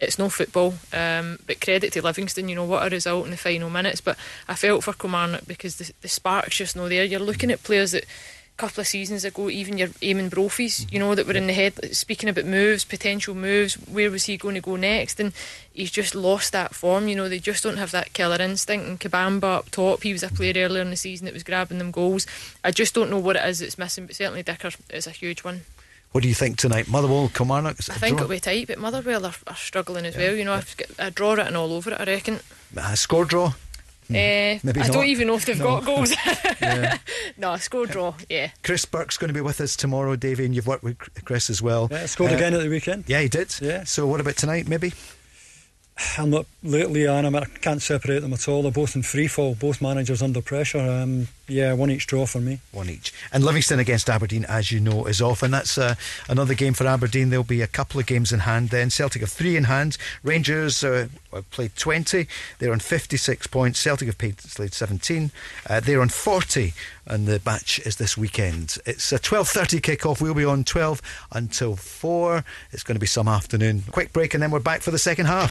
it's 0.00 0.18
no 0.18 0.28
football. 0.28 0.74
Um, 0.92 1.38
but 1.46 1.60
credit 1.60 1.92
to 1.92 2.02
Livingston, 2.02 2.48
you 2.48 2.54
know, 2.54 2.64
what 2.64 2.86
a 2.86 2.90
result 2.90 3.26
in 3.26 3.30
the 3.30 3.36
final 3.36 3.70
minutes. 3.70 4.00
But 4.00 4.16
I 4.48 4.54
felt 4.54 4.84
for 4.84 4.94
Kilmarnock 4.94 5.46
because 5.46 5.76
the, 5.76 5.92
the 6.00 6.08
spark's 6.08 6.56
just 6.56 6.76
no 6.76 6.88
there. 6.88 7.04
You're 7.04 7.20
looking 7.20 7.50
at 7.50 7.62
players 7.62 7.92
that 7.92 8.04
a 8.04 8.56
couple 8.56 8.80
of 8.80 8.86
seasons 8.86 9.24
ago, 9.24 9.50
even 9.50 9.78
your 9.78 9.88
Eamonn 9.88 10.30
Brophies, 10.30 10.86
you 10.90 10.98
know, 10.98 11.14
that 11.14 11.26
were 11.26 11.34
in 11.34 11.46
the 11.46 11.52
head 11.52 11.94
speaking 11.94 12.28
about 12.28 12.46
moves, 12.46 12.84
potential 12.84 13.34
moves, 13.34 13.74
where 13.74 14.10
was 14.10 14.24
he 14.24 14.36
going 14.36 14.54
to 14.54 14.60
go 14.60 14.76
next? 14.76 15.20
And 15.20 15.32
he's 15.72 15.90
just 15.90 16.14
lost 16.14 16.52
that 16.52 16.74
form, 16.74 17.08
you 17.08 17.16
know, 17.16 17.28
they 17.28 17.38
just 17.38 17.62
don't 17.62 17.78
have 17.78 17.90
that 17.92 18.12
killer 18.12 18.40
instinct. 18.40 18.86
And 18.86 19.00
Kabamba 19.00 19.58
up 19.58 19.70
top, 19.70 20.02
he 20.02 20.12
was 20.12 20.22
a 20.22 20.28
player 20.28 20.54
earlier 20.56 20.82
in 20.82 20.90
the 20.90 20.96
season 20.96 21.26
that 21.26 21.34
was 21.34 21.42
grabbing 21.44 21.78
them 21.78 21.90
goals. 21.90 22.26
I 22.64 22.70
just 22.70 22.94
don't 22.94 23.10
know 23.10 23.18
what 23.18 23.36
it 23.36 23.46
is 23.46 23.60
that's 23.60 23.78
missing, 23.78 24.06
but 24.06 24.16
certainly 24.16 24.42
Dicker 24.42 24.70
is 24.90 25.06
a 25.06 25.10
huge 25.10 25.44
one. 25.44 25.62
What 26.12 26.22
do 26.22 26.28
you 26.28 26.34
think 26.34 26.56
tonight? 26.56 26.88
Motherwell, 26.88 27.30
Kilmarnock? 27.32 27.78
Is 27.78 27.88
it 27.88 27.92
think 27.92 28.16
draw? 28.16 28.24
it'll 28.24 28.34
be 28.34 28.40
tight, 28.40 28.66
but 28.66 28.78
Motherwell 28.78 29.26
are, 29.26 29.34
are 29.46 29.54
struggling 29.56 30.04
as 30.06 30.16
well. 30.16 30.34
You 30.34 30.44
know, 30.44 30.54
I've 30.54 30.76
got 30.76 30.88
a 30.98 31.10
draw 31.12 31.34
written 31.34 31.54
all 31.54 31.72
over 31.72 31.92
it. 31.92 32.00
I 32.00 32.04
reckon. 32.04 32.40
A 32.76 32.96
score 32.96 33.24
draw? 33.24 33.52
Uh, 34.10 34.58
maybe 34.64 34.80
I 34.80 34.86
not. 34.88 34.92
don't 34.92 35.06
even 35.06 35.28
know 35.28 35.36
if 35.36 35.44
they've 35.46 35.56
No. 35.56 35.80
got 35.80 35.84
goals. 35.84 36.12
no, 37.38 37.56
score 37.58 37.86
draw. 37.86 38.14
Yeah. 38.28 38.50
Chris 38.64 38.84
Burke's 38.84 39.16
going 39.16 39.28
to 39.28 39.34
be 39.34 39.40
with 39.40 39.60
us 39.60 39.76
tomorrow, 39.76 40.16
Davey, 40.16 40.44
and 40.44 40.52
you've 40.52 40.66
worked 40.66 40.82
with 40.82 40.98
Chris 41.24 41.48
as 41.48 41.62
well. 41.62 41.86
Yeah, 41.92 42.06
scored 42.06 42.32
Uh, 42.32 42.36
again 42.36 42.54
at 42.54 42.60
the 42.60 42.68
weekend. 42.68 43.04
Yeah, 43.06 43.20
he 43.20 43.28
did. 43.28 43.54
Yeah. 43.60 43.84
So 43.84 44.08
what 44.08 44.20
about 44.20 44.36
tonight, 44.36 44.66
maybe? 44.66 44.92
I'm 46.18 46.30
not 46.30 46.46
lately 46.62 47.06
on. 47.06 47.24
I 47.24 47.38
I 47.38 47.44
can't 47.44 47.82
separate 47.82 48.20
them 48.20 48.32
at 48.32 48.48
all. 48.48 48.62
They're 48.62 48.72
both 48.72 48.96
in 48.96 49.02
free 49.02 49.26
fall. 49.26 49.54
Both 49.54 49.80
managers 49.80 50.22
under 50.22 50.42
pressure. 50.42 50.78
Um, 50.78 51.28
yeah, 51.50 51.72
one 51.72 51.90
each 51.90 52.06
draw 52.06 52.26
for 52.26 52.40
me. 52.40 52.60
One 52.72 52.88
each. 52.88 53.12
And 53.32 53.44
Livingston 53.44 53.80
against 53.80 54.08
Aberdeen, 54.08 54.44
as 54.44 54.70
you 54.70 54.78
know, 54.80 55.06
is 55.06 55.20
off. 55.20 55.42
And 55.42 55.52
that's 55.52 55.76
uh, 55.76 55.96
another 56.28 56.54
game 56.54 56.74
for 56.74 56.86
Aberdeen. 56.86 57.30
There'll 57.30 57.44
be 57.44 57.60
a 57.60 57.66
couple 57.66 57.98
of 57.98 58.06
games 58.06 58.32
in 58.32 58.40
hand 58.40 58.70
then. 58.70 58.90
Celtic 58.90 59.22
have 59.22 59.30
three 59.30 59.56
in 59.56 59.64
hand. 59.64 59.98
Rangers 60.22 60.84
uh, 60.84 61.08
played 61.50 61.74
20. 61.76 62.26
They're 62.58 62.72
on 62.72 62.78
56 62.78 63.46
points. 63.48 63.80
Celtic 63.80 64.06
have 64.06 64.18
played, 64.18 64.38
played 64.38 64.74
17. 64.74 65.32
Uh, 65.68 65.80
they're 65.80 66.00
on 66.00 66.08
40. 66.08 66.72
And 67.06 67.26
the 67.26 67.40
match 67.44 67.80
is 67.80 67.96
this 67.96 68.16
weekend. 68.16 68.76
It's 68.86 69.10
a 69.10 69.18
12.30 69.18 69.82
kick-off. 69.82 70.20
We'll 70.20 70.34
be 70.34 70.44
on 70.44 70.62
12 70.62 71.02
until 71.32 71.74
4. 71.74 72.44
It's 72.70 72.84
going 72.84 72.94
to 72.94 73.00
be 73.00 73.06
some 73.06 73.26
afternoon. 73.26 73.82
Quick 73.90 74.12
break 74.12 74.34
and 74.34 74.42
then 74.42 74.52
we're 74.52 74.60
back 74.60 74.82
for 74.82 74.92
the 74.92 74.98
second 74.98 75.26
half. 75.26 75.50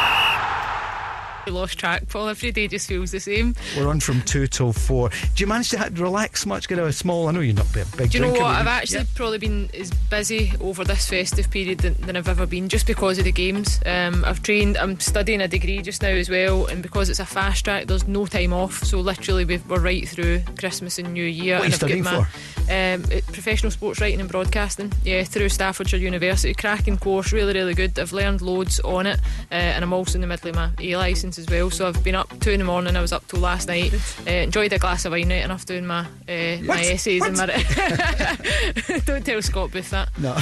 We 1.45 1.51
lost 1.51 1.79
track, 1.79 2.07
Paul. 2.07 2.29
Every 2.29 2.51
day 2.51 2.67
just 2.67 2.87
feels 2.87 3.09
the 3.09 3.19
same. 3.19 3.55
We're 3.75 3.87
on 3.87 3.99
from 3.99 4.21
2 4.21 4.45
till 4.45 4.71
4. 4.73 5.09
Do 5.09 5.15
you 5.37 5.47
manage 5.47 5.69
to 5.69 5.89
relax 5.95 6.45
much? 6.45 6.67
Get 6.67 6.77
a 6.77 6.93
small... 6.93 7.27
I 7.27 7.31
know 7.31 7.39
you're 7.39 7.55
not 7.55 7.65
a 7.75 7.85
big 7.97 8.11
Do 8.11 8.17
you 8.19 8.23
know 8.25 8.31
what? 8.31 8.43
I've 8.43 8.67
actually 8.67 8.99
Yeah. 8.99 9.05
probably 9.15 9.39
been 9.39 9.69
as 9.73 9.89
busy 9.89 10.53
over 10.61 10.83
this 10.83 11.09
festive 11.09 11.49
period 11.49 11.79
than, 11.79 11.95
than 12.01 12.15
I've 12.15 12.27
ever 12.27 12.45
been, 12.45 12.69
just 12.69 12.85
because 12.85 13.17
of 13.17 13.23
the 13.23 13.31
games. 13.31 13.79
Um, 13.87 14.23
I've 14.23 14.43
trained. 14.43 14.77
I'm 14.77 14.99
studying 14.99 15.41
a 15.41 15.47
degree 15.47 15.81
just 15.81 16.03
now 16.03 16.09
as 16.09 16.29
well, 16.29 16.67
and 16.67 16.83
because 16.83 17.09
it's 17.09 17.19
a 17.19 17.25
fast 17.25 17.65
track, 17.65 17.87
there's 17.87 18.07
no 18.07 18.27
time 18.27 18.53
off. 18.53 18.83
So 18.83 18.99
literally, 18.99 19.43
we've, 19.45 19.67
we're 19.67 19.79
right 19.79 20.07
through 20.07 20.41
Christmas 20.59 20.99
and 20.99 21.11
New 21.11 21.25
Year. 21.25 21.55
What 21.55 21.63
are 21.63 21.67
you 21.67 21.71
studying 21.73 22.03
my, 22.03 22.27
Um, 22.69 23.01
professional 23.33 23.71
sports 23.71 23.99
writing 23.99 24.19
and 24.21 24.29
broadcasting. 24.29 24.93
Yeah, 25.03 25.23
through 25.23 25.49
Staffordshire 25.49 25.99
University. 25.99 26.53
Cracking 26.53 26.97
course, 26.99 27.33
really, 27.33 27.53
really 27.53 27.73
good. 27.73 27.97
I've 27.97 28.13
learned 28.13 28.41
loads 28.43 28.79
on 28.81 29.07
it, 29.07 29.19
uh, 29.51 29.55
and 29.55 29.83
I'm 29.83 29.91
also 29.91 30.15
in 30.15 30.21
the 30.21 30.27
middle 30.27 30.49
of 30.49 30.55
my 30.55 30.69
A 30.79 30.95
license 30.95 31.30
as 31.37 31.47
well. 31.47 31.69
So 31.69 31.87
I've 31.87 32.03
been 32.03 32.15
up 32.15 32.39
two 32.39 32.51
in 32.51 32.59
the 32.59 32.65
morning. 32.65 32.95
I 32.95 33.01
was 33.01 33.11
up 33.13 33.27
till 33.27 33.39
last 33.39 33.67
night. 33.67 33.93
Uh, 34.27 34.31
enjoyed 34.31 34.73
a 34.73 34.79
glass 34.79 35.05
of 35.05 35.11
wine 35.11 35.29
right 35.29 35.43
enough 35.43 35.65
doing 35.65 35.85
my 35.85 36.01
uh, 36.01 36.05
my 36.27 36.65
What? 36.65 36.79
essays 36.85 37.23
and 37.25 37.37
my. 37.37 37.45
Don't 39.05 39.25
tell 39.25 39.41
Scott 39.41 39.71
Booth 39.71 39.89
that. 39.91 40.09
No. 40.17 40.35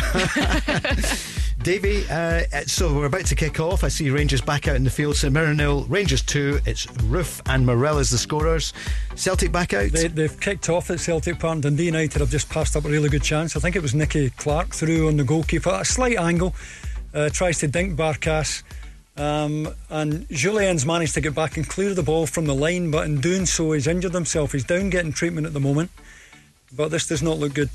Davey, 1.63 2.05
uh, 2.09 2.43
so 2.67 2.93
we're 2.95 3.05
about 3.07 3.25
to 3.25 3.35
kick 3.35 3.59
off. 3.59 3.83
I 3.83 3.89
see 3.89 4.09
Rangers 4.09 4.39
back 4.39 4.69
out 4.69 4.77
in 4.77 4.85
the 4.85 4.89
field. 4.89 5.17
St 5.17 5.33
Mirren 5.33 5.57
nil, 5.57 5.83
Rangers 5.89 6.21
2. 6.21 6.61
It's 6.65 6.85
Roofe 6.85 7.41
and 7.47 7.65
Morelos 7.65 8.09
the 8.09 8.17
scorers. 8.17 8.71
Celtic 9.15 9.51
back 9.51 9.73
out. 9.73 9.91
They, 9.91 10.07
they've 10.07 10.39
kicked 10.39 10.69
off 10.69 10.89
at 10.89 11.01
Celtic 11.01 11.37
Park. 11.37 11.55
And 11.55 11.63
Dundee 11.63 11.87
United 11.87 12.21
have 12.21 12.29
just 12.29 12.49
passed 12.49 12.77
up 12.77 12.85
a 12.85 12.89
really 12.89 13.09
good 13.09 13.23
chance. 13.23 13.57
I 13.57 13.59
think 13.59 13.75
it 13.75 13.81
was 13.81 13.93
Nicky 13.93 14.29
Clark 14.31 14.69
through 14.73 15.09
on 15.09 15.17
the 15.17 15.25
goalkeeper. 15.25 15.69
At 15.69 15.81
a 15.81 15.85
slight 15.85 16.17
angle. 16.17 16.55
Uh, 17.13 17.27
tries 17.29 17.59
to 17.59 17.67
dink 17.67 17.97
Barkas. 17.97 18.63
Um, 19.19 19.73
and 19.89 20.27
Jullien's 20.29 20.85
managed 20.85 21.13
to 21.15 21.21
get 21.21 21.35
back 21.35 21.57
and 21.57 21.67
clear 21.67 21.93
the 21.93 22.03
ball 22.03 22.25
from 22.25 22.45
the 22.45 22.55
line, 22.55 22.89
but 22.89 23.05
in 23.05 23.19
doing 23.19 23.45
so, 23.45 23.73
he's 23.73 23.85
injured 23.87 24.13
himself. 24.13 24.53
He's 24.53 24.63
down 24.63 24.89
getting 24.89 25.11
treatment 25.11 25.45
at 25.45 25.53
the 25.53 25.59
moment. 25.59 25.91
But 26.71 26.89
this 26.89 27.07
does 27.07 27.21
not 27.21 27.37
look 27.37 27.53
good. 27.53 27.69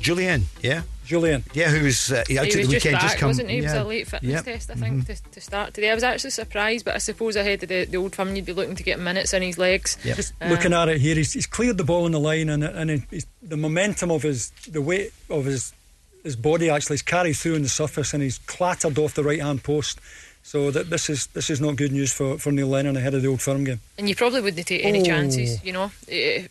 Jullien, 0.00 0.42
yeah? 0.62 0.82
Jullien. 1.06 1.42
Yeah, 1.54 1.70
who 1.70 1.84
was 1.84 2.12
uh, 2.12 2.16
out 2.20 2.28
He 2.28 2.38
at 2.38 2.44
was 2.46 2.54
the 2.54 2.60
just 2.62 2.72
weekend. 2.72 2.92
back, 2.94 3.02
just 3.02 3.16
come. 3.18 3.28
wasn't 3.28 3.50
he? 3.50 3.58
It 3.58 3.62
was 3.64 3.72
a 3.72 3.84
late 3.84 4.06
fitness 4.06 4.32
Yep. 4.32 4.44
test, 4.44 4.70
I 4.70 4.74
think, 4.74 5.06
to, 5.06 5.22
to 5.32 5.40
start 5.40 5.72
today. 5.74 5.90
I 5.90 5.94
was 5.94 6.02
actually 6.02 6.30
surprised, 6.30 6.84
but 6.84 6.94
I 6.94 6.98
suppose 6.98 7.34
ahead 7.36 7.62
of 7.62 7.68
the, 7.68 7.84
the 7.86 7.96
old 7.96 8.14
firm, 8.14 8.36
you'd 8.36 8.44
be 8.44 8.52
looking 8.52 8.76
to 8.76 8.82
get 8.82 8.98
minutes 9.00 9.32
in 9.34 9.42
his 9.42 9.56
legs. 9.58 9.96
Yep. 10.04 10.16
Just 10.16 10.32
Uh, 10.40 10.48
looking 10.48 10.72
at 10.74 10.88
it 10.88 11.00
here, 11.00 11.14
he's, 11.14 11.32
he's 11.32 11.46
cleared 11.46 11.78
the 11.78 11.84
ball 11.84 12.04
on 12.04 12.12
the 12.12 12.20
line, 12.20 12.48
and 12.50 12.62
and 12.62 12.90
it- 12.90 13.02
he's, 13.10 13.26
the 13.42 13.56
momentum 13.56 14.10
of 14.10 14.22
his, 14.22 14.50
the 14.68 14.80
weight 14.82 15.12
of 15.30 15.44
his 15.46 15.72
his 16.22 16.36
body 16.36 16.68
actually 16.68 16.94
is 16.94 17.02
carried 17.02 17.34
through 17.34 17.54
on 17.54 17.62
the 17.62 17.68
surface, 17.68 18.12
and 18.12 18.22
he's 18.22 18.38
clattered 18.46 18.98
off 18.98 19.14
the 19.14 19.22
right 19.24 19.40
hand 19.40 19.62
post. 19.62 19.98
So 20.46 20.70
that 20.70 20.90
this 20.90 21.10
is 21.10 21.26
this 21.34 21.50
is 21.50 21.60
not 21.60 21.74
good 21.74 21.90
news 21.90 22.12
for, 22.12 22.38
for 22.38 22.52
Neil 22.52 22.68
Lennon 22.68 22.96
ahead 22.96 23.14
of 23.14 23.22
the 23.22 23.26
old 23.28 23.42
firm 23.42 23.64
game. 23.64 23.80
And 23.98 24.08
you 24.08 24.14
probably 24.14 24.40
wouldn't 24.40 24.64
take 24.64 24.84
any 24.84 25.00
Oh. 25.00 25.04
chances, 25.04 25.58
you 25.64 25.72
know. 25.72 25.90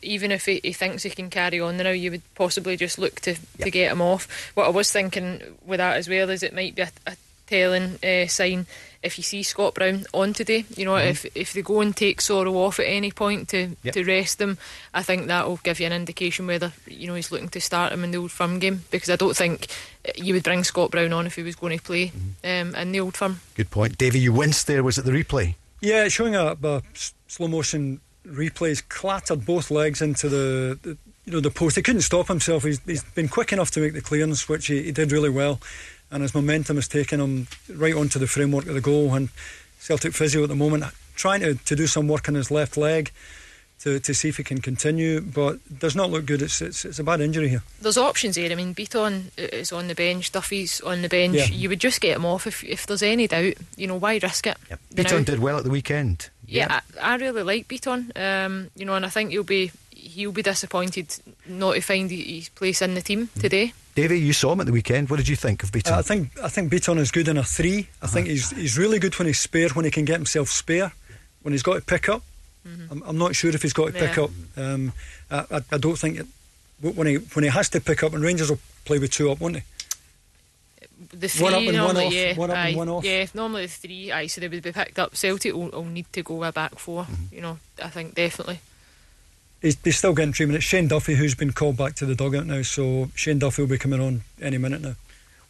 Even 0.01 0.31
if 0.31 0.45
he, 0.45 0.59
he 0.61 0.73
thinks 0.73 1.03
he 1.03 1.09
can 1.11 1.29
carry 1.29 1.61
on 1.61 1.77
now, 1.77 1.91
you 1.91 2.11
would 2.11 2.21
possibly 2.35 2.75
just 2.75 2.99
look 2.99 3.21
to, 3.21 3.35
to 3.61 3.71
get 3.71 3.93
him 3.93 4.01
off. 4.01 4.27
What 4.53 4.65
I 4.65 4.69
was 4.69 4.91
thinking 4.91 5.39
with 5.65 5.77
that 5.77 5.95
as 5.95 6.09
well 6.09 6.29
is 6.29 6.43
it 6.43 6.53
might 6.53 6.75
be 6.75 6.81
a, 6.81 6.91
a 7.07 7.15
telling 7.47 7.97
uh, 8.03 8.27
sign 8.27 8.65
if 9.05 9.17
you 9.17 9.23
see 9.23 9.43
Scott 9.43 9.75
Brown 9.75 10.05
on 10.13 10.33
today. 10.33 10.65
You 10.75 10.85
know, 10.85 10.93
mm-hmm. 10.93 11.09
if 11.09 11.25
if 11.35 11.53
they 11.53 11.61
go 11.61 11.81
and 11.81 11.95
take 11.95 12.21
Soro 12.21 12.53
off 12.55 12.79
at 12.79 12.87
any 12.87 13.11
point 13.11 13.49
to, 13.49 13.75
Yep. 13.83 13.93
to 13.93 14.03
rest 14.03 14.39
them, 14.39 14.57
I 14.93 15.03
think 15.03 15.27
that 15.27 15.47
will 15.47 15.59
give 15.63 15.79
you 15.79 15.85
an 15.85 15.93
indication 15.93 16.47
whether 16.47 16.73
you 16.87 17.07
know 17.07 17.15
he's 17.15 17.31
looking 17.31 17.49
to 17.49 17.61
start 17.61 17.93
him 17.93 18.03
in 18.03 18.11
the 18.11 18.17
old 18.17 18.31
firm 18.31 18.59
game. 18.59 18.81
Because 18.91 19.09
I 19.09 19.15
don't 19.15 19.37
think 19.37 19.67
you 20.15 20.33
would 20.33 20.43
bring 20.43 20.63
Scott 20.63 20.91
Brown 20.91 21.13
on 21.13 21.27
if 21.27 21.35
he 21.35 21.43
was 21.43 21.55
going 21.55 21.77
to 21.77 21.83
play 21.83 22.07
mm-hmm. 22.07 22.69
um, 22.69 22.75
in 22.75 22.91
the 22.91 22.99
old 22.99 23.15
firm. 23.15 23.41
Good 23.55 23.71
point. 23.71 23.97
Davey, 23.97 24.19
you 24.19 24.33
winced 24.33 24.67
there. 24.67 24.83
Was 24.83 24.97
it 24.97 25.05
the 25.05 25.11
replay? 25.11 25.55
Yeah, 25.81 26.05
it's 26.05 26.15
showing 26.15 26.35
a, 26.35 26.55
a 26.61 26.75
uh, 26.75 26.81
s- 26.93 27.13
slow 27.27 27.47
motion 27.47 28.01
replay. 28.25 28.69
He's 28.69 28.81
clattered 28.81 29.45
both 29.45 29.69
legs 29.69 30.01
into 30.01 30.29
the, 30.29 30.79
the 30.81 30.97
you 31.25 31.33
know 31.33 31.39
the 31.39 31.51
post. 31.51 31.75
He 31.75 31.81
couldn't 31.81 32.01
stop 32.01 32.27
himself. 32.27 32.63
He's, 32.63 32.79
he's 32.85 33.03
been 33.03 33.27
quick 33.27 33.51
enough 33.51 33.71
to 33.71 33.79
make 33.79 33.93
the 33.93 34.01
clearance, 34.01 34.47
which 34.47 34.67
he, 34.67 34.83
he 34.83 34.91
did 34.91 35.11
really 35.11 35.29
well, 35.29 35.59
and 36.15 36.21
his 36.23 36.33
momentum 36.33 36.77
has 36.77 36.87
taken 36.87 37.19
him 37.19 37.47
right 37.69 37.93
onto 37.93 38.17
the 38.17 38.25
framework 38.27 38.65
of 38.65 38.73
the 38.73 38.81
goal. 38.81 39.13
And 39.13 39.29
Celtic 39.79 40.13
physio 40.13 40.41
at 40.43 40.49
the 40.49 40.55
moment 40.55 40.85
trying 41.15 41.41
to, 41.41 41.55
to 41.55 41.75
do 41.75 41.85
some 41.87 42.07
work 42.07 42.27
on 42.27 42.35
his 42.35 42.49
left 42.49 42.75
leg. 42.77 43.11
To, 43.79 43.99
to 43.99 44.13
see 44.15 44.29
if 44.29 44.37
he 44.37 44.43
can 44.43 44.61
continue, 44.61 45.19
but 45.21 45.59
does 45.79 45.95
not 45.97 46.09
look 46.09 46.25
good. 46.25 46.41
It's, 46.41 46.61
it's 46.61 46.85
it's 46.85 46.97
a 46.97 47.03
bad 47.03 47.19
injury 47.19 47.49
here. 47.49 47.61
there's 47.81 47.97
options 47.97 48.37
here. 48.37 48.49
I 48.49 48.55
mean, 48.55 48.73
Bitton 48.73 49.25
is 49.37 49.71
on 49.73 49.89
the 49.89 49.93
bench, 49.93 50.31
Duffy's 50.31 50.79
on 50.81 51.01
the 51.01 51.09
bench. 51.09 51.35
Yeah. 51.35 51.47
You 51.47 51.67
would 51.69 51.81
just 51.81 51.99
get 52.01 52.15
him 52.15 52.25
off 52.25 52.47
if 52.47 52.63
if 52.63 52.87
there's 52.87 53.03
any 53.03 53.27
doubt. 53.27 53.53
You 53.75 53.87
know, 53.87 53.97
why 53.97 54.17
risk 54.23 54.47
it? 54.47 54.57
Yep. 54.69 54.79
You 54.95 55.03
know? 55.03 55.09
Bitton 55.09 55.25
did 55.25 55.39
well 55.39 55.57
at 55.57 55.65
the 55.65 55.69
weekend. 55.69 56.29
Yeah, 56.47 56.79
I, 57.01 57.13
I 57.13 57.15
really 57.17 57.43
like 57.43 57.67
Bitton. 57.67 58.15
Um, 58.17 58.71
you 58.77 58.85
know, 58.85 58.95
and 58.95 59.05
I 59.05 59.09
think 59.09 59.31
he'll 59.31 59.43
be 59.43 59.71
he'll 59.91 60.31
be 60.31 60.41
disappointed 60.41 61.13
not 61.45 61.73
to 61.73 61.81
find 61.81 62.09
he- 62.09 62.37
his 62.39 62.49
place 62.49 62.81
in 62.81 62.93
the 62.95 63.01
team 63.01 63.27
Mm-hmm. 63.27 63.39
today. 63.41 63.73
Davey, 63.95 64.19
you 64.19 64.33
saw 64.33 64.51
him 64.51 64.59
at 64.59 64.65
the 64.65 64.71
weekend. 64.73 65.09
What 65.09 65.17
did 65.17 65.27
you 65.29 65.35
think 65.37 65.63
of 65.63 65.71
Bitton? 65.71 65.93
Uh, 65.93 65.99
I 65.99 66.01
think 66.01 66.29
I 66.43 66.49
think 66.49 66.71
Bitton 66.71 66.97
is 66.99 67.11
good 67.11 67.27
in 67.29 67.37
a 67.37 67.43
three. 67.43 67.87
I 68.01 68.07
think 68.07 68.27
he's 68.27 68.49
he's 68.51 68.77
really 68.77 68.99
good 68.99 69.17
when 69.17 69.25
he's 69.27 69.39
spare, 69.39 69.69
when 69.69 69.85
he 69.85 69.91
can 69.91 70.03
get 70.05 70.17
himself 70.17 70.49
spare, 70.49 70.91
when 71.43 71.53
he's 71.53 71.63
got 71.63 71.75
to 71.75 71.81
pick 71.81 72.09
up. 72.09 72.21
I'm, 72.91 73.03
I'm 73.05 73.17
not 73.17 73.35
sure 73.35 73.51
if 73.51 73.61
he's 73.61 73.73
got 73.73 73.87
to 73.87 73.91
pick 73.93 74.15
Yeah. 74.17 74.23
up. 74.23 74.31
Um, 74.57 74.91
I, 75.29 75.37
I, 75.51 75.61
I 75.73 75.77
don't 75.77 75.97
think 75.97 76.19
it, 76.19 76.25
when 76.81 77.07
he 77.07 77.15
when 77.17 77.43
he 77.43 77.49
has 77.49 77.69
to 77.69 77.79
pick 77.79 78.03
up, 78.03 78.13
and 78.13 78.23
Rangers 78.23 78.49
will 78.49 78.59
play 78.85 78.99
with 78.99 79.11
two 79.11 79.31
up, 79.31 79.39
won't 79.39 79.53
they? 79.55 79.63
The 81.13 81.27
three 81.27 81.43
One 81.43 81.53
up 81.53 81.59
and 81.59 81.67
one 81.67 81.75
normally, 81.75 82.05
off, 82.07 82.13
yeah, 82.13 82.35
one 82.35 82.51
up 82.51 82.57
and 82.57 82.75
one 82.77 82.89
off. 82.89 83.05
Yeah, 83.05 83.25
normally 83.33 83.63
the 83.67 83.71
three, 83.71 84.11
aye, 84.11 84.27
so 84.27 84.41
they 84.41 84.47
would 84.47 84.63
be 84.63 84.71
picked 84.71 84.97
up. 84.97 85.15
Celtic 85.15 85.53
will, 85.53 85.69
will 85.69 85.83
need 85.85 86.11
to 86.13 86.23
go 86.23 86.43
a 86.43 86.51
back 86.51 86.79
4 86.79 87.03
Mm-hmm. 87.03 87.35
You 87.35 87.41
know, 87.41 87.59
I 87.83 87.89
think 87.89 88.15
definitely. 88.15 88.59
He's, 89.65 89.77
he's 89.83 89.97
still 89.97 90.13
getting 90.13 90.31
treatment. 90.31 90.57
It's 90.57 90.65
Shane 90.65 90.87
Duffy 90.87 91.15
who's 91.15 91.33
been 91.33 91.51
called 91.51 91.75
back 91.75 91.95
to 91.95 92.05
the 92.05 92.13
dugout 92.13 92.45
now, 92.45 92.61
so 92.61 93.09
Shane 93.15 93.39
Duffy 93.39 93.63
will 93.63 93.69
be 93.69 93.79
coming 93.79 93.99
on 93.99 94.21
any 94.39 94.59
minute 94.59 94.79
now. 94.79 94.93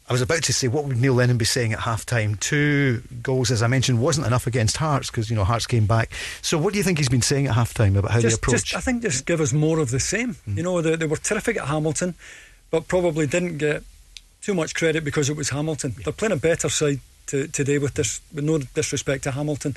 I 0.07 0.13
was 0.13 0.21
about 0.21 0.41
to 0.43 0.53
say, 0.53 0.69
what 0.69 0.85
would 0.85 1.01
Neil 1.01 1.15
Lennon 1.15 1.37
be 1.37 1.43
saying 1.43 1.73
at 1.73 1.79
half 1.79 2.05
time? 2.05 2.35
Two 2.35 3.03
goals, 3.21 3.51
as 3.51 3.61
I 3.61 3.67
mentioned, 3.67 3.99
wasn't 3.99 4.25
enough 4.25 4.47
against 4.47 4.77
Hearts 4.77 5.11
because, 5.11 5.29
you 5.29 5.35
know, 5.35 5.43
Hearts 5.43 5.67
came 5.67 5.85
back. 5.85 6.11
So, 6.41 6.57
what 6.57 6.71
do 6.71 6.77
you 6.77 6.83
think 6.83 6.97
he's 6.97 7.09
been 7.09 7.21
saying 7.21 7.47
at 7.47 7.55
half 7.55 7.73
time 7.73 7.97
about 7.97 8.11
how 8.11 8.19
they 8.19 8.29
just, 8.29 8.37
approach? 8.37 8.63
just, 8.63 8.75
I 8.75 8.79
think 8.79 9.01
just 9.01 9.25
give 9.25 9.41
us 9.41 9.51
more 9.51 9.79
of 9.79 9.91
the 9.91 9.99
same. 9.99 10.35
Hmm. 10.35 10.57
You 10.57 10.63
know, 10.63 10.81
they, 10.81 10.95
they 10.95 11.07
were 11.07 11.17
terrific 11.17 11.57
at 11.57 11.67
Hamilton, 11.67 12.13
but 12.71 12.87
probably 12.87 13.27
didn't 13.27 13.57
get 13.57 13.83
too 14.41 14.53
much 14.53 14.75
credit 14.75 15.03
because 15.03 15.29
it 15.29 15.35
was 15.35 15.49
Hamilton. 15.49 15.93
They're 16.05 16.13
playing 16.13 16.31
a 16.31 16.37
better 16.37 16.69
side 16.69 17.01
to, 17.27 17.49
today 17.49 17.79
with 17.79 17.95
this, 17.95 18.21
with 18.33 18.45
no 18.45 18.59
disrespect 18.59 19.23
to 19.23 19.31
Hamilton. 19.31 19.75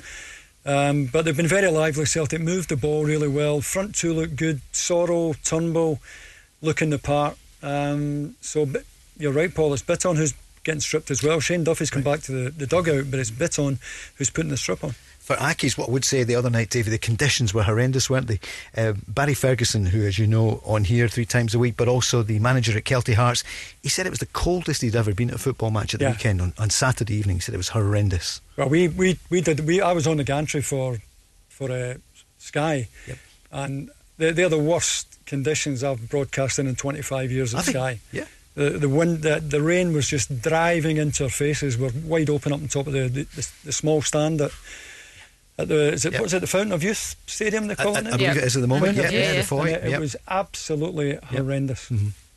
Um, 0.65 1.05
but 1.05 1.25
they've 1.25 1.35
been 1.35 1.47
very 1.47 1.69
lively. 1.69 2.05
Celtic 2.05 2.41
moved 2.41 2.69
the 2.69 2.75
ball 2.75 3.05
really 3.05 3.27
well. 3.27 3.61
Front 3.61 3.95
two 3.95 4.13
look 4.13 4.35
good. 4.35 4.61
Soro, 4.73 5.35
Turnbull, 5.43 5.99
looking 6.61 6.89
the 6.89 6.99
part. 6.99 7.37
Um, 7.63 8.35
so, 8.41 8.65
but 8.65 8.83
you're 9.17 9.31
right, 9.31 9.53
Paul. 9.53 9.73
It's 9.73 9.83
Bitton 9.83 10.17
who's 10.17 10.33
getting 10.63 10.81
stripped 10.81 11.09
as 11.11 11.23
well. 11.23 11.39
Shane 11.39 11.63
Duffy's 11.63 11.89
come 11.89 12.03
back 12.03 12.21
to 12.21 12.31
the, 12.31 12.49
the 12.51 12.67
dugout, 12.67 13.09
but 13.09 13.19
it's 13.19 13.31
Bitton 13.31 13.79
who's 14.15 14.29
putting 14.29 14.49
the 14.49 14.57
strip 14.57 14.83
on. 14.83 14.95
For 15.29 15.39
Aki's, 15.39 15.77
what 15.77 15.89
I 15.89 15.91
would 15.91 16.05
say 16.05 16.23
the 16.23 16.33
other 16.33 16.49
night, 16.49 16.71
David, 16.71 16.91
the 16.91 16.97
conditions 16.97 17.53
were 17.53 17.61
horrendous, 17.61 18.09
weren't 18.09 18.25
they? 18.25 18.39
Uh, 18.75 18.93
Barry 19.07 19.35
Ferguson, 19.35 19.85
who, 19.85 20.03
as 20.07 20.17
you 20.17 20.25
know, 20.25 20.59
on 20.65 20.85
here 20.85 21.07
three 21.07 21.25
times 21.27 21.53
a 21.53 21.59
week, 21.59 21.75
but 21.77 21.87
also 21.87 22.23
the 22.23 22.39
manager 22.39 22.75
at 22.75 22.83
Kelty 22.83 23.13
Hearts, 23.13 23.43
he 23.83 23.89
said 23.89 24.07
it 24.07 24.09
was 24.09 24.17
the 24.17 24.25
coldest 24.25 24.81
he'd 24.81 24.95
ever 24.95 25.13
been 25.13 25.29
at 25.29 25.35
a 25.35 25.37
football 25.37 25.69
match 25.69 25.93
at 25.93 25.99
the 25.99 26.05
Yeah. 26.07 26.11
weekend 26.13 26.41
on, 26.41 26.53
on 26.57 26.71
Saturday 26.71 27.13
evening. 27.13 27.35
He 27.35 27.41
said 27.41 27.53
it 27.53 27.57
was 27.59 27.69
horrendous. 27.69 28.41
Well, 28.57 28.69
we, 28.69 28.87
we, 28.87 29.19
we 29.29 29.41
did. 29.41 29.67
We 29.67 29.81
I 29.81 29.91
was 29.91 30.07
on 30.07 30.17
the 30.17 30.23
gantry 30.23 30.63
for 30.63 30.97
for 31.47 31.71
uh, 31.71 31.93
Sky, 32.39 32.87
Yep. 33.07 33.17
and 33.51 33.91
they're, 34.17 34.31
they're 34.31 34.49
the 34.49 34.57
worst 34.57 35.19
conditions 35.27 35.83
I've 35.83 36.09
broadcast 36.09 36.57
in 36.57 36.65
in 36.65 36.75
25 36.75 37.31
years 37.31 37.53
at 37.53 37.65
think- 37.65 37.77
Sky. 37.77 37.99
yeah. 38.11 38.25
The, 38.55 38.71
the 38.71 38.89
wind, 38.89 39.21
the, 39.21 39.39
the 39.39 39.61
rain 39.61 39.93
was 39.93 40.07
just 40.07 40.41
driving 40.41 40.97
into 40.97 41.23
our 41.25 41.29
faces. 41.29 41.77
We're 41.77 41.91
wide 42.03 42.31
open 42.31 42.51
up 42.51 42.59
on 42.61 42.67
top 42.67 42.87
of 42.87 42.93
the 42.93 43.07
the, 43.07 43.23
the, 43.35 43.47
the 43.65 43.71
small 43.71 44.01
stand 44.01 44.41
at, 44.41 44.51
at 45.59 45.67
the 45.67 45.93
is 45.93 46.05
it 46.05 46.13
Yep. 46.13 46.21
what's 46.21 46.33
it 46.33 46.39
the 46.39 46.47
Fountain 46.47 46.71
of 46.71 46.83
Youth 46.83 47.15
Stadium 47.27 47.67
they 47.67 47.73
I, 47.77 47.83
call 47.83 47.95
I, 47.95 47.99
it 47.99 48.03
now? 48.05 48.09
I 48.13 48.17
believe 48.17 48.35
Yeah. 48.35 48.41
it 48.41 48.43
is 48.45 48.55
at 48.55 48.61
the 48.61 48.67
moment. 48.67 48.95
Fountain 48.95 49.03
Yeah, 49.13 49.19
of 49.19 49.25
yeah, 49.25 49.31
the 49.31 49.37
Yeah, 49.37 49.43
foy, 49.43 49.65
it, 49.73 49.83
yeah. 49.89 49.95
it 49.95 49.99
was 49.99 50.15
absolutely 50.27 51.17
horrendous. 51.23 51.91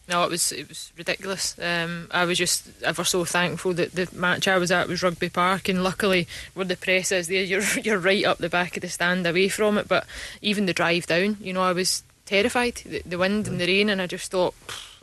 No, 0.09 0.25
it 0.25 0.31
was 0.31 0.53
it 0.53 0.69
was 0.69 0.93
ridiculous. 0.99 1.57
Um, 1.59 2.09
I 2.11 2.25
was 2.25 2.37
just 2.37 2.69
ever 2.83 3.05
so 3.05 3.25
thankful 3.25 3.73
that 3.75 3.93
the 3.93 4.09
match 4.13 4.49
I 4.49 4.59
was 4.59 4.71
at 4.73 4.89
was 4.89 5.03
Rugby 5.03 5.29
Park, 5.31 5.69
and 5.69 5.83
luckily 5.85 6.27
where 6.55 6.67
the 6.67 6.77
press 6.77 7.13
is 7.13 7.29
there, 7.29 7.43
you're 7.51 7.63
you're 7.83 7.99
right 7.99 8.25
up 8.25 8.39
the 8.39 8.49
back 8.49 8.77
of 8.77 8.81
the 8.83 8.89
stand 8.89 9.27
away 9.27 9.49
from 9.49 9.79
it. 9.79 9.89
But 9.89 10.05
even 10.43 10.67
the 10.67 10.75
drive 10.75 11.07
down, 11.07 11.37
you 11.41 11.53
know, 11.53 11.63
I 11.63 11.73
was 11.73 12.03
terrified. 12.27 12.83
The, 12.85 13.03
the 13.07 13.17
wind 13.19 13.47
and 13.49 13.61
the 13.61 13.67
rain, 13.67 13.89
and 13.89 14.03
I 14.03 14.07
just 14.09 14.31
thought, 14.31 14.55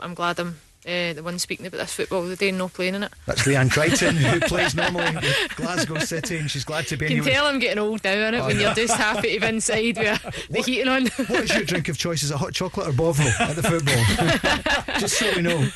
I'm 0.02 0.14
glad 0.14 0.38
I'm 0.40 0.58
uh, 0.86 1.14
the 1.14 1.22
one 1.22 1.38
speaking 1.40 1.66
about 1.66 1.78
this 1.80 1.94
football 1.94 2.24
today 2.28 2.50
and 2.50 2.58
not 2.58 2.74
playing 2.74 2.96
in 2.96 3.04
it. 3.04 3.14
That's 3.26 3.44
Leanne 3.44 3.70
Crichton, 3.70 4.16
who 4.16 4.40
plays 4.48 4.76
normally 4.76 5.14
with 5.16 5.56
Glasgow 5.56 6.00
City, 6.00 6.38
and 6.38 6.50
she's 6.50 6.64
glad 6.64 6.88
to 6.88 6.98
be 6.98 7.14
You 7.14 7.22
can 7.22 7.34
tell 7.34 7.48
I'm 7.48 7.60
getting 7.60 7.80
old 7.80 8.04
now, 8.04 8.14
innit? 8.14 8.46
When 8.46 8.60
you're 8.60 8.74
just 8.74 8.96
happy 8.96 9.34
to 9.34 9.40
be 9.42 9.48
inside 9.48 9.98
with 9.98 10.48
the 10.50 10.62
heating 10.62 10.88
on. 10.88 11.08
What 11.08 11.44
is 11.44 11.54
your 11.54 11.66
drink 11.66 11.90
of 11.90 11.98
choice? 11.98 12.24
Is 12.24 12.32
it 12.32 12.38
hot 12.38 12.54
chocolate 12.54 12.88
or 12.88 12.94
Bovril 12.94 13.28
at 13.40 13.56
the 13.56 13.64
football? 13.64 14.80
Just 15.00 15.18
so 15.18 15.32
we 15.36 15.42
know. 15.42 15.68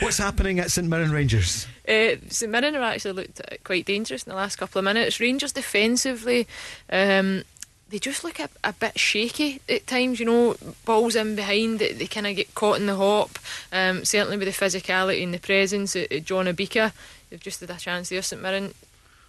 What's 0.00 0.18
happening 0.18 0.58
at 0.60 0.70
St 0.70 0.86
Mirren 0.86 1.10
Rangers? 1.10 1.66
Uh, 1.86 2.16
St 2.28 2.50
Mirren 2.50 2.74
have 2.74 2.82
actually 2.82 3.12
looked 3.12 3.40
quite 3.64 3.86
dangerous 3.86 4.24
in 4.24 4.30
the 4.30 4.36
last 4.36 4.56
couple 4.56 4.78
of 4.78 4.84
minutes. 4.84 5.20
Rangers 5.20 5.52
defensively, 5.52 6.46
um, 6.90 7.44
they 7.88 7.98
just 7.98 8.24
look 8.24 8.38
a, 8.38 8.48
a 8.62 8.72
bit 8.72 8.98
shaky 8.98 9.60
at 9.68 9.86
times. 9.86 10.20
You 10.20 10.26
know, 10.26 10.56
balls 10.84 11.16
in 11.16 11.34
behind, 11.34 11.78
they, 11.78 11.92
they 11.92 12.06
kind 12.06 12.26
of 12.26 12.36
get 12.36 12.54
caught 12.54 12.80
in 12.80 12.86
the 12.86 12.96
hop. 12.96 13.38
Um, 13.72 14.04
certainly 14.04 14.36
with 14.36 14.48
the 14.48 14.64
physicality 14.64 15.22
and 15.22 15.32
the 15.32 15.38
presence 15.38 15.96
of, 15.96 16.06
of 16.10 16.24
John 16.24 16.46
Obika, 16.46 16.92
they've 17.30 17.40
just 17.40 17.60
had 17.60 17.70
a 17.70 17.76
chance 17.76 18.08
there. 18.08 18.22
St 18.22 18.40
Mirren. 18.40 18.74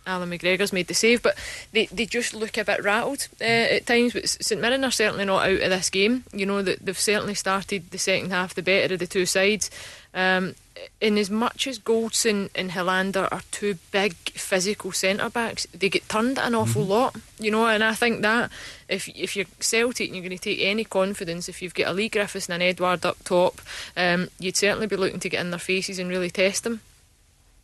Alan 0.08 0.32
McGregor's 0.32 0.74
made 0.74 0.88
the 0.88 0.96
save, 0.96 1.22
but 1.22 1.38
they, 1.72 1.86
they 1.88 2.06
just 2.06 2.34
look 2.34 2.58
a 2.58 2.64
bit 2.64 2.84
rattled 2.84 3.28
uh, 3.40 3.44
at 3.44 3.86
times. 3.86 4.14
But 4.14 4.28
St 4.28 4.60
Mirren 4.60 4.84
are 4.84 4.92
certainly 4.92 5.26
not 5.26 5.46
out 5.48 5.62
of 5.62 5.70
this 5.70 5.90
game. 5.92 6.24
You 6.34 6.48
know 6.48 6.64
that 6.64 6.84
they've 6.84 6.98
certainly 6.98 7.36
started 7.36 7.92
the 7.92 8.00
second 8.00 8.32
half 8.32 8.56
the 8.56 8.64
better 8.64 8.94
of 8.94 9.00
the 9.00 9.06
two 9.06 9.28
sides. 9.28 9.70
Um, 10.16 10.56
in 11.02 11.18
as 11.18 11.30
much 11.30 11.68
as 11.68 11.80
Goldson 11.80 12.50
and 12.56 12.72
Helander 12.72 13.28
are 13.32 13.42
two 13.52 13.78
big 13.92 14.14
physical 14.32 14.92
centre 14.92 15.30
backs, 15.30 15.68
they 15.74 15.90
get 15.90 16.10
turned 16.10 16.38
an 16.38 16.56
awful 16.56 16.84
lot, 16.84 17.16
you 17.40 17.52
know. 17.52 17.68
And 17.68 17.84
I 17.84 17.94
think 17.94 18.22
that 18.22 18.52
if 18.88 19.08
if 19.10 19.36
you're 19.36 19.46
Celtic 19.60 20.08
and 20.08 20.16
you're 20.16 20.26
going 20.26 20.38
to 20.38 20.44
take 20.44 20.60
any 20.62 20.84
confidence, 20.84 21.50
if 21.50 21.62
you've 21.62 21.74
got 21.74 21.88
a 21.88 21.94
Lee 21.94 22.10
Griffiths 22.10 22.48
and 22.50 22.62
an 22.62 22.68
Edouard 22.68 23.06
up 23.06 23.24
top, 23.24 23.62
um, 23.96 24.30
you'd 24.40 24.58
certainly 24.58 24.88
be 24.88 24.96
looking 24.96 25.20
to 25.20 25.30
get 25.30 25.42
in 25.42 25.52
their 25.52 25.60
faces 25.60 26.00
and 26.00 26.10
really 26.10 26.30
test 26.30 26.64
them. 26.64 26.82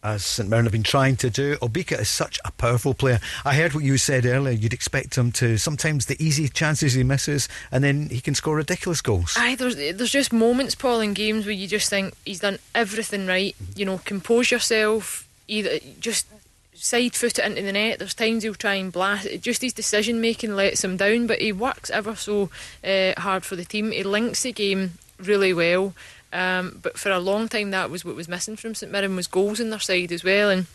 As 0.06 0.24
St 0.24 0.48
Mirren 0.48 0.66
have 0.66 0.72
been 0.72 0.84
trying 0.84 1.16
to 1.16 1.32
do, 1.32 1.56
Obika 1.64 2.00
is 2.00 2.10
such 2.10 2.40
a 2.46 2.52
powerful 2.52 2.94
player. 2.94 3.20
I 3.44 3.56
heard 3.56 3.74
what 3.74 3.84
you 3.84 3.98
said 3.98 4.28
earlier. 4.28 4.54
You'd 4.54 4.72
expect 4.72 5.18
him 5.18 5.32
to 5.32 5.58
sometimes 5.58 6.06
the 6.06 6.24
easy 6.24 6.48
chances 6.48 6.94
he 6.94 7.04
misses, 7.04 7.50
and 7.72 7.84
then 7.84 8.10
he 8.10 8.22
can 8.22 8.36
score 8.36 8.56
ridiculous 8.56 9.02
goals. 9.02 9.34
Aye, 9.36 9.56
there's 9.56 9.76
there's 9.76 10.12
just 10.12 10.32
moments, 10.32 10.76
Paul, 10.76 11.02
in 11.02 11.16
games 11.16 11.48
where 11.48 11.56
you 11.56 11.68
just 11.68 11.90
think 11.90 12.14
he's 12.24 12.42
done 12.42 12.60
everything 12.76 13.26
right. 13.26 13.56
You 13.76 13.86
know, 13.86 13.98
compose 14.06 14.52
yourself. 14.52 15.28
Either 15.48 15.80
just 16.00 16.28
side 16.76 17.16
foot 17.16 17.40
it 17.40 17.46
into 17.46 17.64
the 17.64 17.72
net. 17.72 17.98
There's 17.98 18.14
times 18.14 18.44
he'll 18.44 18.54
try 18.54 18.76
and 18.76 18.94
blast. 18.94 19.26
it. 19.26 19.42
Just 19.42 19.64
his 19.64 19.74
decision 19.74 20.22
making 20.22 20.56
lets 20.56 20.84
him 20.84 20.98
down, 20.98 21.26
but 21.26 21.42
he 21.42 21.52
works 21.52 21.90
ever 21.90 22.16
so 22.16 22.52
uh, 22.84 23.14
hard 23.18 23.44
for 23.44 23.56
the 23.56 23.66
team. 23.66 23.90
He 23.90 24.04
links 24.04 24.44
the 24.44 24.52
game 24.52 25.00
really 25.18 25.52
well. 25.52 25.96
Um, 26.36 26.80
but 26.82 27.00
for 27.00 27.12
a 27.12 27.20
long 27.20 27.48
time, 27.48 27.72
that 27.72 27.90
was 27.90 28.04
what 28.04 28.16
was 28.16 28.28
missing 28.28 28.58
from 28.58 28.76
St 28.76 28.92
Mirren 28.92 29.16
was 29.16 29.28
goals 29.28 29.62
in 29.62 29.70
their 29.70 29.80
side 29.80 30.12
as 30.12 30.22
well. 30.24 30.50
And 30.50 30.66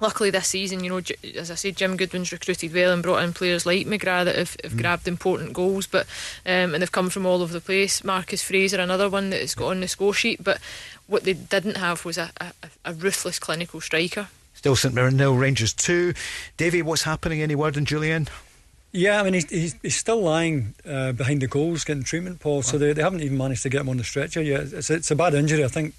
luckily 0.00 0.30
this 0.30 0.48
season, 0.48 0.82
you 0.82 0.90
know, 0.90 1.00
as 1.36 1.52
I 1.52 1.54
said, 1.54 1.76
Jim 1.76 1.96
Goodwin's 1.96 2.32
recruited 2.32 2.74
well 2.74 2.92
and 2.92 3.02
brought 3.02 3.22
in 3.22 3.32
players 3.32 3.64
like 3.64 3.86
McGrath 3.86 4.24
that 4.24 4.34
have, 4.34 4.56
have 4.64 4.76
grabbed 4.76 5.06
important 5.06 5.52
goals, 5.52 5.86
but 5.86 6.06
um, 6.44 6.74
and 6.74 6.82
they've 6.82 6.90
come 6.90 7.10
from 7.10 7.26
all 7.26 7.42
over 7.42 7.52
the 7.52 7.60
place. 7.60 8.02
Marcus 8.02 8.42
Fraser, 8.42 8.80
another 8.80 9.08
one 9.08 9.30
that 9.30 9.40
has 9.40 9.54
got 9.54 9.70
on 9.70 9.80
the 9.80 9.88
score 9.88 10.14
sheet, 10.14 10.42
but 10.42 10.58
what 11.06 11.22
they 11.22 11.34
didn't 11.34 11.76
have 11.76 12.04
was 12.04 12.18
a, 12.18 12.30
a, 12.40 12.52
a 12.84 12.92
ruthless 12.92 13.38
clinical 13.38 13.80
striker. 13.80 14.28
Still 14.54 14.74
St 14.74 14.92
Mirren 14.92 15.16
nil, 15.16 15.36
Rangers 15.36 15.72
two. 15.72 16.12
Davy, 16.56 16.82
what's 16.82 17.04
happening? 17.04 17.40
Any 17.40 17.54
word 17.54 17.76
on 17.76 17.86
Jullien? 17.86 18.28
Yeah, 18.98 19.20
I 19.20 19.22
mean, 19.22 19.34
he's, 19.34 19.48
he's, 19.48 19.74
he's 19.82 19.96
still 19.96 20.20
lying 20.20 20.74
uh, 20.84 21.12
behind 21.12 21.40
the 21.42 21.46
goals 21.46 21.84
getting 21.84 22.02
treatment, 22.02 22.40
Paul. 22.40 22.62
So 22.62 22.78
they, 22.78 22.92
they 22.92 23.02
haven't 23.02 23.20
even 23.22 23.38
managed 23.38 23.62
to 23.62 23.68
get 23.68 23.82
him 23.82 23.88
on 23.88 23.96
the 23.96 24.04
stretcher 24.04 24.42
yet. 24.42 24.72
It's, 24.72 24.90
it's 24.90 25.10
a 25.10 25.16
bad 25.16 25.34
injury. 25.34 25.64
I 25.64 25.68
think, 25.68 25.94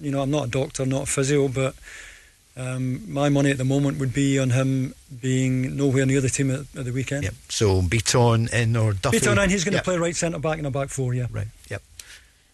you 0.00 0.10
know, 0.10 0.20
I'm 0.20 0.30
not 0.30 0.48
a 0.48 0.50
doctor, 0.50 0.84
not 0.84 1.02
a 1.04 1.06
physio, 1.06 1.48
but 1.48 1.74
um, 2.56 3.10
my 3.10 3.28
money 3.30 3.50
at 3.50 3.58
the 3.58 3.64
moment 3.64 3.98
would 3.98 4.12
be 4.12 4.38
on 4.38 4.50
him 4.50 4.94
being 5.22 5.76
nowhere 5.76 6.04
near 6.06 6.20
the 6.20 6.28
team 6.28 6.50
at, 6.50 6.60
at 6.76 6.84
the 6.84 6.92
weekend. 6.92 7.24
Yep. 7.24 7.34
So 7.48 7.80
Bitton 7.82 8.52
in 8.52 8.76
or 8.76 8.92
Duffy. 8.92 9.20
Peter 9.20 9.30
and 9.30 9.50
he's 9.50 9.64
going 9.64 9.72
to 9.72 9.78
Yep. 9.78 9.84
play 9.84 9.96
right 9.96 10.14
centre 10.14 10.38
back 10.38 10.58
in 10.58 10.66
a 10.66 10.70
back 10.70 10.90
four, 10.90 11.14
yeah. 11.14 11.26
Right. 11.30 11.48
Yep. 11.70 11.82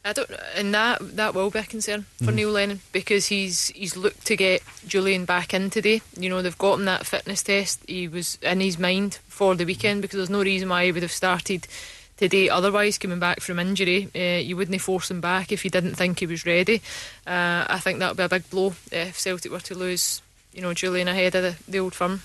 I 0.03 0.15
don't, 0.15 0.31
and 0.57 0.73
that 0.75 1.17
that 1.17 1.35
will 1.35 1.51
be 1.51 1.59
a 1.59 1.63
concern 1.63 2.07
Mm. 2.21 2.25
for 2.25 2.33
Neil 2.33 2.51
Lennon 2.51 2.81
because 2.93 3.27
he's 3.27 3.69
he's 3.69 3.97
looked 3.97 4.25
to 4.27 4.37
get 4.37 4.63
Jullien 4.87 5.27
back 5.27 5.53
in 5.53 5.69
today. 5.69 6.01
You 6.19 6.31
know 6.31 6.41
they've 6.41 6.57
got 6.57 6.79
him 6.79 6.87
that 6.87 7.05
fitness 7.07 7.43
test. 7.43 7.81
He 7.87 8.09
was 8.09 8.39
in 8.43 8.61
his 8.61 8.79
mind 8.79 9.19
for 9.29 9.55
the 9.55 9.65
weekend 9.67 10.01
because 10.03 10.17
there's 10.17 10.31
no 10.31 10.43
reason 10.43 10.69
why 10.71 10.87
he 10.87 10.93
would 10.93 11.03
have 11.03 11.13
started 11.13 11.67
today. 12.17 12.49
Otherwise, 12.49 12.97
coming 12.97 13.19
back 13.19 13.41
from 13.41 13.59
injury, 13.59 14.09
uh, 14.15 14.41
you 14.41 14.57
wouldn't 14.57 14.81
force 14.81 15.11
him 15.11 15.21
back 15.21 15.53
if 15.53 15.65
you 15.65 15.71
didn't 15.71 15.97
think 15.97 16.21
he 16.21 16.27
was 16.27 16.47
ready. 16.47 16.81
Uh, 17.27 17.67
I 17.69 17.79
think 17.79 17.99
that 17.99 18.09
would 18.09 18.17
be 18.17 18.23
a 18.23 18.29
big 18.41 18.49
blow 18.49 18.75
if 18.91 19.19
Celtic 19.19 19.53
were 19.53 19.61
to 19.61 19.75
lose, 19.75 20.23
you 20.55 20.63
know, 20.63 20.71
Jullien 20.71 21.09
ahead 21.09 21.35
of 21.35 21.43
the, 21.43 21.57
the 21.71 21.79
old 21.79 21.95
firm. 21.95 22.23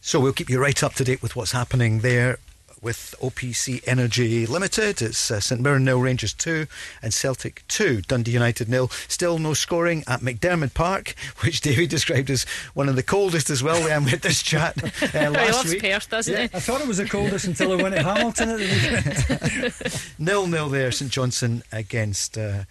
So 0.00 0.18
we'll 0.20 0.32
keep 0.32 0.50
you 0.50 0.60
right 0.60 0.80
up 0.82 0.94
to 0.94 1.04
date 1.04 1.22
with 1.22 1.34
what's 1.36 1.52
happening 1.52 2.00
there 2.00 2.38
with 2.82 3.14
OPC 3.22 3.82
Energy 3.86 4.44
Limited. 4.44 5.00
It's 5.00 5.30
uh, 5.30 5.40
St 5.40 5.60
Mirren 5.60 5.84
nil, 5.84 6.00
Rangers 6.00 6.34
2 6.34 6.66
and 7.00 7.14
Celtic 7.14 7.62
2, 7.68 8.02
Dundee 8.02 8.32
United 8.32 8.68
nil. 8.68 8.88
Still 9.08 9.38
no 9.38 9.54
scoring 9.54 10.02
at 10.08 10.20
McDiarmid 10.20 10.74
Park, 10.74 11.14
which 11.38 11.60
David 11.60 11.88
described 11.88 12.28
as 12.28 12.44
one 12.74 12.88
of 12.88 12.96
the 12.96 13.02
coldest 13.02 13.48
as 13.48 13.62
well. 13.62 13.80
When 13.82 14.04
we 14.04 14.10
had 14.10 14.22
this 14.22 14.42
chat 14.42 14.82
uh, 14.82 14.88
he 15.06 15.28
last 15.28 15.52
loves 15.52 15.70
week. 15.72 15.82
Perth, 15.82 16.10
doesn't 16.10 16.36
he? 16.36 16.42
I 16.42 16.60
thought 16.60 16.80
it 16.80 16.88
was 16.88 16.98
the 16.98 17.08
coldest 17.08 17.46
until 17.46 17.72
I 17.72 17.82
went 17.82 17.94
to 17.94 18.02
Hamilton 18.12 18.48
at 18.50 18.58
the 18.58 19.72
weekend. 19.72 20.14
Nil 20.18 20.46
nil 20.48 20.68
there, 20.68 20.90
St 20.90 21.10
Johnstone 21.10 21.62
against 21.70 22.36
uh, 22.36 22.64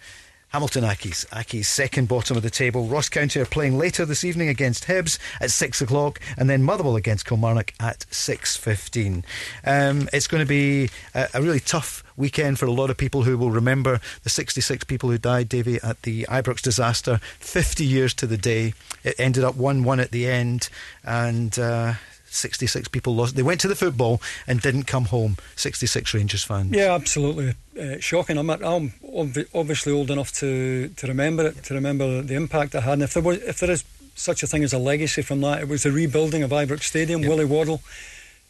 Hamilton 0.52 0.84
Accies. 0.84 1.26
Accies 1.28 1.64
second 1.64 2.08
bottom 2.08 2.36
of 2.36 2.42
the 2.42 2.50
table. 2.50 2.84
Ross 2.84 3.08
County 3.08 3.40
are 3.40 3.46
playing 3.46 3.78
later 3.78 4.04
this 4.04 4.22
evening 4.22 4.48
against 4.48 4.86
Hibs 4.86 5.18
at 5.40 5.50
six 5.50 5.80
o'clock, 5.80 6.20
and 6.36 6.50
then 6.50 6.62
Motherwell 6.62 6.96
against 6.96 7.24
Kilmarnock 7.24 7.72
at 7.80 8.04
six 8.10 8.54
fifteen. 8.56 9.24
Um, 9.64 10.10
it's 10.12 10.26
going 10.26 10.42
to 10.42 10.48
be 10.48 10.90
a, 11.14 11.28
a 11.34 11.42
really 11.42 11.60
tough 11.60 12.04
weekend 12.18 12.58
for 12.58 12.66
a 12.66 12.70
lot 12.70 12.90
of 12.90 12.98
people 12.98 13.22
who 13.22 13.38
will 13.38 13.50
remember 13.50 13.98
the 14.22 14.30
66 14.30 14.84
people 14.84 15.10
who 15.10 15.16
died, 15.16 15.48
Davy, 15.48 15.78
at 15.82 16.02
the 16.02 16.24
Ibrox 16.24 16.60
disaster. 16.60 17.18
50 17.40 17.84
years 17.84 18.12
to 18.14 18.26
the 18.26 18.36
day. 18.36 18.74
It 19.02 19.14
ended 19.18 19.44
up 19.44 19.56
1 19.56 19.84
1 19.84 20.00
at 20.00 20.10
the 20.10 20.26
end, 20.26 20.68
and. 21.02 21.58
Uh, 21.58 21.94
66 22.32 22.88
people 22.88 23.14
lost. 23.14 23.36
They 23.36 23.42
went 23.42 23.60
to 23.60 23.68
the 23.68 23.76
football 23.76 24.20
and 24.46 24.60
didn't 24.60 24.84
come 24.84 25.06
home. 25.06 25.36
66 25.56 26.14
Rangers 26.14 26.44
fans. 26.44 26.74
Yeah, 26.74 26.94
absolutely 26.94 27.54
uh, 27.78 27.98
shocking. 28.00 28.38
I'm, 28.38 28.50
I'm 28.50 28.90
obvi- 29.04 29.48
obviously 29.54 29.92
old 29.92 30.10
enough 30.10 30.32
to, 30.34 30.88
to 30.88 31.06
remember 31.06 31.46
it, 31.46 31.62
to 31.64 31.74
remember 31.74 32.22
the 32.22 32.34
impact 32.34 32.74
it 32.74 32.82
had. 32.82 32.94
And 32.94 33.02
if 33.02 33.14
there 33.14 33.22
was, 33.22 33.38
if 33.42 33.60
there 33.60 33.70
is 33.70 33.84
such 34.14 34.42
a 34.42 34.46
thing 34.46 34.64
as 34.64 34.72
a 34.72 34.78
legacy 34.78 35.22
from 35.22 35.40
that, 35.42 35.62
it 35.62 35.68
was 35.68 35.82
the 35.82 35.92
rebuilding 35.92 36.42
of 36.42 36.50
Ibrox 36.50 36.82
Stadium. 36.82 37.22
Willie 37.22 37.44
Waddell 37.44 37.80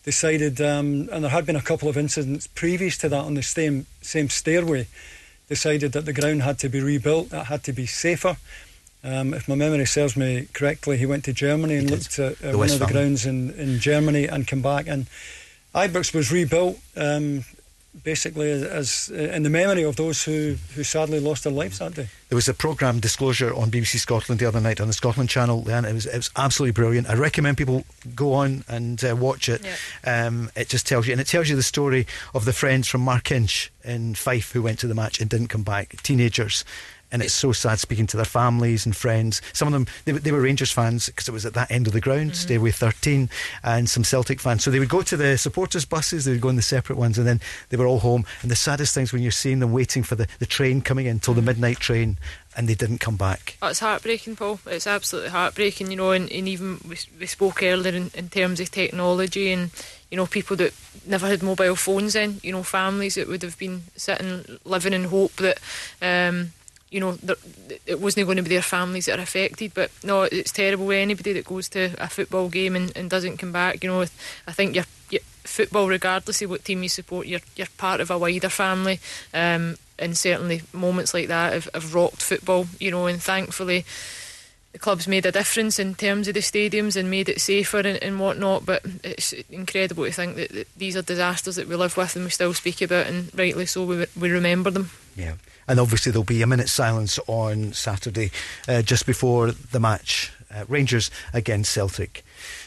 decided, 0.05 0.61
um, 0.61 1.09
and 1.13 1.25
there 1.25 1.31
had 1.31 1.47
been 1.47 1.57
a 1.57 1.63
couple 1.63 1.89
of 1.89 1.97
incidents 1.97 2.47
previous 2.47 2.97
to 2.99 3.09
that 3.09 3.25
on 3.25 3.35
the 3.35 3.43
same 3.43 3.87
same 4.01 4.29
stairway. 4.29 4.87
Decided 5.49 5.93
that 5.93 6.07
the 6.07 6.13
ground 6.13 6.43
had 6.43 6.59
to 6.61 6.69
be 6.69 6.81
rebuilt. 6.81 7.31
That 7.31 7.47
had 7.47 7.63
to 7.65 7.73
be 7.73 7.85
safer. 7.85 8.37
Um, 9.05 9.35
if 9.35 9.49
my 9.49 9.55
memory 9.55 9.87
serves 9.87 10.17
me 10.17 10.49
correctly, 10.53 10.97
he 10.97 11.07
went 11.07 11.25
to 11.25 11.33
Germany 11.33 11.77
and 11.77 11.91
looked 11.91 12.19
at 12.19 12.33
uh, 12.45 12.53
The 12.53 12.59
one 12.59 12.71
of 12.71 12.79
the 12.79 12.87
grounds 12.87 13.27
in, 13.27 13.51
in 13.51 13.81
Germany 13.81 14.27
and 14.27 14.47
came 14.47 14.63
back. 14.63 14.87
And 14.87 15.07
Ibrox 15.75 16.15
was 16.15 16.31
rebuilt. 16.31 16.79
Um, 16.97 17.45
basically 18.05 18.51
as, 18.51 18.63
as 18.63 19.13
uh, 19.13 19.35
in 19.35 19.43
the 19.43 19.51
memory 19.51 19.83
of 19.83 19.97
those 19.97 20.25
who, 20.25 20.57
who 20.75 20.83
sadly 20.83 21.21
lost 21.21 21.45
their 21.45 21.53
lives 21.53 21.79
that 21.79 21.95
day. 21.95 22.09
There 22.29 22.37
was 22.37 22.49
a 22.49 22.55
programme 22.55 23.01
disclosure 23.01 23.55
on 23.55 23.71
BBC 23.71 23.99
Scotland 23.99 24.41
the 24.41 24.47
other 24.47 24.61
night 24.61 24.81
on 24.81 24.87
the 24.87 24.93
Scotland 24.93 25.29
channel, 25.29 25.69
and 25.69 25.85
it 25.85 25.93
was 25.93 26.07
it 26.07 26.17
was 26.17 26.31
absolutely 26.37 26.73
brilliant. 26.73 27.09
I 27.09 27.15
recommend 27.15 27.59
people 27.59 27.85
go 28.15 28.33
on 28.33 28.65
and 28.69 29.05
uh, 29.05 29.15
watch 29.15 29.49
it. 29.49 29.63
Yeah. 29.65 30.27
Um, 30.27 30.51
it 30.57 30.69
just 30.69 30.87
tells 30.87 31.07
you, 31.07 31.13
and 31.13 31.21
it 31.21 31.27
tells 31.27 31.49
you 31.49 31.57
the 31.57 31.63
story 31.63 32.07
of 32.35 32.45
the 32.45 32.53
friends 32.53 32.89
from 32.89 33.03
Markinch 33.03 33.71
in 33.85 34.15
Fife 34.15 34.53
who 34.53 34.63
went 34.63 34.79
to 34.81 34.87
the 34.87 34.95
match 34.95 35.21
and 35.21 35.29
didn't 35.29 35.49
come 35.49 35.63
back, 35.63 36.01
teenagers. 36.03 36.65
And 37.13 37.23
it's 37.23 37.35
so 37.35 37.53
sad 37.53 37.79
speaking 37.79 38.07
to 38.09 38.17
their 38.17 38.25
families 38.25 38.87
and 38.87 38.97
friends. 38.97 39.43
Some 39.53 39.69
of 39.69 39.73
them, 39.73 39.87
they, 40.07 40.13
were- 40.15 40.19
they 40.19 40.33
were 40.33 40.41
Rangers 40.41 40.73
fans 40.73 41.07
because 41.07 41.29
it 41.29 41.33
was 41.33 41.45
at 41.47 41.53
that 41.55 41.71
end 41.71 41.87
of 41.87 41.93
the 41.93 42.01
ground, 42.01 42.35
Stairway 42.35 42.71
13, 42.71 43.29
and 43.63 43.89
some 43.89 44.03
Celtic 44.03 44.41
fans. 44.41 44.65
So 44.65 44.71
they 44.71 44.79
would 44.79 44.89
go 44.89 45.03
to 45.03 45.17
the 45.17 45.37
supporters' 45.37 45.85
buses, 45.85 46.25
they 46.25 46.33
would 46.33 46.41
go 46.41 46.49
in 46.49 46.57
the 46.57 46.63
separate 46.63 46.97
ones, 46.99 47.19
and 47.19 47.27
then 47.27 47.41
they 47.69 47.77
were 47.77 47.87
all 47.87 47.99
home. 48.01 48.25
And 48.41 48.51
the 48.51 48.57
saddest 48.57 48.95
things 48.95 49.13
when 49.13 49.21
you're 49.23 49.31
seeing 49.31 49.59
them 49.61 49.73
waiting 49.73 50.03
for 50.03 50.15
the, 50.15 50.27
the 50.39 50.47
train 50.47 50.81
coming 50.81 51.05
in 51.07 51.21
till 51.21 51.35
the 51.35 51.43
midnight 51.43 51.79
train, 51.81 52.17
and 52.57 52.67
they 52.69 52.75
didn't 52.75 52.99
come 52.99 53.17
back. 53.17 53.57
Oh, 53.61 53.69
it's 53.69 53.81
heartbreaking, 53.81 54.37
Paul. 54.37 54.59
It's 54.67 54.87
absolutely 54.87 55.31
heartbreaking, 55.31 55.91
you 55.91 55.97
know. 55.99 56.13
And, 56.13 56.33
and 56.33 56.49
even 56.49 56.81
we, 56.89 56.97
we 57.21 57.27
spoke 57.27 57.63
earlier 57.63 57.95
in, 57.95 58.11
in 58.15 58.29
terms 58.31 58.59
of 58.61 58.71
technology 58.71 59.53
and 59.53 59.71
you 60.11 60.17
know 60.17 60.27
people 60.27 60.57
that 60.57 60.75
never 61.07 61.27
had 61.29 61.43
mobile 61.43 61.77
phones. 61.77 62.13
Then 62.15 62.41
you 62.43 62.53
know 62.53 62.63
families 62.63 63.15
that 63.17 63.29
would 63.29 63.43
have 63.43 63.59
been 63.59 63.83
sitting 63.97 64.59
living 64.65 64.95
in 64.95 65.05
hope 65.05 65.33
that. 65.37 65.59
Um, 66.01 66.53
you 66.93 67.01
know, 67.01 67.17
it 67.87 68.01
wasn't 68.01 68.27
going 68.27 68.37
to 68.37 68.43
be 68.43 68.51
their 68.51 68.63
families 68.63 69.07
that 69.07 69.19
are 69.19 69.23
affected, 69.23 69.73
but 69.75 69.91
no, 70.05 70.23
it's 70.23 70.53
terrible. 70.53 70.87
When 70.87 70.99
anybody 70.99 71.33
that 71.33 71.47
goes 71.47 71.69
to 71.71 71.95
a 71.99 72.09
football 72.09 72.49
game 72.49 72.77
and, 72.77 72.95
and 72.97 73.09
doesn't 73.09 73.39
come 73.39 73.51
back, 73.51 73.83
you 73.83 73.91
know, 73.91 74.03
I 74.03 74.53
think 74.53 74.77
you're, 74.77 74.85
football, 75.45 75.89
regardless 75.89 76.41
of 76.43 76.51
what 76.51 76.65
team 76.65 76.83
you 76.83 76.89
support, 76.89 77.27
you're 77.27 77.41
you're 77.57 77.67
part 77.77 78.01
of 78.01 78.11
a 78.11 78.19
wider 78.19 78.49
family. 78.49 79.01
Um, 79.35 79.77
and 79.99 80.17
certainly 80.17 80.63
moments 80.73 81.15
like 81.15 81.29
that 81.29 81.53
have, 81.53 81.69
have 81.75 81.95
rocked 81.95 82.23
football, 82.23 82.67
you 82.79 82.91
know, 82.91 83.07
and 83.07 83.23
thankfully 83.23 83.85
the 84.73 84.79
club's 84.79 85.07
made 85.07 85.27
a 85.27 85.33
difference 85.33 85.79
in 85.79 85.95
terms 85.95 86.29
of 86.29 86.35
the 86.35 86.41
stadiums 86.41 86.97
and 86.97 87.11
made 87.11 87.29
it 87.29 87.41
safer 87.41 87.79
and, 87.79 88.03
and 88.03 88.19
whatnot. 88.19 88.65
But 88.65 88.83
it's 89.05 89.33
incredible 89.51 90.05
to 90.05 90.13
think 90.13 90.37
that, 90.37 90.51
that 90.51 90.69
these 90.77 90.97
are 90.97 91.03
disasters 91.03 91.57
that 91.57 91.69
we 91.69 91.77
live 91.77 91.97
with 91.97 92.17
and 92.17 92.25
we 92.25 92.31
still 92.31 92.55
speak 92.55 92.81
about, 92.81 93.07
and 93.07 93.31
rightly 93.39 93.67
so, 93.67 93.85
we, 93.85 94.07
we 94.19 94.31
remember 94.31 94.71
them. 94.71 94.91
Yeah. 95.15 95.35
And 95.73 95.81
obviously, 95.81 96.13
there'll 96.13 96.23
be 96.23 96.43
a 96.43 96.47
minute's 96.47 96.71
silence 96.71 97.19
on 97.27 97.73
Saturday 97.73 98.31
uh, 98.69 98.83
just 98.83 99.07
before 99.07 99.53
the 99.53 99.81
match. 99.81 100.31
Uh, 100.55 100.67
Rangers 100.69 101.11
against 101.33 101.73
Celtic. 101.73 102.23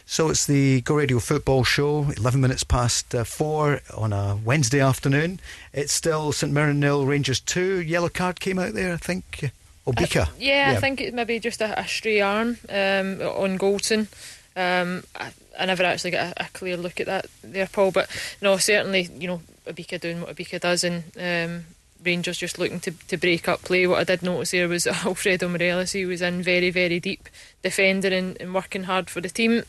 So 0.07 0.31
it's 0.31 0.47
the 0.47 0.81
Go 0.81 0.95
Radio 0.95 1.19
football 1.19 1.63
show, 1.63 2.07
11 2.17 2.41
minutes 2.41 2.63
past 2.63 3.13
uh, 3.13 3.23
4 3.23 3.81
on 3.95 4.11
a 4.11 4.39
Wednesday 4.43 4.79
afternoon. 4.79 5.39
It's 5.71 5.93
still 5.93 6.31
St 6.31 6.51
Mirren 6.51 6.79
nil, 6.79 7.05
Rangers 7.05 7.39
2. 7.41 7.81
Yellow 7.81 8.09
card 8.09 8.39
came 8.39 8.57
out 8.57 8.73
there, 8.73 8.95
I 8.95 8.97
think. 8.97 9.51
Obika. 9.85 10.23
Uh, 10.23 10.31
yeah, 10.39 10.73
I 10.75 10.79
think 10.79 10.99
it's 10.99 11.13
maybe 11.13 11.39
just 11.39 11.61
a, 11.61 11.79
a 11.79 11.87
stray 11.87 12.21
arm 12.21 12.57
um, 12.69 13.21
on 13.21 13.59
Goldson. 13.59 14.07
Um, 14.55 15.03
I, 15.15 15.31
I 15.59 15.67
never 15.67 15.83
actually 15.83 16.09
got 16.09 16.35
a, 16.39 16.45
a 16.45 16.47
clear 16.53 16.75
look 16.75 16.99
at 16.99 17.05
that 17.05 17.27
there, 17.43 17.67
Paul. 17.67 17.91
But 17.91 18.09
no, 18.41 18.57
certainly, 18.57 19.11
you 19.19 19.27
know, 19.27 19.41
Obika 19.67 20.01
doing 20.01 20.21
what 20.21 20.35
Obika 20.35 20.59
does, 20.59 20.83
and 20.83 21.03
um, 21.19 21.65
Rangers 22.05 22.37
just 22.37 22.59
looking 22.59 22.79
to, 22.81 22.91
to 23.07 23.17
break 23.17 23.47
up 23.47 23.61
play. 23.63 23.87
What 23.87 23.99
I 23.99 24.03
did 24.03 24.23
notice 24.23 24.51
there 24.51 24.67
was 24.67 24.87
Alfredo 25.05 25.49
Morelos. 25.49 25.93
He 25.93 26.05
was 26.05 26.21
in 26.21 26.41
very, 26.41 26.69
very 26.69 26.99
deep 26.99 27.29
defending 27.63 28.13
and, 28.13 28.37
and 28.39 28.53
working 28.53 28.83
hard 28.83 29.09
for 29.09 29.21
the 29.21 29.29
team. 29.29 29.63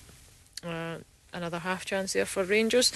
Uh, 0.64 0.97
another 1.32 1.59
half 1.59 1.84
chance 1.84 2.14
there 2.14 2.24
for 2.24 2.45
Rangers. 2.45 2.93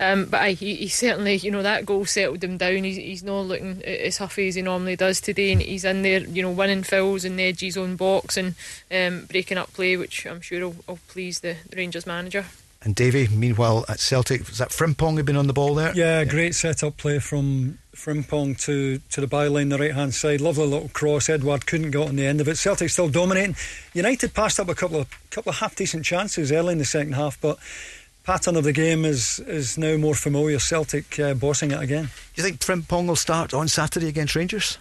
Um, 0.00 0.26
but 0.26 0.40
aye, 0.40 0.52
he, 0.52 0.74
he 0.74 0.88
certainly, 0.88 1.36
you 1.36 1.50
know, 1.50 1.62
that 1.62 1.86
goal 1.86 2.04
settled 2.04 2.42
him 2.42 2.56
down. 2.56 2.84
He's, 2.84 2.96
he's 2.96 3.22
not 3.22 3.42
looking 3.42 3.82
as 3.84 4.18
huffy 4.18 4.48
as 4.48 4.56
he 4.56 4.62
normally 4.62 4.96
does 4.96 5.20
today, 5.20 5.52
and 5.52 5.62
he's 5.62 5.84
in 5.84 6.02
there, 6.02 6.20
you 6.20 6.42
know, 6.42 6.50
winning 6.50 6.82
fouls 6.82 7.24
in 7.24 7.36
the 7.36 7.44
edge 7.44 7.62
of 7.62 7.66
his 7.66 7.76
own 7.76 7.96
box 7.96 8.36
and 8.36 8.54
um, 8.90 9.26
breaking 9.26 9.58
up 9.58 9.72
play, 9.72 9.96
which 9.96 10.26
I'm 10.26 10.40
sure 10.40 10.68
will, 10.68 10.76
will 10.86 10.98
please 11.08 11.40
the 11.40 11.56
Rangers 11.74 12.06
manager. 12.06 12.46
And 12.82 12.94
Davy, 12.94 13.28
meanwhile, 13.28 13.86
at 13.88 13.98
Celtic, 13.98 14.46
was 14.46 14.58
that 14.58 14.68
Frimpong 14.68 15.16
had 15.16 15.24
been 15.24 15.36
on 15.36 15.46
the 15.46 15.54
ball 15.54 15.74
there? 15.74 15.94
Yeah, 15.94 16.24
great 16.24 16.54
set-up 16.54 16.98
play 16.98 17.18
from 17.18 17.78
Frimpong 17.94 18.58
to, 18.64 18.98
to 19.10 19.20
the 19.20 19.26
byline, 19.26 19.70
the 19.70 19.78
right-hand 19.78 20.14
side. 20.14 20.40
Lovely 20.40 20.66
little 20.66 20.88
cross. 20.90 21.28
Edouard 21.28 21.66
couldn't 21.66 21.90
get 21.92 22.08
on 22.08 22.16
the 22.16 22.26
end 22.26 22.40
of 22.40 22.48
it. 22.48 22.56
Celtic 22.58 22.90
still 22.90 23.08
dominating. 23.08 23.56
United 23.94 24.34
passed 24.34 24.58
up 24.60 24.68
a 24.68 24.74
couple 24.74 24.98
of 25.00 25.08
couple 25.30 25.50
of 25.50 25.56
half-decent 25.58 26.04
chances 26.04 26.52
early 26.52 26.72
in 26.72 26.78
the 26.78 26.84
second 26.84 27.14
half, 27.14 27.40
but 27.40 27.58
pattern 28.24 28.56
of 28.56 28.64
the 28.64 28.72
game 28.72 29.04
is 29.04 29.38
is 29.40 29.76
now 29.78 29.96
more 29.96 30.14
familiar. 30.14 30.58
Celtic 30.58 31.18
uh, 31.18 31.34
bossing 31.34 31.70
it 31.70 31.80
again. 31.80 32.04
Do 32.34 32.42
you 32.42 32.42
think 32.42 32.60
Frimpong 32.60 33.06
will 33.06 33.16
start 33.16 33.54
on 33.54 33.68
Saturday 33.68 34.08
against 34.08 34.34
Rangers 34.34 34.78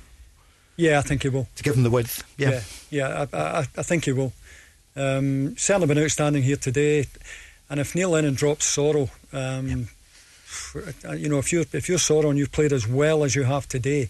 Yeah, 0.76 1.00
I 1.00 1.02
think 1.02 1.24
he 1.24 1.30
will. 1.30 1.48
to 1.56 1.64
give 1.64 1.76
them 1.76 1.84
the 1.84 1.90
width? 1.92 2.24
Yeah, 2.38 2.62
yeah, 2.90 3.28
I, 3.32 3.38
I, 3.38 3.60
I 3.78 3.84
think 3.84 4.06
he 4.06 4.12
will. 4.12 4.34
Um, 4.96 5.56
certainly 5.58 5.88
been 5.88 6.04
outstanding 6.04 6.44
here 6.44 6.56
today. 6.58 7.06
And 7.70 7.80
if 7.80 7.96
Neil 7.96 8.10
Lennon 8.12 8.36
drops 8.36 8.76
Soro, 8.76 9.10
um, 9.32 9.88
you 11.18 11.30
know, 11.30 11.40
if 11.40 11.52
you're 11.52 11.66
if 11.74 11.90
you're 11.90 11.98
Soro 11.98 12.30
and 12.30 12.38
you've 12.38 12.52
played 12.52 12.74
as 12.74 12.88
well 12.88 13.24
as 13.24 13.36
you 13.36 13.44
have 13.44 13.68
today, 13.68 14.10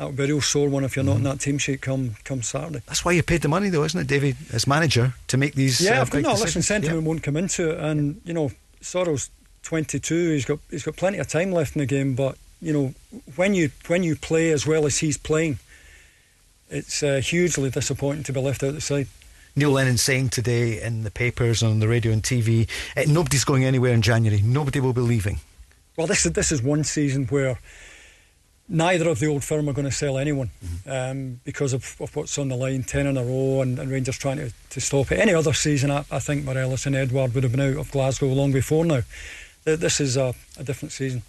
that 0.00 0.06
would 0.06 0.16
be 0.16 0.24
a 0.24 0.26
real 0.28 0.40
sore 0.40 0.68
one 0.68 0.82
if 0.82 0.96
you're 0.96 1.04
not 1.04 1.18
in 1.18 1.24
that 1.24 1.40
team 1.40 1.58
sheet 1.58 1.82
come 1.82 2.16
come 2.24 2.40
Saturday. 2.40 2.80
That's 2.86 3.04
why 3.04 3.12
you 3.12 3.22
paid 3.22 3.42
the 3.42 3.48
money, 3.48 3.68
though, 3.68 3.84
isn't 3.84 4.00
it, 4.00 4.06
David, 4.06 4.36
as 4.50 4.66
manager, 4.66 5.12
to 5.28 5.36
make 5.36 5.54
these? 5.54 5.78
Yeah, 5.78 6.00
uh, 6.00 6.06
course. 6.06 6.10
big 6.10 6.22
No, 6.24 6.32
listen, 6.32 6.62
sentiment 6.62 7.02
won't 7.02 7.22
come 7.22 7.36
into 7.36 7.70
it, 7.72 7.80
and 7.80 8.18
you 8.24 8.32
know, 8.32 8.50
Soro's 8.80 9.30
22. 9.64 10.30
He's 10.32 10.46
got 10.46 10.58
he's 10.70 10.84
got 10.84 10.96
plenty 10.96 11.18
of 11.18 11.28
time 11.28 11.52
left 11.52 11.76
in 11.76 11.80
the 11.80 11.86
game, 11.86 12.14
but 12.14 12.38
you 12.62 12.72
know, 12.72 12.94
when 13.36 13.52
you 13.52 13.70
when 13.88 14.02
you 14.02 14.16
play 14.16 14.52
as 14.52 14.66
well 14.66 14.86
as 14.86 14.98
he's 14.98 15.18
playing, 15.18 15.58
it's 16.70 17.02
uh, 17.02 17.20
hugely 17.22 17.68
disappointing 17.68 18.24
to 18.24 18.32
be 18.32 18.40
left 18.40 18.62
out 18.62 18.72
the 18.72 18.80
side. 18.80 19.06
Neil 19.54 19.70
Lennon 19.70 19.98
saying 19.98 20.30
today 20.30 20.80
in 20.80 21.02
the 21.02 21.10
papers 21.10 21.62
and 21.62 21.72
on 21.72 21.80
the 21.80 21.88
radio 21.88 22.10
and 22.12 22.22
TV, 22.22 22.68
eh, 22.96 23.04
nobody's 23.06 23.44
going 23.44 23.64
anywhere 23.64 23.92
in 23.92 24.00
January. 24.00 24.40
Nobody 24.40 24.80
will 24.80 24.92
be 24.92 25.02
leaving. 25.02 25.40
Well, 26.00 26.06
this 26.06 26.24
is 26.24 26.32
this 26.32 26.50
is 26.50 26.62
one 26.62 26.82
season 26.82 27.26
where 27.26 27.58
neither 28.70 29.06
of 29.10 29.18
the 29.18 29.26
old 29.26 29.44
firm 29.44 29.68
are 29.68 29.74
going 29.74 29.84
to 29.84 29.92
sell 29.92 30.16
anyone 30.16 30.48
um, 30.86 31.40
because 31.44 31.74
of, 31.74 31.94
of 32.00 32.16
what's 32.16 32.38
on 32.38 32.48
the 32.48 32.56
line, 32.56 32.84
ten 32.84 33.06
in 33.06 33.18
a 33.18 33.22
row, 33.22 33.60
and, 33.60 33.78
and 33.78 33.90
Rangers 33.90 34.16
trying 34.16 34.38
to, 34.38 34.50
to 34.70 34.80
stop 34.80 35.12
it. 35.12 35.18
Any 35.18 35.34
other 35.34 35.52
season, 35.52 35.90
I, 35.90 36.06
I 36.10 36.18
think 36.18 36.46
Morelos 36.46 36.86
and 36.86 36.96
Edouard 36.96 37.34
would 37.34 37.42
have 37.42 37.52
been 37.52 37.60
out 37.60 37.76
of 37.76 37.90
Glasgow 37.90 38.28
long 38.28 38.50
before 38.50 38.86
now. 38.86 39.02
This 39.64 40.00
is 40.00 40.16
a, 40.16 40.34
a 40.58 40.64
different 40.64 40.92
season. 40.92 41.22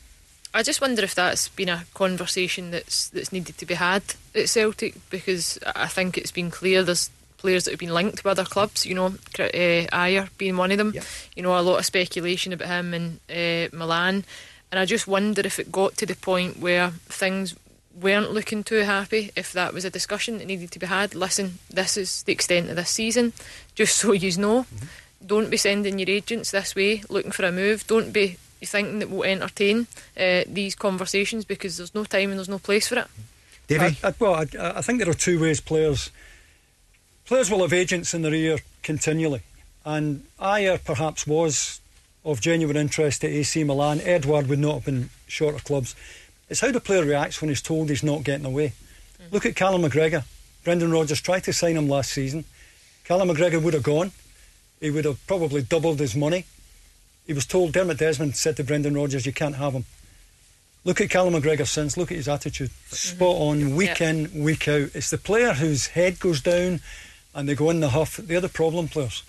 I 0.53 0.63
just 0.63 0.80
wonder 0.80 1.03
if 1.03 1.15
that's 1.15 1.49
been 1.49 1.67
a 1.67 1.84
conversation 1.93 2.72
that's 2.72 3.09
that's 3.09 3.34
needed 3.34 3.57
to 3.57 3.65
be 3.65 3.74
had 3.74 4.03
at 4.34 4.47
Celtic 4.47 4.95
because 5.09 5.59
I 5.76 5.88
think 5.88 6.17
it's 6.17 6.32
been 6.32 6.49
clear 6.49 6.82
there's 6.82 7.09
players 7.36 7.65
that 7.65 7.72
have 7.72 7.80
been 7.80 7.93
linked 7.93 8.24
with 8.24 8.39
other 8.39 8.45
clubs. 8.45 8.86
You 8.86 8.95
know, 8.95 9.05
uh, 9.07 9.11
Ajer 9.38 10.30
being 10.38 10.55
one 10.55 10.72
of 10.72 10.78
them. 10.78 10.93
Yeah. 10.95 11.03
You 11.36 11.43
know, 11.43 11.59
a 11.59 11.59
lot 11.59 11.80
of 11.80 11.86
speculation 11.86 12.53
about 12.53 12.69
him 12.69 12.93
in 12.93 13.19
uh, 13.30 13.76
Milan, 13.76 14.24
and 14.72 14.80
I 14.80 14.86
just 14.86 15.07
wonder 15.07 15.41
if 15.43 15.59
it 15.59 15.72
got 15.72 15.97
to 15.97 16.05
the 16.05 16.15
point 16.15 16.59
where 16.59 16.91
things 17.09 17.55
weren't 17.99 18.32
looking 18.32 18.63
too 18.63 18.84
happy. 18.84 19.32
If 19.36 19.51
that 19.53 19.74
was 19.74 19.86
a 19.86 19.89
discussion 19.89 20.38
that 20.38 20.47
needed 20.47 20.72
to 20.72 20.80
be 20.80 20.86
had. 20.86 21.13
Listen, 21.13 21.59
this 21.69 21.97
is 21.97 22.24
the 22.24 22.32
extent 22.32 22.69
of 22.69 22.76
this 22.78 22.89
season. 22.89 23.34
Just 23.76 23.97
so 23.97 24.13
you 24.13 24.36
know, 24.38 24.63
mm-hmm. 24.63 24.86
don't 25.26 25.49
be 25.49 25.57
sending 25.57 25.99
your 25.99 26.09
agents 26.09 26.51
this 26.51 26.76
way 26.76 27.03
looking 27.09 27.32
for 27.32 27.45
a 27.45 27.51
move. 27.51 27.86
Don't 27.88 28.11
be 28.11 28.38
thinking 28.63 28.99
that 28.99 29.09
we'll 29.09 29.24
entertain 29.24 29.88
uh, 30.17 30.43
these 30.47 30.76
conversations 30.76 31.45
because 31.45 31.78
there's 31.78 31.95
no 31.95 32.03
time 32.03 32.30
and 32.30 32.39
there's 32.39 32.49
no 32.49 32.59
place 32.59 32.88
for 32.88 32.95
it. 32.99 33.05
Mm-hmm. 33.05 33.22
Davy? 33.67 33.97
I, 34.03 34.07
I, 34.07 34.13
well, 34.19 34.36
I, 34.36 34.78
I 34.78 34.82
think 34.82 34.99
there 34.99 35.09
are 35.09 35.13
two 35.13 35.39
ways 35.41 35.59
players 35.59 36.11
players 37.26 37.49
will 37.49 37.61
have 37.61 37.74
agents 37.74 38.13
in 38.13 38.22
their 38.22 38.34
ear 38.34 38.59
continually, 38.84 39.41
and 39.86 40.26
Ajer 40.39 40.76
uh, 40.76 40.78
perhaps 40.84 41.26
was 41.26 41.80
of 42.24 42.41
genuine 42.41 42.78
interest 42.78 43.22
to 43.22 43.28
AC 43.28 43.63
Milan. 43.63 43.99
Edouard 44.01 44.47
would 44.47 44.59
not 44.59 44.76
have 44.76 44.86
been 44.86 45.09
short 45.28 45.55
of 45.55 45.63
clubs. 45.63 45.95
It's 46.49 46.59
how 46.59 46.72
the 46.72 46.80
player 46.82 47.03
reacts 47.03 47.41
when 47.41 47.49
he's 47.49 47.61
told 47.61 47.89
he's 47.89 48.03
not 48.03 48.24
getting 48.24 48.45
away. 48.45 48.74
Mm-hmm. 49.22 49.34
Look 49.34 49.45
at 49.45 49.55
Callum 49.55 49.82
McGregor. 49.84 50.24
Brendan 50.63 50.91
Rodgers 50.91 51.22
tried 51.22 51.43
to 51.45 51.53
sign 51.53 51.76
him 51.78 51.88
last 51.89 52.11
season. 52.11 52.45
Callum 53.05 53.30
McGregor 53.30 53.61
would 53.61 53.74
have 53.74 53.84
gone. 53.84 54.11
He 54.80 54.91
would 54.91 55.05
have 55.05 55.26
probably 55.28 55.61
doubled 55.61 55.99
his 55.99 56.15
money. 56.15 56.45
He 57.26 57.34
was 57.34 57.45
told, 57.45 57.72
Dermot 57.74 57.97
Desmond 57.97 58.36
said 58.36 58.57
to 58.57 58.63
Brendan 58.63 58.95
Rodgers, 58.95 59.26
you 59.26 59.32
can't 59.34 59.55
have 59.55 59.74
him. 59.74 59.86
Look 60.84 60.99
at 61.01 61.09
Callum 61.09 61.34
McGregor 61.36 61.67
since. 61.67 61.95
Look 61.97 62.11
at 62.11 62.17
his 62.17 62.28
attitude. 62.28 62.69
Mm-hmm. 62.69 62.95
Spot 63.15 63.36
on, 63.36 63.76
week 63.76 63.99
Yeah. 63.99 64.09
in, 64.09 64.43
week 64.43 64.67
out. 64.67 64.89
It's 64.93 65.09
the 65.09 65.17
player 65.17 65.53
whose 65.53 65.88
head 65.88 66.19
goes 66.19 66.41
down 66.41 66.82
and 67.34 67.47
they 67.47 67.55
go 67.55 67.69
in 67.69 67.80
the 67.80 67.89
huff. 67.89 68.17
They're 68.17 68.41
the 68.41 68.49
problem 68.49 68.88
players. 68.88 69.24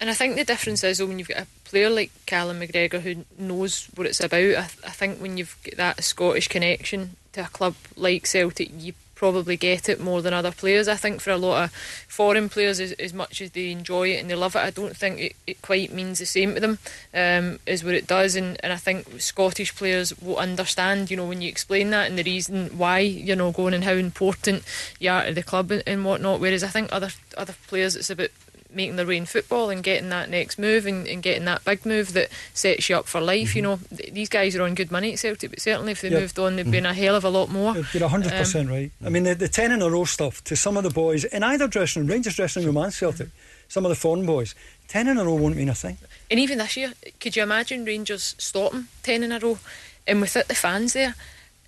And 0.00 0.08
I 0.08 0.14
think 0.14 0.36
the 0.36 0.44
difference 0.44 0.84
is 0.84 0.98
though, 0.98 1.06
when 1.06 1.18
you've 1.18 1.28
got 1.28 1.42
a 1.42 1.46
player 1.68 1.90
like 1.90 2.10
Callum 2.26 2.60
McGregor 2.60 3.00
who 3.00 3.24
knows 3.38 3.88
what 3.94 4.06
it's 4.06 4.20
about. 4.20 4.40
I, 4.40 4.68
I 4.86 4.90
think 4.90 5.18
when 5.18 5.36
you've 5.36 5.56
got 5.64 5.76
that 5.76 6.04
Scottish 6.04 6.48
connection 6.48 7.16
to 7.32 7.44
a 7.44 7.48
club 7.48 7.74
like 7.96 8.26
Celtic, 8.26 8.70
you 8.78 8.94
probably 9.14 9.56
get 9.56 9.88
it 9.88 10.00
more 10.00 10.22
than 10.22 10.32
other 10.32 10.52
players. 10.52 10.86
I 10.86 10.94
think 10.94 11.20
for 11.20 11.30
a 11.30 11.36
lot 11.36 11.64
of 11.64 11.72
foreign 12.06 12.48
players, 12.48 12.78
as, 12.78 12.92
as 12.92 13.12
much 13.12 13.42
as 13.42 13.50
they 13.50 13.72
enjoy 13.72 14.10
it 14.10 14.20
and 14.20 14.30
they 14.30 14.36
love 14.36 14.54
it, 14.54 14.60
I 14.60 14.70
don't 14.70 14.96
think 14.96 15.20
it, 15.20 15.36
it 15.44 15.60
quite 15.60 15.92
means 15.92 16.20
the 16.20 16.26
same 16.26 16.54
to 16.54 16.60
them 16.60 16.78
um, 17.12 17.58
as 17.66 17.82
what 17.82 17.94
it 17.94 18.06
does. 18.06 18.36
And, 18.36 18.56
and 18.62 18.72
I 18.72 18.76
think 18.76 19.20
Scottish 19.20 19.74
players 19.74 20.16
will 20.20 20.36
understand, 20.36 21.10
you 21.10 21.16
know, 21.16 21.26
when 21.26 21.42
you 21.42 21.48
explain 21.48 21.90
that 21.90 22.08
and 22.08 22.16
the 22.16 22.22
reason 22.22 22.78
why 22.78 23.00
you're 23.00 23.36
not 23.36 23.54
going 23.54 23.74
and 23.74 23.84
how 23.84 23.94
important 23.94 24.62
you 25.00 25.10
are 25.10 25.26
to 25.26 25.34
the 25.34 25.42
club 25.42 25.72
and, 25.72 25.82
and 25.84 26.04
whatnot. 26.04 26.38
Whereas 26.38 26.62
I 26.62 26.68
think 26.68 26.88
other 26.92 27.10
other 27.36 27.56
players, 27.66 27.96
it's 27.96 28.10
about 28.10 28.30
making 28.70 28.96
their 28.96 29.06
way 29.06 29.16
in 29.16 29.26
football 29.26 29.70
and 29.70 29.82
getting 29.82 30.08
that 30.10 30.28
next 30.28 30.58
move 30.58 30.84
and, 30.86 31.06
and 31.06 31.22
getting 31.22 31.44
that 31.46 31.64
big 31.64 31.86
move 31.86 32.12
that 32.12 32.28
sets 32.52 32.88
you 32.88 32.96
up 32.96 33.06
for 33.06 33.20
life. 33.20 33.56
You 33.56 33.62
know, 33.62 33.80
th- 33.96 34.12
these 34.12 34.28
guys 34.28 34.54
are 34.56 34.62
on 34.62 34.74
good 34.74 34.90
money 34.92 35.12
at 35.12 35.18
Celtic, 35.18 35.50
but 35.50 35.60
certainly 35.60 35.92
if 35.92 36.00
they 36.02 36.10
Yeah. 36.10 36.20
moved 36.20 36.38
on, 36.38 36.56
they'd 36.56 36.70
been 36.70 36.84
a 36.86 36.92
hell 36.94 37.14
of 37.16 37.24
a 37.24 37.30
lot 37.30 37.48
more. 37.48 37.74
You're 37.74 37.84
you're 37.94 38.08
100% 38.08 38.60
Um, 38.60 38.66
right. 38.68 38.90
I 39.04 39.08
mean, 39.08 39.22
the, 39.24 39.34
the 39.34 39.48
10 39.48 39.72
in 39.72 39.80
a 39.82 39.88
row 39.88 40.04
stuff 40.04 40.44
to 40.44 40.56
some 40.56 40.76
of 40.76 40.82
the 40.84 40.90
boys 40.90 41.24
in 41.24 41.42
either 41.42 41.66
dressing 41.66 42.02
room, 42.02 42.10
Rangers 42.10 42.36
dressing 42.36 42.64
room 42.64 42.76
and 42.76 42.92
Celtic, 42.92 43.28
some 43.68 43.84
of 43.84 43.88
the 43.90 43.96
foreign 43.96 44.26
boys, 44.26 44.54
10 44.88 45.08
in 45.08 45.18
a 45.18 45.24
row 45.24 45.34
won't 45.34 45.56
mean 45.56 45.68
a 45.68 45.74
thing. 45.74 45.98
And 46.30 46.38
even 46.40 46.58
this 46.58 46.76
year, 46.76 46.92
could 47.20 47.36
you 47.36 47.42
imagine 47.42 47.84
Rangers 47.84 48.34
stopping 48.38 48.88
10 49.02 49.22
in 49.22 49.32
a 49.32 49.38
row? 49.38 49.58
And 50.06 50.20
without 50.20 50.48
the 50.48 50.54
fans 50.54 50.92
there, 50.94 51.14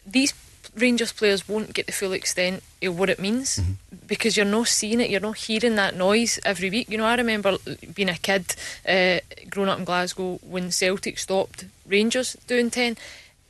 these 0.07 0.33
Rangers 0.77 1.13
players 1.13 1.49
won't 1.49 1.73
get 1.75 1.87
the 1.87 1.93
full 1.93 2.13
extent 2.13 2.63
of 2.83 2.99
what 2.99 3.11
it 3.11 3.19
means 3.19 3.59
Mm-hmm. 3.59 4.07
because 4.07 4.37
you're 4.37 4.47
not 4.47 4.69
seeing 4.69 5.01
it, 5.01 5.11
you're 5.11 5.21
not 5.21 5.37
hearing 5.37 5.77
that 5.77 5.97
noise 5.97 6.39
every 6.45 6.71
week. 6.71 6.89
You 6.91 6.99
know, 6.99 7.05
I 7.07 7.17
remember 7.17 7.57
being 7.95 8.09
a 8.09 8.15
kid 8.17 8.55
uh, 8.89 9.19
growing 9.49 9.69
up 9.69 9.79
in 9.79 9.85
Glasgow 9.85 10.39
when 10.43 10.71
Celtic 10.71 11.19
stopped 11.19 11.65
Rangers 11.87 12.37
doing 12.47 12.71
10. 12.71 12.97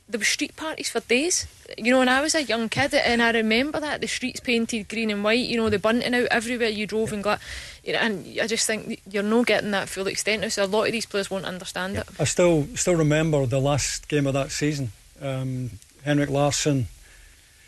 There 0.09 0.19
were 0.19 0.25
street 0.25 0.55
parties 0.57 0.89
for 0.89 0.99
days. 0.99 1.47
You 1.77 1.91
know, 1.91 1.99
when 1.99 2.09
I 2.09 2.19
was 2.19 2.35
a 2.35 2.43
young 2.43 2.67
kid, 2.67 2.93
and 2.93 3.21
I 3.23 3.31
remember 3.31 3.79
that 3.79 4.01
the 4.01 4.07
streets 4.07 4.41
painted 4.41 4.89
green 4.89 5.09
and 5.09 5.23
white. 5.23 5.47
You 5.47 5.55
know, 5.55 5.69
the 5.69 5.79
bunting 5.79 6.13
out 6.13 6.27
everywhere 6.29 6.67
you 6.67 6.85
drove 6.85 7.13
in 7.13 7.21
Gla- 7.21 7.39
you 7.85 7.93
know, 7.93 7.99
and 7.99 8.25
I 8.41 8.45
just 8.47 8.67
think 8.67 8.99
you're 9.09 9.23
not 9.23 9.45
getting 9.45 9.71
that 9.71 9.87
full 9.87 10.07
extent. 10.07 10.41
now, 10.41 10.49
So 10.49 10.65
a 10.65 10.65
lot 10.65 10.87
of 10.87 10.91
these 10.91 11.05
players 11.05 11.31
won't 11.31 11.45
understand 11.45 11.95
it. 11.95 12.05
I 12.19 12.25
still 12.25 12.67
still 12.75 12.95
remember 12.95 13.45
the 13.45 13.61
last 13.61 14.09
game 14.09 14.27
of 14.27 14.33
that 14.33 14.51
season. 14.51 14.91
Um, 15.21 15.79
Henrik 16.03 16.29
Larsson 16.29 16.87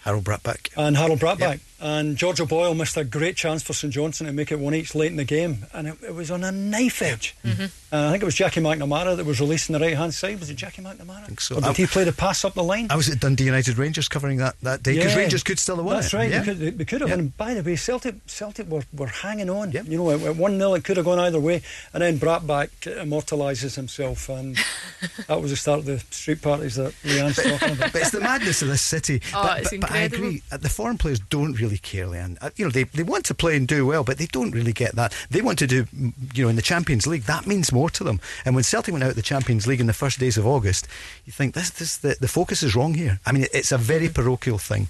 Harald 0.03 0.23
Brattbakk. 0.23 0.69
and 0.77 0.97
Harald 0.97 1.19
Brattbakk. 1.19 1.59
And 1.83 2.15
George 2.15 2.39
O'Boyle 2.39 2.73
missed 2.75 2.95
a 2.95 3.03
great 3.03 3.35
chance 3.35 3.61
for 3.61 3.73
St 3.73 3.91
Johnstone 3.93 4.27
to 4.27 4.33
make 4.33 4.53
it 4.53 4.57
one 4.59 4.73
each 4.73 4.95
late 4.95 5.11
in 5.11 5.17
the 5.17 5.25
game. 5.25 5.65
And 5.73 5.89
it, 5.89 5.97
it 6.01 6.15
was 6.15 6.31
on 6.31 6.41
a 6.45 6.51
knife 6.51 7.01
edge. 7.01 7.35
Mm-hmm. 7.43 7.63
Uh, 7.93 8.07
I 8.07 8.11
think 8.11 8.23
it 8.23 8.25
was 8.25 8.35
Jackie 8.35 8.61
McNamara 8.61 9.17
that 9.17 9.25
was 9.25 9.41
released 9.41 9.69
on 9.69 9.73
the 9.73 9.85
right 9.85 9.97
hand 9.97 10.13
side. 10.13 10.39
Was 10.39 10.49
it 10.49 10.55
Jackie 10.55 10.81
McNamara? 10.81 11.23
I 11.23 11.25
think 11.25 11.41
so. 11.41 11.55
Or 11.57 11.61
did 11.61 11.69
I- 11.71 11.73
he 11.73 11.85
play 11.85 12.05
the 12.05 12.13
pass 12.13 12.45
up 12.45 12.53
the 12.53 12.63
line? 12.63 12.87
I 12.89 12.95
was 12.95 13.09
at 13.09 13.19
Dundee 13.19 13.43
United 13.43 13.77
Rangers 13.77 14.07
covering 14.07 14.37
that, 14.37 14.55
that 14.61 14.81
day 14.81 14.95
because 14.95 15.11
Yeah. 15.11 15.17
Rangers 15.19 15.43
could 15.43 15.59
still 15.59 15.75
have 15.75 15.83
won 15.85 15.95
That's 15.95 16.13
it. 16.13 16.17
right. 16.17 16.31
Yeah. 16.31 16.39
They, 16.39 16.45
could, 16.45 16.59
they, 16.59 16.69
they 16.69 16.85
could 16.85 17.01
have. 17.01 17.09
Yeah. 17.09 17.15
And 17.17 17.35
by 17.37 17.53
the 17.53 17.61
way, 17.61 17.75
Celtic 17.75 18.15
Celtic 18.27 18.69
were, 18.69 18.83
were 18.95 19.07
hanging 19.07 19.49
on. 19.49 19.73
Yeah. 19.73 19.81
You 19.83 19.97
know, 19.97 20.09
at, 20.11 20.21
at 20.21 20.35
1 20.37 20.57
0, 20.57 20.73
it 20.75 20.85
could 20.85 20.95
have 20.95 21.05
gone 21.05 21.19
either 21.19 21.39
way. 21.41 21.61
And 21.93 22.01
then 22.01 22.17
Brattbakk 22.17 22.69
immortalises 23.17 23.75
himself. 23.75 24.29
And 24.29 24.57
that 25.27 25.41
was 25.41 25.51
the 25.51 25.57
start 25.57 25.79
of 25.79 25.85
the 25.85 25.99
street 26.11 26.41
parties 26.41 26.75
that 26.75 26.93
Leanne's 27.03 27.35
talking 27.35 27.73
about. 27.75 27.91
but 27.91 28.01
it's 28.01 28.11
the 28.11 28.21
madness 28.21 28.61
of 28.61 28.69
this 28.69 28.81
city. 28.81 29.21
Oh, 29.35 29.41
but, 29.43 29.59
it's 29.61 29.69
but, 29.71 29.79
but 29.81 29.91
I 29.91 29.97
agree. 29.99 30.41
uh, 30.51 30.57
The 30.57 30.69
foreign 30.69 30.97
players 30.97 31.19
don't 31.19 31.53
really 31.59 31.72
care, 31.77 32.05
Leanne. 32.05 32.37
Uh, 32.41 32.49
You 32.55 32.65
know, 32.65 32.71
they, 32.71 32.83
they 32.83 33.03
want 33.03 33.25
to 33.25 33.33
play 33.33 33.55
and 33.55 33.67
do 33.67 33.85
well, 33.85 34.03
but 34.03 34.17
they 34.17 34.27
don't 34.27 34.51
really 34.51 34.73
get 34.73 34.95
that. 34.95 35.13
They 35.29 35.41
want 35.41 35.59
to 35.59 35.67
do, 35.67 35.85
mm, 35.85 36.13
you 36.33 36.43
know, 36.43 36.49
in 36.49 36.55
the 36.55 36.61
Champions 36.61 37.07
League. 37.07 37.23
That 37.23 37.47
means 37.47 37.71
more 37.71 37.89
to 37.91 38.03
them. 38.03 38.19
And 38.45 38.55
when 38.55 38.63
Celtic 38.63 38.91
went 38.91 39.03
out 39.03 39.11
of 39.11 39.15
the 39.15 39.21
Champions 39.21 39.67
League 39.67 39.81
in 39.81 39.87
the 39.87 39.93
first 39.93 40.19
days 40.19 40.37
of 40.37 40.45
August, 40.45 40.87
you 41.25 41.33
think 41.33 41.53
this, 41.53 41.69
this 41.69 41.97
the, 41.97 42.15
the 42.19 42.27
focus 42.27 42.63
is 42.63 42.75
wrong 42.75 42.93
here. 42.93 43.19
I 43.25 43.31
mean, 43.31 43.45
it's 43.53 43.71
a 43.71 43.77
very 43.77 44.09
parochial 44.09 44.57
thing. 44.57 44.87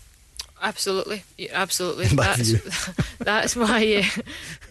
Absolutely, 0.65 1.23
absolutely. 1.51 2.05
That's 2.15 2.53
that's 3.19 3.55
why 3.55 4.05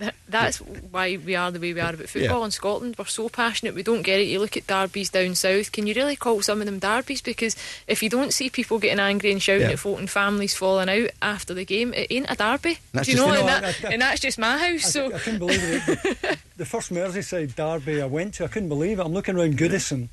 uh, 0.00 0.10
that's 0.28 0.58
why 0.58 1.18
we 1.24 1.36
are 1.36 1.50
the 1.50 1.60
way 1.60 1.72
we 1.74 1.80
are 1.80 1.92
about 1.92 2.08
football 2.08 2.38
Yeah. 2.40 2.44
in 2.46 2.50
Scotland. 2.50 2.94
We're 2.98 3.04
so 3.04 3.28
passionate. 3.28 3.74
We 3.74 3.82
don't 3.82 4.00
get 4.02 4.18
it. 4.20 4.24
You 4.28 4.38
look 4.40 4.56
at 4.56 4.66
derbies 4.66 5.10
down 5.10 5.34
south. 5.34 5.70
Can 5.70 5.86
you 5.86 5.94
really 5.94 6.16
call 6.16 6.40
some 6.42 6.60
of 6.60 6.66
them 6.66 6.78
derbies? 6.78 7.20
Because 7.20 7.56
if 7.86 8.02
you 8.02 8.08
don't 8.08 8.32
see 8.32 8.48
people 8.48 8.78
getting 8.78 9.00
angry 9.00 9.32
and 9.32 9.42
shouting 9.42 9.62
Yeah. 9.66 9.72
at 9.72 9.78
folk 9.80 9.98
and 9.98 10.08
families 10.10 10.54
falling 10.54 10.88
out 10.88 11.10
after 11.20 11.52
the 11.54 11.64
game, 11.64 11.92
it 11.94 12.06
ain't 12.10 12.30
a 12.30 12.36
derby. 12.36 12.78
That's 12.92 13.06
Do 13.06 13.12
you 13.12 13.18
know? 13.18 13.32
And, 13.32 13.48
that, 13.48 13.64
I- 13.64 13.88
I- 13.88 13.92
and 13.92 14.00
that's 14.02 14.20
just 14.20 14.38
my 14.38 14.56
house. 14.58 14.84
I, 14.86 14.88
So 14.88 15.14
I 15.14 15.18
couldn't 15.18 15.38
believe 15.40 15.62
it. 15.62 15.84
The, 16.22 16.38
the 16.56 16.64
first 16.66 16.90
Merseyside 16.92 17.54
derby 17.54 18.00
I 18.00 18.06
went 18.06 18.34
to, 18.34 18.44
I 18.44 18.48
couldn't 18.48 18.70
believe 18.70 18.98
it. 18.98 19.04
I'm 19.04 19.12
looking 19.12 19.36
around 19.36 19.58
Goodison. 19.58 20.08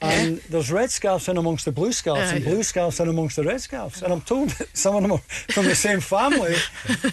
And 0.00 0.38
there's 0.50 0.70
red 0.70 0.90
scarves 0.90 1.28
in 1.28 1.36
amongst 1.36 1.64
the 1.64 1.72
blue 1.72 1.92
scarves, 1.92 2.30
and 2.30 2.44
Aye. 2.44 2.48
blue 2.48 2.62
scarves 2.62 3.00
in 3.00 3.08
amongst 3.08 3.36
the 3.36 3.44
red 3.44 3.60
scarves. 3.60 4.02
And 4.02 4.12
I'm 4.12 4.20
told 4.20 4.50
that 4.50 4.76
some 4.76 4.94
of 4.96 5.02
them 5.02 5.12
are 5.12 5.18
from 5.18 5.64
the 5.64 5.74
same 5.74 6.00
family, 6.00 6.54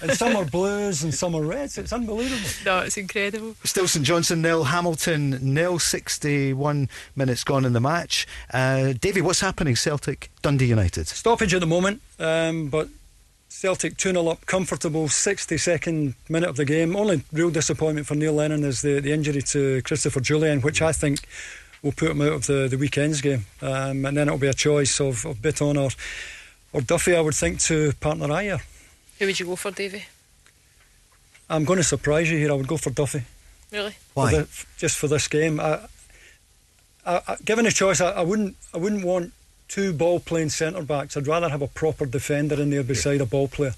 and 0.02 0.12
some 0.12 0.36
are 0.36 0.46
blues 0.46 1.04
and 1.04 1.14
some 1.14 1.36
are 1.36 1.42
reds. 1.42 1.78
It's 1.78 1.94
unbelievable. 1.94 2.48
no, 2.66 2.80
it's 2.80 2.98
incredible. 2.98 3.56
Still 3.64 3.88
St 3.88 4.06
Johnstone 4.06 4.42
nil, 4.42 4.66
Hamilton 4.66 5.40
nil, 5.42 5.80
61 5.80 6.90
minutes 7.16 7.44
gone 7.44 7.66
in 7.66 7.74
the 7.74 7.82
match. 7.82 8.28
Uh, 8.54 8.94
Davy, 8.94 9.22
what's 9.22 9.40
happening? 9.42 9.76
Celtic, 9.76 10.30
Dundee 10.42 10.66
United. 10.68 11.08
Stoppage 11.08 11.54
at 11.54 11.62
the 11.62 11.68
moment, 11.68 12.02
um, 12.20 12.70
but 12.70 12.90
Celtic 13.50 13.98
2 13.98 14.12
0 14.12 14.28
up, 14.28 14.46
comfortable 14.46 15.08
62nd 15.08 16.14
minute 16.30 16.50
of 16.50 16.58
the 16.58 16.66
game. 16.66 16.96
Only 16.96 17.24
real 17.32 17.50
disappointment 17.50 18.06
for 18.06 18.16
Neil 18.16 18.34
Lennon 18.34 18.64
is 18.64 18.82
the, 18.82 19.00
the 19.00 19.14
injury 19.14 19.42
to 19.44 19.82
Christopher 19.84 20.20
Jullien, 20.20 20.62
which 20.62 20.82
I 20.82 20.92
think 20.92 21.22
will 21.86 21.92
put 21.92 22.10
him 22.10 22.22
out 22.22 22.34
of 22.34 22.48
the, 22.48 22.68
the 22.68 22.78
weekend's 22.78 23.22
game. 23.22 23.46
Um, 23.62 24.06
and 24.06 24.18
then 24.18 24.28
it'll 24.28 24.40
be 24.40 24.48
a 24.48 24.54
choice 24.54 25.00
of, 25.00 25.24
of 25.24 25.38
Bitton 25.38 25.80
or, 25.80 25.92
or 26.74 26.82
Duffy, 26.82 27.16
I 27.16 27.22
would 27.22 27.36
think, 27.36 27.60
to 27.62 27.94
partner 28.00 28.28
Ajer. 28.28 28.60
Who 29.20 29.28
would 29.28 29.40
you 29.40 29.46
go 29.46 29.56
for, 29.56 29.70
Davy? 29.70 30.04
I'm 31.48 31.64
going 31.64 31.78
to 31.78 31.84
surprise 31.84 32.30
you 32.32 32.40
here. 32.40 32.50
I 32.50 32.56
would 32.56 32.68
go 32.68 32.78
for 32.78 32.90
Duffy. 32.90 33.22
Really? 33.72 33.92
For 33.92 33.98
Why? 34.16 34.32
the, 34.32 34.66
just 34.78 34.98
for 34.98 35.08
this 35.08 35.28
game. 35.28 35.60
I, 35.60 35.82
I, 37.06 37.22
I, 37.28 37.36
given 37.46 37.68
a 37.68 37.72
choice, 37.72 38.02
I, 38.02 38.10
I 38.10 38.22
wouldn't. 38.24 38.56
I 38.74 38.78
wouldn't 38.78 39.06
want 39.06 39.32
two 39.68 39.94
ball 39.94 40.20
playing 40.20 40.50
centre 40.50 40.82
backs. 40.82 41.16
I'd 41.16 41.28
rather 41.28 41.50
have 41.50 41.62
a 41.62 41.68
proper 41.68 42.08
defender 42.08 42.60
in 42.60 42.72
there 42.72 42.84
beside 42.84 43.22
a 43.22 43.28
ball 43.28 43.48
player. 43.48 43.76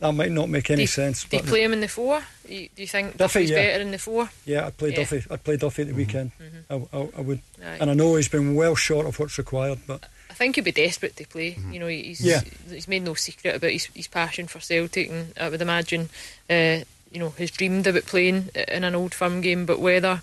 That 0.00 0.12
might 0.12 0.30
not 0.30 0.48
make 0.48 0.70
any 0.70 0.76
do 0.76 0.82
you, 0.82 0.86
sense. 0.86 1.24
Do 1.24 1.36
you 1.38 1.42
play 1.42 1.64
him 1.64 1.72
in 1.72 1.80
the 1.80 1.88
four? 1.88 2.22
You, 2.48 2.68
do 2.74 2.82
you 2.82 2.86
think 2.88 3.16
Duffy, 3.16 3.40
Duffy's 3.40 3.50
yeah. 3.50 3.56
better 3.56 3.82
in 3.82 3.90
the 3.90 3.98
four? 3.98 4.30
yeah, 4.44 4.66
I'd 4.66 4.76
play 4.76 4.90
Yeah. 4.90 4.96
Duffy. 4.96 5.24
I'd 5.30 5.42
play 5.42 5.56
Duffy 5.56 5.82
at 5.82 5.88
the 5.88 5.94
weekend. 5.94 6.30
I, 6.70 6.74
I, 6.92 7.08
I 7.16 7.20
would, 7.20 7.40
Aye. 7.60 7.78
and 7.80 7.90
I 7.90 7.94
know 7.94 8.14
he's 8.14 8.28
been 8.28 8.54
well 8.54 8.76
short 8.76 9.06
of 9.06 9.18
what's 9.18 9.36
required. 9.38 9.80
But 9.88 10.04
I 10.30 10.34
think 10.34 10.54
he'd 10.54 10.64
be 10.64 10.70
desperate 10.72 11.16
to 11.16 11.26
play. 11.26 11.58
You 11.72 11.80
know, 11.80 11.88
he's 11.88 12.20
Yeah. 12.20 12.42
he's 12.70 12.86
made 12.86 13.02
no 13.02 13.14
secret 13.14 13.56
about 13.56 13.72
his, 13.72 13.86
his 13.86 14.06
passion 14.06 14.46
for 14.46 14.60
Celtic, 14.60 15.10
and 15.10 15.32
I 15.40 15.48
would 15.48 15.62
imagine, 15.62 16.08
uh, 16.48 16.78
you 17.10 17.18
know, 17.18 17.30
has 17.30 17.50
dreamed 17.50 17.86
about 17.88 18.06
playing 18.06 18.50
in 18.68 18.84
an 18.84 18.94
old 18.94 19.14
firm 19.14 19.40
game. 19.40 19.66
But 19.66 19.80
whether 19.80 20.22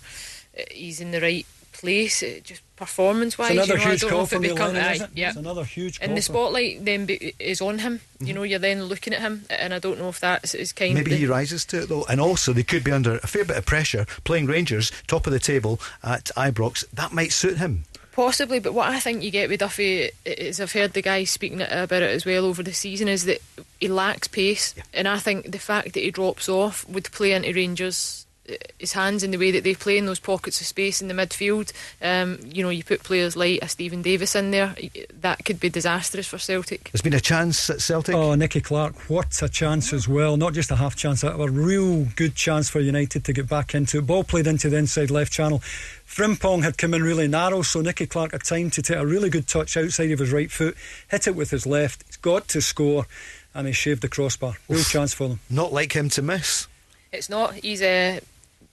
uh, 0.58 0.62
he's 0.70 1.02
in 1.02 1.10
the 1.10 1.20
right 1.20 1.46
place, 1.72 2.22
uh, 2.22 2.40
just 2.42 2.62
performance 2.76 3.38
wise, 3.38 3.52
another 3.52 3.74
you 3.74 3.78
know, 3.78 3.90
huge 3.90 4.04
I 4.04 4.08
don't 4.08 4.18
know 4.18 4.24
if 4.24 4.32
it 4.32 4.40
Neil 4.40 4.54
become 4.54 4.74
Lennon, 4.74 5.02
aye, 5.02 5.08
yeah. 5.14 5.28
It's 5.28 5.36
another 5.36 5.64
huge. 5.64 5.98
And 6.00 6.16
the 6.16 6.22
spotlight 6.22 6.84
then 6.84 7.06
be, 7.06 7.34
is 7.38 7.60
on 7.60 7.78
him. 7.78 8.00
You 8.18 8.26
mm-hmm. 8.26 8.34
know, 8.34 8.42
you're 8.42 8.58
then 8.58 8.84
looking 8.84 9.14
at 9.14 9.20
him, 9.20 9.44
and 9.50 9.74
I 9.74 9.78
don't 9.78 9.98
know 9.98 10.08
if 10.08 10.20
that's 10.20 10.54
is 10.54 10.72
kind 10.72 10.94
Maybe 10.94 11.12
of 11.12 11.18
he 11.18 11.26
rises 11.26 11.64
to 11.66 11.82
it 11.82 11.88
though, 11.88 12.04
and 12.08 12.20
also 12.20 12.52
they 12.52 12.62
could 12.62 12.84
be 12.84 12.92
under 12.92 13.16
a 13.16 13.26
fair 13.26 13.44
bit 13.44 13.56
of 13.56 13.66
pressure 13.66 14.06
playing 14.24 14.46
Rangers, 14.46 14.92
top 15.06 15.26
of 15.26 15.32
the 15.32 15.40
table 15.40 15.80
at 16.02 16.26
Ibrox. 16.36 16.84
That 16.92 17.12
might 17.12 17.32
suit 17.32 17.58
him. 17.58 17.84
Possibly, 18.12 18.60
but 18.60 18.72
what 18.72 18.88
I 18.88 18.98
think 18.98 19.22
you 19.22 19.30
get 19.30 19.50
with 19.50 19.60
Duffy 19.60 20.10
is 20.24 20.58
I've 20.58 20.72
heard 20.72 20.94
the 20.94 21.02
guy 21.02 21.24
speaking 21.24 21.60
about 21.60 22.02
it 22.02 22.14
as 22.14 22.24
well 22.24 22.46
over 22.46 22.62
the 22.62 22.72
season 22.72 23.08
is 23.08 23.26
that 23.26 23.42
he 23.78 23.88
lacks 23.88 24.26
pace, 24.26 24.74
and 24.94 25.06
I 25.06 25.18
think 25.18 25.52
the 25.52 25.58
fact 25.58 25.92
that 25.92 26.02
he 26.02 26.10
drops 26.10 26.48
off 26.48 26.88
would 26.88 27.12
play 27.12 27.32
into 27.32 27.52
Rangers. 27.52 28.25
Uh, 28.48 28.54
His 28.78 28.92
hands 28.92 29.22
in 29.22 29.30
the 29.30 29.38
way 29.38 29.50
that 29.50 29.64
they 29.64 29.74
play 29.74 29.98
in 29.98 30.06
those 30.06 30.20
pockets 30.20 30.60
of 30.60 30.66
space 30.66 31.00
in 31.00 31.08
the 31.08 31.14
midfield. 31.14 31.72
Um, 32.02 32.38
you 32.44 32.62
know, 32.62 32.70
you 32.70 32.84
put 32.84 33.02
players 33.02 33.36
like 33.36 33.62
a 33.62 33.68
Stephen 33.68 34.02
Davis 34.02 34.34
in 34.34 34.50
there, 34.50 34.74
that 35.20 35.44
could 35.44 35.60
be 35.60 35.68
disastrous 35.68 36.26
for 36.26 36.38
Celtic. 36.38 36.90
There's 36.92 37.02
been 37.02 37.14
a 37.14 37.20
chance 37.20 37.70
at 37.70 37.80
Celtic. 37.80 38.14
Oh, 38.14 38.34
Nicky 38.34 38.60
Clark, 38.60 39.10
what 39.10 39.42
a 39.42 39.48
chance 39.48 39.92
as 39.92 40.08
well. 40.08 40.36
Not 40.36 40.54
just 40.54 40.70
a 40.70 40.76
half 40.76 40.96
chance, 40.96 41.22
a, 41.22 41.28
a 41.28 41.50
real 41.50 42.04
good 42.16 42.34
chance 42.34 42.68
for 42.68 42.80
United 42.80 43.24
to 43.24 43.32
get 43.32 43.48
back 43.48 43.74
into 43.74 43.98
it. 43.98 44.06
Ball 44.06 44.24
played 44.24 44.46
into 44.46 44.68
the 44.68 44.76
inside 44.76 45.10
left 45.10 45.32
channel. 45.32 45.62
Frimpong 46.06 46.62
had 46.62 46.78
come 46.78 46.94
in 46.94 47.02
really 47.02 47.28
narrow, 47.28 47.62
so 47.62 47.80
Nicky 47.80 48.06
Clark 48.06 48.32
had 48.32 48.44
time 48.44 48.70
to 48.70 48.82
take 48.82 48.96
a 48.96 49.06
really 49.06 49.28
good 49.28 49.48
touch 49.48 49.76
outside 49.76 50.10
of 50.10 50.20
his 50.20 50.32
right 50.32 50.50
foot, 50.50 50.76
hit 51.10 51.26
it 51.26 51.34
with 51.34 51.50
his 51.50 51.66
left. 51.66 52.04
He's 52.06 52.16
got 52.16 52.48
to 52.48 52.60
score, 52.60 53.06
and 53.54 53.66
he 53.66 53.72
shaved 53.72 54.02
the 54.02 54.08
crossbar. 54.08 54.54
Real 54.68 54.84
chance 54.84 55.12
for 55.12 55.28
them. 55.28 55.40
Not 55.50 55.72
like 55.72 55.94
him 55.94 56.08
to 56.10 56.22
miss. 56.22 56.68
It's 57.12 57.28
not. 57.28 57.54
He's 57.54 57.82
uh, 57.82 58.20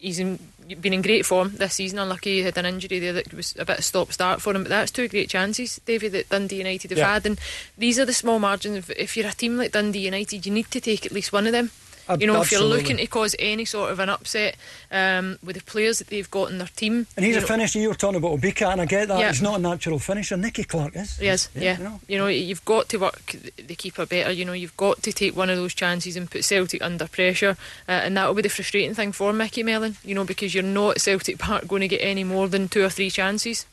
he's 0.04 0.20
in, 0.20 0.38
been 0.82 0.94
in 0.94 1.02
great 1.02 1.26
form 1.26 1.54
this 1.56 1.76
season. 1.76 1.98
Unlucky 2.00 2.38
he 2.38 2.44
had 2.44 2.58
an 2.58 2.66
injury 2.66 3.00
there 3.00 3.14
that 3.14 3.34
was 3.34 3.56
a 3.58 3.66
bit 3.66 3.80
of 3.80 3.86
stop 3.86 4.12
start 4.12 4.42
for 4.42 4.54
him. 4.56 4.64
But 4.64 4.70
that's 4.70 4.92
two 4.92 5.08
great 5.08 5.30
chances, 5.30 5.80
David, 5.86 6.12
that 6.12 6.30
Dundee 6.30 6.58
United 6.58 6.92
have 6.92 6.98
Yeah. 7.00 7.14
had. 7.14 7.26
And 7.26 7.40
these 7.78 7.98
are 8.00 8.06
the 8.06 8.14
small 8.14 8.40
margins. 8.40 8.78
If- 8.78 8.90
If 8.92 9.18
you're 9.18 9.28
a 9.28 9.34
team 9.34 9.58
like 9.58 9.72
Dundee 9.72 10.00
United, 10.06 10.46
you 10.46 10.52
need 10.52 10.70
to 10.72 10.82
take 10.82 11.06
at 11.06 11.12
least 11.12 11.32
one 11.34 11.48
of 11.48 11.54
them. 11.54 11.72
You 12.20 12.28
know, 12.28 12.42
if 12.42 12.52
you're 12.52 12.62
looking 12.62 12.98
to 12.98 13.08
cause 13.08 13.36
any 13.40 13.66
sort 13.66 13.92
of 13.92 14.00
an 14.00 14.10
upset 14.10 14.56
um, 14.92 15.40
with 15.44 15.56
the 15.56 15.64
players 15.64 16.00
that 16.00 16.08
they've 16.10 16.30
got 16.30 16.52
in 16.52 16.58
their 16.58 16.68
team, 16.68 17.08
And 17.16 17.26
he's 17.26 17.38
a 17.38 17.42
know- 17.42 17.48
finisher. 17.48 17.80
You 17.80 17.90
were 17.90 17.96
talking 17.96 18.18
about 18.18 18.40
Obika, 18.40 18.72
and 18.72 18.82
I 18.82 18.86
get 18.86 19.08
that. 19.08 19.20
Yeah. 19.20 19.30
He's 19.30 19.42
not 19.42 19.60
a 19.60 19.62
natural 19.62 20.00
finisher. 20.00 20.38
Nicky 20.38 20.64
Clark 20.64 20.96
is. 20.96 21.20
Yes, 21.22 21.50
yeah. 21.56 21.78
you 21.78 21.84
know. 21.84 22.00
You 22.08 22.18
know, 22.18 22.28
you've 22.28 22.66
got 22.66 22.90
to 22.90 22.98
work 22.98 23.36
the 23.58 23.76
keeper 23.76 24.06
better. 24.06 24.32
You 24.32 24.46
know, 24.46 24.54
you've 24.54 24.78
got 24.78 25.02
to 25.04 25.14
take 25.14 25.36
one 25.36 25.50
of 25.50 25.58
those 25.58 25.74
chances 25.74 26.16
and 26.16 26.30
put 26.30 26.44
Celtic 26.44 26.82
under 26.82 27.08
pressure, 27.08 27.58
uh, 27.88 27.92
and 27.92 28.16
that 28.18 28.28
will 28.28 28.36
be 28.36 28.42
the 28.42 28.50
frustrating 28.50 28.94
thing 28.94 29.12
for 29.12 29.32
Micky 29.34 29.64
Mellon. 29.64 29.96
You 30.04 30.16
know, 30.16 30.24
because 30.24 30.54
you're 30.54 30.64
not 30.64 30.96
at 30.96 31.02
Celtic 31.02 31.38
Park 31.40 31.68
going 31.68 31.82
to 31.82 31.88
get 31.88 32.02
any 32.02 32.24
more 32.24 32.48
than 32.48 32.68
two 32.68 32.84
or 32.84 32.90
three 32.90 33.10
chances. 33.10 33.66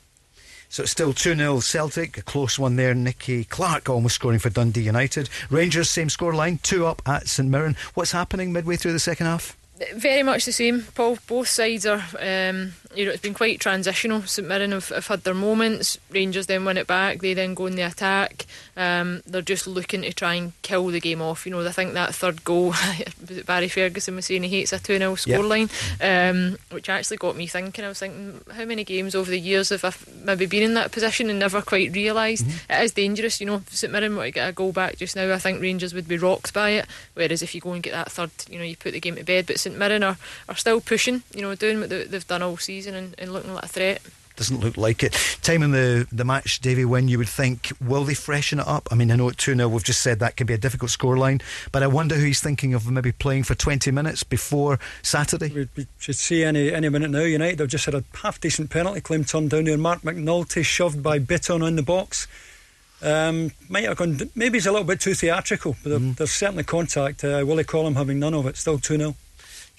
So 0.71 0.85
it's 0.85 0.93
still 0.93 1.13
2 1.13 1.35
0 1.35 1.59
Celtic, 1.59 2.17
a 2.17 2.23
close 2.23 2.57
one 2.57 2.77
there. 2.77 2.95
Nicky 2.95 3.43
Clark 3.43 3.89
almost 3.89 4.15
scoring 4.15 4.39
for 4.39 4.51
Dundee 4.51 4.83
United. 4.83 5.29
Rangers, 5.51 5.91
same 5.91 6.07
scoreline, 6.07 6.63
2 6.63 6.87
up 6.87 7.03
at 7.07 7.27
St 7.27 7.49
Mirren. 7.49 7.77
What's 7.95 8.13
happening 8.13 8.53
midway 8.53 8.77
through 8.77 8.93
the 8.93 9.01
second 9.01 9.27
half? 9.27 9.57
Very 9.95 10.23
much 10.23 10.45
the 10.45 10.53
same, 10.53 10.87
Paul. 10.95 11.19
Both 11.27 11.49
sides 11.49 11.87
are, 11.87 12.05
um, 12.21 12.75
you 12.95 13.05
know, 13.05 13.13
it's 13.13 13.23
been 13.23 13.35
quite 13.35 13.61
transitional. 13.61 14.23
St 14.23 14.47
Mirren 14.47 14.73
have, 14.73 14.89
have 14.89 15.07
had 15.07 15.23
their 15.25 15.35
moments. 15.35 15.97
Rangers 16.11 16.47
then 16.47 16.65
win 16.65 16.77
it 16.77 16.87
back. 16.89 17.21
They 17.21 17.35
then 17.35 17.55
go 17.55 17.67
in 17.67 17.77
the 17.77 17.83
attack. 17.83 18.47
Um, 18.77 19.23
they're 19.27 19.43
just 19.43 19.67
looking 19.67 20.03
to 20.03 20.13
try 20.13 20.35
and 20.35 20.53
kill 20.63 20.87
the 20.89 20.99
game 21.01 21.23
off. 21.23 21.47
You 21.47 21.53
know, 21.53 21.65
I 21.65 21.71
think 21.71 21.93
that 21.95 22.15
third 22.15 22.43
goal, 22.45 22.75
Barry 23.47 23.69
Ferguson 23.69 24.17
was 24.17 24.27
saying 24.27 24.43
he 24.43 24.49
hates 24.49 24.73
a 24.73 24.79
2 24.81 24.99
0 24.99 25.11
Yep. 25.11 25.19
scoreline, 25.19 25.71
um, 26.01 26.59
which 26.71 26.89
actually 26.89 27.19
got 27.19 27.37
me 27.37 27.47
thinking. 27.47 27.85
I 27.85 27.89
was 27.89 28.01
thinking, 28.01 28.41
how 28.53 28.65
many 28.65 28.83
games 28.83 29.15
over 29.15 29.31
the 29.31 29.39
years 29.39 29.69
have 29.69 29.85
I 29.85 29.93
maybe 30.25 30.47
been 30.47 30.63
in 30.65 30.75
that 30.75 30.91
position 30.91 31.31
and 31.31 31.39
never 31.39 31.63
quite 31.63 31.93
realised? 31.95 32.45
It 32.69 32.83
is 32.83 32.93
dangerous, 32.93 33.41
you 33.41 33.47
know. 33.47 33.57
If 33.57 33.75
St 33.77 33.93
Mirren 33.93 34.17
were 34.17 34.25
to 34.25 34.31
get 34.33 34.49
a 34.49 34.53
goal 34.53 34.73
back 34.73 34.97
just 34.97 35.15
now, 35.15 35.33
I 35.33 35.39
think 35.39 35.61
Rangers 35.61 35.95
would 35.95 36.09
be 36.09 36.19
rocked 36.19 36.53
by 36.53 36.71
it. 36.71 36.87
Whereas 37.15 37.43
if 37.43 37.55
you 37.55 37.61
go 37.61 37.73
and 37.73 37.83
get 37.83 37.93
that 37.93 38.11
third, 38.11 38.31
you 38.49 38.59
know, 38.59 38.65
you 38.65 38.77
put 38.77 38.93
the 38.95 39.01
game 39.01 39.15
to 39.17 39.25
bed. 39.25 39.47
But 39.47 39.61
St 39.61 39.77
Mirren 39.79 40.03
are, 40.03 40.17
are 40.49 40.57
still 40.57 40.81
pushing, 40.81 41.23
you 41.35 41.43
know, 41.43 41.55
doing 41.55 41.79
what 41.79 41.91
they, 41.91 42.05
they've 42.05 42.27
done 42.27 42.43
all 42.43 42.57
season 42.57 42.80
and, 42.87 43.15
and 43.19 43.33
looking 43.33 43.55
like 43.55 43.65
a 43.65 43.69
threat. 43.69 44.03
Doesn't 44.37 44.61
look 44.61 44.79
like 44.79 45.03
it. 45.03 45.13
Time 45.43 45.63
in 45.63 45.71
the, 45.73 46.07
the 46.11 46.25
match, 46.25 46.61
Davy, 46.61 46.87
when 46.87 47.09
you 47.09 47.19
would 47.19 47.29
think, 47.29 47.73
will 47.79 48.05
they 48.05 48.15
freshen 48.15 48.59
it 48.59 48.67
up? 48.67 48.89
I 48.91 48.95
mean, 48.95 49.11
I 49.11 49.17
know 49.17 49.29
at 49.29 49.37
2 49.37 49.55
0, 49.55 49.69
we've 49.69 49.85
just 49.85 50.01
said 50.01 50.19
that 50.21 50.37
can 50.37 50.47
be 50.47 50.55
a 50.55 50.59
difficult 50.59 50.91
scoreline, 50.91 51.43
but 51.73 51.83
I 51.83 51.89
wonder 51.89 52.15
who 52.15 52.25
he's 52.25 52.41
thinking 52.41 52.73
of 52.73 52.91
maybe 52.91 53.13
playing 53.13 53.43
for 53.43 53.55
20 53.55 53.91
minutes 53.91 54.23
before 54.25 54.79
Saturday. 55.03 55.49
We, 55.53 55.69
we 55.77 55.87
should 55.99 56.17
see 56.17 56.43
any 56.43 56.73
any 56.73 56.89
minute 56.89 57.11
now. 57.11 57.21
United 57.21 57.59
have 57.59 57.69
just 57.69 57.85
had 57.85 57.95
a 57.95 58.03
half 58.23 58.41
decent 58.41 58.71
penalty 58.71 59.03
claim 59.03 59.25
turned 59.25 59.51
down 59.51 59.65
there. 59.65 59.77
Marc 59.77 60.01
McNulty 60.03 60.65
shoved 60.65 61.03
by 61.03 61.19
Bitton 61.19 61.63
on 61.63 61.77
the 61.77 61.83
box. 61.83 62.27
Um, 63.03 63.51
might 63.69 63.85
have 63.85 63.97
gone. 63.99 64.19
Maybe 64.35 64.57
he's 64.57 64.67
a 64.67 64.73
little 64.73 64.87
bit 64.87 65.01
too 65.01 65.15
theatrical, 65.15 65.77
but 65.83 65.91
there- 65.91 65.99
there's 65.99 66.33
certainly 66.33 66.65
contact. 66.65 67.25
Uh, 67.25 67.43
Willie 67.47 67.65
Collum 67.65 67.95
having 67.97 68.19
none 68.19 68.33
of 68.35 68.47
it. 68.47 68.57
Still 68.57 68.79
two 68.79 68.97
0 68.97 69.17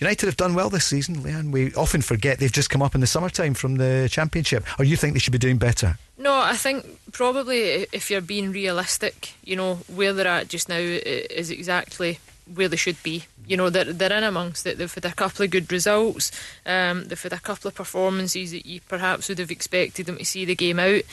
United 0.02 0.26
have 0.26 0.38
done 0.38 0.56
well 0.56 0.72
this 0.72 0.86
season, 0.86 1.18
Leanne. 1.18 1.52
We 1.52 1.73
often 1.76 2.02
forget 2.02 2.40
they've 2.40 2.52
just 2.52 2.72
come 2.72 2.82
up 2.82 2.95
in 2.95 3.02
the 3.02 3.07
summertime 3.07 3.53
from 3.53 3.76
the 3.76 4.10
Championship. 4.11 4.65
Or 4.80 4.84
you 4.84 4.98
think 4.98 5.14
they 5.14 5.19
should 5.19 5.32
be 5.32 5.38
doing 5.38 5.57
better? 5.57 5.99
No, 6.18 6.36
I 6.36 6.56
think 6.56 6.99
probably 7.11 7.88
if 7.91 8.10
you're 8.10 8.19
being 8.19 8.52
realistic, 8.52 9.34
you 9.44 9.56
know, 9.56 9.76
where 9.94 10.11
they're 10.11 10.28
at 10.28 10.48
just 10.48 10.68
now 10.69 10.78
is 10.78 11.52
exactly 11.52 12.19
where 12.53 12.68
they 12.68 12.78
should 12.78 13.02
be. 13.03 13.26
You 13.45 13.57
know, 13.57 13.69
they're, 13.69 13.94
they're 13.94 14.11
in 14.11 14.23
amongst 14.23 14.65
it. 14.65 14.80
They've 14.80 14.94
had 14.94 15.06
a 15.06 15.14
couple 15.14 15.45
of 15.45 15.52
good 15.52 15.72
results. 15.72 16.32
Um, 16.65 17.06
they've 17.06 17.22
had 17.22 17.34
a 17.34 17.40
couple 17.40 17.68
of 17.68 17.76
performances 17.76 18.52
that 18.52 18.65
you 18.65 18.82
perhaps 18.82 19.30
would 19.30 19.38
have 19.40 19.52
expected 19.52 20.07
them 20.07 20.18
to 20.18 20.26
see 20.26 20.45
the 20.45 20.56
game 20.56 20.80
out. 20.80 21.03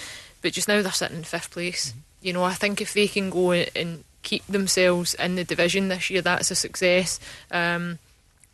But 0.41 0.55
just 0.55 0.67
now 0.67 0.81
they're 0.81 0.93
sitting 0.93 1.19
in 1.19 1.25
fifth 1.25 1.51
place. 1.51 1.93
You 2.23 2.33
know, 2.33 2.43
I 2.43 2.55
think 2.55 2.81
if 2.81 2.95
they 2.95 3.07
can 3.07 3.29
go 3.29 3.53
and 3.53 4.05
keep 4.23 4.47
themselves 4.47 5.15
in 5.15 5.37
the 5.37 5.45
division 5.45 5.89
this 5.89 6.09
year, 6.09 6.23
that's 6.23 6.51
a 6.51 6.55
success. 6.55 7.21
Um, 7.51 7.99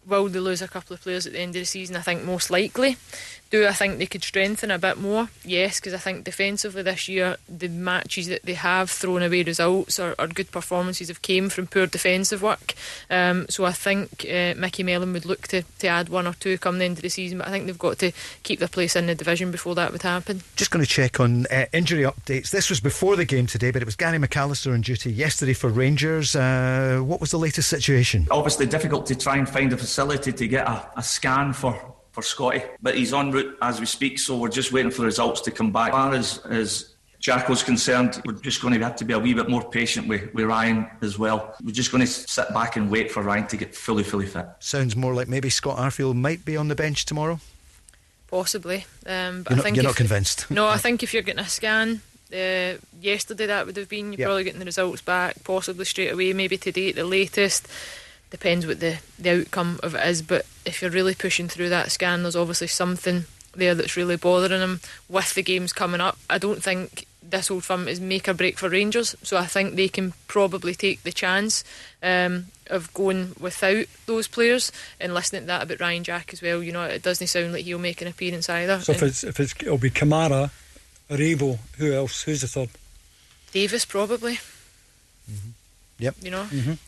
Will 0.07 0.29
they 0.29 0.39
lose 0.39 0.63
a 0.63 0.69
couple 0.69 0.95
of 0.95 1.01
players 1.01 1.27
at 1.27 1.33
the 1.33 1.41
end 1.41 1.57
of 1.57 1.63
the 1.63 1.67
season? 1.67 1.97
I 1.97 2.01
think 2.01 2.25
most 2.25 2.51
likely. 2.51 2.97
Do 3.55 3.69
I 3.69 3.73
think 3.73 3.99
they 3.99 4.07
could 4.07 4.25
strengthen 4.25 4.73
a 4.73 4.81
bit 4.81 4.99
more? 4.99 5.29
Yes, 5.45 5.79
because 5.79 5.95
I 5.95 5.99
think 5.99 6.25
defensively 6.25 6.83
this 6.83 7.07
year, 7.07 7.37
the 7.49 7.69
matches 7.69 8.27
that 8.27 8.43
they 8.43 8.55
have 8.55 8.91
thrown 8.91 9.23
away 9.23 9.45
results 9.45 10.01
or, 10.01 10.17
or 10.19 10.27
good 10.27 10.51
performances 10.51 11.07
have 11.07 11.23
came 11.23 11.49
from 11.49 11.69
poor 11.69 11.87
defensive 11.87 12.43
work. 12.43 12.75
Um, 13.09 13.47
so 13.49 13.65
I 13.65 13.71
think 13.71 14.27
uh, 14.29 14.55
Micky 14.57 14.83
Mellon 14.83 15.13
would 15.13 15.25
look 15.25 15.47
to, 15.47 15.63
to 15.79 15.87
add 15.87 16.09
one 16.09 16.27
or 16.27 16.33
two 16.35 16.59
come 16.59 16.81
the 16.81 16.85
end 16.85 16.99
of 16.99 17.03
the 17.03 17.09
season, 17.09 17.39
but 17.39 17.47
I 17.47 17.53
think 17.53 17.67
they've 17.67 17.79
got 17.79 18.01
to 18.01 18.11
keep 18.43 18.59
their 18.59 18.67
place 18.67 18.97
in 18.97 19.07
the 19.07 19.15
division 19.15 19.53
before 19.53 19.77
that 19.77 19.93
would 19.93 20.03
happen. 20.03 20.43
Just 20.57 20.73
going 20.73 20.85
to 20.85 20.91
check 20.91 21.21
on 21.21 21.47
uh, 21.47 21.67
injury 21.73 22.03
updates. 22.03 22.51
This 22.51 22.69
was 22.69 22.81
before 22.81 23.15
the 23.15 23.25
game 23.25 23.47
today, 23.47 23.71
but 23.71 23.83
it 23.83 23.85
was 23.85 23.95
Gary 23.95 24.19
McAllister 24.19 24.75
on 24.75 24.81
duty 24.81 25.13
yesterday 25.13 25.53
for 25.55 25.71
Rangers. 25.71 26.35
Uh, 26.35 27.03
what 27.05 27.21
was 27.21 27.31
the 27.31 27.39
latest 27.39 27.69
situation? 27.69 28.27
Obviously, 28.33 28.67
difficult 28.67 29.07
to 29.07 29.15
try 29.15 29.37
and 29.37 29.49
find 29.49 29.73
a 29.73 29.77
facility 29.77 30.33
to 30.33 30.49
get 30.49 30.67
a, 30.67 30.91
a 30.97 31.05
scan 31.05 31.53
for, 31.53 31.94
for 32.15 32.23
Scotty, 32.23 32.63
but 32.81 32.95
he's 32.97 33.13
en 33.13 33.31
route 33.33 33.59
as 33.61 33.81
we 33.81 33.87
speak, 33.87 34.19
so 34.19 34.39
we're 34.39 34.49
just 34.49 34.73
waiting 34.73 34.91
for 34.91 35.03
the 35.03 35.07
results 35.07 35.41
to 35.43 35.51
come 35.51 35.71
back. 35.73 35.89
As 35.89 35.93
far 35.93 36.15
as, 36.15 36.39
as 36.49 36.95
Jacko's 37.21 37.63
concerned, 37.65 38.23
we're 38.25 38.35
just 38.35 38.63
going 38.63 38.73
to 38.73 38.81
have 38.85 38.95
to 38.97 39.05
be 39.05 39.13
a 39.15 39.19
wee 39.19 39.35
bit 39.35 39.49
more 39.51 39.69
patient 39.69 40.07
with, 40.07 40.33
with 40.33 40.45
Ryan 40.47 40.87
as 41.03 41.19
well. 41.19 41.55
We're 41.65 41.73
just 41.73 41.91
going 41.91 42.03
to 42.03 42.07
sit 42.07 42.49
back 42.55 42.77
and 42.77 42.89
wait 42.89 43.11
for 43.11 43.23
Ryan 43.23 43.49
to 43.49 43.57
get 43.57 43.75
fully, 43.75 44.05
fully 44.05 44.27
fit. 44.27 44.47
Sounds 44.61 44.95
more 44.95 45.13
like 45.13 45.27
maybe 45.27 45.51
Scott 45.51 45.77
Arfield 45.79 46.15
might 46.15 46.45
be 46.45 46.57
on 46.57 46.69
the 46.69 46.77
bench 46.77 47.05
tomorrow. 47.05 47.41
Possibly. 48.29 48.87
Um, 49.07 49.43
but 49.43 49.51
You're 49.51 49.55
I 49.55 49.57
not, 49.57 49.63
think 49.65 49.77
you're 49.77 49.83
if- 49.85 49.89
not 49.91 49.97
convinced. 49.97 50.47
No, 50.51 50.67
I 50.69 50.77
think 50.77 51.03
if 51.03 51.13
you're 51.13 51.23
getting 51.25 51.45
a 51.45 51.49
scan, 51.49 52.01
uh, 52.33 52.75
yesterday 53.01 53.47
that 53.47 53.67
would 53.67 53.77
have 53.77 53.89
been, 53.89 54.13
you're 54.13 54.21
Yep. 54.21 54.27
probably 54.27 54.45
getting 54.45 54.59
the 54.61 54.65
results 54.67 55.03
back, 55.03 55.43
possibly 55.45 55.85
straight 55.85 56.13
away, 56.13 56.33
maybe 56.33 56.57
today 56.59 56.91
at 56.91 56.95
the 56.97 57.05
latest. 57.05 57.67
Depends 58.31 58.67
what 58.67 58.81
the, 58.81 58.99
the 59.19 59.41
outcome 59.41 59.79
of 59.83 59.95
it 59.95 60.07
is, 60.07 60.23
but 60.23 60.45
if 60.65 60.83
you're 60.83 60.91
really 60.91 61.15
pushing 61.15 61.49
through 61.49 61.69
that 61.69 61.93
scan, 61.93 62.23
there's 62.23 62.37
obviously 62.37 62.67
something 62.67 63.25
there 63.55 63.75
that's 63.75 63.97
really 63.97 64.17
bothering 64.17 64.61
him 64.61 64.81
with 65.09 65.35
the 65.35 65.43
games 65.43 65.73
coming 65.73 66.01
up. 66.01 66.19
I 66.29 66.39
don't 66.39 66.63
think 66.63 67.07
this 67.23 67.51
old 67.51 67.65
firm 67.65 67.89
is 67.89 68.01
make 68.01 68.29
or 68.29 68.35
break 68.35 68.59
for 68.59 68.69
Rangers, 68.69 69.17
so 69.23 69.37
I 69.37 69.47
think 69.47 69.75
they 69.75 69.89
can 69.89 70.13
probably 70.29 70.75
take 70.75 71.03
the 71.03 71.13
chance 71.13 71.65
um, 72.03 72.47
of 72.69 72.93
going 72.95 73.35
without 73.41 73.87
those 74.07 74.29
players 74.29 74.71
and 75.01 75.15
listening 75.15 75.43
to 75.43 75.47
that 75.47 75.63
about 75.63 75.81
Ryan 75.81 76.05
Jack 76.05 76.33
as 76.33 76.43
well. 76.43 76.63
You 76.63 76.73
know, 76.73 76.85
it 76.85 77.03
doesn't 77.03 77.29
sound 77.29 77.53
like 77.53 77.65
he'll 77.65 77.79
make 77.79 78.03
an 78.03 78.09
appearance 78.09 78.49
either. 78.49 78.81
So 78.81 78.93
if 78.93 79.03
it's 79.03 79.25
if 79.25 79.41
it's 79.41 79.55
it'll 79.61 79.79
be 79.79 79.91
Kamara, 79.91 80.51
Revo. 81.11 81.59
Who 81.79 81.93
else? 81.93 82.23
Who's 82.23 82.43
the 82.43 82.49
third? 82.49 82.71
Davis 83.53 83.85
probably. 83.85 84.39
Yep. 85.99 86.17
You 86.23 86.31
know, 86.33 86.43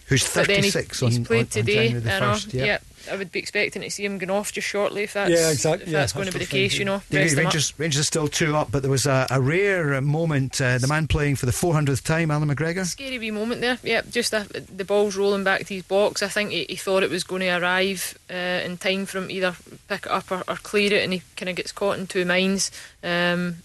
Who's 0.06 0.34
but 0.34 0.46
then 0.48 0.64
he- 0.64 0.70
36 0.70 1.00
he's 1.00 1.18
on, 1.18 1.24
played 1.24 1.38
on, 1.38 1.42
on 1.44 1.48
today. 1.48 1.74
January 1.90 2.00
the 2.00 2.10
1st. 2.10 2.52
Yeah. 2.54 2.64
yeah, 2.64 2.78
I 3.12 3.16
would 3.16 3.30
be 3.30 3.38
expecting 3.38 3.82
to 3.82 3.90
see 3.90 4.04
him 4.04 4.18
going 4.18 4.30
off 4.30 4.52
just 4.52 4.66
shortly 4.66 5.04
if 5.04 5.12
that's 5.12 5.30
Yeah, 5.30 5.50
exactly. 5.50 5.86
If 5.86 5.92
Yeah, 5.92 6.00
that's 6.00 6.12
going 6.12 6.26
to 6.26 6.32
be 6.32 6.38
the 6.40 6.44
that's 6.44 6.52
what 6.52 6.58
I'm 6.58 6.62
case, 6.68 6.78
you 6.78 6.84
know. 6.86 7.02
Davey, 7.10 7.24
rest. 7.24 7.36
Rangers, 7.36 7.78
Rangers 7.78 8.00
are 8.00 8.04
still 8.04 8.26
two 8.26 8.56
up, 8.56 8.72
but 8.72 8.82
there 8.82 8.90
was 8.90 9.06
a, 9.06 9.28
a 9.30 9.40
rare 9.40 10.00
moment. 10.00 10.60
Uh, 10.60 10.78
the 10.78 10.88
man 10.88 11.06
playing 11.06 11.36
for 11.36 11.46
the 11.46 11.52
400th 11.52 12.02
time, 12.04 12.32
Alan 12.32 12.48
McGregor. 12.48 12.84
Scary 12.84 13.20
wee 13.20 13.30
moment 13.30 13.60
there. 13.60 13.78
Yep, 13.84 14.10
just 14.10 14.32
a, 14.32 14.40
the 14.74 14.84
ball's 14.84 15.16
rolling 15.16 15.44
back 15.44 15.64
to 15.66 15.74
his 15.74 15.84
box. 15.84 16.20
I 16.24 16.28
think 16.28 16.50
he, 16.50 16.66
he 16.68 16.76
thought 16.76 17.04
it 17.04 17.10
was 17.10 17.22
going 17.22 17.42
to 17.42 17.50
arrive 17.58 18.18
uh, 18.28 18.34
in 18.34 18.76
time 18.76 19.06
for 19.06 19.18
him 19.18 19.28
to 19.28 19.34
either 19.34 19.54
pick 19.88 20.06
it 20.06 20.10
up 20.10 20.32
or, 20.32 20.42
or 20.48 20.56
clear 20.56 20.92
it, 20.92 21.04
and 21.04 21.12
he 21.12 21.22
kind 21.36 21.48
of 21.48 21.54
gets 21.54 21.70
caught 21.70 21.96
in 21.98 22.08
two 22.08 22.24
minds. 22.24 22.72
Um, 23.04 23.58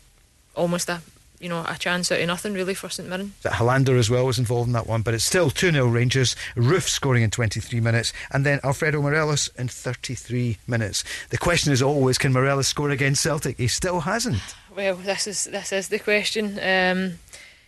almost 0.55 0.87
a 0.89 1.01
you 1.41 1.49
know 1.49 1.65
a 1.67 1.75
chance 1.77 2.11
out 2.11 2.19
of 2.19 2.27
nothing 2.27 2.53
really 2.53 2.73
for 2.73 2.89
St 2.89 3.09
Mirren. 3.09 3.33
That 3.41 3.53
Helander 3.53 3.97
as 3.97 4.09
well 4.09 4.25
was 4.25 4.39
involved 4.39 4.67
in 4.67 4.73
that 4.73 4.87
one, 4.87 5.01
but 5.01 5.13
it's 5.13 5.25
still 5.25 5.49
2 5.49 5.71
0 5.71 5.87
Rangers. 5.87 6.35
Roofe 6.55 6.87
scoring 6.87 7.23
in 7.23 7.31
23 7.31 7.79
minutes, 7.79 8.13
and 8.31 8.45
then 8.45 8.59
Alfredo 8.63 9.01
Morelos 9.01 9.49
in 9.57 9.67
33 9.67 10.57
minutes. 10.67 11.03
The 11.29 11.37
question 11.37 11.73
is 11.73 11.81
always 11.81 12.17
can 12.17 12.31
Morelos 12.31 12.67
score 12.67 12.91
against 12.91 13.23
Celtic? 13.23 13.57
He 13.57 13.67
still 13.67 14.01
hasn't. 14.01 14.41
Well, 14.75 14.95
this 14.95 15.27
is 15.27 15.45
this 15.45 15.71
is 15.71 15.89
the 15.89 15.99
question. 15.99 16.59
Um, 16.59 17.19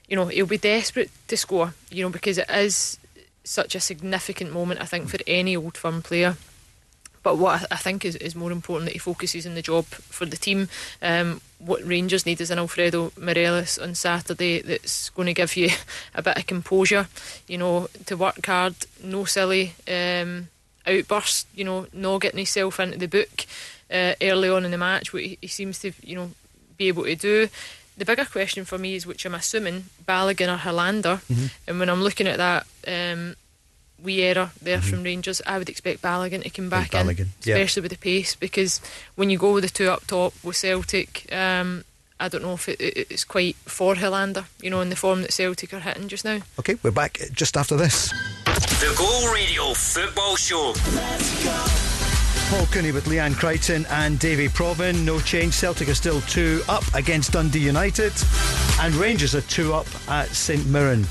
you 0.08 0.16
know, 0.16 0.28
he'll 0.28 0.46
be 0.46 0.58
desperate 0.58 1.10
to 1.28 1.36
score. 1.36 1.74
You 1.90 2.04
know, 2.04 2.10
because 2.10 2.38
it 2.38 2.50
is 2.50 3.00
such 3.44 3.76
a 3.76 3.80
significant 3.80 4.54
moment. 4.54 4.82
I 4.82 4.86
think 4.86 5.10
for 5.10 5.20
any 5.26 5.56
old 5.56 5.78
firm 5.78 6.02
player. 6.02 6.38
But 7.24 7.38
what 7.38 7.66
I- 7.72 7.78
think 7.78 8.06
is, 8.06 8.16
is 8.18 8.36
more 8.36 8.52
important 8.52 8.86
that 8.88 8.94
he 8.94 9.00
focuses 9.00 9.46
on 9.48 9.56
the 9.56 9.62
job 9.62 9.86
for 9.86 10.26
the 10.26 10.38
team. 10.38 10.68
Um, 11.02 11.42
what 11.60 11.84
Rangers 11.86 12.26
need 12.26 12.42
is 12.42 12.52
an 12.52 12.60
Alfredo 12.60 13.12
Morelos 13.18 13.78
on 13.78 13.96
Saturday 13.96 14.62
that's 14.62 15.10
going 15.12 15.28
to 15.28 15.34
give 15.34 15.56
you 15.56 15.70
a 16.16 16.22
bit 16.22 16.38
of 16.38 16.46
composure. 16.48 17.08
You 17.48 17.58
know, 17.58 17.88
to 18.06 18.18
work 18.18 18.46
hard, 18.46 18.76
no 19.02 19.26
silly 19.26 19.74
um, 19.88 20.50
outbursts. 20.86 21.46
You 21.56 21.64
know, 21.64 21.88
not 21.94 22.22
getting 22.22 22.40
himself 22.40 22.80
into 22.80 22.98
the 22.98 23.08
book 23.08 23.46
uh, 23.92 24.14
early 24.22 24.50
on 24.50 24.66
in 24.66 24.72
the 24.72 24.78
match, 24.78 25.14
what 25.14 25.24
he, 25.24 25.38
he 25.42 25.48
seems 25.48 25.80
to 25.80 25.92
you 26.04 26.16
know 26.16 26.32
be 26.78 26.88
able 26.90 27.04
to 27.04 27.16
do. 27.16 27.48
The 27.96 28.06
bigger 28.06 28.26
question 28.26 28.66
for 28.66 28.78
me 28.80 28.96
is 28.96 29.06
which 29.06 29.24
I'm 29.26 29.36
assuming 29.36 29.86
Balogun 30.08 30.54
or 30.54 30.58
Helander. 30.58 31.22
And 31.68 31.80
when 31.80 31.90
I'm 31.90 32.02
looking 32.02 32.28
at 32.28 32.38
that 32.38 32.66
um, 32.88 33.36
wee 34.04 34.22
error 34.22 34.52
there 34.62 34.82
from 34.82 35.04
Rangers, 35.04 35.42
I 35.48 35.58
would 35.58 35.70
expect 35.70 36.02
Balogun 36.02 36.44
to 36.44 36.50
come 36.50 36.70
back 36.70 36.94
in, 36.94 37.08
Balogun, 37.08 37.28
yeah. 37.44 37.56
especially 37.56 37.82
with 37.82 37.92
the 37.92 37.98
pace, 37.98 38.36
because 38.36 38.82
when 39.16 39.30
you 39.30 39.38
go 39.38 39.54
with 39.54 39.64
the 39.64 39.70
two 39.70 39.90
up 39.90 40.06
top 40.06 40.34
with 40.44 40.58
Celtic, 40.58 41.26
um, 41.34 41.84
I 42.20 42.28
don't 42.30 42.44
know 42.44 42.54
if 42.54 42.70
it, 42.70 42.80
it, 42.80 43.08
it's 43.10 43.24
quite 43.24 43.56
for 43.66 43.96
Helander, 43.96 44.46
you 44.62 44.70
know, 44.70 44.82
in 44.82 44.90
the 44.90 44.96
form 44.96 45.22
that 45.22 45.34
Celtic 45.34 45.74
are 45.74 45.80
hitting 45.80 46.08
just 46.08 46.26
now. 46.26 46.40
Okay, 46.60 46.78
we're 46.84 46.92
back 46.92 47.20
just 47.34 47.58
after 47.58 47.76
this. 47.76 48.12
The 48.46 48.94
Go 48.98 49.34
Radio 49.34 49.74
Football 49.74 50.36
Show. 50.36 50.74
Paul 52.50 52.66
Cooney 52.68 52.92
with 52.92 53.06
Leanne 53.06 53.36
Crichton 53.36 53.86
and 53.90 54.20
Davy 54.20 54.48
Provan. 54.48 55.04
No 55.04 55.20
change. 55.20 55.54
Celtic 55.54 55.90
are 55.90 55.96
still 55.96 56.22
two 56.22 56.62
up 56.70 56.84
against 56.94 57.32
Dundee 57.32 57.60
United, 57.60 58.14
and 58.80 58.94
Rangers 58.96 59.34
are 59.34 59.42
two 59.42 59.74
up 59.74 59.88
at 60.08 60.28
St 60.28 60.66
Mirren. 60.68 61.08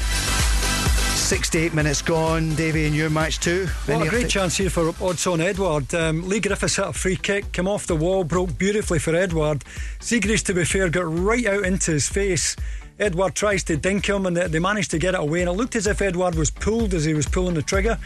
68 1.33 1.73
minutes 1.73 2.03
gone, 2.03 2.55
Davy, 2.57 2.85
in 2.85 2.93
your 2.93 3.09
match 3.09 3.41
too. 3.41 3.67
What 3.87 3.95
Any 3.95 4.07
a 4.07 4.11
great 4.11 4.27
update? 4.27 4.29
chance 4.29 4.57
here 4.59 4.69
for 4.69 4.93
Odsonne 4.93 5.41
Edouard. 5.41 5.95
Um, 5.95 6.29
Leigh 6.29 6.41
Griffiths 6.41 6.77
hit 6.77 6.87
a 6.87 6.93
free 6.93 7.17
kick, 7.17 7.53
came 7.53 7.67
off 7.67 7.87
the 7.87 7.97
wall, 7.97 8.23
broke 8.23 8.59
beautifully 8.59 8.99
for 8.99 9.17
Edouard. 9.17 9.65
Siegrist, 9.99 10.45
to 10.45 10.53
be 10.53 10.67
fair, 10.67 10.91
got 10.91 11.07
right 11.07 11.47
out 11.47 11.65
into 11.65 11.93
his 11.93 12.07
face. 12.07 12.55
Edouard 12.99 13.35
tries 13.35 13.65
to 13.65 13.79
dink 13.79 14.07
him 14.07 14.27
and 14.27 14.37
they, 14.37 14.59
managed 14.59 14.91
to 14.91 14.99
get 14.99 15.15
it 15.15 15.21
away. 15.21 15.41
And 15.41 15.49
it 15.49 15.55
looked 15.55 15.75
as 15.75 15.87
if 15.87 16.03
Edouard 16.03 16.35
was 16.35 16.51
pulled 16.51 16.93
as 16.93 17.07
he 17.07 17.15
was 17.15 17.27
pulling 17.27 17.55
the 17.55 17.63
trigger. 17.63 17.97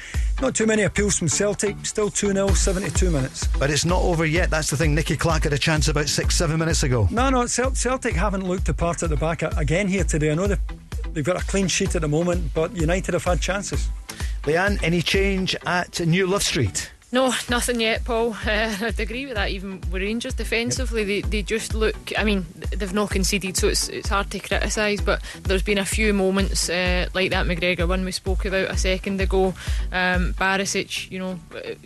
Not 0.41 0.55
too 0.55 0.67
many 0.67 0.83
appeals 0.83 1.19
from 1.19 1.29
Celtic, 1.29 1.75
still 1.85 2.11
2 2.11 2.33
0, 2.33 2.47
72 2.51 3.11
minutes. 3.11 3.49
But 3.59 3.71
it's 3.71 3.85
not 3.85 4.03
over 4.03 4.25
yet. 4.25 4.51
That's 4.51 4.71
the 4.71 4.77
thing. 4.77 4.95
Nicky 4.95 5.17
Clark 5.17 5.43
had 5.43 5.53
a 5.53 5.59
chance 5.59 5.89
about 5.89 6.09
six, 6.09 6.37
seven 6.37 6.61
minutes 6.61 6.85
ago. 6.85 7.09
No, 7.11 7.29
no, 7.31 7.47
Celtic 7.47 8.15
haven't 8.15 8.47
looked 8.47 8.69
apart 8.69 9.03
at 9.03 9.11
the 9.11 9.17
back 9.17 9.43
again 9.43 9.89
here 9.89 10.05
today. 10.05 10.31
I 10.31 10.35
know 10.35 10.47
they've, 10.47 10.61
they've 11.17 11.25
got 11.25 11.43
a 11.43 11.47
clean 11.47 11.67
sheet 11.67 11.95
at 11.97 12.03
the 12.03 12.09
moment, 12.09 12.53
but 12.53 12.77
United 12.77 13.15
have 13.15 13.25
had 13.25 13.41
chances. 13.41 13.89
Leanne, 14.43 14.79
any 14.83 15.01
change 15.01 15.57
at 15.65 15.99
New 16.01 16.27
Love 16.27 16.43
Street? 16.43 16.93
No, 17.17 17.33
nothing 17.49 17.81
yet, 17.81 18.05
Paul. 18.05 18.37
Uh, 18.47 18.75
I'd 18.81 19.01
agree 19.01 19.27
with 19.27 19.35
that. 19.35 19.51
Even 19.51 19.81
with 19.91 20.03
Rangers 20.03 20.35
defensively, 20.35 21.03
they, 21.03 21.21
they 21.23 21.43
just 21.43 21.75
look. 21.75 21.97
I 22.17 22.23
mean, 22.23 22.47
they've 22.71 22.93
not 22.93 23.11
conceded, 23.11 23.57
so 23.57 23.67
it's 23.67 23.89
it's 23.89 24.09
hard 24.09 24.31
to 24.31 24.39
criticise. 24.39 25.01
But 25.01 25.21
there's 25.43 25.65
been 25.65 25.79
a 25.79 25.85
few 25.85 26.15
moments 26.15 26.71
uh, 26.71 27.09
like 27.13 27.31
that 27.31 27.47
McGregor 27.47 27.89
one 27.89 28.05
we 28.05 28.13
spoke 28.13 28.45
about 28.45 28.71
a 28.71 28.77
second 28.77 29.21
ago. 29.21 29.49
Um, 29.91 30.33
Barisic, 30.35 31.11
you 31.11 31.19
know, 31.19 31.41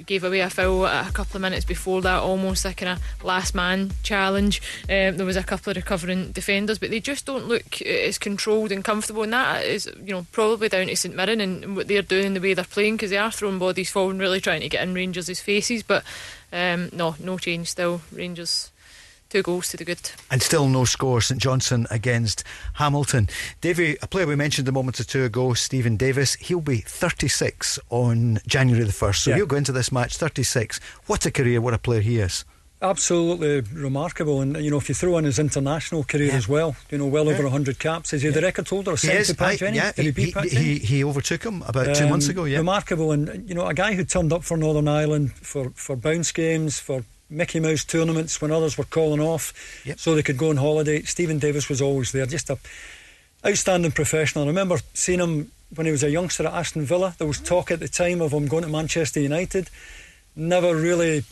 gave 0.04 0.22
away 0.22 0.40
a 0.40 0.50
foul 0.50 0.84
a 0.84 1.10
couple 1.12 1.36
of 1.36 1.42
minutes 1.42 1.64
before 1.64 2.02
that, 2.02 2.20
almost 2.20 2.66
a 2.66 2.74
kind 2.74 2.98
of 2.98 3.24
last 3.24 3.54
man 3.54 3.92
challenge. 4.02 4.60
Um, 4.82 5.16
there 5.16 5.26
was 5.26 5.36
a 5.36 5.42
couple 5.42 5.70
of 5.70 5.76
recovering 5.76 6.32
defenders, 6.32 6.78
but 6.78 6.90
they 6.90 7.00
just 7.00 7.24
don't 7.24 7.46
look 7.46 7.80
as 7.82 8.18
controlled 8.18 8.70
and 8.70 8.84
comfortable. 8.84 9.22
And 9.22 9.32
that 9.32 9.64
is, 9.64 9.90
you 10.04 10.12
know, 10.12 10.26
probably 10.30 10.68
down 10.68 10.88
to 10.88 10.96
St 10.96 11.16
Mirren 11.16 11.40
and 11.40 11.74
what 11.74 11.88
they're 11.88 12.02
doing 12.02 12.34
the 12.34 12.40
way 12.40 12.54
they're 12.54 12.64
playing 12.64 12.96
because 12.96 13.10
they 13.10 13.18
are 13.18 13.32
throwing 13.32 13.58
bodies 13.58 13.90
forward 13.90 14.12
and 14.12 14.20
really 14.20 14.40
trying 14.40 14.60
to 14.60 14.68
get 14.68 14.82
in 14.82 14.94
Rangers' 14.94 15.19
faces. 15.28 15.82
But 15.82 16.04
um, 16.52 16.88
no, 16.92 17.14
no 17.20 17.38
change 17.38 17.68
still. 17.68 18.00
Rangers 18.12 18.70
two 19.28 19.42
goals 19.42 19.68
to 19.68 19.76
the 19.76 19.84
good. 19.84 20.10
And 20.30 20.42
still 20.42 20.68
no 20.68 20.84
score. 20.84 21.20
St 21.20 21.40
Johnstone 21.40 21.86
against 21.90 22.42
Hamilton. 22.74 23.28
Davy, 23.60 23.96
a 24.02 24.08
player 24.08 24.26
we 24.26 24.34
mentioned 24.34 24.66
a 24.68 24.72
moment 24.72 24.98
or 24.98 25.04
two 25.04 25.22
ago, 25.24 25.54
Stephen 25.54 25.96
Davis, 25.96 26.34
he'll 26.34 26.60
be 26.60 26.78
36 26.78 27.78
on 27.90 28.40
January 28.46 28.84
the 28.84 28.92
1st. 28.92 29.16
So 29.22 29.30
Yeah. 29.30 29.36
he'll 29.36 29.46
go 29.46 29.56
into 29.56 29.70
this 29.72 29.92
match 29.92 30.16
36. 30.16 30.80
What 31.06 31.24
a 31.26 31.30
career, 31.30 31.60
what 31.60 31.74
a 31.74 31.78
player 31.78 32.00
he 32.00 32.18
is. 32.18 32.44
Absolutely 32.82 33.60
remarkable, 33.74 34.40
and 34.40 34.56
you 34.64 34.70
know 34.70 34.78
if 34.78 34.88
you 34.88 34.94
throw 34.94 35.18
in 35.18 35.24
his 35.24 35.38
international 35.38 36.02
career 36.02 36.28
Yeah. 36.28 36.36
as 36.36 36.48
well, 36.48 36.76
you 36.90 36.96
know 36.96 37.06
well 37.06 37.28
over 37.28 37.46
hundred 37.48 37.78
caps. 37.78 38.14
Is 38.14 38.22
he 38.22 38.30
the 38.30 38.40
record 38.40 38.66
holder? 38.68 38.96
He 38.96 39.08
is. 39.08 39.34
I- 39.38 39.52
yeah, 39.60 39.92
he, 39.94 40.10
he, 40.12 40.30
he, 40.48 40.78
he, 40.78 41.04
overtook 41.04 41.44
him 41.44 41.62
about 41.66 41.94
two 41.94 42.04
Um, 42.04 42.10
months 42.10 42.28
ago, 42.28 42.44
yeah. 42.44 42.56
remarkable, 42.56 43.12
and 43.12 43.46
you 43.46 43.54
know 43.54 43.66
a 43.66 43.74
guy 43.74 43.92
who 43.94 44.04
turned 44.04 44.32
up 44.32 44.44
for 44.44 44.56
Northern 44.56 44.88
Ireland 44.88 45.32
for 45.34 45.70
for 45.74 45.94
bounce 45.96 46.32
games 46.32 46.78
for. 46.80 47.04
Mickey 47.32 47.60
Mouse 47.60 47.84
tournaments 47.84 48.40
when 48.42 48.50
others 48.50 48.76
were 48.76 48.82
calling 48.82 49.20
off, 49.20 49.52
Yep. 49.86 50.00
so 50.00 50.16
they 50.16 50.22
could 50.24 50.36
go 50.36 50.50
on 50.50 50.56
holiday. 50.56 51.02
Stephen 51.02 51.38
Davis 51.38 51.68
was 51.68 51.80
always 51.80 52.10
there, 52.10 52.26
just 52.26 52.50
a 52.50 52.58
outstanding 53.46 53.92
professional. 53.92 54.44
I 54.44 54.48
remember 54.48 54.78
seeing 54.94 55.20
him 55.20 55.52
when 55.76 55.86
he 55.86 55.92
was 55.92 56.02
a 56.02 56.10
youngster 56.10 56.44
at 56.44 56.52
Aston 56.52 56.84
Villa. 56.84 57.14
There 57.18 57.28
was 57.28 57.38
talk 57.38 57.70
at 57.70 57.78
the 57.78 57.86
time 57.86 58.20
of 58.20 58.32
him 58.32 58.48
going 58.48 58.64
to 58.64 58.68
Manchester 58.68 59.20
United. 59.20 59.70
Never 60.34 60.74
really 60.74 61.22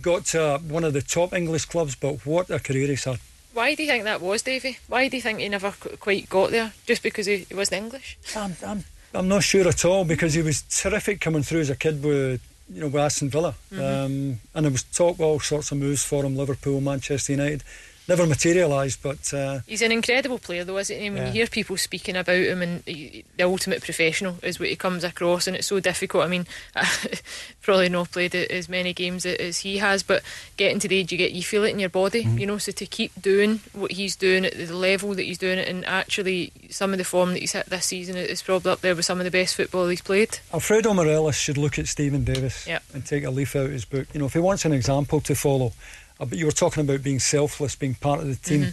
got 0.00 0.26
to 0.26 0.60
one 0.68 0.84
of 0.84 0.92
the 0.92 1.02
top 1.02 1.32
English 1.32 1.66
clubs, 1.66 1.94
but 1.94 2.24
what 2.26 2.50
a 2.50 2.58
career 2.58 2.88
he's 2.88 3.04
had. 3.04 3.18
Why 3.52 3.74
do 3.74 3.82
you 3.82 3.88
think 3.88 4.04
that 4.04 4.20
was, 4.20 4.42
Davy? 4.42 4.78
Why 4.86 5.08
do 5.08 5.16
you 5.16 5.22
think 5.22 5.40
he 5.40 5.48
never 5.48 5.72
quite 6.00 6.28
got 6.28 6.50
there? 6.50 6.72
Just 6.86 7.02
because 7.02 7.26
he, 7.26 7.38
he 7.38 7.54
wasn't 7.54 7.84
English? 7.84 8.18
I'm, 8.36 8.54
I'm, 8.64 8.84
I'm 9.14 9.28
not 9.28 9.42
sure 9.42 9.66
at 9.66 9.84
all 9.84 10.04
because 10.04 10.34
he 10.34 10.42
was 10.42 10.62
terrific 10.62 11.20
coming 11.20 11.42
through 11.42 11.60
as 11.60 11.70
a 11.70 11.76
kid 11.76 12.02
with 12.02 12.40
you 12.70 12.80
know 12.82 12.86
with 12.88 13.02
Aston 13.02 13.30
Villa, 13.30 13.54
um, 13.72 14.40
and 14.54 14.64
there 14.64 14.70
was 14.70 14.82
talk 14.82 15.14
of 15.14 15.22
all 15.22 15.40
sorts 15.40 15.72
of 15.72 15.78
moves 15.78 16.04
for 16.04 16.24
him, 16.24 16.36
Liverpool, 16.36 16.80
Manchester 16.80 17.32
United. 17.32 17.62
Never 18.08 18.26
materialised, 18.26 19.02
but 19.02 19.34
uh, 19.34 19.60
He's 19.66 19.82
an 19.82 19.92
incredible 19.92 20.38
player, 20.38 20.64
though, 20.64 20.78
isn't 20.78 20.98
he? 20.98 21.10
When 21.10 21.18
Yeah. 21.18 21.26
you 21.26 21.32
hear 21.32 21.46
people 21.46 21.76
speaking 21.76 22.16
about 22.16 22.36
him, 22.38 22.62
and 22.62 22.82
he, 22.86 23.24
the 23.36 23.44
ultimate 23.44 23.82
professional 23.82 24.36
is 24.42 24.58
what 24.58 24.70
he 24.70 24.76
comes 24.76 25.04
across, 25.04 25.46
and 25.46 25.54
it's 25.54 25.66
so 25.66 25.78
difficult. 25.78 26.24
I 26.24 26.28
mean, 26.28 26.46
probably 27.62 27.88
not 27.88 28.10
played 28.10 28.34
as 28.34 28.68
many 28.68 28.92
games 28.92 29.26
as 29.26 29.58
he 29.58 29.78
has, 29.78 30.02
but 30.02 30.22
getting 30.56 30.78
to 30.80 30.88
the 30.88 30.96
age 30.96 31.12
you 31.12 31.18
get, 31.18 31.32
you 31.32 31.42
feel 31.42 31.64
it 31.64 31.70
in 31.70 31.78
your 31.78 31.88
body, 31.90 32.20
you 32.22 32.46
know. 32.46 32.58
So 32.58 32.72
to 32.72 32.86
keep 32.86 33.12
doing 33.20 33.60
what 33.72 33.92
he's 33.92 34.16
doing 34.16 34.44
at 34.44 34.54
the 34.56 34.74
level 34.74 35.14
that 35.14 35.22
he's 35.24 35.38
doing 35.38 35.58
it, 35.58 35.68
and 35.68 35.84
actually 35.84 36.52
some 36.70 36.92
of 36.92 36.98
the 36.98 37.04
form 37.04 37.32
that 37.34 37.40
he's 37.40 37.52
hit 37.52 37.66
this 37.66 37.86
season 37.86 38.16
is 38.16 38.42
probably 38.42 38.72
up 38.72 38.80
there 38.80 38.94
with 38.96 39.04
some 39.04 39.18
of 39.20 39.24
the 39.24 39.30
best 39.30 39.54
football 39.54 39.86
he's 39.88 40.00
played. 40.00 40.38
Alfredo 40.52 40.94
Morelos 40.94 41.36
should 41.36 41.58
look 41.58 41.78
at 41.78 41.86
Stephen 41.88 42.24
Davis 42.24 42.66
Yep. 42.66 42.82
and 42.94 43.04
take 43.04 43.24
a 43.24 43.30
leaf 43.30 43.54
out 43.54 43.66
of 43.66 43.72
his 43.72 43.84
book. 43.84 44.06
You 44.12 44.20
know, 44.20 44.26
if 44.26 44.32
he 44.32 44.38
wants 44.38 44.64
an 44.64 44.72
example 44.72 45.20
to 45.22 45.34
follow, 45.34 45.72
Uh, 46.20 46.24
but 46.24 46.38
you 46.38 46.46
were 46.46 46.52
talking 46.52 46.82
about 46.82 47.02
being 47.02 47.18
selfless, 47.18 47.76
being 47.76 47.94
part 47.94 48.20
of 48.20 48.26
the 48.26 48.36
team. 48.36 48.62
Mm-hmm. 48.62 48.70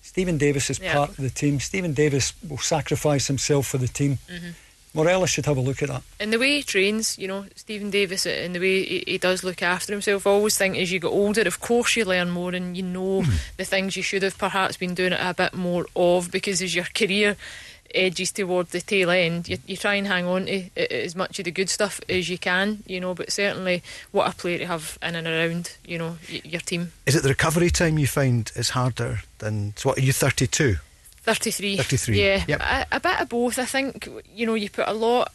Stephen 0.00 0.38
Davis 0.38 0.70
is 0.70 0.78
Yeah. 0.78 0.94
part 0.94 1.10
of 1.10 1.16
the 1.16 1.30
team. 1.30 1.60
Stephen 1.60 1.92
Davis 1.92 2.32
will 2.48 2.58
sacrifice 2.58 3.26
himself 3.26 3.66
for 3.66 3.78
the 3.78 3.88
team. 3.88 4.18
Mm-hmm. 4.30 4.50
Morelos 4.94 5.30
should 5.30 5.44
have 5.46 5.58
a 5.58 5.60
look 5.60 5.82
at 5.82 5.88
that. 5.88 6.02
And 6.18 6.32
the 6.32 6.38
way 6.38 6.56
he 6.56 6.62
trains, 6.62 7.18
you 7.18 7.28
know, 7.28 7.44
Stephen 7.54 7.90
Davis, 7.90 8.26
uh, 8.26 8.30
and 8.30 8.54
the 8.54 8.58
way 8.58 8.84
he, 8.84 9.04
he 9.06 9.18
does 9.18 9.44
look 9.44 9.62
after 9.62 9.92
himself, 9.92 10.26
I 10.26 10.30
always 10.30 10.56
think 10.56 10.76
as 10.76 10.90
you 10.90 10.98
get 10.98 11.08
older, 11.08 11.42
of 11.42 11.60
course 11.60 11.94
you 11.94 12.04
learn 12.04 12.30
more 12.30 12.52
and 12.52 12.76
you 12.76 12.82
know 12.82 13.22
hmm. 13.22 13.30
the 13.58 13.64
things 13.64 13.96
you 13.96 14.02
should 14.02 14.22
have 14.22 14.38
perhaps 14.38 14.76
been 14.76 14.94
doing 14.94 15.12
it 15.12 15.20
a 15.20 15.34
bit 15.34 15.54
more 15.54 15.86
of 15.94 16.30
because 16.30 16.62
as 16.62 16.74
your 16.74 16.86
career 16.94 17.36
edges 17.94 18.32
toward 18.32 18.68
the 18.68 18.80
tail 18.80 19.10
end, 19.10 19.48
you, 19.48 19.58
you 19.66 19.76
try 19.76 19.94
and 19.94 20.06
hang 20.06 20.26
on 20.26 20.46
to 20.46 20.64
uh, 20.76 20.80
as 20.90 21.14
much 21.16 21.38
of 21.38 21.44
the 21.46 21.50
good 21.50 21.70
stuff 21.70 22.00
as 22.08 22.28
you 22.28 22.38
can, 22.38 22.82
you 22.86 23.00
know, 23.00 23.14
but 23.14 23.32
certainly 23.32 23.82
what 24.12 24.30
a 24.32 24.36
player 24.36 24.58
to 24.58 24.66
have 24.66 24.98
in 25.02 25.14
and 25.14 25.26
around, 25.26 25.76
you 25.86 25.98
know, 25.98 26.16
y- 26.30 26.42
your 26.44 26.60
team. 26.60 26.92
Is 27.06 27.14
it 27.16 27.22
the 27.22 27.28
recovery 27.30 27.70
time 27.70 27.98
you 27.98 28.06
find 28.06 28.50
is 28.56 28.70
harder 28.70 29.20
than. 29.38 29.72
So 29.76 29.88
what 29.90 29.98
are 29.98 30.02
you, 30.02 30.12
32? 30.12 30.76
33. 31.22 31.76
33, 31.76 32.18
Yeah, 32.20 32.44
yep. 32.48 32.60
a, 32.60 32.86
a 32.96 33.00
bit 33.00 33.20
of 33.20 33.28
both. 33.28 33.58
I 33.58 33.64
think 33.66 34.08
you 34.34 34.46
know 34.46 34.54
you 34.54 34.70
put 34.70 34.88
a 34.88 34.92
lot 34.94 35.30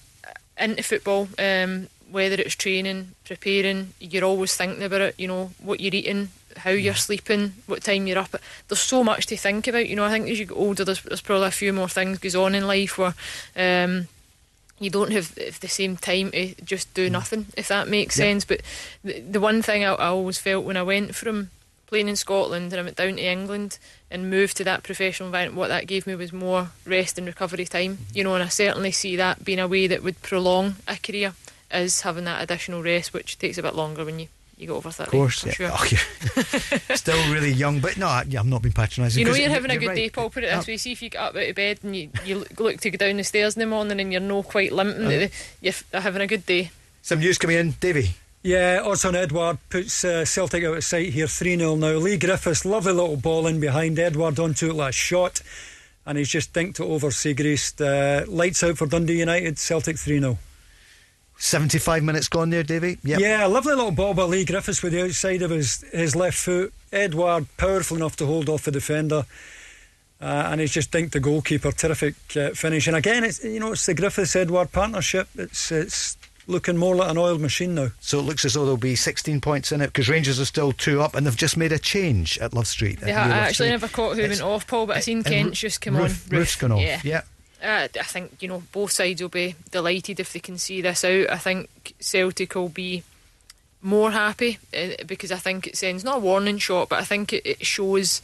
into 0.59 0.81
football. 0.83 1.27
Um, 1.37 1.87
whether 2.11 2.35
it's 2.35 2.53
training, 2.55 3.13
preparing, 3.25 3.93
you're 3.99 4.23
always 4.23 4.55
thinking 4.55 4.83
about 4.83 5.01
it. 5.01 5.15
You 5.17 5.27
know 5.27 5.51
what 5.61 5.79
you're 5.79 5.93
eating, 5.95 6.29
how 6.57 6.71
you're 6.71 6.93
sleeping, 6.93 7.53
what 7.67 7.83
time 7.83 8.07
you're 8.07 8.17
up. 8.19 8.35
There's 8.67 8.79
so 8.79 9.03
much 9.03 9.25
to 9.27 9.37
think 9.37 9.67
about. 9.67 9.87
You 9.89 9.95
know, 9.95 10.05
I 10.05 10.11
think 10.11 10.29
as 10.29 10.39
you 10.39 10.45
get 10.45 10.57
older, 10.57 10.83
there's, 10.85 11.01
there's 11.03 11.21
probably 11.21 11.47
a 11.47 11.51
few 11.51 11.73
more 11.73 11.89
things 11.89 12.19
goes 12.19 12.35
on 12.35 12.55
in 12.55 12.67
life 12.67 12.97
where. 12.97 13.13
Um, 13.55 14.07
you 14.79 14.89
don't 14.89 15.11
have 15.13 15.33
the 15.35 15.67
same 15.69 15.95
time 15.95 16.31
to 16.31 16.55
just 16.65 16.93
do 16.93 17.09
nothing, 17.09 17.45
if 17.55 17.69
that 17.69 17.87
makes 17.87 18.17
Yep. 18.17 18.25
sense. 18.25 18.43
But 18.43 18.61
the, 19.03 19.19
the 19.21 19.39
one 19.39 19.61
thing 19.61 19.85
I, 19.85 19.93
I 19.93 20.07
always 20.07 20.39
felt 20.39 20.65
when 20.65 20.75
I 20.75 20.83
went 20.83 21.15
from 21.15 21.51
playing 21.87 22.09
in 22.09 22.17
Scotland 22.17 22.73
and 22.73 22.79
I 22.81 22.83
went 22.83 22.97
down 22.97 23.15
to 23.15 23.23
England 23.23 23.77
and 24.11 24.29
moved 24.29 24.57
to 24.57 24.63
that 24.65 24.83
professional 24.83 25.27
environment, 25.27 25.57
what 25.57 25.69
that 25.69 25.87
gave 25.87 26.05
me 26.05 26.15
was 26.15 26.33
more 26.33 26.71
rest 26.85 27.17
and 27.17 27.27
recovery 27.27 27.63
time. 27.65 27.99
You 28.13 28.25
know, 28.25 28.33
and 28.33 28.43
I 28.43 28.47
certainly 28.49 28.91
see 28.91 29.15
that 29.15 29.45
being 29.45 29.59
a 29.59 29.67
way 29.69 29.87
that 29.87 30.03
would 30.03 30.21
prolong 30.21 30.75
a 30.85 30.97
career 30.97 31.33
is 31.71 32.01
having 32.01 32.25
that 32.25 32.43
additional 32.43 32.83
rest, 32.83 33.13
which 33.13 33.37
takes 33.39 33.57
a 33.59 33.63
bit 33.63 33.75
longer 33.75 34.03
when 34.03 34.19
you, 34.19 34.27
you 34.57 34.67
get 34.67 34.73
over 34.73 34.91
30, 34.91 35.07
Of 35.07 35.11
course. 35.11 35.45
Yeah. 35.45 35.51
sure. 35.53 35.69
Oh, 35.73 35.87
you're 35.89 36.97
still 36.97 37.33
really 37.33 37.51
young, 37.51 37.79
but 37.79 37.97
no, 37.97 38.07
I- 38.07 38.25
yeah, 38.27 38.39
I'm 38.39 38.49
not 38.49 38.61
being 38.61 38.73
patronising. 38.73 39.19
You 39.19 39.25
know, 39.31 39.35
you're 39.35 39.49
having 39.49 39.71
a 39.71 39.77
good 39.77 39.87
right. 39.87 39.95
day, 39.95 40.09
Paul. 40.09 40.29
Put 40.29 40.43
it 40.43 40.47
this 40.55 40.67
Uh, 40.67 40.71
way: 40.71 40.77
see 40.77 40.91
if 40.91 41.01
you 41.01 41.09
get 41.09 41.21
up 41.21 41.35
out 41.35 41.49
of 41.49 41.55
bed 41.55 41.79
and 41.83 41.95
you, 41.95 42.09
you 42.25 42.39
look- 42.39 42.59
look 42.59 42.79
to 42.81 42.89
go 42.91 42.97
down 42.97 43.17
the 43.17 43.23
stairs 43.23 43.55
in 43.55 43.59
the 43.61 43.65
morning 43.65 43.99
and 43.99 44.11
you're 44.11 44.21
no 44.21 44.43
quite 44.43 44.71
limping, 44.71 45.05
Uh-huh. 45.23 45.27
you're 45.61 46.01
having 46.01 46.21
a 46.21 46.27
good 46.27 46.45
day. 46.45 46.71
Some 47.01 47.19
news 47.19 47.37
coming 47.37 47.57
in, 47.57 47.71
Davy. 47.79 48.15
Yeah, 48.43 48.81
Odsonne 48.83 49.15
Edouard 49.15 49.57
puts 49.69 50.03
uh, 50.03 50.25
Celtic 50.25 50.63
out 50.65 50.75
of 50.77 50.83
sight 50.83 51.13
here 51.13 51.27
3 51.27 51.57
0 51.57 51.75
now. 51.75 51.93
Leigh 51.93 52.17
Griffiths, 52.17 52.65
lovely 52.65 52.91
little 52.93 53.15
ball 53.17 53.47
in 53.47 53.59
behind 53.61 53.97
Edouard 53.97 54.37
onto 54.37 54.69
it 54.69 54.73
last 54.75 54.95
shot, 54.95 55.41
and 56.05 56.17
he's 56.17 56.27
just 56.29 56.51
dinked 56.53 56.79
it 56.81 56.83
over 56.85 57.07
Siegrist. 57.07 57.79
Uh, 57.79 58.29
lights 58.29 58.61
out 58.63 58.77
for 58.77 58.85
Dundee 58.85 59.19
United, 59.19 59.57
Celtic 59.57 59.97
3 59.97 60.19
0. 60.19 60.37
75 61.43 62.03
minutes 62.03 62.29
gone 62.29 62.49
there, 62.51 62.63
Davy. 62.63 62.97
Yep. 63.03 63.19
Yeah, 63.19 63.45
lovely 63.47 63.73
little 63.75 63.91
ball 63.91 64.13
by 64.13 64.23
Leigh 64.23 64.45
Griffiths 64.45 64.81
with 64.81 64.93
the 64.93 65.03
outside 65.03 65.41
of 65.41 65.51
his, 65.51 65.83
his 65.91 66.15
left 66.15 66.37
foot. 66.37 66.73
Edouard 66.93 67.47
powerful 67.57 67.97
enough 67.97 68.15
to 68.17 68.25
hold 68.25 68.47
off 68.47 68.63
the 68.63 68.71
defender. 68.71 69.25
Uh, 70.21 70.47
and 70.49 70.61
he's 70.61 70.71
just 70.71 70.89
dinked 70.91 71.11
the 71.11 71.19
goalkeeper. 71.19 71.73
Terrific 71.73 72.15
uh, 72.37 72.51
finish. 72.51 72.87
And 72.87 72.95
again, 72.95 73.25
it's 73.25 73.43
you 73.43 73.59
know 73.59 73.73
it's 73.73 73.85
the 73.85 73.93
Griffiths 73.93 74.37
Edouard 74.37 74.71
partnership. 74.71 75.27
It's 75.35 75.69
it's 75.69 76.15
looking 76.47 76.77
more 76.77 76.95
like 76.95 77.11
an 77.11 77.17
oiled 77.17 77.41
machine 77.41 77.75
now. 77.75 77.89
So 77.99 78.19
it 78.19 78.23
looks 78.23 78.45
as 78.45 78.53
though 78.53 78.63
there'll 78.63 78.77
be 78.77 78.95
16 78.95 79.41
points 79.41 79.73
in 79.73 79.81
it 79.81 79.87
because 79.87 80.07
Rangers 80.07 80.39
are 80.39 80.45
still 80.45 80.71
two 80.71 81.01
up 81.01 81.13
and 81.15 81.25
they've 81.27 81.35
just 81.35 81.57
made 81.57 81.73
a 81.73 81.79
change 81.79 82.37
at 82.39 82.53
Love 82.53 82.67
Street. 82.67 82.99
Yeah, 83.05 83.19
I 83.21 83.27
Love 83.27 83.31
actually 83.31 83.53
Street. 83.53 83.69
never 83.69 83.87
caught 83.89 84.15
who 84.15 84.21
It's- 84.23 84.39
went 84.41 84.49
off, 84.49 84.65
Paul, 84.65 84.85
but 84.87 84.95
I 84.97 84.99
seen 85.01 85.23
Kent 85.23 85.53
just 85.55 85.81
come 85.81 85.95
Roofe- 85.95 86.31
on. 86.31 86.37
Roofe's 86.39 86.55
gone 86.55 86.71
off. 86.73 86.79
Yeah. 86.81 87.01
Yeah. 87.03 87.21
Uh, 87.63 87.87
I 87.99 88.03
think 88.03 88.41
you 88.41 88.47
know 88.47 88.63
both 88.71 88.91
sides 88.91 89.21
will 89.21 89.29
be 89.29 89.55
delighted 89.71 90.19
if 90.19 90.33
they 90.33 90.39
can 90.39 90.57
see 90.57 90.81
this 90.81 91.05
out. 91.05 91.29
I 91.29 91.37
think 91.37 91.93
Celtic 91.99 92.55
will 92.55 92.69
be 92.69 93.03
more 93.81 94.11
happy 94.11 94.59
uh, 94.77 95.03
because 95.05 95.31
I 95.31 95.37
think 95.37 95.67
it 95.67 95.77
sends 95.77 96.03
not 96.03 96.17
a 96.17 96.21
warning 96.21 96.57
shot, 96.57 96.89
but 96.89 96.99
I 96.99 97.03
think 97.03 97.33
it, 97.33 97.45
it 97.45 97.65
shows 97.65 98.21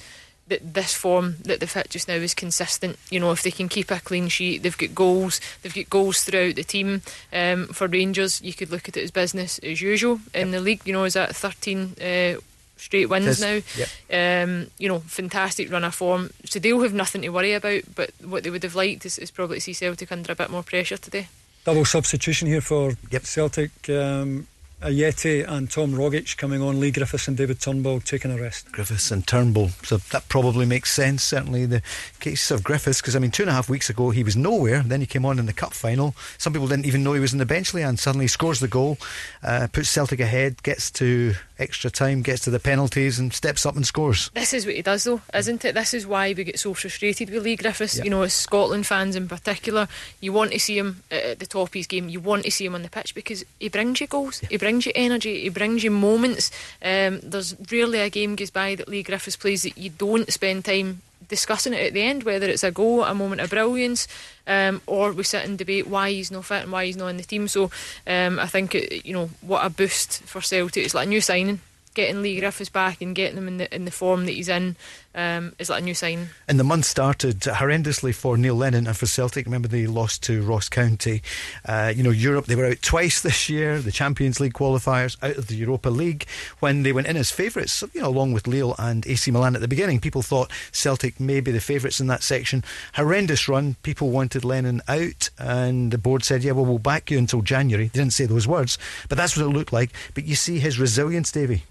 that 0.49 0.73
this 0.73 0.93
form 0.93 1.35
that 1.43 1.59
they've 1.59 1.71
hit 1.71 1.89
just 1.89 2.07
now 2.07 2.15
is 2.15 2.33
consistent. 2.33 2.97
You 3.09 3.19
know, 3.19 3.31
if 3.31 3.43
they 3.43 3.51
can 3.51 3.69
keep 3.69 3.91
a 3.91 3.99
clean 3.99 4.27
sheet, 4.27 4.63
they've 4.63 4.77
got 4.77 4.95
goals, 4.95 5.39
they've 5.61 5.73
got 5.73 5.89
goals 5.89 6.23
throughout 6.23 6.55
the 6.55 6.63
team. 6.63 7.01
Um, 7.31 7.67
for 7.67 7.87
Rangers, 7.87 8.41
you 8.41 8.53
could 8.53 8.71
look 8.71 8.89
at 8.89 8.97
it 8.97 9.03
as 9.03 9.11
business 9.11 9.59
as 9.59 9.81
usual 9.81 10.19
in 10.33 10.51
the 10.51 10.59
league. 10.59 10.81
You 10.85 10.93
know, 10.93 11.03
is 11.05 11.13
that 11.13 11.35
13 11.35 11.95
uh, 12.01 12.39
straight 12.79 13.09
wins 13.09 13.39
now? 13.41 13.59
Yep. 13.77 14.47
Um, 14.47 14.71
you 14.77 14.87
know, 14.87 14.99
fantastic 14.99 15.71
run 15.71 15.83
of 15.83 15.93
form. 15.93 16.31
So 16.45 16.59
they'll 16.59 16.81
have 16.81 16.93
nothing 16.93 17.21
to 17.21 17.29
worry 17.29 17.53
about. 17.53 17.83
But 17.95 18.11
what 18.23 18.43
they 18.43 18.49
would 18.49 18.63
have 18.63 18.75
liked 18.75 19.05
is, 19.05 19.19
is 19.19 19.31
probably 19.31 19.57
to 19.57 19.61
see 19.61 19.73
Celtic 19.73 20.11
under 20.11 20.31
a 20.31 20.35
bit 20.35 20.49
more 20.49 20.63
pressure 20.63 20.97
today. 20.97 21.27
Double 21.65 21.85
substitution 21.85 22.47
here 22.47 22.61
for 22.61 22.93
Yep. 23.11 23.25
Celtic. 23.25 23.89
Um, 23.89 24.47
Ajeti 24.81 25.45
and 25.45 25.69
Tom 25.69 25.91
Rogic 25.91 26.37
coming 26.37 26.61
on, 26.61 26.79
Leigh 26.79 26.91
Griffiths 26.91 27.27
and 27.27 27.35
David 27.35 27.59
Turnbull 27.59 27.99
taking 27.99 28.31
a 28.31 28.41
rest. 28.41 28.71
Griffiths 28.71 29.11
and 29.11 29.27
Turnbull. 29.27 29.71
So 29.83 29.97
that 29.97 30.29
probably 30.29 30.65
makes 30.65 30.93
sense. 30.93 31.21
Certainly 31.21 31.65
the 31.65 31.81
case 32.21 32.49
of 32.49 32.63
Griffiths, 32.63 33.01
because 33.01 33.13
I 33.13 33.19
mean, 33.19 33.31
two 33.31 33.43
and 33.43 33.49
a 33.49 33.53
half 33.53 33.67
weeks 33.67 33.89
ago 33.89 34.11
he 34.11 34.23
was 34.23 34.37
nowhere. 34.37 34.81
Then 34.81 35.01
he 35.01 35.05
came 35.05 35.25
on 35.25 35.37
in 35.37 35.47
the 35.47 35.53
cup 35.53 35.73
final. 35.73 36.15
Some 36.37 36.53
people 36.53 36.69
didn't 36.69 36.85
even 36.85 37.03
know 37.03 37.11
he 37.11 37.19
was 37.19 37.33
in 37.33 37.39
the 37.39 37.45
bench, 37.45 37.73
and 37.75 37.99
suddenly 37.99 38.23
he 38.23 38.29
scores 38.29 38.61
the 38.61 38.69
goal, 38.69 38.97
uh, 39.43 39.67
puts 39.69 39.89
Celtic 39.89 40.21
ahead, 40.21 40.63
gets 40.63 40.89
to 40.91 41.35
extra 41.59 41.89
time, 41.89 42.21
gets 42.21 42.43
to 42.43 42.49
the 42.49 42.59
penalties, 42.59 43.19
and 43.19 43.33
steps 43.33 43.65
up 43.65 43.75
and 43.75 43.85
scores. 43.85 44.29
This 44.33 44.53
is 44.53 44.65
what 44.65 44.75
he 44.75 44.81
does, 44.81 45.03
though, 45.03 45.21
isn't 45.33 45.63
it? 45.65 45.75
This 45.75 45.93
is 45.93 46.05
why 46.05 46.33
we 46.33 46.43
get 46.43 46.59
so 46.59 46.73
frustrated 46.73 47.29
with 47.29 47.43
Leigh 47.43 47.55
Griffiths. 47.55 47.99
You 48.03 48.09
know, 48.09 48.23
as 48.23 48.33
Scotland 48.33 48.85
fans 48.87 49.15
in 49.15 49.27
particular, 49.27 49.87
you 50.21 50.33
want 50.33 50.51
to 50.51 50.59
see 50.59 50.77
him 50.77 51.03
at 51.09 51.29
at 51.29 51.39
the 51.39 51.45
top 51.45 51.69
of 51.69 51.73
his 51.73 51.87
game. 51.87 52.09
You 52.09 52.19
want 52.19 52.43
to 52.43 52.51
see 52.51 52.65
him 52.65 52.75
on 52.75 52.81
the 52.81 52.89
pitch 52.89 53.15
because 53.15 53.45
he 53.59 53.69
brings 53.69 54.01
you 54.01 54.07
goals, 54.07 54.39
he 54.39 54.57
brings 54.57 54.85
you 54.85 54.91
energy, 54.95 55.41
he 55.41 55.49
brings 55.49 55.83
you 55.83 55.91
moments. 55.91 56.51
Um, 56.83 57.19
there's 57.21 57.55
rarely 57.71 57.99
a 57.99 58.09
game 58.09 58.35
goes 58.35 58.49
by 58.49 58.75
that 58.75 58.87
Leigh 58.87 59.03
Griffiths 59.03 59.35
plays 59.35 59.63
that 59.63 59.77
you 59.77 59.89
don't 59.89 60.31
spend 60.31 60.65
time 60.65 61.01
discussing 61.29 61.73
it 61.73 61.85
at 61.85 61.93
the 61.93 62.01
end, 62.01 62.23
whether 62.23 62.47
it's 62.47 62.63
a 62.63 62.71
goal, 62.71 63.03
a 63.03 63.15
moment 63.15 63.39
of 63.39 63.51
brilliance, 63.51 64.07
um, 64.45 64.81
or 64.85 65.13
we 65.13 65.23
sit 65.23 65.45
and 65.45 65.57
debate 65.57 65.87
why 65.87 66.11
he's 66.11 66.31
not 66.31 66.45
fit 66.45 66.63
and 66.63 66.71
why 66.71 66.85
he's 66.85 66.97
not 66.97 67.07
in 67.07 67.17
the 67.17 67.23
team. 67.23 67.47
So 67.47 67.71
um, 68.05 68.39
I 68.39 68.47
think 68.47 68.75
it, 68.75 69.05
you 69.05 69.13
know 69.13 69.29
what 69.41 69.65
a 69.65 69.69
boost 69.69 70.23
for 70.23 70.41
Celtic. 70.41 70.83
It's 70.83 70.93
like 70.93 71.07
a 71.07 71.09
new 71.09 71.21
signing. 71.21 71.61
Getting 71.95 72.21
Leigh 72.21 72.39
Griffiths 72.39 72.69
back 72.69 73.01
and 73.01 73.15
getting 73.15 73.37
him 73.37 73.47
in 73.47 73.57
the 73.57 73.75
in 73.75 73.85
the 73.85 73.91
form 73.91 74.25
that 74.25 74.33
he's 74.33 74.47
in 74.47 74.75
um, 75.19 75.53
is 75.59 75.67
that 75.67 75.79
a 75.79 75.83
new 75.83 75.93
sign? 75.93 76.29
And 76.47 76.57
the 76.57 76.63
month 76.63 76.85
started 76.85 77.41
horrendously 77.41 78.15
for 78.15 78.37
Neil 78.37 78.55
Lennon 78.55 78.87
and 78.87 78.95
for 78.95 79.05
Celtic. 79.05 79.45
Remember, 79.45 79.67
they 79.67 79.85
lost 79.85 80.23
to 80.23 80.41
Ross 80.41 80.69
County. 80.69 81.21
Uh, 81.65 81.91
you 81.93 82.03
know, 82.03 82.09
Europe, 82.09 82.45
they 82.45 82.55
were 82.55 82.65
out 82.65 82.81
twice 82.81 83.21
this 83.29 83.49
year, 83.49 83.79
the 83.79 83.91
Champions 83.91 84.39
League 84.39 84.53
qualifiers, 84.53 85.21
out 85.21 85.35
of 85.35 85.47
the 85.47 85.55
Europa 85.55 85.89
League. 85.89 86.25
When 86.59 86.83
they 86.83 86.93
went 86.93 87.07
in 87.07 87.17
as 87.17 87.31
favourites, 87.31 87.83
you 87.93 88.01
know, 88.01 88.07
along 88.07 88.31
with 88.31 88.47
Lille 88.47 88.75
and 88.79 89.05
AC 89.05 89.29
Milan 89.29 89.55
at 89.55 89.61
the 89.61 89.67
beginning, 89.67 89.99
people 89.99 90.21
thought 90.21 90.51
Celtic 90.71 91.19
may 91.19 91.41
be 91.41 91.51
the 91.51 91.59
favourites 91.59 91.99
in 91.99 92.07
that 92.07 92.23
section. 92.23 92.63
Horrendous 92.93 93.49
run. 93.49 93.75
People 93.83 94.11
wanted 94.11 94.45
Lennon 94.45 94.81
out, 94.87 95.29
and 95.37 95.91
the 95.91 95.97
board 95.97 96.23
said, 96.23 96.43
yeah, 96.45 96.53
well, 96.53 96.65
we'll 96.65 96.79
back 96.79 97.11
you 97.11 97.17
until 97.17 97.41
January. 97.41 97.87
They 97.87 97.99
didn't 97.99 98.13
say 98.13 98.25
those 98.25 98.47
words, 98.47 98.77
but 99.09 99.17
that's 99.17 99.35
what 99.35 99.45
it 99.45 99.49
looked 99.49 99.73
like. 99.73 99.91
But 100.13 100.23
you 100.23 100.35
see 100.35 100.59
his 100.59 100.79
resilience, 100.79 101.29
Davy. 101.31 101.63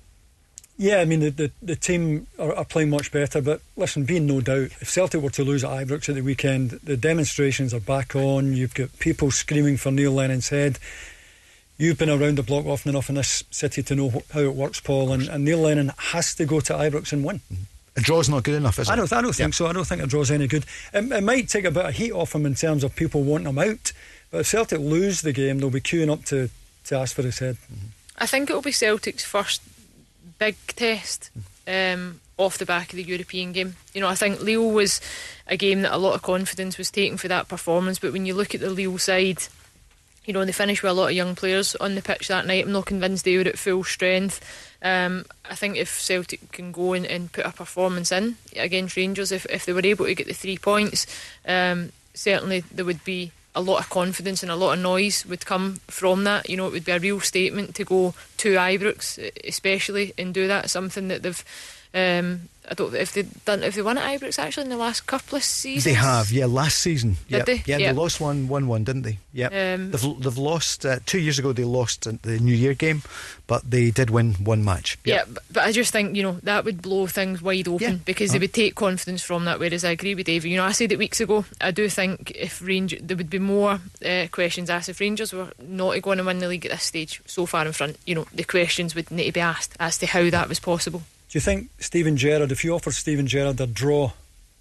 Yeah, 0.81 1.01
I 1.01 1.07
mean, 1.07 1.19
the, 1.19 1.31
the, 1.31 1.51
the 1.61 1.75
team 1.75 2.29
are, 2.39 2.55
are 2.55 2.65
playing 2.65 2.91
much 2.91 3.11
better, 3.11 3.43
but 3.43 3.61
listen, 3.77 4.05
being 4.05 4.27
no 4.27 4.41
doubt, 4.41 4.71
if 4.81 4.89
Celtic 4.89 5.21
were 5.21 5.31
to 5.31 5.43
lose 5.43 5.65
at 5.65 5.71
Ibrox 5.71 6.09
at 6.09 6.15
the 6.15 6.21
weekend, 6.21 6.71
the 6.71 6.97
demonstrations 6.97 7.75
are 7.75 7.81
back 7.81 8.15
on. 8.15 8.55
You've 8.55 8.75
got 8.75 8.97
people 9.01 9.33
screaming 9.33 9.77
for 9.77 9.91
Neil 9.91 10.13
Lennon's 10.13 10.51
head. 10.51 10.79
You've 11.79 11.99
been 11.99 12.09
around 12.09 12.39
the 12.39 12.45
block 12.45 12.65
often 12.67 12.91
enough 12.91 13.09
in 13.09 13.17
this 13.17 13.43
city 13.51 13.83
to 13.83 13.95
know 13.97 14.23
how 14.33 14.41
it 14.41 14.55
works, 14.55 14.79
Paul, 14.79 15.13
and, 15.13 15.29
and 15.29 15.45
Neil 15.45 15.59
Lennon 15.59 15.91
has 15.97 16.33
to 16.37 16.45
go 16.45 16.61
to 16.61 16.73
Ibrox 16.75 17.13
and 17.13 17.25
win. 17.25 17.41
Mm-hmm. 17.53 17.63
A 17.97 18.01
draw's 18.01 18.29
not 18.29 18.45
good 18.45 18.55
enough, 18.55 18.79
is 18.79 18.89
it? 18.89 18.93
I 18.93 18.97
don't, 18.97 19.13
I 19.13 19.21
don't 19.21 19.35
think 19.35 19.55
so. 19.55 19.67
I 19.67 19.73
don't 19.73 19.85
think 19.85 20.01
a 20.01 20.07
draw's 20.07 20.31
any 20.31 20.47
good. 20.47 20.65
It, 20.95 21.11
it 21.11 21.25
might 21.25 21.49
take 21.49 21.65
a 21.65 21.73
bit 21.73 21.87
of 21.87 21.95
heat 21.95 22.13
off 22.13 22.37
him 22.37 22.47
in 22.47 22.55
terms 22.55 22.85
of 22.85 22.95
people 22.95 23.25
wanting 23.25 23.49
him 23.49 23.59
out, 23.59 23.93
but 24.31 24.43
if 24.43 24.47
Celtic 24.47 24.79
lose 24.79 25.23
the 25.23 25.33
game, 25.33 25.59
they'll 25.59 25.71
be 25.71 25.81
queuing 25.81 26.13
up 26.13 26.25
to, 26.27 26.51
to 26.85 26.97
ask 26.97 27.17
for 27.17 27.23
his 27.23 27.41
head. 27.41 27.57
Mm-hmm. 27.57 27.87
I 28.19 28.27
think 28.27 28.49
it'll 28.49 28.63
be 28.63 28.71
Celtic's 28.71 29.25
first 29.25 29.63
big 30.39 30.57
test 30.69 31.31
um, 31.67 32.21
off 32.37 32.59
the 32.59 32.67
back 32.67 32.93
of 32.93 32.97
the 32.97 33.03
European 33.03 33.53
game. 33.53 33.77
You 33.93 34.01
know, 34.01 34.09
I 34.09 34.15
think 34.15 34.41
Lille 34.41 34.71
was 34.71 35.01
a 35.47 35.57
game 35.57 35.83
that 35.83 35.95
a 35.95 35.99
lot 35.99 36.15
of 36.15 36.23
confidence 36.23 36.79
was 36.79 36.91
taken 36.91 37.19
for 37.19 37.29
that 37.29 37.49
performance, 37.49 37.99
but 37.99 38.13
when 38.13 38.27
you 38.27 38.35
look 38.35 38.55
at 38.55 38.61
the 38.61 38.71
Lille 38.71 38.99
side, 38.99 39.43
you 40.25 40.35
know, 40.35 40.45
they 40.45 40.53
finished 40.53 40.83
with 40.83 40.91
a 40.91 40.95
lot 40.95 41.09
of 41.09 41.15
young 41.15 41.35
players 41.35 41.75
on 41.77 41.95
the 41.95 42.03
pitch 42.03 42.29
that 42.29 42.47
night. 42.47 42.65
I'm 42.65 42.73
not 42.73 42.85
convinced 42.85 43.25
they 43.25 43.39
were 43.39 43.49
at 43.49 43.59
full 43.59 43.83
strength. 43.83 44.41
Um, 44.83 45.25
I 45.51 45.55
think 45.55 45.77
if 45.77 46.01
Celtic 46.01 46.53
can 46.53 46.71
go 46.71 46.93
and, 46.93 47.07
and 47.07 47.33
put 47.33 47.47
a 47.47 47.51
performance 47.51 48.13
in 48.13 48.37
against 48.55 48.97
Rangers, 48.97 49.33
if, 49.33 49.47
if 49.47 49.65
they 49.65 49.73
were 49.73 49.85
able 49.85 50.05
to 50.05 50.15
get 50.15 50.27
the 50.27 50.35
three 50.35 50.59
points, 50.59 51.07
um, 51.47 51.93
certainly 52.13 52.61
there 52.61 52.85
would 52.85 53.03
be 53.05 53.33
a 53.59 53.61
lot 53.61 53.81
of 53.81 53.91
confidence 53.91 54.45
and 54.45 54.53
a 54.53 54.57
lot 54.57 54.75
of 54.75 54.79
noise 54.79 55.27
would 55.27 55.45
come 55.45 55.81
from 55.89 56.23
that. 56.25 56.49
You 56.49 56.57
know, 56.57 56.69
it 56.69 56.73
would 56.73 56.85
be 56.85 56.93
a 56.93 57.01
real 57.01 57.21
statement 57.21 57.75
to 57.75 57.85
go 57.85 58.15
to 58.39 58.55
Ibrox, 58.55 59.19
especially, 59.45 60.15
and 60.17 60.33
do 60.33 60.47
that. 60.47 60.71
Something 60.71 61.09
that 61.09 61.23
they've. 61.23 61.45
Um, 61.93 62.49
I 62.71 62.75
don't 62.75 62.95
if 62.95 63.13
they 63.13 63.23
done 63.45 63.63
if 63.63 63.75
they 63.75 63.83
won 63.83 63.97
at 63.99 64.21
Ibrox 64.21 64.39
actually 64.39 64.65
in 64.65 64.69
the 64.71 64.77
last 64.77 65.07
couple 65.07 65.37
of 65.37 65.43
seasons. 65.45 65.85
They 65.85 65.95
have, 65.95 66.31
yeah. 66.31 66.47
Last 66.47 66.79
season, 66.79 67.17
Did 67.29 67.39
Yep. 67.39 67.47
they? 67.47 67.63
Yeah, 67.67 67.79
Yep. 67.79 67.95
they 67.95 68.01
lost 68.01 68.21
one, 68.21 68.49
one, 68.49 68.67
one, 68.69 68.85
didn't 68.85 69.03
they? 69.03 69.19
Yeah, 69.33 69.47
Um, 69.49 69.91
they've 69.91 70.21
they've 70.21 70.37
lost 70.39 70.85
uh, 70.85 70.99
two 71.07 71.19
years 71.19 71.39
ago. 71.39 71.53
They 71.53 71.65
lost 71.65 72.03
the 72.23 72.39
New 72.39 72.55
Year 72.55 72.75
game, 72.75 73.03
but 73.47 73.63
they 73.71 73.91
did 73.91 74.11
win 74.11 74.35
one 74.35 74.65
match. 74.65 74.99
Yeah, 75.05 75.25
but, 75.27 75.43
but 75.51 75.63
I 75.65 75.73
just 75.73 75.93
think 75.93 76.15
you 76.17 76.23
know 76.23 76.39
that 76.43 76.65
would 76.65 76.83
blow 76.83 77.07
things 77.07 77.41
wide 77.41 77.69
open 77.69 77.93
Yeah. 77.93 77.99
because 78.05 78.33
they 78.33 78.39
would 78.39 78.53
take 78.53 78.75
confidence 78.75 79.23
from 79.23 79.45
that. 79.47 79.59
Whereas 79.61 79.85
I 79.85 79.91
agree 79.91 80.15
with 80.15 80.27
David. 80.27 80.51
You 80.51 80.57
know, 80.59 80.65
I 80.65 80.73
said 80.73 80.93
it 80.93 80.99
weeks 80.99 81.21
ago. 81.21 81.45
I 81.61 81.71
do 81.71 81.89
think 81.89 82.33
if 82.35 82.61
Rangers, 82.61 83.01
there 83.03 83.17
would 83.17 83.31
be 83.31 83.39
more 83.39 83.81
uh, 84.05 84.27
questions 84.31 84.69
asked 84.71 84.89
if 84.91 85.01
Rangers 85.01 85.33
were 85.33 85.53
not 85.67 86.01
going 86.03 86.19
to 86.19 86.25
win 86.25 86.39
the 86.39 86.49
league 86.49 86.67
at 86.67 86.73
this 86.73 86.85
stage, 86.85 87.23
so 87.27 87.47
far 87.47 87.67
in 87.67 87.73
front. 87.73 87.97
You 88.07 88.15
know, 88.17 88.27
the 88.35 88.45
questions 88.45 88.95
would 88.95 89.11
need 89.11 89.27
to 89.27 89.33
be 89.33 89.41
asked 89.41 89.75
as 89.81 89.97
to 89.99 90.07
how 90.07 90.29
that 90.31 90.49
was 90.49 90.61
possible. 90.61 91.03
Do 91.31 91.37
you 91.37 91.41
think 91.41 91.69
Steven 91.79 92.17
Gerrard, 92.17 92.53
if 92.53 92.65
you 92.65 92.75
offered 92.75 92.95
Steven 92.95 93.27
Gerrard 93.27 93.61
a 93.61 93.67
draw 93.67 94.13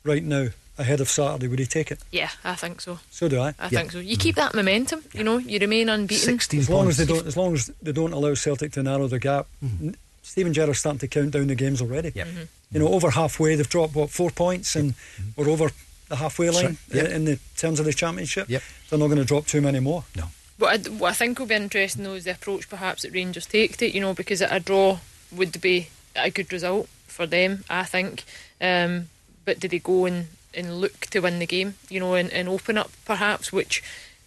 right 0.03 0.23
now 0.23 0.47
ahead 0.77 0.99
of 1.01 1.09
Saturday, 1.09 1.47
would 1.47 1.59
he 1.59 1.65
take 1.65 1.91
it? 1.91 1.99
Yeah, 2.11 2.29
I 2.43 2.55
think 2.55 2.81
so. 2.81 2.99
So 3.09 3.27
do 3.29 3.39
I. 3.39 3.49
I 3.57 3.69
Yeah. 3.71 3.79
think 3.79 3.91
so. 3.93 3.99
You 3.99 4.17
keep 4.17 4.35
that 4.35 4.53
momentum. 4.53 5.03
You 5.13 5.23
know, 5.23 5.37
you 5.37 5.59
remain 5.59 5.89
unbeaten. 5.89 6.23
Sixteen 6.23 6.59
As 6.59 6.69
long 6.69 6.85
points. 6.85 6.99
as 6.99 7.07
they 7.07 7.13
don't, 7.13 7.25
as 7.27 7.37
long 7.37 7.53
as 7.53 7.71
they 7.81 7.91
don't 7.93 8.13
allow 8.13 8.33
Celtic 8.35 8.73
to 8.73 8.83
narrow 8.83 9.07
the 9.07 9.19
gap, 9.19 9.47
n- 9.63 9.95
Steven 10.23 10.53
Gerrard's 10.53 10.79
starting 10.79 10.99
to 10.99 11.07
count 11.07 11.31
down 11.31 11.47
the 11.47 11.55
games 11.55 11.81
already. 11.81 12.11
Yep. 12.13 12.27
Mm-hmm. 12.27 12.43
You 12.73 12.79
know, 12.81 12.89
over 12.89 13.11
halfway, 13.11 13.55
they've 13.55 13.67
dropped 13.69 13.95
what 13.95 14.09
four 14.09 14.29
points, 14.29 14.75
and 14.75 14.93
we're 15.37 15.49
over 15.49 15.71
the 16.09 16.17
halfway 16.17 16.49
line 16.49 16.65
right. 16.65 16.77
Yep. 17.03 17.09
in 17.11 17.25
the 17.25 17.39
terms 17.55 17.79
of 17.79 17.85
the 17.85 17.93
championship. 17.93 18.49
Yep. 18.49 18.61
They're 18.89 18.99
not 18.99 19.07
going 19.07 19.19
to 19.19 19.25
drop 19.25 19.47
too 19.47 19.61
many 19.61 19.79
more. 19.79 20.03
No. 20.17 20.25
What 20.57 20.85
I, 20.87 20.89
what 20.91 21.11
I 21.11 21.13
think 21.13 21.39
will 21.39 21.45
be 21.45 21.55
interesting 21.55 22.03
though 22.03 22.13
is 22.15 22.25
the 22.25 22.31
approach 22.31 22.67
perhaps 22.69 23.03
that 23.03 23.13
Rangers 23.13 23.45
take 23.45 23.77
to 23.77 23.85
it, 23.87 23.95
you 23.95 24.01
know, 24.01 24.13
because 24.13 24.41
a 24.41 24.59
draw 24.59 24.99
would 25.31 25.59
be 25.61 25.87
a 26.17 26.29
good 26.29 26.51
result 26.51 26.87
for 27.07 27.25
them, 27.25 27.63
I 27.69 27.83
think. 27.83 28.23
Um, 28.61 29.09
but 29.45 29.59
did 29.59 29.71
they 29.71 29.79
go 29.79 30.05
and, 30.05 30.27
and 30.53 30.81
look 30.81 31.01
to 31.07 31.19
win 31.19 31.39
the 31.39 31.45
game, 31.45 31.75
you 31.89 31.99
know, 31.99 32.15
and, 32.15 32.31
and 32.31 32.49
open 32.49 32.77
up 32.77 32.91
perhaps, 33.05 33.51
which 33.53 33.83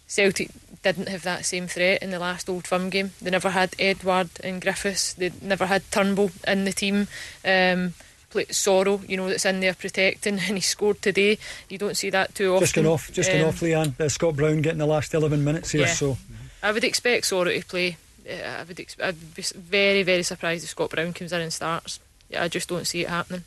Celtic 0.07 0.51
didn't 0.83 1.09
have 1.09 1.23
that 1.25 1.45
same 1.45 1.67
threat 1.67 2.03
in 2.03 2.11
the 2.11 2.19
last 2.19 2.49
Old 2.49 2.67
Firm 2.67 2.89
game. 2.91 3.11
They 3.21 3.31
never 3.31 3.51
had 3.51 3.75
Edouard 3.79 4.31
and 4.43 4.62
Griffiths, 4.62 5.12
they 5.15 5.31
never 5.43 5.67
had 5.67 5.83
Turnbull 5.91 6.31
in 6.47 6.65
the 6.65 6.73
team. 6.73 7.07
Um, 7.45 7.95
play, 8.31 8.47
Soro, 8.47 9.07
you 9.09 9.17
know, 9.17 9.29
that's 9.29 9.45
in 9.45 9.61
there 9.61 9.75
protecting, 9.75 10.35
and 10.49 10.57
he 10.57 10.61
scored 10.61 11.03
today. 11.03 11.39
You 11.69 11.79
don't 11.79 11.97
see 11.97 12.11
that 12.11 12.35
too 12.35 12.53
often. 12.55 12.61
Just 12.65 12.75
going 12.75 12.87
off, 12.87 13.12
just 13.12 13.29
going 13.31 13.43
Um, 13.43 13.49
off, 13.49 13.61
Leanne. 13.61 14.01
Uh, 14.01 14.09
Scott 14.09 14.37
Brown 14.37 14.62
getting 14.62 14.79
the 14.79 14.87
last 14.87 15.12
11 15.12 15.45
minutes 15.45 15.73
here, 15.73 15.83
Yeah. 15.83 15.93
so 15.93 16.17
I 16.62 16.73
would 16.73 16.85
expect 16.85 17.25
Soro 17.27 17.55
to 17.61 17.67
play. 17.67 17.97
Uh, 18.29 18.61
I 18.61 18.63
would. 18.65 18.81
Ex- 18.81 18.97
I'd 19.03 19.35
be 19.35 19.43
very, 19.43 20.03
very 20.03 20.23
surprised 20.23 20.65
if 20.65 20.71
Scott 20.71 20.91
Brown 20.91 21.13
comes 21.13 21.33
in 21.33 21.41
and 21.41 21.53
starts. 21.53 22.01
Yeah, 22.29 22.45
I 22.45 22.49
just 22.49 22.69
don't 22.69 22.87
see 22.87 23.03
it 23.03 23.09
happening. 23.09 23.45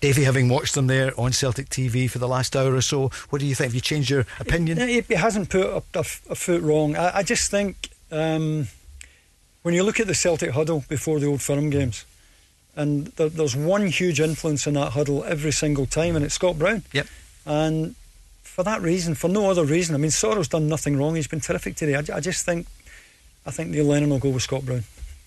Davey, 0.00 0.24
having 0.24 0.48
watched 0.48 0.74
them 0.74 0.88
there 0.88 1.18
on 1.18 1.32
Celtic 1.32 1.68
TV 1.68 2.10
for 2.10 2.18
the 2.18 2.28
last 2.28 2.54
hour 2.54 2.74
or 2.74 2.82
so, 2.82 3.08
what 3.30 3.38
do 3.38 3.46
you 3.46 3.54
think? 3.54 3.68
Have 3.68 3.74
you 3.74 3.80
changed 3.80 4.10
your 4.10 4.26
opinion? 4.38 4.76
Yeah, 4.78 4.86
he, 4.86 5.00
he 5.00 5.14
hasn't 5.14 5.48
put 5.48 5.82
a 5.94 6.04
foot 6.04 6.62
wrong. 6.62 6.96
I, 6.96 7.18
I 7.18 7.22
just 7.22 7.50
think 7.50 7.88
um, 8.12 8.68
when 9.62 9.74
you 9.74 9.82
look 9.82 9.98
at 9.98 10.06
the 10.06 10.14
Celtic 10.14 10.50
huddle 10.50 10.84
before 10.88 11.18
the 11.18 11.26
Old 11.26 11.40
Firm 11.40 11.70
games, 11.70 12.04
and 12.76 13.06
there, 13.16 13.30
there's 13.30 13.56
one 13.56 13.86
huge 13.86 14.20
influence 14.20 14.66
in 14.66 14.74
that 14.74 14.92
huddle 14.92 15.24
every 15.24 15.50
single 15.50 15.86
time, 15.86 16.14
and 16.14 16.24
it's 16.24 16.34
Scott 16.34 16.58
Brown. 16.58 16.82
Yep. 16.92 17.06
And 17.46 17.94
for 18.42 18.62
that 18.62 18.82
reason, 18.82 19.14
for 19.14 19.28
no 19.28 19.50
other 19.50 19.64
reason, 19.64 19.94
I 19.94 19.98
mean, 19.98 20.10
Soro's 20.10 20.48
done 20.48 20.68
nothing 20.68 20.96
wrong. 20.98 21.14
He's 21.14 21.26
been 21.26 21.40
terrific 21.40 21.76
today. 21.76 21.94
I, 21.94 22.16
I 22.16 22.20
just 22.20 22.44
think, 22.44 22.66
I 23.46 23.50
think 23.50 23.70
Neil 23.70 23.84
Lennon 23.84 24.10
will 24.10 24.18
go 24.18 24.30
with 24.30 24.42
Scott 24.42 24.64
Brown. 24.66 24.84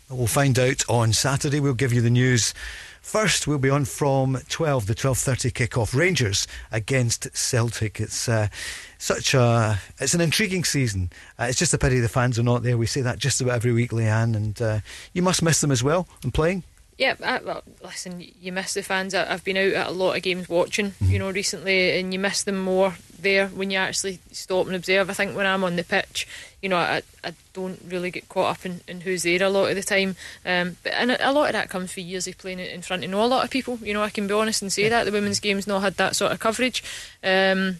We'll 0.09 0.27
find 0.27 0.57
out 0.57 0.83
on 0.89 1.13
Saturday. 1.13 1.59
We'll 1.59 1.73
give 1.73 1.93
you 1.93 2.01
the 2.01 2.09
news 2.09 2.53
First, 3.01 3.47
we'll 3.47 3.57
be 3.57 3.69
on 3.69 3.85
from 3.85 4.37
12, 4.49 4.85
the 4.87 4.93
12.30 4.93 5.53
kick-off. 5.53 5.95
Rangers 5.95 6.47
against 6.71 7.35
Celtic. 7.35 7.99
It's 7.99 8.29
uh, 8.29 8.49
such 8.97 9.33
a... 9.33 9.79
It's 9.99 10.13
an 10.13 10.21
intriguing 10.21 10.63
season. 10.63 11.09
Uh, 11.39 11.45
it's 11.45 11.57
just 11.57 11.73
a 11.73 11.77
pity 11.77 11.99
the 11.99 12.09
fans 12.09 12.37
are 12.37 12.43
not 12.43 12.63
there. 12.63 12.77
We 12.77 12.85
say 12.85 13.01
that 13.01 13.17
just 13.17 13.41
about 13.41 13.55
every 13.55 13.71
week, 13.71 13.91
Leanne, 13.91 14.35
and 14.35 14.61
uh, 14.61 14.79
you 15.13 15.21
must 15.21 15.41
miss 15.41 15.61
them 15.61 15.71
as 15.71 15.83
well 15.83 16.07
and 16.23 16.33
playing. 16.33 16.63
Yeah, 16.99 17.15
I, 17.23 17.39
well, 17.39 17.63
listen, 17.81 18.23
you 18.41 18.51
miss 18.51 18.73
the 18.73 18.83
fans. 18.83 19.15
I, 19.15 19.25
have 19.25 19.45
been 19.45 19.57
out 19.57 19.73
at 19.73 19.87
a 19.87 19.91
lot 19.91 20.17
of 20.17 20.21
games 20.21 20.49
watching, 20.49 20.91
mm-hmm. 20.91 21.11
you 21.11 21.17
know, 21.17 21.31
recently, 21.31 21.97
and 21.97 22.13
you 22.13 22.19
miss 22.19 22.43
them 22.43 22.59
more 22.59 22.95
there 23.19 23.47
when 23.47 23.71
you 23.71 23.77
actually 23.77 24.19
stop 24.33 24.67
and 24.67 24.75
observe. 24.75 25.09
I 25.09 25.13
think 25.13 25.35
when 25.35 25.45
I'm 25.45 25.63
on 25.63 25.77
the 25.77 25.83
pitch, 25.83 26.27
you 26.61 26.69
know, 26.69 26.77
I, 26.77 27.01
I 27.23 27.33
don't 27.53 27.79
really 27.87 28.11
get 28.11 28.29
caught 28.29 28.51
up 28.51 28.65
in, 28.65 28.81
in 28.87 29.01
who's 29.01 29.23
there 29.23 29.43
a 29.43 29.49
lot 29.49 29.69
of 29.69 29.75
the 29.75 29.83
time. 29.83 30.15
Um, 30.45 30.77
but 30.83 30.93
and 30.93 31.11
a, 31.11 31.31
lot 31.31 31.47
of 31.47 31.53
that 31.53 31.69
comes 31.69 31.93
for 31.93 32.01
years 32.01 32.27
of 32.27 32.37
playing 32.37 32.59
in 32.59 32.81
front 32.81 33.03
of 33.03 33.09
know 33.09 33.23
a 33.23 33.27
lot 33.27 33.43
of 33.43 33.49
people. 33.49 33.79
You 33.81 33.93
know, 33.93 34.03
I 34.03 34.09
can 34.09 34.27
be 34.27 34.33
honest 34.33 34.61
and 34.61 34.71
say 34.71 34.83
yeah. 34.83 34.89
that 34.89 35.05
the 35.05 35.11
women's 35.11 35.39
game's 35.39 35.67
not 35.67 35.81
had 35.81 35.95
that 35.95 36.15
sort 36.15 36.31
of 36.31 36.39
coverage. 36.39 36.83
Um, 37.23 37.77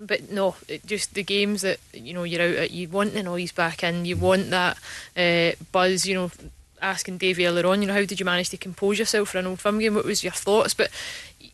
but 0.00 0.30
no, 0.30 0.54
it, 0.68 0.86
just 0.86 1.14
the 1.14 1.22
games 1.22 1.62
that 1.62 1.80
you 1.92 2.14
know 2.14 2.22
you're 2.24 2.42
out 2.42 2.54
at, 2.54 2.70
you 2.70 2.88
want 2.88 3.14
the 3.14 3.22
noise 3.22 3.52
back 3.52 3.82
in, 3.82 4.04
you 4.04 4.16
want 4.16 4.50
that 4.50 4.78
uh, 5.16 5.52
buzz. 5.72 6.06
You 6.06 6.14
know, 6.14 6.30
asking 6.80 7.18
Davey 7.18 7.46
earlier 7.46 7.66
on, 7.66 7.82
you 7.82 7.88
know, 7.88 7.94
how 7.94 8.04
did 8.04 8.20
you 8.20 8.26
manage 8.26 8.50
to 8.50 8.56
compose 8.56 8.98
yourself 8.98 9.30
for 9.30 9.38
an 9.38 9.46
old 9.46 9.60
firm 9.60 9.78
game? 9.78 9.94
What 9.94 10.04
was 10.04 10.22
your 10.22 10.32
thoughts? 10.32 10.74
But 10.74 10.90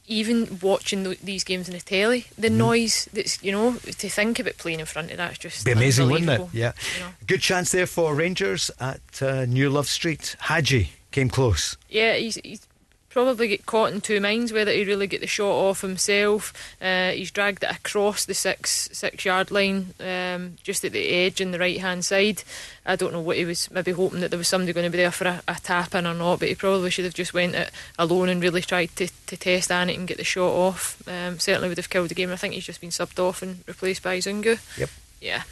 even 0.07 0.59
watching 0.63 1.03
the, 1.03 1.17
these 1.23 1.45
games 1.45 1.69
in 1.69 1.75
the 1.75 1.81
telly, 1.81 2.27
the 2.39 2.49
mm. 2.49 2.57
noise 2.57 3.09
that's 3.13 3.43
you 3.43 3.53
know 3.53 3.73
to 3.73 4.09
think 4.09 4.39
about 4.39 4.57
playing 4.59 4.81
in 4.81 4.87
front 4.87 5.11
of 5.11 5.17
that's 5.17 5.39
just 5.39 5.65
be 5.65 5.73
amazing, 5.73 6.11
wouldn't 6.11 6.31
it? 6.31 6.49
Yeah, 6.53 6.73
you 6.97 7.05
know? 7.05 7.11
good 7.27 7.41
chance 7.41 7.73
there 7.73 7.87
for 7.87 8.15
Rangers 8.15 8.71
at 8.81 9.23
uh, 9.23 9.47
New 9.47 9.71
Love 9.71 9.89
Street. 9.89 10.37
Hagi 10.41 10.91
came 11.11 11.29
close. 11.29 11.77
Yeah, 11.89 12.15
he's, 12.15 12.37
he's 12.37 12.67
probably 13.15 13.47
get 13.47 13.65
caught 13.65 13.93
in 13.93 14.01
two 14.01 14.21
minds 14.21 14.53
whether 14.53 14.73
he 14.73 14.85
really 14.85 15.07
get 15.07 15.21
the 15.21 15.27
shot 15.27 15.53
off 15.53 15.83
himself. 15.83 16.53
Uh, 16.83 17.13
he's 17.13 17.31
dragged 17.31 17.63
it 17.63 17.71
across 17.71 18.25
the 18.25 18.35
six 18.35 18.89
six 18.93 19.25
yard 19.25 19.53
line, 19.53 19.95
um, 20.01 20.57
just 20.65 20.85
at 20.85 20.91
the 20.91 21.09
edge 21.11 21.41
on 21.41 21.53
the 21.53 21.59
right 21.59 21.81
hand 21.81 22.05
side. 22.05 22.43
I 22.85 22.97
don't 22.97 23.13
know 23.13 23.21
what 23.21 23.37
he 23.37 23.45
was 23.45 23.71
maybe 23.71 23.93
hoping 23.93 24.21
that 24.21 24.31
there 24.31 24.39
was 24.39 24.49
somebody 24.49 24.73
going 24.73 24.85
to 24.85 24.91
be 24.91 24.99
there 24.99 25.13
for 25.13 25.29
a, 25.29 25.43
a 25.47 25.55
tap 25.63 25.95
in 25.95 26.09
or 26.09 26.15
not, 26.15 26.41
but 26.41 26.49
he 26.49 26.57
probably 26.57 26.91
should 26.91 27.05
have 27.05 27.15
just 27.15 27.33
went 27.33 27.55
it 27.55 27.71
alone 27.99 28.29
and 28.29 28.43
really 28.43 28.61
tried 28.63 28.95
to, 28.97 29.09
to 29.29 29.37
test 29.37 29.71
it 29.71 29.97
and 29.97 30.09
get 30.09 30.17
the 30.17 30.25
shot 30.25 30.53
off. 30.53 31.01
Um, 31.09 31.39
certainly 31.39 31.69
would 31.69 31.79
have 31.79 31.91
killed 31.91 32.11
the 32.11 32.15
game. 32.17 32.33
I 32.33 32.37
think 32.37 32.55
he's 32.55 32.67
just 32.67 32.81
been 32.81 32.91
subbed 32.91 33.21
off 33.21 33.43
and 33.43 33.63
replaced 33.69 34.03
by 34.03 34.19
Zungu. 34.19 34.59
Yep. 34.77 34.91
Yeah. 35.21 35.43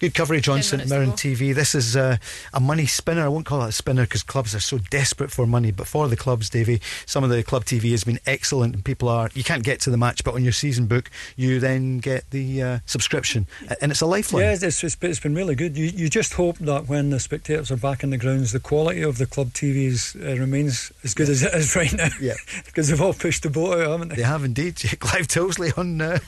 Good 0.00 0.14
coverage 0.14 0.48
on 0.48 0.62
St 0.62 0.88
Mirren 0.88 1.10
TV. 1.10 1.52
This 1.52 1.74
is 1.74 1.96
uh, 1.96 2.18
a 2.54 2.60
money 2.60 2.86
spinner. 2.86 3.24
I 3.24 3.28
won't 3.28 3.46
call 3.46 3.64
it 3.64 3.70
a 3.70 3.72
spinner 3.72 4.04
because 4.04 4.22
clubs 4.22 4.54
are 4.54 4.60
so 4.60 4.78
desperate 4.78 5.32
for 5.32 5.44
money. 5.44 5.72
But 5.72 5.88
for 5.88 6.06
the 6.06 6.16
clubs, 6.16 6.48
Davy, 6.48 6.80
some 7.04 7.24
of 7.24 7.30
the 7.30 7.42
club 7.42 7.64
TV 7.64 7.90
has 7.90 8.04
been 8.04 8.20
excellent, 8.24 8.76
and 8.76 8.84
people 8.84 9.08
are. 9.08 9.28
You 9.34 9.42
can't 9.42 9.64
get 9.64 9.80
to 9.80 9.90
the 9.90 9.96
match, 9.96 10.22
but 10.22 10.34
on 10.34 10.44
your 10.44 10.52
season 10.52 10.86
book, 10.86 11.10
you 11.34 11.58
then 11.58 11.98
get 11.98 12.30
the 12.30 12.62
uh, 12.62 12.78
subscription, 12.86 13.48
and 13.82 13.90
it's 13.90 14.00
a 14.00 14.06
lifeline. 14.06 14.44
Yeah, 14.44 14.52
it's, 14.52 14.84
it's, 14.84 14.96
it's 15.00 15.18
been 15.18 15.34
really 15.34 15.56
good. 15.56 15.76
You 15.76 15.86
you 15.86 16.08
just 16.08 16.34
hope 16.34 16.58
that 16.58 16.86
when 16.86 17.10
the 17.10 17.18
spectators 17.18 17.72
are 17.72 17.76
back 17.76 18.04
in 18.04 18.10
the 18.10 18.18
grounds, 18.18 18.52
the 18.52 18.60
quality 18.60 19.02
of 19.02 19.18
the 19.18 19.26
club 19.26 19.48
TVs 19.48 20.14
uh, 20.14 20.38
remains 20.38 20.92
as 21.02 21.12
good 21.12 21.28
as 21.28 21.42
it 21.42 21.52
is 21.54 21.74
right 21.74 21.92
now. 21.92 22.10
Yeah, 22.20 22.34
because 22.66 22.86
they've 22.86 23.00
all 23.00 23.14
pushed 23.14 23.42
the 23.42 23.50
boat 23.50 23.80
out, 23.80 23.90
haven't 23.90 24.10
they? 24.10 24.16
They 24.16 24.22
have 24.22 24.44
indeed. 24.44 24.76
Clive 25.00 25.26
Tyldesley 25.26 25.76
on. 25.76 26.00
Uh, 26.00 26.18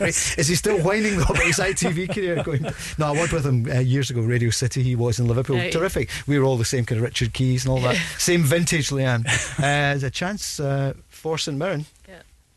is 0.04 0.48
he 0.48 0.56
still 0.56 0.82
whining 0.82 1.16
though 1.16 1.22
about 1.22 1.44
his 1.44 1.58
ITV 1.58 2.12
career? 2.12 2.42
Going, 2.42 2.66
no, 2.98 3.19
With 3.20 3.44
him 3.44 3.66
uh, 3.70 3.80
years 3.80 4.10
ago, 4.10 4.22
Radio 4.22 4.50
City. 4.50 4.82
He 4.82 4.96
was 4.96 5.20
in 5.20 5.28
Liverpool. 5.28 5.56
Right. 5.56 5.72
Terrific. 5.72 6.08
We 6.26 6.38
were 6.38 6.44
all 6.44 6.56
the 6.56 6.64
same 6.64 6.84
kind 6.86 6.98
of 6.98 7.04
Richard 7.04 7.32
Keys 7.32 7.64
and 7.64 7.72
all 7.72 7.80
that. 7.80 7.96
same 8.18 8.42
vintage, 8.42 8.88
Leanne. 8.88 9.26
Uh, 9.58 10.06
a 10.06 10.10
chance 10.10 10.58
uh, 10.58 10.94
for 11.08 11.36
St 11.36 11.56
Mirren 11.56 11.84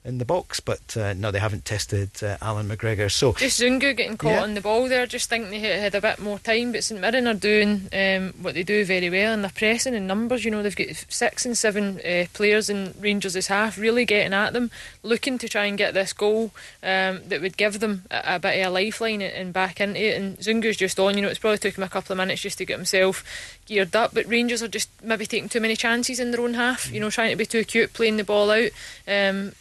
in 0.05 0.17
the 0.17 0.25
box, 0.25 0.59
but 0.59 0.97
uh, 0.97 1.13
no, 1.13 1.31
they 1.31 1.39
haven't 1.39 1.63
tested 1.63 2.11
uh, 2.21 2.37
Alan 2.41 2.67
McGregor. 2.67 3.09
So 3.09 3.33
just 3.33 3.61
Zungu 3.61 3.95
getting 3.95 4.17
caught 4.17 4.31
yeah. 4.31 4.43
on 4.43 4.53
the 4.53 4.61
ball 4.61 4.89
there. 4.89 5.05
Just 5.05 5.29
think 5.29 5.49
they 5.49 5.59
had 5.59 5.95
a 5.95 6.01
bit 6.01 6.19
more 6.19 6.39
time, 6.39 6.73
but 6.73 6.83
St 6.83 6.99
Mirren 6.99 7.27
are 7.27 7.33
doing 7.33 7.87
um, 7.93 8.33
what 8.41 8.53
they 8.53 8.63
do 8.63 8.83
very 8.83 9.09
well, 9.09 9.33
and 9.33 9.43
they're 9.43 9.51
pressing 9.51 9.93
in 9.93 10.05
numbers. 10.05 10.43
You 10.43 10.51
know, 10.51 10.61
they've 10.61 10.75
got 10.75 11.05
six 11.07 11.45
and 11.45 11.57
seven 11.57 12.01
uh, 12.01 12.25
players 12.33 12.69
in 12.69 12.93
Rangers' 12.99 13.47
half, 13.47 13.77
really 13.77 14.03
getting 14.03 14.33
at 14.33 14.51
them, 14.51 14.71
looking 15.03 15.37
to 15.37 15.47
try 15.47 15.65
and 15.65 15.77
get 15.77 15.93
this 15.93 16.11
goal 16.11 16.51
um, 16.81 17.21
that 17.27 17.41
would 17.41 17.55
give 17.55 17.79
them 17.79 18.03
a, 18.11 18.35
a, 18.35 18.39
bit 18.39 18.59
of 18.59 18.67
a 18.67 18.69
lifeline 18.69 19.21
and 19.21 19.53
back 19.53 19.79
into 19.79 20.01
it. 20.01 20.21
And 20.21 20.37
Zungu's 20.39 20.77
just 20.77 20.99
on. 20.99 21.15
You 21.15 21.23
know, 21.23 21.29
it's 21.29 21.39
probably 21.39 21.59
took 21.59 21.77
him 21.77 21.83
a 21.83 21.89
couple 21.89 22.13
of 22.13 22.17
minutes 22.17 22.41
just 22.41 22.57
to 22.57 22.65
get 22.65 22.77
himself 22.77 23.23
geared 23.65 23.95
up, 23.95 24.13
but 24.13 24.27
Rangers 24.27 24.61
are 24.61 24.67
just 24.67 24.89
maybe 25.01 25.25
taking 25.25 25.47
too 25.47 25.61
many 25.61 25.77
chances 25.77 26.19
in 26.19 26.31
their 26.31 26.41
own 26.41 26.55
half. 26.55 26.91
You 26.91 26.99
know, 26.99 27.09
trying 27.09 27.31
to 27.31 27.37
be 27.37 27.45
too 27.45 27.63
cute, 27.63 27.93
playing 27.93 28.17
the 28.17 28.25
ball 28.25 28.51
out. 28.51 28.71
Um, 29.07 29.53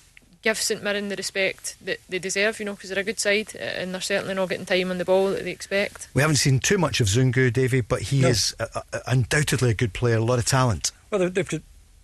give 0.43 0.59
St 0.59 0.82
Mirren 0.82 1.09
the 1.09 1.16
respect 1.16 1.77
that 1.85 2.01
they 2.09 2.19
deserve, 2.19 2.59
you 2.59 2.66
know, 2.66 2.74
because 2.74 2.90
they're 2.90 2.98
a 2.98 3.05
good 3.05 3.20
side 3.20 3.52
uh, 3.55 3.62
and 3.62 3.94
they're 3.94 4.01
certainly 4.01 4.35
not 4.35 4.48
getting 4.48 4.66
time 4.66 4.90
on 4.90 4.98
the 4.98 5.05
ball 5.05 5.31
that 5.31 5.44
they 5.44 5.51
expect. 5.51 6.09
We 6.14 6.23
haven't 6.23 6.36
seen 6.36 6.59
too 6.59 6.78
much 6.78 7.01
of 7.01 7.06
Zungu, 7.06 7.52
Davy, 7.52 7.81
but 7.81 8.02
he 8.02 8.20
no. 8.20 8.28
is 8.28 8.55
a, 8.59 8.82
a, 8.93 9.01
undoubtedly 9.06 9.70
a 9.70 9.74
good 9.74 9.93
player, 9.93 10.16
a 10.16 10.24
lot 10.24 10.39
of 10.39 10.44
talent. 10.44 10.90
Well, 11.10 11.28
they've 11.28 11.48
got 11.48 11.62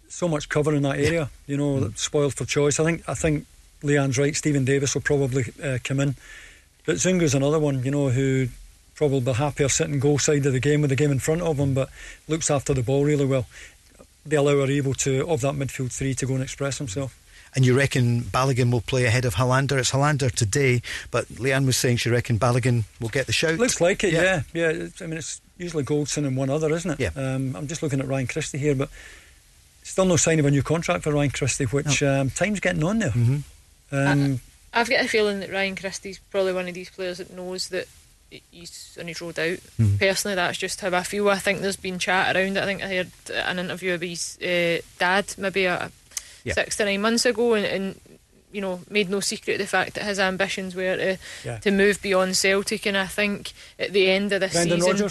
so 0.09 0.29
much 0.29 0.49
cover 0.49 0.75
in 0.75 0.83
that 0.83 0.99
area, 0.99 1.31
you 1.47 1.57
know, 1.57 1.81
mm. 1.81 1.99
spoiled 1.99 2.35
for 2.35 2.45
choice. 2.45 2.81
I 2.81 2.85
think 2.85 3.09
I 3.09 3.15
think 3.15 3.47
Leanne's 3.83 4.19
right. 4.19 4.35
Stephen 4.35 4.65
Davis 4.65 4.95
will 4.95 5.03
probably 5.03 5.45
uh, 5.63 5.79
come 5.83 6.01
in, 6.01 6.15
but 6.87 6.97
Zungu's 6.97 7.35
another 7.35 7.59
one, 7.59 7.85
you 7.85 7.91
know, 7.91 8.11
who 8.11 8.49
probably 8.95 9.21
be 9.21 9.33
happier 9.33 9.69
sitting 9.69 10.01
goal 10.01 10.19
side 10.19 10.45
of 10.45 10.53
the 10.53 10.61
game 10.61 10.81
with 10.81 10.91
the 10.91 10.97
game 10.97 11.13
in 11.13 11.21
front 11.21 11.41
of 11.41 11.59
him, 11.59 11.73
but 11.73 11.89
looks 12.27 12.51
after 12.51 12.75
the 12.75 12.83
ball 12.83 13.05
really 13.05 13.25
well. 13.25 13.47
They 14.27 14.37
allow 14.37 14.59
are 14.59 14.71
able 14.71 14.95
to 14.95 15.27
of 15.29 15.41
that 15.43 15.55
midfield 15.55 15.93
three 15.93 16.15
to 16.15 16.27
go 16.27 16.35
and 16.35 16.43
express 16.43 16.79
himself. 16.79 17.17
And 17.55 17.65
you 17.65 17.77
reckon 17.77 18.23
Balogun 18.23 18.71
will 18.71 18.81
play 18.81 19.05
ahead 19.05 19.25
of 19.25 19.35
Helander? 19.35 19.79
It's 19.79 19.93
Helander 19.93 20.31
today, 20.31 20.83
but 21.11 21.27
Leanne 21.27 21.67
was 21.67 21.77
saying 21.77 21.99
she 21.99 22.11
reckoned 22.11 22.41
Balogun 22.41 22.85
will 23.01 23.09
get 23.09 23.27
the 23.27 23.33
shout. 23.33 23.59
Looks 23.59 23.81
like 23.81 24.05
it, 24.05 24.13
yeah. 24.13 24.43
Yeah, 24.53 24.71
yeah 24.71 24.89
I 25.01 25.07
mean, 25.07 25.19
it's 25.19 25.41
usually 25.57 25.85
Goldson 25.85 26.27
and 26.27 26.37
one 26.37 26.51
other, 26.51 26.73
isn't 26.73 26.91
it? 26.93 27.01
Yeah. 27.01 27.11
Um, 27.17 27.57
I'm 27.57 27.67
just 27.67 27.83
looking 27.83 28.01
at 28.01 28.09
Ryan 28.09 28.27
Christie 28.27 28.59
here, 28.59 28.75
but 28.75 28.91
still 29.83 30.05
no 30.05 30.17
sign 30.17 30.39
of 30.39 30.47
a 30.47 30.51
new 30.51 30.63
contract 30.63 31.05
for 31.05 31.13
Ryan 31.13 31.31
Christie, 31.31 31.65
which 31.65 32.03
no. 32.03 32.21
um, 32.21 32.31
time's 32.31 32.61
getting 32.61 32.85
on 32.85 32.99
there. 32.99 33.11
Mm-hmm. 33.11 33.39
Um, 33.91 34.41
I, 34.73 34.79
have 34.79 34.91
got 34.91 35.05
a 35.05 35.09
feeling 35.09 35.41
that 35.41 35.51
Ryan 35.51 35.77
Christie's 35.77 36.19
probably 36.31 36.53
one 36.53 36.69
of 36.69 36.75
these 36.75 36.91
players 36.91 37.19
that 37.19 37.33
knows 37.33 37.71
that 37.71 37.89
he's 38.51 38.97
on 39.01 39.09
his 39.09 39.21
road 39.21 39.39
out. 39.39 39.59
Mm-hmm. 39.81 39.97
Personally, 39.97 40.35
that's 40.35 40.59
just 40.59 40.81
how 40.81 40.95
I 40.95 41.03
feel. 41.03 41.29
I 41.31 41.39
think 41.39 41.61
there's 41.61 41.77
been 41.77 41.99
chat 41.99 42.37
around 42.37 42.57
it. 42.57 42.63
I 42.63 42.67
think 42.67 42.83
I 42.83 42.89
heard 42.89 43.11
an 43.33 43.59
interview 43.59 43.95
of 43.95 44.03
his 44.03 44.39
uh, 44.43 44.83
dad, 44.99 45.35
maybe 45.39 45.65
a, 45.65 45.91
yeah. 46.45 46.55
six 46.55 46.77
to 46.77 46.85
nine 46.85 47.01
months 47.01 47.27
ago, 47.27 47.55
and, 47.55 47.67
and, 47.67 48.01
you 48.51 48.63
know 48.63 48.81
made 48.89 49.11
no 49.11 49.21
secret 49.21 49.55
of 49.55 49.59
the 49.59 49.67
fact 49.67 49.93
that 49.95 50.05
his 50.05 50.19
ambitions 50.19 50.75
were 50.75 50.97
to 50.97 51.19
yeah. 51.45 51.59
to 51.59 51.71
move 51.71 52.01
beyond 52.01 52.35
Celtic. 52.35 52.87
And 52.87 52.97
I 52.97 53.07
think 53.07 53.53
at 53.79 53.93
the 53.93 54.11
end 54.11 54.33
of 54.33 54.41
this 54.41 54.53
season. 54.53 55.11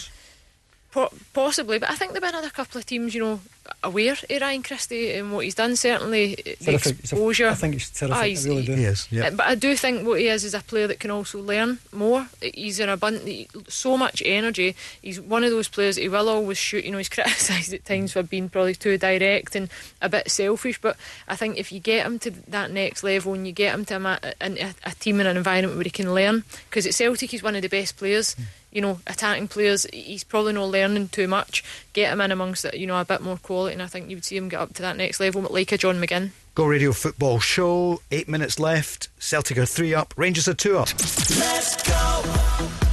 Po- 0.89 1.11
possibly, 1.33 1.79
but 1.79 1.89
I 1.89 1.95
think 1.95 2.13
there've 2.13 2.21
been 2.23 2.33
another 2.33 2.49
couple 2.49 2.79
of 2.79 2.85
teams, 2.85 3.13
you 3.13 3.21
know, 3.21 3.41
aware 3.83 4.13
of 4.13 4.23
Ryan 4.29 4.63
Christie 4.63 5.13
and 5.13 5.31
what 5.31 5.45
he's 5.45 5.55
done. 5.55 5.75
Certainly, 5.75 6.57
the 6.61 6.75
exposure. 6.75 7.47
A, 7.47 7.51
I 7.51 7.55
think 7.55 7.73
he's 7.75 7.89
terrific. 7.89 8.17
Ah, 8.17 8.23
he's, 8.23 8.45
I 8.45 8.49
really 8.49 8.65
do. 8.65 8.75
He 8.75 8.83
is, 8.85 9.07
yeah. 9.11 9.27
Uh, 9.27 9.31
but 9.31 9.47
I 9.47 9.55
do 9.55 9.75
think 9.75 10.05
what 10.07 10.19
he 10.19 10.27
is 10.27 10.43
is 10.43 10.53
a 10.53 10.59
player 10.61 10.87
that 10.87 10.99
can 10.99 11.11
also 11.11 11.39
learn 11.39 11.79
more. 11.91 12.27
He's 12.41 12.79
an 12.79 12.89
abundant, 12.89 13.71
so 13.71 13.97
much 13.97 14.21
energy. 14.25 14.75
He's 15.01 15.19
one 15.19 15.43
of 15.43 15.51
those 15.51 15.67
players 15.67 15.95
that 15.95 16.01
he 16.01 16.09
will 16.09 16.29
always 16.29 16.57
shoot. 16.57 16.85
You 16.85 16.91
know, 16.91 16.97
he's 16.97 17.09
criticised 17.17 17.73
at 17.73 17.85
times 17.85 18.13
for 18.13 18.23
being 18.23 18.49
probably 18.49 18.75
too 18.75 18.97
direct 18.97 19.55
and 19.55 19.69
a 20.01 20.09
bit 20.09 20.29
selfish. 20.29 20.79
But 20.79 20.97
I 21.27 21.35
think 21.35 21.57
if 21.57 21.71
you 21.71 21.79
get 21.79 22.05
him 22.05 22.19
to 22.19 22.31
that 22.31 22.71
next 22.71 23.03
level 23.03 23.33
and 23.33 23.45
you 23.45 23.53
get 23.53 23.73
him 23.73 23.85
to 23.85 23.95
a, 23.95 24.33
a, 24.41 24.73
a 24.85 24.91
team 24.91 25.19
and 25.19 25.27
an 25.27 25.37
environment 25.37 25.75
where 25.75 25.83
he 25.83 25.89
can 25.89 26.13
learn, 26.13 26.43
because 26.69 26.85
at 26.85 26.93
Celtic 26.93 27.31
he's 27.31 27.43
one 27.43 27.55
of 27.55 27.61
the 27.61 27.69
best 27.69 27.97
players. 27.97 28.35
Mm 28.35 28.43
you 28.71 28.81
know, 28.81 28.99
attacking 29.07 29.47
players, 29.47 29.85
he's 29.93 30.23
probably 30.23 30.53
not 30.53 30.69
learning 30.69 31.09
too 31.09 31.27
much. 31.27 31.63
Get 31.93 32.11
him 32.11 32.21
in 32.21 32.31
amongst 32.31 32.65
it, 32.65 32.75
you 32.75 32.87
know, 32.87 32.99
a 32.99 33.05
bit 33.05 33.21
more 33.21 33.37
quality, 33.37 33.73
and 33.73 33.81
I 33.81 33.87
think 33.87 34.09
you 34.09 34.17
would 34.17 34.25
see 34.25 34.37
him 34.37 34.49
get 34.49 34.59
up 34.59 34.73
to 34.75 34.81
that 34.81 34.97
next 34.97 35.19
level, 35.19 35.41
but 35.41 35.53
like 35.53 35.71
a 35.71 35.77
John 35.77 36.01
McGinn. 36.01 36.31
Go 36.55 36.65
Radio 36.65 36.91
Football 36.91 37.39
Show, 37.39 38.01
eight 38.11 38.27
minutes 38.27 38.59
left. 38.59 39.09
Celtic 39.19 39.57
are 39.57 39.65
three 39.65 39.93
up, 39.93 40.13
Rangers 40.17 40.47
are 40.47 40.53
two 40.53 40.77
up. 40.77 40.89
Let's 40.97 41.81
go! 41.83 42.86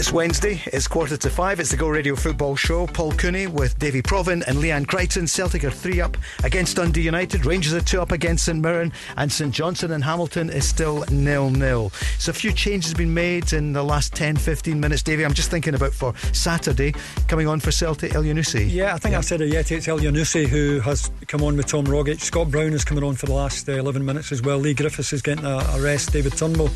It's 0.00 0.12
Wednesday, 0.12 0.62
it's 0.64 0.88
quarter 0.88 1.18
to 1.18 1.28
five, 1.28 1.60
it's 1.60 1.72
the 1.72 1.76
Go 1.76 1.86
Radio 1.86 2.16
Football 2.16 2.56
Show. 2.56 2.86
Paul 2.86 3.12
Cooney 3.12 3.48
with 3.48 3.78
Davy 3.78 4.00
Provan 4.00 4.42
and 4.46 4.56
Leanne 4.56 4.86
Crichton. 4.88 5.26
Celtic 5.26 5.62
are 5.62 5.70
three 5.70 6.00
up 6.00 6.16
against 6.42 6.76
Dundee 6.76 7.02
United, 7.02 7.44
Rangers 7.44 7.74
are 7.74 7.82
two 7.82 8.00
up 8.00 8.10
against 8.10 8.46
St 8.46 8.58
Mirren, 8.58 8.94
and 9.18 9.30
St 9.30 9.52
Johnstone 9.52 9.90
and 9.90 10.02
Hamilton 10.02 10.48
is 10.48 10.66
still 10.66 11.04
nil 11.10 11.50
nil. 11.50 11.90
So 12.18 12.30
a 12.30 12.32
few 12.32 12.50
changes 12.50 12.92
have 12.92 12.96
been 12.96 13.12
made 13.12 13.52
in 13.52 13.74
the 13.74 13.82
last 13.82 14.14
10 14.14 14.36
15 14.36 14.80
minutes, 14.80 15.02
Davy. 15.02 15.22
I'm 15.22 15.34
just 15.34 15.50
thinking 15.50 15.74
about 15.74 15.92
for 15.92 16.14
Saturday 16.32 16.94
coming 17.28 17.46
on 17.46 17.60
for 17.60 17.70
Celtic 17.70 18.12
Elyounoussi. 18.12 18.72
Yeah, 18.72 18.94
I 18.94 18.98
think 18.98 19.12
yeah. 19.12 19.18
I 19.18 19.20
said 19.20 19.42
it 19.42 19.52
yet. 19.52 19.70
It's 19.70 19.86
Elyounoussi 19.86 20.48
who 20.48 20.80
has 20.80 21.10
come 21.26 21.42
on 21.42 21.58
with 21.58 21.66
Tom 21.66 21.84
Rogic. 21.84 22.20
Scott 22.20 22.50
Brown 22.50 22.72
is 22.72 22.86
coming 22.86 23.04
on 23.04 23.16
for 23.16 23.26
the 23.26 23.34
last 23.34 23.68
uh, 23.68 23.72
11 23.72 24.02
minutes 24.02 24.32
as 24.32 24.40
well. 24.40 24.56
Leigh 24.56 24.72
Griffiths 24.72 25.12
is 25.12 25.20
getting 25.20 25.44
a, 25.44 25.58
a 25.58 25.82
rest. 25.82 26.10
David 26.10 26.38
Turnbull 26.38 26.70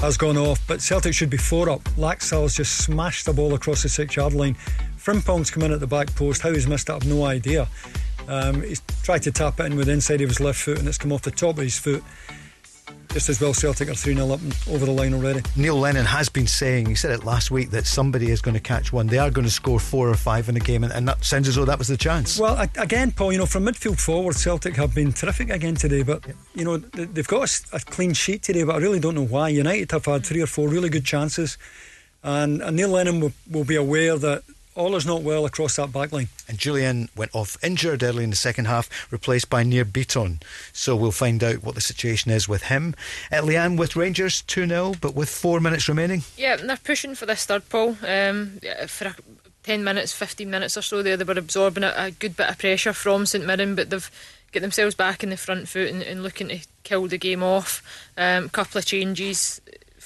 has 0.00 0.16
gone 0.16 0.38
off, 0.38 0.60
but 0.66 0.80
Celtic 0.80 1.14
should 1.14 1.30
be 1.30 1.36
four 1.36 1.68
up. 1.68 1.82
Laxalt's 1.96 2.56
just 2.56 2.84
smashed 2.84 3.26
the 3.26 3.32
ball 3.32 3.54
across 3.54 3.82
the 3.82 3.88
six 3.88 4.16
yard 4.16 4.32
line 4.32 4.56
Frimpong's 5.00 5.50
come 5.50 5.62
in 5.62 5.72
at 5.72 5.80
the 5.80 5.86
back 5.86 6.14
post. 6.14 6.42
How 6.42 6.52
he's 6.52 6.66
missed 6.66 6.90
it, 6.90 6.92
I've 6.92 7.06
no 7.06 7.24
idea. 7.24 7.66
Um, 8.28 8.62
he's 8.62 8.82
tried 9.02 9.22
to 9.22 9.32
tap 9.32 9.58
it 9.60 9.66
in 9.66 9.76
with 9.76 9.86
the 9.86 9.92
inside 9.92 10.20
of 10.20 10.28
his 10.28 10.40
left 10.40 10.60
foot 10.60 10.78
and 10.78 10.86
it's 10.86 10.98
come 10.98 11.10
off 11.10 11.22
the 11.22 11.30
top 11.30 11.56
of 11.56 11.64
his 11.64 11.78
foot 11.78 12.04
just 13.12 13.28
as 13.28 13.40
well 13.40 13.52
Celtic 13.52 13.88
are 13.88 13.94
3 13.94 14.14
0 14.14 14.30
up 14.30 14.40
and 14.40 14.56
over 14.68 14.86
the 14.86 14.92
line 14.92 15.14
already. 15.14 15.42
Neil 15.56 15.76
Lennon 15.76 16.06
has 16.06 16.28
been 16.28 16.46
saying, 16.46 16.86
he 16.86 16.94
said 16.94 17.10
it 17.10 17.24
last 17.24 17.50
week, 17.50 17.70
that 17.70 17.86
somebody 17.86 18.30
is 18.30 18.40
going 18.40 18.54
to 18.54 18.60
catch 18.60 18.92
one. 18.92 19.06
They 19.06 19.18
are 19.18 19.30
going 19.30 19.44
to 19.44 19.50
score 19.50 19.80
four 19.80 20.08
or 20.08 20.14
five 20.14 20.48
in 20.48 20.56
a 20.56 20.60
game, 20.60 20.84
and, 20.84 20.92
and 20.92 21.06
that 21.08 21.24
sounds 21.24 21.48
as 21.48 21.56
though 21.56 21.64
that 21.64 21.78
was 21.78 21.88
the 21.88 21.96
chance. 21.96 22.38
Well, 22.38 22.58
again, 22.76 23.10
Paul, 23.10 23.32
you 23.32 23.38
know, 23.38 23.46
from 23.46 23.66
midfield 23.66 24.00
forward, 24.00 24.36
Celtic 24.36 24.76
have 24.76 24.94
been 24.94 25.12
terrific 25.12 25.50
again 25.50 25.74
today, 25.74 26.02
but, 26.02 26.24
you 26.54 26.64
know, 26.64 26.76
they've 26.78 27.26
got 27.26 27.50
a, 27.50 27.76
a 27.76 27.80
clean 27.80 28.12
sheet 28.12 28.42
today, 28.42 28.62
but 28.62 28.76
I 28.76 28.78
really 28.78 29.00
don't 29.00 29.14
know 29.14 29.26
why. 29.26 29.48
United 29.48 29.90
have 29.90 30.04
had 30.04 30.24
three 30.24 30.40
or 30.40 30.46
four 30.46 30.68
really 30.68 30.88
good 30.88 31.04
chances, 31.04 31.58
and, 32.22 32.62
and 32.62 32.76
Neil 32.76 32.90
Lennon 32.90 33.20
will, 33.20 33.32
will 33.50 33.64
be 33.64 33.76
aware 33.76 34.16
that 34.16 34.44
all 34.80 34.96
is 34.96 35.06
not 35.06 35.22
well 35.22 35.44
across 35.44 35.76
that 35.76 35.92
back 35.92 36.12
line. 36.12 36.28
And 36.48 36.58
Jullien 36.58 37.08
went 37.16 37.34
off 37.34 37.62
injured 37.62 38.02
early 38.02 38.24
in 38.24 38.30
the 38.30 38.36
second 38.36 38.64
half, 38.64 39.12
replaced 39.12 39.50
by 39.50 39.62
Nir 39.62 39.84
Bitton. 39.84 40.42
So 40.72 40.96
we'll 40.96 41.12
find 41.12 41.42
out 41.44 41.62
what 41.62 41.74
the 41.74 41.80
situation 41.80 42.30
is 42.30 42.48
with 42.48 42.62
him. 42.64 42.94
Uh, 43.30 43.36
Leanne 43.36 43.78
with 43.78 43.96
Rangers 43.96 44.42
2 44.42 44.66
0, 44.66 44.94
but 45.00 45.14
with 45.14 45.28
four 45.28 45.60
minutes 45.60 45.88
remaining. 45.88 46.22
Yeah, 46.36 46.56
they're 46.56 46.76
pushing 46.76 47.14
for 47.14 47.26
this 47.26 47.44
third, 47.44 47.68
Paul. 47.68 47.96
Um, 48.06 48.60
for 48.86 49.08
a, 49.08 49.14
10 49.64 49.84
minutes, 49.84 50.12
15 50.12 50.50
minutes 50.50 50.76
or 50.76 50.82
so 50.82 51.02
there, 51.02 51.16
they 51.16 51.24
were 51.24 51.38
absorbing 51.38 51.84
a, 51.84 51.92
a 51.96 52.10
good 52.10 52.36
bit 52.36 52.48
of 52.48 52.58
pressure 52.58 52.92
from 52.92 53.26
St 53.26 53.46
Mirren, 53.46 53.74
but 53.74 53.90
they've 53.90 54.10
got 54.52 54.62
themselves 54.62 54.94
back 54.94 55.22
in 55.22 55.30
the 55.30 55.36
front 55.36 55.68
foot 55.68 55.88
and, 55.88 56.02
and 56.02 56.22
looking 56.22 56.48
to 56.48 56.60
kill 56.82 57.06
the 57.06 57.18
game 57.18 57.42
off. 57.42 57.82
A 58.16 58.38
um, 58.38 58.48
couple 58.48 58.78
of 58.78 58.86
changes 58.86 59.60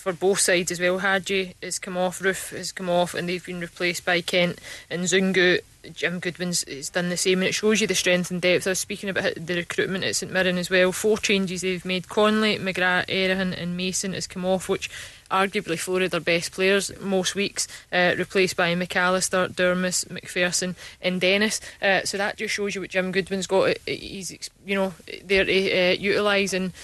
for 0.04 0.12
both 0.12 0.38
sides 0.38 0.70
as 0.70 0.78
well. 0.78 0.98
Hagi 0.98 1.54
has 1.62 1.78
come 1.78 1.96
off, 1.96 2.20
Roofe 2.20 2.54
has 2.54 2.72
come 2.72 2.90
off, 2.90 3.14
and 3.14 3.26
they've 3.26 3.44
been 3.44 3.60
replaced 3.60 4.04
by 4.04 4.20
Kent 4.20 4.58
and 4.90 5.04
Zungu. 5.04 5.60
Jim 5.94 6.20
Goodwin's 6.20 6.62
has 6.68 6.90
done 6.90 7.08
the 7.08 7.16
same, 7.16 7.38
and 7.38 7.48
it 7.48 7.54
shows 7.54 7.80
you 7.80 7.86
the 7.86 7.94
strength 7.94 8.30
and 8.30 8.42
depth. 8.42 8.66
I 8.66 8.70
was 8.70 8.78
speaking 8.78 9.08
about 9.08 9.34
the 9.34 9.56
recruitment 9.56 10.04
at 10.04 10.14
St 10.16 10.30
Mirren 10.30 10.58
as 10.58 10.68
well. 10.68 10.92
Four 10.92 11.16
changes 11.16 11.62
they've 11.62 11.86
made: 11.86 12.10
Connolly, 12.10 12.58
McGrath, 12.58 13.06
Erhahon, 13.06 13.58
and 13.58 13.78
Mason 13.78 14.12
has 14.12 14.26
come 14.26 14.44
off, 14.44 14.68
which 14.68 14.90
arguably 15.30 15.78
four 15.78 16.02
of 16.02 16.10
their 16.10 16.20
best 16.20 16.52
players 16.52 16.90
most 17.00 17.34
weeks, 17.34 17.66
uh, 17.90 18.14
replaced 18.18 18.58
by 18.58 18.74
McAllister, 18.74 19.48
Durmus, 19.54 20.04
McPherson, 20.04 20.74
and 21.00 21.18
Dennis. 21.18 21.62
Uh, 21.80 22.02
so 22.04 22.18
that 22.18 22.36
just 22.36 22.52
shows 22.52 22.74
you 22.74 22.82
what 22.82 22.90
Jim 22.90 23.10
Goodwin's 23.10 23.46
got. 23.46 23.78
He's, 23.86 24.50
you 24.66 24.74
know, 24.74 24.92
they're 25.24 25.44
uh, 25.44 25.94
utilising 25.94 26.74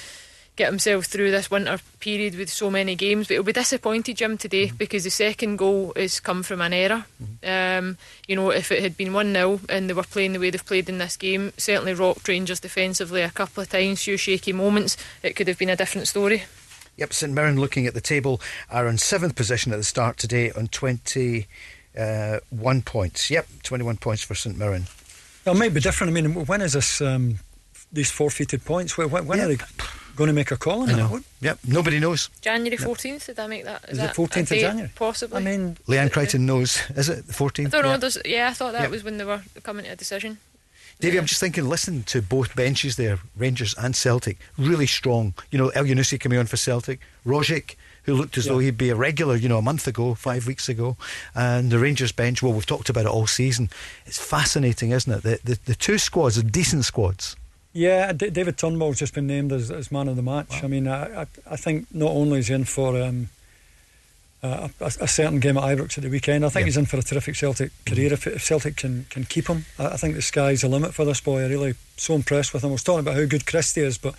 get 0.60 0.68
himself 0.70 1.06
through 1.06 1.30
this 1.30 1.50
winter 1.50 1.78
period 2.00 2.34
with 2.34 2.50
so 2.50 2.70
many 2.70 2.94
games. 2.94 3.28
But 3.28 3.34
he'll 3.34 3.42
be 3.42 3.52
disappointed, 3.52 4.18
Jim, 4.18 4.36
today 4.36 4.66
mm-hmm. 4.66 4.76
because 4.76 5.04
the 5.04 5.10
second 5.10 5.56
goal 5.56 5.94
has 5.96 6.20
come 6.20 6.42
from 6.42 6.60
an 6.60 6.74
error. 6.74 7.06
Mm-hmm. 7.22 7.86
Um, 7.88 7.98
you 8.28 8.36
know, 8.36 8.50
if 8.50 8.70
it 8.70 8.82
had 8.82 8.94
been 8.94 9.14
1 9.14 9.32
0 9.32 9.60
and 9.70 9.88
they 9.88 9.94
were 9.94 10.02
playing 10.02 10.34
the 10.34 10.38
way 10.38 10.50
they've 10.50 10.64
played 10.64 10.90
in 10.90 10.98
this 10.98 11.16
game, 11.16 11.54
certainly 11.56 11.94
rocked 11.94 12.28
Rangers 12.28 12.60
defensively 12.60 13.22
a 13.22 13.30
couple 13.30 13.62
of 13.62 13.70
times, 13.70 14.02
few 14.02 14.18
shaky 14.18 14.52
moments, 14.52 14.98
it 15.22 15.34
could 15.34 15.48
have 15.48 15.58
been 15.58 15.70
a 15.70 15.76
different 15.76 16.08
story. 16.08 16.42
Yep, 16.98 17.14
St 17.14 17.32
Mirren 17.32 17.58
looking 17.58 17.86
at 17.86 17.94
the 17.94 18.02
table 18.02 18.38
are 18.70 18.86
in 18.86 18.98
seventh 18.98 19.34
position 19.36 19.72
at 19.72 19.76
the 19.76 19.84
start 19.84 20.18
today 20.18 20.50
on 20.52 20.68
21 20.68 21.46
uh, 21.96 22.80
points. 22.84 23.30
Yep, 23.30 23.46
21 23.62 23.96
points 23.96 24.22
for 24.22 24.34
St 24.34 24.58
Mirren. 24.58 24.84
Well, 25.46 25.54
it 25.54 25.58
might 25.58 25.72
be 25.72 25.80
different. 25.80 26.14
I 26.14 26.20
mean, 26.20 26.44
when 26.44 26.60
is 26.60 26.74
this? 26.74 27.00
Um, 27.00 27.38
these 27.92 28.10
forfeited 28.10 28.64
points? 28.64 28.96
When, 28.96 29.10
when 29.10 29.38
yeah. 29.38 29.44
are 29.44 29.48
they? 29.48 29.58
Going 30.20 30.28
to 30.28 30.34
make 30.34 30.50
a 30.50 30.58
call 30.58 30.82
on 30.82 30.90
I 30.90 30.96
know. 30.98 31.20
Yep, 31.40 31.60
nobody 31.66 31.98
knows. 31.98 32.28
January 32.42 32.76
14th, 32.76 33.24
did 33.24 33.38
I 33.38 33.46
make 33.46 33.64
that? 33.64 33.86
Is, 33.88 33.96
is 33.96 34.04
it 34.04 34.10
14th 34.10 34.50
of 34.50 34.58
January? 34.58 34.90
Possibly. 34.94 35.38
I 35.38 35.40
mean, 35.40 35.78
Leanne 35.88 36.12
Crichton 36.12 36.44
knows. 36.44 36.82
Is 36.94 37.08
it 37.08 37.26
the 37.26 37.32
14th? 37.32 37.68
I 37.68 37.80
don't 37.80 38.02
know. 38.02 38.08
Yeah, 38.26 38.36
yeah 38.36 38.48
I 38.50 38.52
thought 38.52 38.72
that 38.72 38.82
yep. 38.82 38.90
was 38.90 39.02
when 39.02 39.16
they 39.16 39.24
were 39.24 39.40
coming 39.62 39.86
to 39.86 39.92
a 39.92 39.96
decision. 39.96 40.36
Davy, 41.00 41.14
yeah. 41.14 41.22
I'm 41.22 41.26
just 41.26 41.40
thinking, 41.40 41.66
listen 41.66 42.02
to 42.02 42.20
both 42.20 42.54
benches 42.54 42.96
there, 42.96 43.18
Rangers 43.34 43.74
and 43.78 43.96
Celtic, 43.96 44.36
really 44.58 44.86
strong. 44.86 45.32
You 45.50 45.56
know, 45.56 45.70
Elyounoussi 45.70 46.20
coming 46.20 46.38
on 46.38 46.44
for 46.44 46.58
Celtic, 46.58 47.00
Rogic, 47.24 47.76
who 48.02 48.12
looked 48.12 48.36
as 48.36 48.44
yeah. 48.44 48.52
though 48.52 48.58
he'd 48.58 48.76
be 48.76 48.90
a 48.90 48.96
regular, 48.96 49.36
you 49.36 49.48
know, 49.48 49.56
a 49.56 49.62
month 49.62 49.86
ago, 49.86 50.14
five 50.14 50.46
weeks 50.46 50.68
ago, 50.68 50.98
and 51.34 51.70
the 51.70 51.78
Rangers 51.78 52.12
bench. 52.12 52.42
Well, 52.42 52.52
we've 52.52 52.66
talked 52.66 52.90
about 52.90 53.06
it 53.06 53.10
all 53.10 53.26
season. 53.26 53.70
It's 54.04 54.22
fascinating, 54.22 54.90
isn't 54.90 55.10
it? 55.10 55.22
The 55.22 55.40
the, 55.42 55.58
the 55.64 55.74
two 55.74 55.96
squads 55.96 56.36
are 56.36 56.42
decent 56.42 56.84
squads. 56.84 57.36
Yeah, 57.72 58.12
D- 58.12 58.30
David 58.30 58.58
Turnbull's 58.58 58.98
just 58.98 59.14
been 59.14 59.26
named 59.26 59.52
as, 59.52 59.70
as 59.70 59.92
man 59.92 60.08
of 60.08 60.16
the 60.16 60.22
match. 60.22 60.50
Wow. 60.50 60.60
I 60.64 60.66
mean, 60.66 60.88
I, 60.88 61.22
I, 61.22 61.26
I, 61.50 61.56
think 61.56 61.86
not 61.94 62.10
only 62.10 62.40
is 62.40 62.48
he 62.48 62.54
in 62.54 62.64
for 62.64 63.00
um, 63.00 63.28
a, 64.42 64.70
a, 64.80 65.06
certain 65.06 65.38
game 65.38 65.56
at 65.56 65.62
Ibrox 65.62 65.96
at 65.96 66.02
the 66.02 66.10
weekend, 66.10 66.44
I 66.44 66.48
think 66.48 66.62
yeah. 66.62 66.66
he's 66.66 66.76
in 66.76 66.86
for 66.86 66.96
a 66.96 67.02
terrific 67.02 67.36
Celtic 67.36 67.70
career. 67.84 68.12
If, 68.12 68.26
if 68.26 68.42
Celtic 68.42 68.76
can, 68.76 69.06
can 69.10 69.24
keep 69.24 69.46
him, 69.46 69.66
I, 69.78 69.88
I, 69.88 69.96
think 69.96 70.16
the 70.16 70.22
sky's 70.22 70.62
the 70.62 70.68
limit 70.68 70.94
for 70.94 71.04
this 71.04 71.20
boy. 71.20 71.44
I'm 71.44 71.50
really 71.50 71.74
so 71.96 72.14
impressed 72.14 72.52
with 72.52 72.64
him. 72.64 72.70
I 72.70 72.72
was 72.72 72.82
talking 72.82 73.00
about 73.00 73.14
how 73.14 73.24
good 73.26 73.46
Christie 73.46 73.82
is, 73.82 73.98
but 73.98 74.16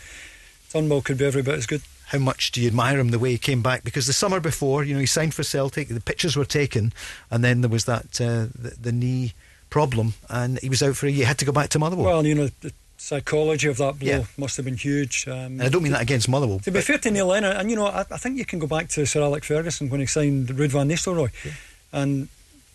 Turnbull 0.71 1.01
could 1.01 1.17
be 1.17 1.25
every 1.25 1.41
bit 1.41 1.55
as 1.55 1.65
good. 1.65 1.81
How 2.07 2.19
much 2.19 2.51
do 2.51 2.61
you 2.61 2.67
admire 2.67 2.99
him 2.99 3.09
the 3.09 3.19
way 3.19 3.31
he 3.31 3.37
came 3.37 3.61
back? 3.61 3.83
Because 3.83 4.07
the 4.07 4.13
summer 4.13 4.39
before, 4.39 4.83
you 4.83 4.93
know, 4.93 4.99
he 4.99 5.05
signed 5.05 5.33
for 5.33 5.43
Celtic, 5.43 5.89
the 5.89 6.01
pictures 6.01 6.35
were 6.35 6.45
taken, 6.45 6.93
and 7.29 7.43
then 7.43 7.61
there 7.61 7.69
was 7.69 7.85
that 7.85 8.19
uh, 8.21 8.47
the, 8.53 8.75
the 8.81 8.91
knee 8.91 9.33
problem, 9.69 10.13
and 10.29 10.59
he 10.59 10.69
was 10.69 10.83
out 10.83 10.97
for 10.97 11.07
a 11.07 11.09
year. 11.09 11.25
Had 11.25 11.37
to 11.39 11.45
go 11.45 11.51
back 11.51 11.69
to 11.69 11.79
Motherwell. 11.79 12.05
Well, 12.05 12.25
you 12.25 12.35
know, 12.35 12.49
the, 12.59 12.73
psychology 13.01 13.67
of 13.67 13.77
that 13.77 13.97
blow 13.97 14.09
yeah. 14.09 14.23
must 14.37 14.57
have 14.57 14.65
been 14.65 14.77
huge. 14.77 15.27
Um, 15.27 15.33
and 15.33 15.63
I 15.63 15.69
don't 15.69 15.81
mean 15.81 15.91
that 15.91 16.01
against 16.01 16.29
Motherwell. 16.29 16.59
To 16.59 16.71
be 16.71 16.81
fair 16.81 16.99
to 16.99 17.11
Neil 17.11 17.27
Lennon, 17.27 17.57
and 17.57 17.69
you 17.69 17.75
know, 17.75 17.87
I, 17.87 18.01
I, 18.11 18.17
think 18.17 18.37
you 18.37 18.45
can 18.45 18.59
go 18.59 18.67
back 18.67 18.89
to 18.89 19.05
Sir 19.05 19.21
Alec 19.21 19.43
Ferguson 19.43 19.89
when 19.89 19.99
he 19.99 20.05
signed 20.05 20.49
Ruud 20.49 20.69
van 20.69 20.87
Nistelrooy. 20.87 21.31
Yeah. 21.43 21.51
And 21.91 22.27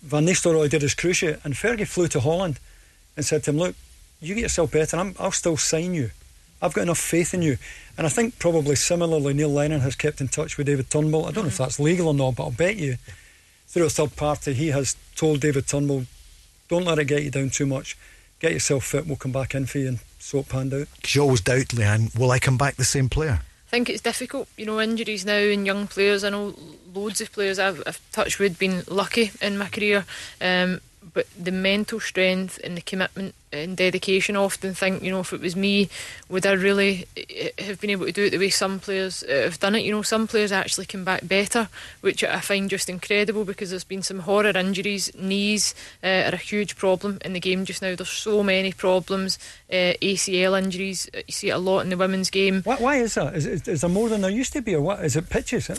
Van 0.03 0.27
Nistelrooy 0.27 0.69
did 0.69 0.83
his 0.83 0.95
cruciate, 0.95 1.45
and 1.45 1.55
Fergie 1.55 1.87
flew 1.87 2.09
to 2.09 2.21
Holland 2.21 2.59
and 3.17 3.25
said 3.25 3.45
to 3.45 3.51
him, 3.51 3.59
Look, 3.59 3.77
you 4.21 4.35
get 4.35 4.43
yourself 4.43 4.73
better, 4.73 4.97
i 4.97 5.13
will 5.23 5.31
still 5.31 5.57
sign 5.57 5.95
you. 5.95 6.11
I've 6.61 6.75
got 6.75 6.83
enough 6.83 6.99
faith 6.99 7.33
in 7.33 7.43
you. 7.43 7.59
And 7.97 8.07
I 8.07 8.11
think 8.11 8.39
probably 8.39 8.77
similarly, 8.77 9.33
Neil 9.33 9.49
Lennon 9.49 9.81
has 9.81 9.95
kept 9.95 10.21
in 10.21 10.29
touch 10.29 10.59
with 10.59 10.67
David 10.67 10.91
Turnbull. 10.91 11.27
I 11.27 11.31
don't 11.31 11.45
know 11.45 11.49
if 11.49 11.59
that's 11.59 11.79
legal 11.79 12.09
or 12.09 12.15
not, 12.15 12.37
but 12.37 12.45
I'll 12.45 12.51
bet 12.51 12.77
you 12.77 12.97
through 13.69 13.87
a 13.87 13.91
third 13.91 14.17
party, 14.17 14.55
he 14.55 14.69
has 14.69 14.97
told 15.15 15.41
David 15.41 15.67
Turnbull, 15.67 16.07
don't 16.69 16.85
let 16.85 16.99
it 16.99 17.05
get 17.05 17.23
you 17.23 17.31
down 17.31 17.51
too 17.51 17.67
much. 17.67 17.97
Get 18.41 18.53
yourself 18.53 18.85
fit, 18.85 19.07
we'll 19.07 19.17
come 19.17 19.33
back 19.33 19.55
in 19.55 19.67
for 19.67 19.79
you 19.79 19.89
and 19.89 19.99
so 20.27 20.41
it 20.41 20.49
panned 20.49 20.75
out. 20.75 20.89
Because 20.97 21.15
you 21.15 21.23
always 21.23 21.41
doubt, 21.41 21.69
Leanne, 21.69 22.17
will 22.19 22.33
I 22.33 22.41
come 22.41 22.59
back 22.59 22.75
the 22.75 22.85
same 22.85 23.09
player? 23.09 23.41
I 23.67 23.71
think 23.71 23.89
it's 23.89 24.03
difficult, 24.03 24.49
you 24.57 24.67
know, 24.67 24.81
injuries 24.81 25.25
now 25.25 25.39
in 25.39 25.67
young 25.67 25.87
players. 25.87 26.25
I 26.25 26.31
know 26.31 26.55
loads 26.93 27.21
of 27.21 27.31
players 27.33 27.59
I've, 27.59 27.83
I've 27.87 28.01
touched 28.11 28.41
with 28.41 28.59
been 28.59 28.83
lucky 28.89 29.31
in 29.41 29.57
my 29.57 29.69
career, 29.69 30.05
um, 30.41 30.81
but 31.13 31.27
the 31.39 31.53
mental 31.53 32.01
strength 32.01 32.59
and 32.65 32.77
the 32.77 32.81
commitment 32.81 33.35
and 33.53 33.77
dedication. 33.77 34.37
I 34.37 34.41
often 34.41 34.75
think, 34.75 35.03
you 35.03 35.11
know, 35.11 35.21
if 35.21 35.33
it 35.33 35.41
was 35.41 35.57
me, 35.57 35.89
would 36.29 36.47
I 36.47 36.53
really 36.53 37.07
eh, 37.17 37.51
have 37.59 37.81
been 37.81 37.91
able 37.91 38.07
to 38.07 38.13
do 38.13 38.25
it 38.25 38.31
the 38.31 38.39
way 38.39 38.51
some 38.51 38.79
players 38.79 39.25
eh, 39.29 39.45
have 39.45 39.61
done 39.61 39.75
it? 39.75 39.85
You 39.85 39.93
know, 39.93 40.03
some 40.03 40.27
players 40.27 40.53
actually 40.53 40.87
come 40.87 41.05
back 41.05 41.27
better, 41.27 41.69
which 42.01 42.23
I 42.25 42.41
find 42.41 42.69
just 42.69 42.89
incredible 42.89 43.45
because 43.45 43.71
there's 43.71 43.85
been 43.85 44.03
some 44.03 44.21
horror 44.21 44.57
injuries. 44.57 45.13
Knees 45.17 45.75
uh, 46.03 46.07
are 46.07 46.35
a 46.35 46.37
huge 46.37 46.77
problem 46.77 47.19
in 47.25 47.33
the 47.33 47.41
game 47.41 47.65
just 47.65 47.83
now. 47.83 47.95
There's 47.95 48.09
so 48.09 48.43
many 48.43 48.73
problems. 48.73 49.39
Uh, 49.71 49.95
ACL 50.03 50.61
injuries, 50.61 51.09
you 51.15 51.33
see 51.33 51.49
it 51.49 51.53
a 51.53 51.59
lot 51.59 51.81
in 51.81 51.91
the 51.91 51.97
women's 51.97 52.31
game. 52.31 52.63
Why, 52.63 52.77
why 52.77 52.97
is 52.97 53.15
that? 53.15 53.35
Is, 53.35 53.47
is, 53.47 53.69
is, 53.69 53.81
there 53.81 53.91
more 53.91 54.09
than 54.09 54.21
there 54.21 54.31
used 54.31 54.53
to 54.55 54.63
be, 54.63 54.75
or 54.75 54.81
what? 54.81 55.05
Is 55.05 55.17
it 55.17 55.31
pitches? 55.31 55.71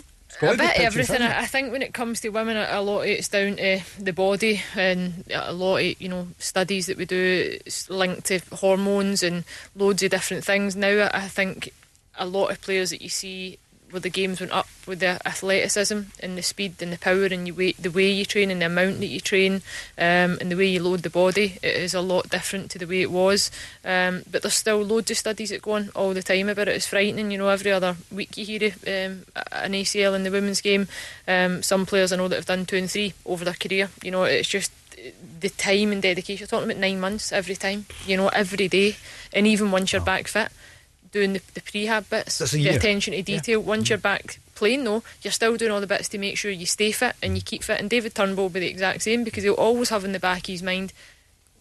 A 0.42 0.56
bit 0.56 0.78
everything. 0.78 1.22
I 1.22 1.46
think 1.46 1.72
when 1.72 1.82
it 1.82 1.94
comes 1.94 2.20
to 2.20 2.28
women, 2.28 2.56
a 2.56 2.80
lot 2.82 3.00
of 3.00 3.06
it's 3.06 3.28
down 3.28 3.56
to 3.56 3.80
the 3.98 4.12
body, 4.12 4.62
and 4.76 5.24
a 5.32 5.52
lot 5.52 5.78
of 5.78 6.00
you 6.00 6.08
know 6.08 6.28
studies 6.38 6.86
that 6.86 6.96
we 6.96 7.04
do 7.04 7.58
linked 7.88 8.26
to 8.26 8.40
hormones 8.52 9.22
and 9.22 9.44
loads 9.74 10.02
of 10.02 10.10
different 10.10 10.44
things. 10.44 10.76
Now, 10.76 11.10
I 11.12 11.28
think 11.28 11.72
a 12.18 12.26
lot 12.26 12.50
of 12.50 12.60
players 12.60 12.90
that 12.90 13.02
you 13.02 13.08
see 13.08 13.58
where 13.90 14.00
the 14.00 14.10
games 14.10 14.40
went 14.40 14.52
up 14.52 14.68
with 14.86 15.00
the 15.00 15.20
athleticism 15.26 16.00
and 16.20 16.36
the 16.38 16.42
speed 16.42 16.74
and 16.80 16.92
the 16.92 16.98
power 16.98 17.24
and 17.26 17.46
you 17.46 17.54
way, 17.54 17.72
the 17.72 17.90
way 17.90 18.10
you 18.10 18.24
train 18.24 18.50
and 18.50 18.60
the 18.60 18.66
amount 18.66 19.00
that 19.00 19.06
you 19.06 19.20
train 19.20 19.62
um, 19.96 20.38
and 20.40 20.50
the 20.50 20.56
way 20.56 20.66
you 20.66 20.82
load 20.82 21.02
the 21.02 21.10
body 21.10 21.58
it 21.62 21.76
is 21.76 21.94
a 21.94 22.00
lot 22.00 22.28
different 22.30 22.70
to 22.70 22.78
the 22.78 22.86
way 22.86 23.02
it 23.02 23.10
was. 23.10 23.50
Um, 23.84 24.22
but 24.30 24.42
there's 24.42 24.54
still 24.54 24.82
loads 24.82 25.10
of 25.10 25.16
studies 25.16 25.50
that 25.50 25.62
go 25.62 25.72
on 25.72 25.90
all 25.94 26.14
the 26.14 26.22
time 26.22 26.48
about 26.48 26.68
it. 26.68 26.76
It's 26.76 26.86
frightening 26.86 27.30
you 27.30 27.38
know 27.38 27.48
every 27.48 27.72
other 27.72 27.96
week 28.10 28.36
you 28.36 28.44
hear 28.44 28.72
um, 28.86 29.24
an 29.52 29.72
ACL 29.72 30.14
in 30.14 30.24
the 30.24 30.30
women's 30.30 30.60
game. 30.60 30.88
Um, 31.26 31.62
some 31.62 31.86
players 31.86 32.12
I 32.12 32.16
know 32.16 32.28
that 32.28 32.36
have 32.36 32.46
done 32.46 32.66
two 32.66 32.76
and 32.76 32.90
three 32.90 33.14
over 33.24 33.44
their 33.44 33.54
career 33.54 33.90
you 34.02 34.10
know 34.10 34.24
it's 34.24 34.48
just 34.48 34.72
the 35.40 35.50
time 35.50 35.92
and 35.92 36.02
dedication. 36.02 36.40
You're 36.40 36.48
talking 36.48 36.70
about 36.70 36.80
nine 36.80 37.00
months 37.00 37.32
every 37.32 37.56
time 37.56 37.86
you 38.06 38.16
know 38.16 38.28
every 38.28 38.68
day. 38.68 38.96
And 39.32 39.46
even 39.46 39.70
once 39.70 39.92
you're 39.92 40.02
back 40.02 40.28
fit 40.28 40.50
doing 41.12 41.34
the, 41.34 41.42
the 41.54 41.60
prehab 41.60 42.08
bits, 42.10 42.38
the 42.38 42.58
year. 42.58 42.76
attention 42.76 43.14
to 43.14 43.22
detail. 43.22 43.60
Yeah. 43.60 43.66
Once 43.66 43.84
mm. 43.84 43.90
you're 43.90 43.98
back 43.98 44.38
playing, 44.54 44.84
though, 44.84 45.02
you're 45.22 45.32
still 45.32 45.56
doing 45.56 45.72
all 45.72 45.80
the 45.80 45.86
bits 45.86 46.08
to 46.10 46.18
make 46.18 46.36
sure 46.36 46.50
you 46.50 46.66
stay 46.66 46.92
fit 46.92 47.16
and 47.22 47.36
you 47.36 47.42
keep 47.42 47.62
fit. 47.62 47.80
And 47.80 47.88
David 47.88 48.14
Turnbull 48.14 48.44
will 48.44 48.50
be 48.50 48.60
the 48.60 48.68
exact 48.68 49.02
same 49.02 49.24
because 49.24 49.44
he'll 49.44 49.54
always 49.54 49.90
have 49.90 50.04
in 50.04 50.12
the 50.12 50.20
back 50.20 50.40
of 50.40 50.46
his 50.46 50.62
mind, 50.62 50.92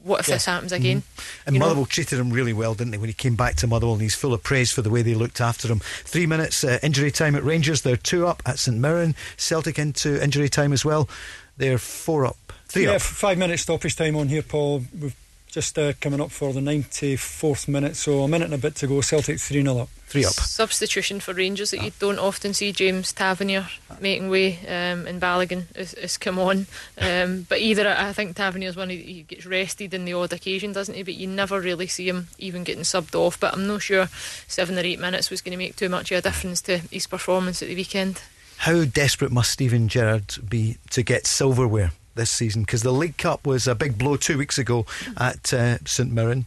what 0.04 0.22
if 0.22 0.28
yeah. 0.28 0.36
this 0.36 0.46
happens 0.46 0.72
again? 0.72 1.02
Mm-hmm. 1.02 1.48
And 1.48 1.56
you 1.56 1.60
Motherwell 1.60 1.84
know? 1.84 1.88
treated 1.88 2.20
him 2.20 2.32
really 2.32 2.54
well, 2.54 2.74
didn't 2.74 2.92
they, 2.92 2.98
when 2.98 3.10
he 3.10 3.14
came 3.14 3.36
back 3.36 3.56
to 3.58 3.68
Motherwell 3.68 3.94
and 3.94 4.02
he's 4.02 4.16
full 4.16 4.34
of 4.34 4.44
praise 4.44 4.72
for 4.72 4.82
the 4.82 4.90
way 4.90 5.02
they 5.02 5.16
looked 5.16 5.42
after 5.42 5.68
him. 5.68 5.80
Three 5.80 6.26
minutes 6.26 6.64
uh, 6.64 6.80
injury 6.82 7.12
time 7.12 7.36
at 7.36 7.44
Rangers. 7.44 7.82
They're 7.82 7.98
two 7.98 8.28
up 8.28 8.42
at 8.46 8.60
St 8.60 8.78
Mirren. 8.78 9.16
Celtic 9.36 9.78
into 9.80 10.22
injury 10.24 10.50
time 10.50 10.74
as 10.74 10.86
well. 10.86 11.10
They're 11.58 11.80
four 11.80 12.26
up 12.26 12.38
Three 12.68 12.86
yeah, 12.86 12.94
up. 12.96 13.02
five 13.02 13.38
minutes 13.38 13.64
stoppage 13.64 13.96
time 13.96 14.16
on 14.16 14.28
here, 14.28 14.42
Paul. 14.42 14.84
We've 15.00 15.16
just 15.58 15.80
uh, 15.80 15.92
coming 16.00 16.22
up 16.22 16.30
for 16.30 16.54
the 16.54 16.60
94th 16.60 17.68
minute, 17.68 17.96
so 17.96 18.22
a 18.22 18.28
minute 18.28 18.46
and 18.46 18.54
a 18.54 18.60
bit 18.60 18.76
to 18.76 18.86
go. 18.86 19.02
Celtic 19.02 19.40
3 19.40 19.64
0 19.64 19.80
up. 19.80 19.90
Three 20.06 20.24
up. 20.24 20.34
Substitution 20.34 21.20
for 21.20 21.34
Rangers 21.34 21.72
that 21.72 21.82
you 21.82 21.92
don't 21.98 22.20
often 22.20 22.54
see. 22.54 22.72
James 22.72 23.12
Tavernier 23.12 23.68
making 24.00 24.30
way, 24.30 24.60
um, 24.68 25.08
and 25.08 25.20
Balogun 25.20 25.76
has, 25.76 25.94
has 25.94 26.16
come 26.16 26.38
on. 26.38 26.68
Um, 27.02 27.48
but 27.50 27.58
either 27.58 27.88
I 27.90 28.14
think 28.14 28.36
Tavernier's 28.36 28.76
one 28.76 28.92
he, 28.92 28.98
he 28.98 29.24
gets 29.24 29.48
rested 29.48 29.96
in 29.96 30.06
the 30.06 30.14
odd 30.14 30.32
occasion, 30.32 30.74
doesn't 30.74 30.94
he? 30.94 31.02
But 31.02 31.16
you 31.16 31.26
never 31.26 31.60
really 31.60 31.88
see 31.88 32.08
him 32.08 32.28
even 32.38 32.64
getting 32.64 32.84
subbed 32.84 33.16
off. 33.16 33.40
But 33.40 33.56
I'm 33.56 33.66
not 33.66 33.82
sure 33.82 34.10
seven 34.48 34.78
or 34.78 34.82
eight 34.82 35.00
minutes 35.00 35.32
was 35.32 35.42
going 35.42 35.54
to 35.54 35.58
make 35.58 35.76
too 35.76 35.90
much 35.90 36.12
of 36.12 36.20
a 36.20 36.22
difference 36.22 36.62
to 36.62 36.78
his 36.78 37.08
performance 37.08 37.64
at 37.64 37.70
the 37.70 37.76
weekend. 37.76 38.22
How 38.58 38.86
desperate 38.86 39.32
must 39.32 39.50
Steven 39.50 39.88
Gerrard 39.88 40.36
be 40.48 40.78
to 40.92 41.02
get 41.02 41.26
silverware 41.26 41.94
this 42.18 42.30
season? 42.30 42.64
Because 42.64 42.84
the 42.84 42.92
League 42.92 43.18
Cup 43.18 43.48
was 43.48 43.68
a 43.68 43.76
big 43.76 43.98
blow 43.98 44.18
two 44.18 44.38
weeks 44.38 44.58
ago 44.58 44.86
at 45.18 45.54
uh, 45.54 45.78
St 45.86 46.12
Mirren. 46.12 46.46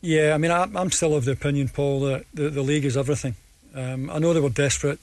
Yeah, 0.00 0.34
I 0.34 0.38
mean, 0.38 0.52
I, 0.52 0.62
I'm 0.62 0.92
still 0.92 1.16
of 1.16 1.24
the 1.24 1.32
opinion, 1.32 1.68
Paul, 1.68 2.00
that 2.00 2.26
the, 2.32 2.50
the 2.50 2.62
league 2.62 2.84
is 2.84 2.96
everything. 2.96 3.34
Um, 3.74 4.10
I 4.10 4.18
know 4.18 4.32
they 4.32 4.40
were 4.40 4.48
desperate. 4.48 5.00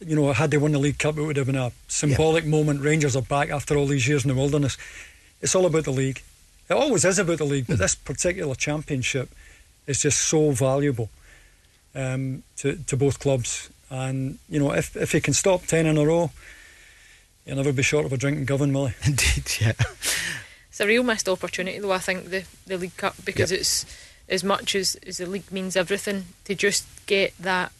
You 0.00 0.16
know, 0.16 0.32
had 0.32 0.50
they 0.50 0.58
won 0.58 0.72
the 0.72 0.78
League 0.78 0.98
Cup, 0.98 1.16
it 1.16 1.22
would 1.22 1.36
have 1.36 1.46
been 1.46 1.54
a 1.54 1.72
symbolic 1.86 2.44
moment. 2.44 2.82
Rangers 2.82 3.14
are 3.14 3.22
back 3.22 3.50
after 3.50 3.76
all 3.76 3.86
these 3.86 4.08
years 4.08 4.24
in 4.24 4.28
the 4.28 4.34
wilderness. 4.34 4.76
It's 5.40 5.54
all 5.54 5.66
about 5.66 5.84
the 5.84 5.92
league. 5.92 6.22
It 6.68 6.74
always 6.74 7.04
is 7.04 7.18
about 7.18 7.38
the 7.38 7.44
league, 7.44 7.66
but 7.68 7.78
this 7.78 7.94
particular 7.94 8.54
championship 8.54 9.28
is 9.86 10.00
just 10.00 10.20
so 10.20 10.50
valuable 10.50 11.10
um, 11.94 12.42
to, 12.56 12.76
to 12.76 12.96
both 12.96 13.20
clubs. 13.20 13.70
And, 13.90 14.38
you 14.48 14.58
know, 14.58 14.72
if, 14.72 14.96
if 14.96 15.12
he 15.12 15.20
can 15.20 15.34
stop 15.34 15.66
10 15.66 15.86
in 15.86 15.96
a 15.96 16.04
row, 16.04 16.30
he'll 17.44 17.56
never 17.56 17.72
be 17.72 17.82
short 17.82 18.06
of 18.06 18.12
a 18.12 18.16
drinking 18.16 18.44
Govan, 18.46 18.72
will 18.72 18.86
he? 18.88 18.94
Indeed, 19.06 19.44
yeah. 19.60 19.72
It's 20.68 20.80
a 20.80 20.86
real 20.86 21.02
missed 21.04 21.28
opportunity, 21.28 21.78
though. 21.78 21.92
I 21.92 21.98
think 21.98 22.30
the 22.30 22.44
the 22.66 22.76
League 22.76 22.96
Cup 22.96 23.14
because 23.24 23.50
Yep. 23.52 23.60
it's 23.60 23.86
as 24.28 24.42
much 24.42 24.74
as, 24.74 24.96
as 25.06 25.18
the 25.18 25.26
league 25.26 25.52
means 25.52 25.76
everything 25.76 26.24
to 26.46 26.54
just 26.54 26.86
get 27.06 27.32
that 27.38 27.70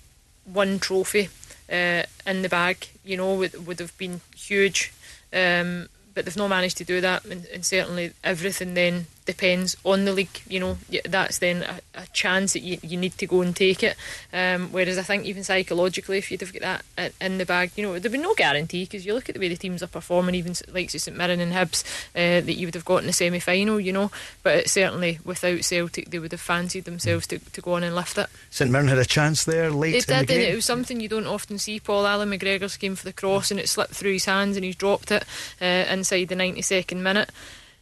one 0.44 0.78
trophy 0.78 1.28
uh, 1.72 2.02
in 2.26 2.42
the 2.42 2.48
bag. 2.48 2.86
You 3.04 3.16
know, 3.16 3.34
would 3.34 3.66
would 3.66 3.80
have 3.80 3.96
been 3.98 4.20
huge, 4.36 4.92
um, 5.32 5.88
but 6.14 6.24
they've 6.24 6.36
not 6.36 6.48
managed 6.48 6.76
to 6.78 6.84
do 6.84 7.00
that, 7.00 7.24
and, 7.24 7.46
and 7.46 7.64
certainly 7.66 8.12
everything 8.22 8.74
then 8.74 9.06
depends 9.26 9.76
on 9.84 10.04
the 10.04 10.12
league. 10.12 10.42
You 10.48 10.60
know, 10.60 10.78
that's 11.04 11.38
then 11.38 11.62
a, 11.62 11.80
a 11.94 12.06
chance 12.08 12.52
that 12.52 12.60
you, 12.60 12.78
you 12.82 12.96
need 12.96 13.16
to 13.18 13.26
go 13.26 13.40
and 13.40 13.54
take 13.54 13.82
it. 13.82 13.96
Um, 14.32 14.70
whereas 14.70 14.98
I 14.98 15.02
think 15.02 15.24
even 15.24 15.44
psychologically, 15.44 16.18
if 16.18 16.30
you'd 16.30 16.40
have 16.40 16.52
got 16.52 16.82
that 16.96 17.12
in 17.20 17.38
the 17.38 17.46
bag, 17.46 17.70
you 17.76 17.82
know, 17.84 17.98
there'd 17.98 18.12
be 18.12 18.18
no 18.18 18.34
guarantee 18.34 18.84
because 18.84 19.06
you 19.06 19.14
look 19.14 19.28
at 19.28 19.34
the 19.34 19.40
way 19.40 19.48
the 19.48 19.56
teams 19.56 19.82
are 19.82 19.88
performing, 19.88 20.34
even 20.34 20.54
like 20.72 20.90
St 20.90 21.16
Mirren 21.16 21.40
and 21.40 21.52
Hibs, 21.52 21.84
uh, 22.14 22.44
that 22.44 22.54
you 22.54 22.66
would 22.66 22.74
have 22.74 22.84
got 22.84 22.98
in 22.98 23.06
the 23.06 23.12
semi 23.12 23.40
final. 23.40 23.80
You 23.80 23.92
know, 23.92 24.10
but 24.42 24.56
it, 24.56 24.70
certainly 24.70 25.18
without 25.24 25.64
Celtic, 25.64 26.10
they 26.10 26.18
would 26.18 26.32
have 26.32 26.40
fancied 26.40 26.84
themselves 26.84 27.26
to, 27.28 27.38
to 27.38 27.60
go 27.60 27.74
on 27.74 27.82
and 27.82 27.94
lift 27.94 28.18
it. 28.18 28.26
St 28.50 28.70
Mirren 28.70 28.88
had 28.88 28.98
a 28.98 29.04
chance 29.04 29.44
there 29.44 29.70
late 29.70 29.94
It 29.94 30.08
in 30.08 30.18
the 30.18 30.26
did, 30.26 30.34
and 30.34 30.40
game. 30.42 30.52
it 30.52 30.56
was 30.56 30.64
something 30.64 31.00
you 31.00 31.08
don't 31.08 31.26
often 31.26 31.58
see. 31.58 31.80
Paul 31.80 32.06
Allan 32.06 32.30
McGregor's 32.30 32.76
came 32.76 32.94
for 32.94 33.04
the 33.04 33.12
cross, 33.12 33.50
and 33.50 33.58
it 33.58 33.68
slipped 33.68 33.94
through 33.94 34.12
his 34.12 34.24
hands, 34.26 34.56
and 34.56 34.64
he's 34.64 34.76
dropped 34.76 35.10
it 35.10 35.24
uh, 35.60 35.64
inside 35.64 36.28
the 36.28 36.34
92nd 36.34 36.98
minute. 36.98 37.30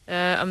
Uh, 0.09 0.37
I 0.39 0.45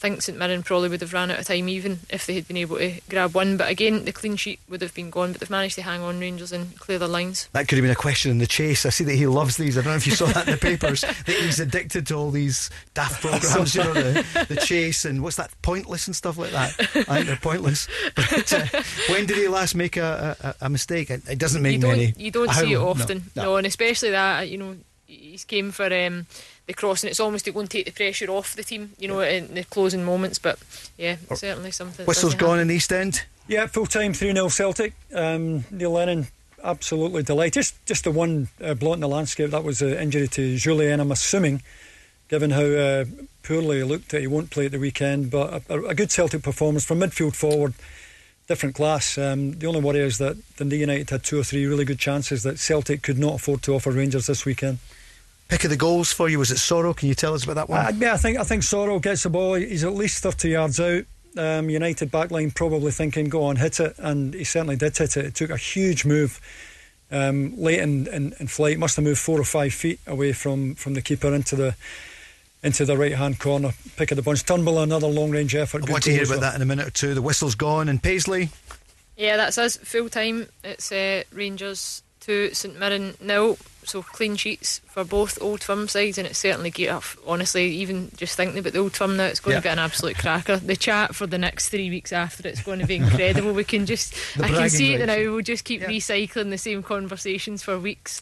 think 0.00 0.22
St 0.22 0.38
Mirren 0.38 0.62
probably 0.62 0.88
would 0.88 1.02
have 1.02 1.12
ran 1.12 1.30
out 1.30 1.38
of 1.38 1.46
time 1.46 1.68
even 1.68 2.00
if 2.08 2.24
they 2.24 2.34
had 2.34 2.48
been 2.48 2.56
able 2.56 2.78
to 2.78 3.00
grab 3.10 3.34
one. 3.34 3.58
But 3.58 3.68
again, 3.68 4.06
the 4.06 4.12
clean 4.12 4.36
sheet 4.36 4.58
would 4.68 4.80
have 4.80 4.94
been 4.94 5.10
gone. 5.10 5.32
But 5.32 5.40
they've 5.42 5.50
managed 5.50 5.74
to 5.74 5.82
hang 5.82 6.00
on 6.00 6.18
Rangers 6.18 6.52
and 6.52 6.74
clear 6.78 6.98
their 6.98 7.06
lines. 7.08 7.48
That 7.52 7.68
could 7.68 7.76
have 7.76 7.82
been 7.82 7.90
a 7.90 7.94
question 7.94 8.30
in 8.30 8.38
the 8.38 8.46
chase. 8.46 8.86
I 8.86 8.88
see 8.88 9.04
that 9.04 9.14
he 9.14 9.26
loves 9.26 9.58
these. 9.58 9.76
I 9.76 9.82
don't 9.82 9.92
know 9.92 9.96
if 9.96 10.06
you 10.06 10.14
saw 10.14 10.26
that 10.26 10.46
in 10.46 10.52
the 10.52 10.58
papers. 10.58 11.00
that 11.26 11.26
he's 11.26 11.60
addicted 11.60 12.06
to 12.06 12.14
all 12.14 12.30
these 12.30 12.70
daft 12.94 13.20
programs, 13.20 13.74
you 13.74 13.84
know, 13.84 13.92
the, 13.92 14.46
the 14.48 14.56
chase 14.56 15.04
and 15.04 15.22
what's 15.22 15.36
that, 15.36 15.50
pointless 15.60 16.06
and 16.06 16.16
stuff 16.16 16.38
like 16.38 16.52
that. 16.52 16.74
I 16.80 16.84
think 17.16 17.26
they're 17.26 17.36
pointless. 17.36 17.86
But 18.16 18.52
uh, 18.52 18.82
when 19.10 19.26
did 19.26 19.36
he 19.36 19.48
last 19.48 19.74
make 19.74 19.98
a, 19.98 20.36
a, 20.40 20.66
a 20.66 20.70
mistake? 20.70 21.10
It, 21.10 21.28
it 21.28 21.38
doesn't 21.38 21.60
make 21.60 21.74
you 21.74 21.86
many. 21.86 22.14
You 22.16 22.30
don't 22.30 22.48
How- 22.48 22.60
see 22.60 22.72
it 22.72 22.78
no, 22.78 22.88
often, 22.88 23.24
no. 23.36 23.42
no, 23.42 23.56
and 23.56 23.66
especially 23.66 24.10
that 24.10 24.48
you 24.48 24.56
know 24.56 24.76
he's 25.06 25.44
came 25.44 25.70
for 25.72 25.92
um, 25.92 26.26
the 26.66 26.74
cross, 26.74 27.02
and 27.02 27.10
it's 27.10 27.20
almost 27.20 27.44
to 27.46 27.52
go 27.52 27.60
and 27.60 27.70
take 27.70 27.86
the 27.86 27.92
pressure 27.92 28.30
off 28.30 28.54
the 28.54 28.62
team, 28.62 28.92
you 28.98 29.08
know, 29.08 29.20
in 29.20 29.54
the 29.54 29.64
closing 29.64 30.04
moments. 30.04 30.38
But 30.38 30.58
yeah, 30.96 31.16
certainly 31.34 31.70
something. 31.70 32.04
that 32.04 32.08
Whistle's 32.08 32.34
gone 32.34 32.58
happen. 32.58 32.70
in 32.70 32.76
East 32.76 32.92
End. 32.92 33.24
Yeah, 33.48 33.66
full 33.66 33.86
time 33.86 34.12
3 34.12 34.32
0 34.32 34.48
Celtic. 34.48 34.92
Um, 35.12 35.64
Neil 35.70 35.90
Lennon, 35.90 36.28
absolutely 36.62 37.22
delighted. 37.22 37.54
Just, 37.54 37.84
just 37.86 38.04
the 38.04 38.10
one 38.10 38.48
uh, 38.62 38.74
blot 38.74 38.94
in 38.94 39.00
the 39.00 39.08
landscape, 39.08 39.50
that 39.50 39.64
was 39.64 39.82
an 39.82 39.94
injury 39.94 40.28
to 40.28 40.54
Jullien, 40.54 41.00
I'm 41.00 41.10
assuming, 41.10 41.62
given 42.28 42.50
how 42.50 42.62
uh, 42.62 43.04
poorly 43.42 43.78
he 43.78 43.82
looked, 43.82 44.10
that 44.10 44.20
he 44.20 44.28
won't 44.28 44.50
play 44.50 44.66
at 44.66 44.72
the 44.72 44.78
weekend. 44.78 45.30
But 45.30 45.64
a, 45.68 45.86
a 45.86 45.94
good 45.94 46.12
Celtic 46.12 46.42
performance 46.42 46.84
from 46.84 47.00
midfield 47.00 47.34
forward, 47.34 47.74
different 48.46 48.74
class. 48.76 49.18
Um, 49.18 49.58
the 49.58 49.66
only 49.66 49.80
worry 49.80 50.00
is 50.00 50.18
that 50.18 50.36
Dundee 50.56 50.78
United 50.78 51.10
had 51.10 51.24
two 51.24 51.40
or 51.40 51.44
three 51.44 51.66
really 51.66 51.84
good 51.84 51.98
chances 51.98 52.42
that 52.44 52.58
Celtic 52.58 53.02
could 53.02 53.18
not 53.18 53.34
afford 53.34 53.62
to 53.62 53.74
offer 53.74 53.90
Rangers 53.90 54.26
this 54.26 54.44
weekend. 54.44 54.78
Pick 55.50 55.64
of 55.64 55.70
the 55.70 55.76
goals 55.76 56.12
for 56.12 56.28
you 56.28 56.38
was 56.38 56.52
it 56.52 56.58
Soro? 56.58 56.96
Can 56.96 57.08
you 57.08 57.14
tell 57.14 57.34
us 57.34 57.42
about 57.42 57.54
that 57.54 57.68
one? 57.68 57.84
Uh, 57.84 57.92
yeah, 57.96 58.14
I 58.14 58.16
think 58.16 58.38
I 58.38 58.44
think 58.44 58.62
Soro 58.62 59.02
gets 59.02 59.24
the 59.24 59.30
ball. 59.30 59.54
He's 59.54 59.82
at 59.82 59.94
least 59.94 60.22
thirty 60.22 60.50
yards 60.50 60.78
out. 60.78 61.04
Um, 61.36 61.68
United 61.68 62.10
backline 62.10 62.54
probably 62.54 62.92
thinking, 62.92 63.28
"Go 63.28 63.42
on, 63.42 63.56
hit 63.56 63.80
it," 63.80 63.96
and 63.98 64.32
he 64.32 64.44
certainly 64.44 64.76
did 64.76 64.96
hit 64.96 65.16
it. 65.16 65.26
It 65.26 65.34
took 65.34 65.50
a 65.50 65.56
huge 65.56 66.04
move 66.04 66.40
um, 67.10 67.54
late 67.56 67.80
in, 67.80 68.06
in, 68.08 68.32
in 68.38 68.46
flight. 68.46 68.78
Must 68.78 68.94
have 68.96 69.04
moved 69.04 69.18
four 69.18 69.40
or 69.40 69.44
five 69.44 69.74
feet 69.74 69.98
away 70.06 70.32
from, 70.32 70.74
from 70.76 70.94
the 70.94 71.02
keeper 71.02 71.34
into 71.34 71.56
the 71.56 71.74
into 72.62 72.84
the 72.84 72.96
right 72.96 73.14
hand 73.14 73.38
corner. 73.38 73.72
Pick 73.96 74.12
of 74.12 74.16
the 74.16 74.22
bunch. 74.22 74.44
Turnbull 74.44 74.78
another 74.78 75.08
long 75.08 75.30
range 75.30 75.54
effort. 75.54 75.78
I 75.78 75.86
Good 75.86 75.92
want 75.92 76.04
to 76.04 76.12
hear 76.12 76.24
about 76.24 76.40
that 76.40 76.54
in 76.54 76.62
a 76.62 76.66
minute 76.66 76.86
or 76.86 76.90
two. 76.90 77.14
The 77.14 77.22
whistle's 77.22 77.54
gone 77.54 77.88
and 77.88 78.02
Paisley. 78.02 78.50
Yeah, 79.16 79.36
that's 79.36 79.58
us 79.58 79.76
full 79.76 80.08
time. 80.08 80.46
It's 80.62 80.92
uh, 80.92 81.24
Rangers 81.32 82.02
two, 82.20 82.52
St 82.54 82.78
Mirren 82.78 83.14
nil. 83.20 83.58
So 83.82 84.02
clean 84.02 84.36
sheets 84.36 84.80
for 84.86 85.04
both 85.04 85.40
Old 85.40 85.62
Firm 85.62 85.88
sides, 85.88 86.18
and 86.18 86.26
it's 86.26 86.38
certainly 86.38 86.70
geared 86.70 86.92
up. 86.92 87.04
Honestly, 87.26 87.70
even 87.76 88.10
just 88.16 88.36
thinking 88.36 88.58
about 88.58 88.74
the 88.74 88.78
Old 88.78 88.94
Firm 88.94 89.16
now, 89.16 89.24
it's 89.24 89.40
going 89.40 89.54
Yeah. 89.54 89.60
to 89.60 89.64
be 89.64 89.68
an 89.70 89.78
absolute 89.78 90.18
cracker. 90.18 90.58
The 90.58 90.76
chat 90.76 91.14
for 91.14 91.26
the 91.26 91.38
next 91.38 91.70
three 91.70 91.88
weeks 91.88 92.12
after 92.12 92.46
it's 92.46 92.62
going 92.62 92.80
to 92.80 92.86
be 92.86 92.96
incredible. 92.96 93.52
we 93.54 93.64
can 93.64 93.86
just, 93.86 94.14
The 94.36 94.44
I 94.44 94.48
can 94.48 94.70
see 94.70 94.94
it 94.94 95.06
now. 95.06 95.16
We'll 95.16 95.40
just 95.40 95.64
keep 95.64 95.80
recycling 95.82 96.50
the 96.50 96.58
same 96.58 96.82
conversations 96.82 97.62
for 97.62 97.78
weeks. 97.78 98.20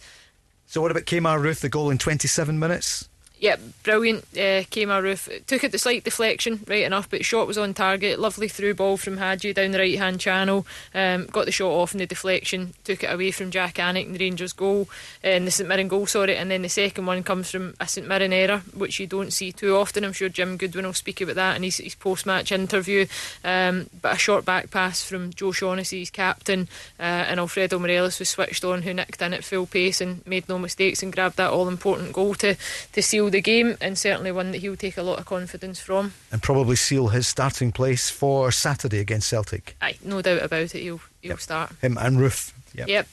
So 0.67 0.81
what 0.81 0.93
about 0.93 1.05
Kemar 1.07 1.41
Roofe, 1.41 1.61
the 1.61 1.69
goal 1.69 1.91
in 1.91 1.99
27 1.99 2.57
minutes? 2.59 3.09
Yep, 3.41 3.61
brilliant. 3.85 4.25
Uh, 4.35 4.67
Kemar 4.67 5.01
Roofe. 5.01 5.47
Took 5.47 5.63
it 5.63 5.71
the 5.71 5.79
slight 5.79 6.03
deflection, 6.03 6.65
right 6.67 6.83
enough, 6.83 7.09
but 7.09 7.25
shot 7.25 7.47
was 7.47 7.57
on 7.57 7.73
target. 7.73 8.19
Lovely 8.19 8.49
through 8.49 8.75
ball 8.75 8.97
from 8.97 9.19
Hagi 9.19 9.53
down 9.53 9.71
the 9.71 9.79
right 9.79 9.97
hand 9.97 10.19
channel. 10.19 10.67
Um, 10.93 11.27
got 11.27 11.47
the 11.47 11.53
shot 11.53 11.71
off 11.71 11.93
in 11.93 11.99
the 11.99 12.07
deflection. 12.07 12.75
Took 12.83 13.05
it 13.05 13.13
away 13.13 13.31
from 13.31 13.53
Jak 13.53 13.77
Alnwick 13.77 14.07
and 14.07 14.15
the 14.17 14.19
Rangers 14.19 14.53
goal, 14.53 14.89
and 15.23 15.47
the 15.47 15.53
St 15.53 15.69
Mirren 15.69 15.87
goal, 15.87 16.07
sorry. 16.07 16.37
And 16.37 16.51
then 16.51 16.63
the 16.63 16.69
second 16.69 17.07
one 17.07 17.23
comes 17.23 17.51
from 17.51 17.75
a 17.79 17.87
St 17.87 18.09
Mirren 18.09 18.33
error, 18.33 18.63
which 18.75 18.99
you 18.99 19.07
don't 19.07 19.33
see 19.33 19.53
too 19.53 19.77
often. 19.77 20.05
I'm 20.05 20.13
sure 20.13 20.29
Jim 20.29 20.57
Goodwin 20.57 20.87
will 20.87 20.93
speak 20.93 21.21
about 21.21 21.37
that 21.37 21.57
in 21.57 21.63
his, 21.63 21.77
his 21.77 21.95
post 21.95 22.27
match 22.27 22.51
interview. 22.51 23.07
Um, 23.45 23.89
but 24.03 24.17
a 24.17 24.19
short 24.19 24.45
back 24.45 24.73
pass 24.73 25.05
from 25.05 25.33
Joe 25.33 25.53
Shaughnessy's 25.53 26.11
captain, 26.11 26.69
uh, 26.99 27.03
and 27.03 27.39
Alfredo 27.39 27.79
Morelos 27.79 28.19
was 28.19 28.31
switched 28.31 28.65
on, 28.65 28.83
who 28.83 28.93
nicked 28.93 29.23
in 29.23 29.33
at 29.33 29.45
full 29.45 29.67
pace 29.67 30.01
and 30.01 30.27
made 30.27 30.49
no 30.49 30.59
mistakes 30.59 31.05
and 31.05 31.13
grabbed 31.13 31.37
that 31.37 31.53
all 31.53 31.69
important 31.69 32.13
goal 32.13 32.35
to, 32.35 32.57
to 32.93 33.01
seal 33.03 33.28
the 33.31 33.41
game, 33.41 33.77
and 33.81 33.99
certainly 33.99 34.33
one 34.33 34.53
that 34.53 34.59
he'll 34.59 34.77
take 34.77 34.97
a 34.97 35.03
lot 35.03 35.19
of 35.19 35.27
confidence 35.27 35.81
from. 35.81 36.13
And 36.33 36.43
probably 36.43 36.77
seal 36.77 37.09
his 37.09 37.27
starting 37.27 37.73
place 37.73 38.11
for 38.11 38.51
Saturday 38.53 38.99
against 38.99 39.29
Celtic. 39.29 39.77
Aye, 39.81 39.99
no 40.03 40.23
doubt 40.23 40.43
about 40.43 40.75
it, 40.75 40.83
he'll, 40.83 41.01
he'll 41.21 41.37
start. 41.37 41.73
Him 41.81 41.99
and 41.99 42.19
Roofe. 42.19 42.53
Yep. 42.75 42.89
Yep. 42.89 43.09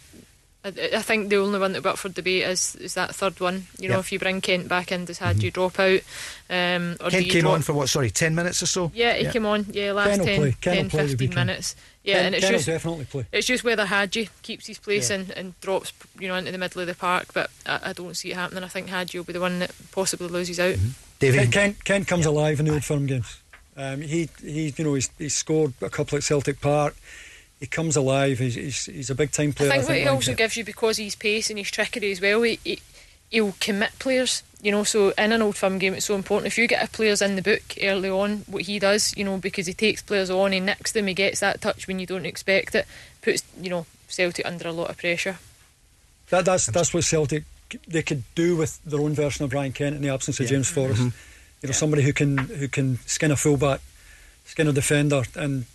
I, 0.66 0.70
I 0.96 1.02
think 1.04 1.30
the 1.30 1.38
only 1.38 1.60
one 1.60 1.74
that 1.74 1.86
up 1.86 1.98
for 2.00 2.10
debate 2.10 2.44
is 2.44 2.76
is 2.76 2.96
that 2.96 3.14
third 3.16 3.40
one. 3.40 3.68
You 3.80 3.88
know, 3.90 3.96
Yep. 3.98 4.00
if 4.06 4.12
you 4.12 4.20
bring 4.20 4.42
Kent 4.42 4.68
back 4.68 4.92
in, 4.92 5.06
does 5.06 5.20
Hagi 5.20 5.52
drop 5.52 5.80
out? 5.80 6.02
Um, 6.50 6.98
or 7.00 7.10
Kent 7.12 7.30
came 7.30 7.42
drop- 7.42 7.54
on 7.54 7.62
for 7.62 7.74
what, 7.74 7.88
sorry, 7.90 8.10
10 8.10 8.34
minutes 8.36 8.62
or 8.64 8.66
so? 8.66 8.92
Yeah, 8.96 9.14
he 9.14 9.26
came 9.32 9.46
on. 9.46 9.68
Yeah, 9.72 9.92
last 9.94 10.18
Ken 10.18 10.26
10, 10.26 10.54
10 10.62 10.84
will 10.86 10.90
play 10.90 11.04
the 11.06 11.10
15 11.18 11.30
minutes. 11.36 11.76
Yeah, 12.04 12.16
Ken- 12.16 12.26
and 12.26 12.36
it's 12.36 12.44
Ken 12.46 12.54
just 12.54 12.66
definitely 12.66 13.06
play. 13.06 13.26
it's 13.32 13.48
just 13.48 13.64
whether 13.64 13.86
Hagi 13.86 14.30
keeps 14.42 14.68
his 14.68 14.78
place 14.80 15.10
Yeah. 15.10 15.18
and, 15.18 15.32
and 15.32 15.60
drops, 15.62 15.94
you 16.20 16.28
know, 16.28 16.36
into 16.36 16.52
the 16.52 16.58
middle 16.58 16.82
of 16.82 16.88
the 16.88 16.96
park. 16.96 17.28
But 17.34 17.50
I, 17.66 17.80
I 17.90 17.94
don't 17.94 18.16
see 18.16 18.32
it 18.32 18.36
happening. 18.36 18.64
I 18.64 18.68
think 18.68 18.90
Hagi 18.90 19.18
will 19.18 19.26
be 19.26 19.34
the 19.34 19.40
one 19.40 19.60
that 19.60 19.72
possibly 19.92 20.28
loses 20.28 20.60
out. 20.60 20.76
David. 21.20 21.52
Ken, 21.52 21.52
Ken, 21.52 21.76
Ken 21.84 22.06
comes 22.06 22.26
alive 22.26 22.60
in 22.60 22.66
the 22.66 22.74
old 22.74 22.84
firm 22.84 23.06
games. 23.06 23.40
Um, 23.78 24.02
he, 24.02 24.30
he, 24.42 24.74
you 24.78 24.84
know, 24.86 24.94
he's, 24.94 25.10
he's 25.18 25.36
scored 25.36 25.74
a 25.82 25.90
couple 25.90 26.18
at 26.18 26.24
Celtic 26.24 26.62
Park. 26.62 26.96
He 27.66 27.70
comes 27.70 27.96
alive. 27.96 28.38
He's, 28.38 28.54
he's, 28.54 28.86
he's 28.86 29.10
a 29.10 29.16
big 29.16 29.32
time 29.32 29.52
player. 29.52 29.72
I 29.72 29.78
player. 29.78 29.86
think 29.88 29.90
what 29.90 29.98
he 29.98 30.08
also 30.08 30.26
Kent. 30.28 30.38
gives 30.38 30.58
you 30.58 30.64
because 30.64 30.98
he's 30.98 31.16
pace 31.16 31.50
and 31.50 31.58
his 31.58 31.72
trickery 31.72 32.12
as 32.12 32.22
well. 32.22 32.44
He, 32.44 32.60
he, 32.64 32.80
he'll 33.32 33.56
commit 33.60 33.98
players. 33.98 34.44
You 34.62 34.72
know, 34.72 34.84
so 34.84 35.14
in 35.18 35.32
an 35.32 35.42
old 35.42 35.56
firm 35.56 35.80
game, 35.80 35.96
it's 35.96 36.06
so 36.06 36.14
important. 36.14 36.46
If 36.46 36.60
you 36.60 36.68
get 36.68 36.88
a 36.88 36.92
players 36.92 37.24
in 37.24 37.36
the 37.36 37.42
book 37.42 37.64
early 37.82 38.08
on, 38.08 38.44
what 38.46 38.62
he 38.62 38.78
does, 38.78 39.18
you 39.18 39.24
know, 39.24 39.38
because 39.38 39.66
he 39.66 39.74
takes 39.74 40.04
players 40.04 40.30
on, 40.30 40.52
he 40.52 40.60
nicks 40.60 40.92
them, 40.92 41.08
he 41.08 41.16
gets 41.16 41.40
that 41.40 41.60
touch 41.60 41.88
when 41.88 41.98
you 41.98 42.06
don't 42.06 42.28
expect 42.28 42.76
it, 42.76 42.86
puts 43.24 43.42
you 43.60 43.72
know 43.72 43.88
Celtic 44.08 44.46
under 44.46 44.68
a 44.68 44.72
lot 44.72 44.92
of 44.92 45.00
pressure. 45.00 45.40
That, 46.30 46.46
that's 46.46 46.68
that's 46.68 46.94
what 46.94 47.04
Celtic 47.04 47.46
they 47.88 48.04
could 48.04 48.22
do 48.36 48.56
with 48.58 48.80
their 48.86 49.02
own 49.02 49.16
version 49.16 49.44
of 49.44 49.54
Ryan 49.54 49.74
Kent 49.74 49.96
in 49.96 50.04
the 50.04 50.10
absence 50.10 50.40
of 50.40 50.46
James 50.46 50.70
Forrest. 50.70 51.02
Mm-hmm. 51.02 51.18
You 51.64 51.70
know, 51.70 51.74
somebody 51.74 52.04
who 52.04 52.14
can 52.14 52.38
who 52.38 52.68
can 52.68 53.00
skin 53.08 53.32
a 53.32 53.36
fullback, 53.36 53.82
skin 54.46 54.68
a 54.68 54.72
defender, 54.72 55.24
and 55.36 55.66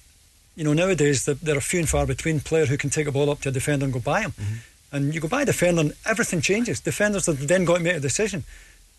you 0.61 0.66
know 0.66 0.74
nowadays 0.74 1.24
there 1.24 1.57
are 1.57 1.61
few 1.62 1.81
and 1.81 1.89
far 1.89 2.05
between 2.05 2.39
players 2.39 2.69
who 2.69 2.77
can 2.77 2.91
take 2.91 3.07
a 3.07 3.12
ball 3.12 3.31
up 3.31 3.41
to 3.41 3.49
a 3.49 3.53
defender 3.53 3.85
and 3.87 3.95
go 3.95 3.99
by 3.99 4.20
him. 4.20 4.32
Mm-hmm. 4.32 4.95
And 4.95 5.15
you 5.15 5.20
go 5.20 5.27
by 5.37 5.43
a 5.43 5.47
defender, 5.47 5.81
and 5.81 5.95
everything 6.05 6.43
changes. 6.43 6.81
Defenders 6.81 7.24
have 7.24 7.49
then 7.49 7.65
got 7.65 7.78
to 7.78 7.82
make 7.82 7.97
a 7.97 8.01
decision. 8.01 8.45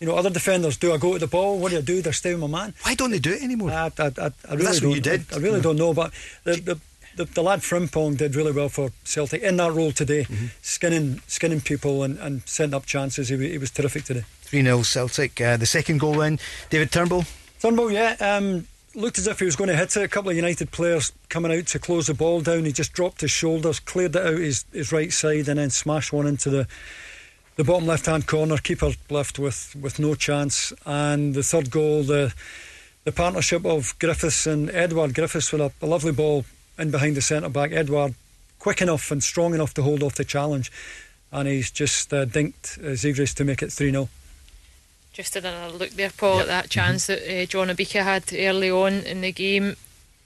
You 0.00 0.08
know, 0.08 0.16
other 0.16 0.30
defenders 0.30 0.76
do 0.76 0.92
I 0.92 0.96
go 0.96 1.12
to 1.12 1.20
the 1.20 1.28
ball? 1.28 1.60
What 1.60 1.70
do 1.70 1.78
I 1.78 1.80
do? 1.82 2.02
They're 2.02 2.12
staying 2.12 2.40
my 2.40 2.48
man. 2.48 2.74
Why 2.82 2.96
don't 2.96 3.12
they 3.12 3.20
do 3.20 3.30
it 3.30 3.42
anymore? 3.44 3.70
I, 3.70 3.92
I, 3.96 4.06
I, 4.06 4.30
I 4.48 4.54
really 4.54 4.64
that's 4.64 4.80
don't, 4.80 4.88
what 4.88 4.96
you 4.96 5.02
did. 5.02 5.24
I, 5.32 5.36
really 5.36 5.60
don't 5.60 5.76
know, 5.76 5.94
but 5.94 6.12
the, 6.42 6.56
the 6.56 6.80
the, 7.14 7.26
the 7.26 7.42
lad 7.42 7.60
Frimpong 7.60 8.16
did 8.16 8.34
really 8.34 8.52
well 8.52 8.68
for 8.68 8.90
Celtic 9.04 9.42
in 9.42 9.56
that 9.58 9.72
role 9.72 9.92
today, 9.92 10.24
Mm-hmm. 10.24 10.46
skinning 10.62 11.22
skinning 11.28 11.60
people 11.60 12.02
and, 12.02 12.18
and 12.18 12.42
setting 12.46 12.74
up 12.74 12.86
chances. 12.86 13.28
He, 13.28 13.36
he 13.36 13.58
was 13.58 13.70
terrific 13.70 14.02
today. 14.04 14.24
3 14.46 14.62
0 14.62 14.82
Celtic. 14.82 15.40
Uh, 15.40 15.56
the 15.58 15.66
second 15.66 16.00
goal 16.00 16.22
in, 16.22 16.40
David 16.70 16.90
Turnbull. 16.90 17.24
Turnbull, 17.60 17.92
yeah, 17.92 18.16
um, 18.18 18.66
looked 18.94 19.18
as 19.18 19.26
if 19.26 19.38
he 19.38 19.44
was 19.44 19.56
going 19.56 19.68
to 19.68 19.76
hit 19.76 19.96
it. 19.96 20.02
A 20.02 20.08
couple 20.08 20.30
of 20.30 20.36
United 20.36 20.70
players 20.70 21.12
coming 21.28 21.52
out 21.52 21.66
to 21.68 21.78
close 21.78 22.06
the 22.06 22.14
ball 22.14 22.40
down. 22.40 22.64
He 22.64 22.72
just 22.72 22.92
dropped 22.92 23.20
his 23.20 23.30
shoulders, 23.30 23.80
cleared 23.80 24.16
it 24.16 24.26
out 24.26 24.38
his, 24.38 24.64
his 24.72 24.92
right 24.92 25.12
side, 25.12 25.48
and 25.48 25.58
then 25.58 25.70
smashed 25.70 26.12
one 26.12 26.26
into 26.26 26.50
the 26.50 26.66
the 27.56 27.64
bottom 27.64 27.86
left 27.86 28.06
hand 28.06 28.26
corner. 28.26 28.56
Keeper 28.56 28.92
left 29.10 29.38
with, 29.38 29.76
with 29.78 29.98
no 29.98 30.14
chance. 30.14 30.72
And 30.86 31.34
the 31.34 31.42
third 31.42 31.70
goal, 31.70 32.02
the 32.02 32.34
the 33.04 33.12
partnership 33.12 33.66
of 33.66 33.98
Griffiths 33.98 34.46
and 34.46 34.70
Edouard. 34.70 35.14
Griffiths 35.14 35.50
with 35.52 35.60
a, 35.60 35.72
a 35.82 35.86
lovely 35.86 36.12
ball 36.12 36.44
in 36.78 36.90
behind 36.90 37.16
the 37.16 37.20
centre 37.20 37.48
back. 37.48 37.72
Edouard 37.72 38.14
quick 38.58 38.80
enough 38.80 39.10
and 39.10 39.24
strong 39.24 39.54
enough 39.54 39.74
to 39.74 39.82
hold 39.82 40.02
off 40.02 40.14
the 40.14 40.24
challenge. 40.24 40.70
And 41.32 41.48
he's 41.48 41.70
just 41.70 42.12
uh, 42.12 42.24
dinked 42.26 42.78
Siegrist 42.78 43.34
to 43.36 43.44
make 43.44 43.62
it 43.62 43.72
3 43.72 43.90
0. 43.90 44.08
Just 45.12 45.34
had 45.34 45.44
another 45.44 45.76
look 45.76 45.90
there, 45.90 46.10
Paul, 46.10 46.40
at 46.40 46.46
that 46.46 46.70
chance 46.70 47.06
that 47.06 47.22
uh, 47.22 47.44
John 47.46 47.68
Obika 47.68 48.02
had 48.02 48.32
early 48.32 48.70
on 48.70 48.94
in 48.94 49.20
the 49.20 49.32
game. 49.32 49.76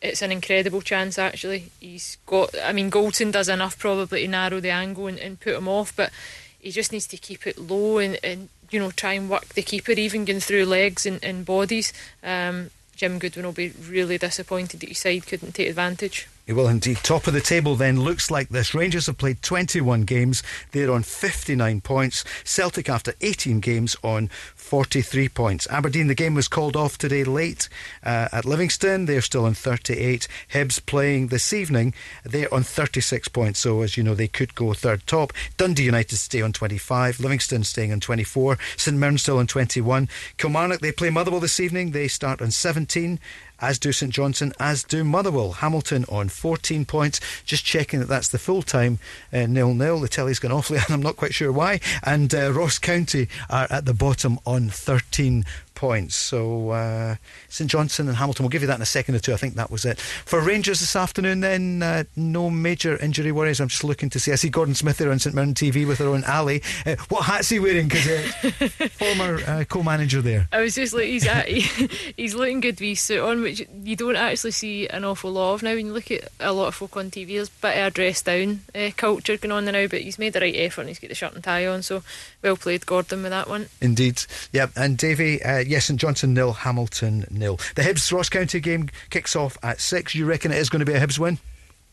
It's 0.00 0.22
an 0.22 0.30
incredible 0.30 0.80
chance, 0.80 1.18
actually. 1.18 1.70
He's 1.80 2.18
got, 2.26 2.54
I 2.62 2.72
mean, 2.72 2.90
Goldson 2.90 3.32
does 3.32 3.48
enough 3.48 3.78
probably 3.78 4.22
to 4.22 4.28
narrow 4.28 4.60
the 4.60 4.70
angle 4.70 5.08
and, 5.08 5.18
and 5.18 5.40
put 5.40 5.56
him 5.56 5.66
off, 5.66 5.94
but 5.96 6.12
he 6.60 6.70
just 6.70 6.92
needs 6.92 7.08
to 7.08 7.16
keep 7.16 7.46
it 7.46 7.58
low 7.58 7.98
and, 7.98 8.18
and 8.22 8.48
you 8.70 8.78
know, 8.78 8.90
try 8.90 9.14
and 9.14 9.28
work 9.28 9.46
the 9.50 9.62
keeper, 9.62 9.92
even 9.92 10.24
going 10.24 10.40
through 10.40 10.66
legs 10.66 11.04
and, 11.04 11.22
and 11.24 11.44
bodies. 11.44 11.92
Um, 12.22 12.70
Jim 12.94 13.18
Goodwin 13.18 13.44
will 13.44 13.52
be 13.52 13.70
really 13.70 14.18
disappointed 14.18 14.80
that 14.80 14.88
his 14.88 14.98
side 14.98 15.26
couldn't 15.26 15.52
take 15.52 15.68
advantage. 15.68 16.28
He 16.46 16.52
will 16.52 16.68
indeed. 16.68 16.98
Top 17.02 17.26
of 17.26 17.34
the 17.34 17.40
table 17.40 17.74
then 17.74 18.00
looks 18.00 18.30
like 18.30 18.50
this. 18.50 18.72
Rangers 18.72 19.06
have 19.06 19.18
played 19.18 19.42
21 19.42 20.02
games. 20.02 20.44
They're 20.70 20.92
on 20.92 21.02
59 21.02 21.80
points. 21.80 22.24
Celtic, 22.44 22.88
after 22.88 23.14
18 23.20 23.58
games, 23.58 23.96
on 24.04 24.28
43 24.54 25.28
points. 25.28 25.66
Aberdeen, 25.70 26.06
the 26.06 26.14
game 26.14 26.34
was 26.34 26.46
called 26.46 26.76
off 26.76 26.98
today 26.98 27.24
late 27.24 27.68
uh, 28.04 28.28
at 28.30 28.44
Livingston. 28.44 29.06
They're 29.06 29.22
still 29.22 29.44
on 29.44 29.54
38. 29.54 30.28
Hibs 30.52 30.84
playing 30.86 31.28
this 31.28 31.52
evening. 31.52 31.94
They're 32.24 32.52
on 32.54 32.62
36 32.62 33.26
points. 33.28 33.58
So, 33.58 33.82
as 33.82 33.96
you 33.96 34.04
know, 34.04 34.14
they 34.14 34.28
could 34.28 34.54
go 34.54 34.72
third 34.72 35.04
top. 35.08 35.32
Dundee 35.56 35.82
United 35.82 36.16
stay 36.16 36.42
on 36.42 36.52
25. 36.52 37.18
Livingston 37.18 37.64
staying 37.64 37.90
on 37.90 37.98
24. 37.98 38.56
St 38.76 38.96
Mirren 38.96 39.18
still 39.18 39.38
on 39.38 39.48
21. 39.48 40.08
Kilmarnock, 40.36 40.78
they 40.78 40.92
play 40.92 41.10
Motherwell 41.10 41.40
this 41.40 41.58
evening. 41.58 41.90
They 41.90 42.06
start 42.06 42.40
on 42.40 42.52
17 42.52 43.18
as 43.60 43.78
do 43.78 43.92
St 43.92 44.12
Johnstone, 44.12 44.52
as 44.58 44.84
do 44.84 45.04
Motherwell. 45.04 45.52
Hamilton 45.52 46.04
on 46.08 46.28
14 46.28 46.84
points. 46.84 47.20
Just 47.44 47.64
checking 47.64 48.00
that 48.00 48.08
that's 48.08 48.28
the 48.28 48.38
full 48.38 48.62
time 48.62 48.98
uh, 49.32 49.46
nil 49.46 49.74
nil. 49.74 50.00
The 50.00 50.08
telly's 50.08 50.38
gone 50.38 50.52
awfully, 50.56 50.78
and 50.78 50.90
I'm 50.90 51.02
not 51.02 51.16
quite 51.16 51.34
sure 51.34 51.52
why. 51.52 51.80
And 52.02 52.34
uh, 52.34 52.52
Ross 52.52 52.78
County 52.78 53.28
are 53.50 53.66
at 53.70 53.84
the 53.84 53.94
bottom 53.94 54.38
on 54.44 54.68
13 54.68 55.44
points. 55.76 56.16
So 56.16 56.70
uh, 56.70 57.16
St 57.48 57.70
Johnstone 57.70 58.08
and 58.08 58.16
Hamilton, 58.16 58.42
we'll 58.42 58.50
give 58.50 58.62
you 58.62 58.68
that 58.68 58.76
in 58.76 58.82
a 58.82 58.86
second 58.86 59.14
or 59.14 59.20
two. 59.20 59.32
I 59.32 59.36
think 59.36 59.54
that 59.54 59.70
was 59.70 59.84
it. 59.84 60.00
For 60.00 60.40
Rangers 60.40 60.80
this 60.80 60.96
afternoon, 60.96 61.40
then, 61.40 61.82
uh, 61.82 62.04
no 62.16 62.50
major 62.50 62.96
injury 62.96 63.30
worries. 63.30 63.60
I'm 63.60 63.68
just 63.68 63.84
looking 63.84 64.10
to 64.10 64.18
see. 64.18 64.32
I 64.32 64.34
see 64.34 64.48
Gordon 64.48 64.74
Smith 64.74 64.98
there 64.98 65.12
on 65.12 65.20
St 65.20 65.34
Mirren 65.34 65.54
TV 65.54 65.86
with 65.86 65.98
her 65.98 66.08
own 66.08 66.24
alley. 66.24 66.62
Uh, 66.84 66.96
what 67.08 67.24
hat's 67.26 67.50
he 67.50 67.60
wearing? 67.60 67.86
Because 67.86 68.08
uh, 68.08 68.88
former 68.90 69.40
uh, 69.46 69.64
co 69.64 69.82
manager 69.82 70.20
there. 70.20 70.48
I 70.52 70.62
was 70.62 70.74
just 70.74 70.94
like, 70.94 71.04
he's 71.04 71.26
at, 71.26 71.46
he's 72.16 72.34
looking 72.34 72.60
good 72.60 72.80
with 72.80 72.88
his 72.88 73.00
suit 73.00 73.20
on, 73.20 73.42
which 73.42 73.66
you 73.84 73.94
don't 73.94 74.16
actually 74.16 74.50
see 74.50 74.88
an 74.88 75.04
awful 75.04 75.30
lot 75.30 75.54
of 75.54 75.62
now. 75.62 75.74
When 75.74 75.86
you 75.86 75.92
look 75.92 76.10
at 76.10 76.28
a 76.40 76.52
lot 76.52 76.68
of 76.68 76.74
folk 76.74 76.96
on 76.96 77.10
TV, 77.10 77.34
there's 77.34 77.48
a 77.48 77.62
bit 77.62 77.78
of 77.78 77.86
a 77.86 77.90
dress 77.90 78.22
down 78.22 78.60
uh, 78.74 78.90
culture 78.96 79.36
going 79.36 79.52
on 79.52 79.64
there 79.66 79.72
now, 79.72 79.86
but 79.86 80.00
he's 80.00 80.18
made 80.18 80.32
the 80.32 80.40
right 80.40 80.54
effort 80.56 80.82
and 80.82 80.88
he's 80.88 80.98
got 80.98 81.08
the 81.08 81.14
shirt 81.14 81.34
and 81.34 81.44
tie 81.44 81.66
on, 81.66 81.82
so 81.82 82.02
well 82.42 82.56
played, 82.56 82.86
Gordon, 82.86 83.22
with 83.22 83.30
that 83.30 83.48
one. 83.48 83.68
Indeed. 83.80 84.22
Yep. 84.52 84.72
And 84.76 84.96
Davy, 84.96 85.42
uh, 85.42 85.58
yes, 85.66 85.86
St 85.86 86.00
Johnstone 86.00 86.34
nil, 86.34 86.52
Hamilton 86.52 87.26
nil. 87.30 87.56
The 87.74 87.82
Hibs 87.82 88.12
Ross 88.12 88.28
County 88.28 88.60
game 88.60 88.88
kicks 89.10 89.34
off 89.36 89.56
at 89.62 89.80
six. 89.80 90.14
You 90.14 90.26
reckon 90.26 90.50
it 90.52 90.58
is 90.58 90.68
going 90.68 90.80
to 90.80 90.86
be 90.86 90.92
a 90.94 91.00
Hibs 91.00 91.18
win? 91.18 91.38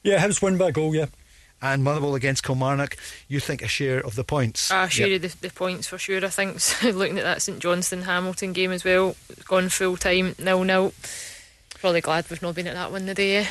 Yeah, 0.04 0.24
Hibs 0.26 0.42
win 0.42 0.58
by 0.58 0.70
a 0.70 0.72
goal, 0.72 0.94
yeah. 0.96 1.06
And 1.62 1.82
Motherwell 1.82 2.14
against 2.16 2.44
Kilmarnock, 2.44 2.98
you 3.30 3.40
think 3.40 3.62
a 3.62 3.68
share 3.70 4.06
of 4.06 4.16
the 4.16 4.26
points? 4.26 4.70
Ah, 4.70 4.88
share 4.88 5.08
Yep. 5.08 5.24
of 5.24 5.40
the, 5.40 5.48
the 5.48 5.54
points 5.54 5.88
for 5.88 5.98
sure, 5.98 6.24
I 6.26 6.28
think. 6.28 6.60
Looking 6.84 7.18
at 7.18 7.24
that 7.24 7.42
St 7.42 7.60
Johnstone 7.60 8.02
Hamilton 8.02 8.52
game 8.52 8.72
as 8.74 8.84
well, 8.84 9.16
gone 9.46 9.70
full 9.70 9.96
time, 9.96 10.36
nil 10.38 10.66
nil. 10.66 10.94
Probably 11.84 12.00
glad 12.00 12.30
we've 12.30 12.42
not 12.42 12.56
been 12.56 12.68
at 12.68 12.76
that 12.76 12.94
one 12.94 13.06
today. 13.06 13.40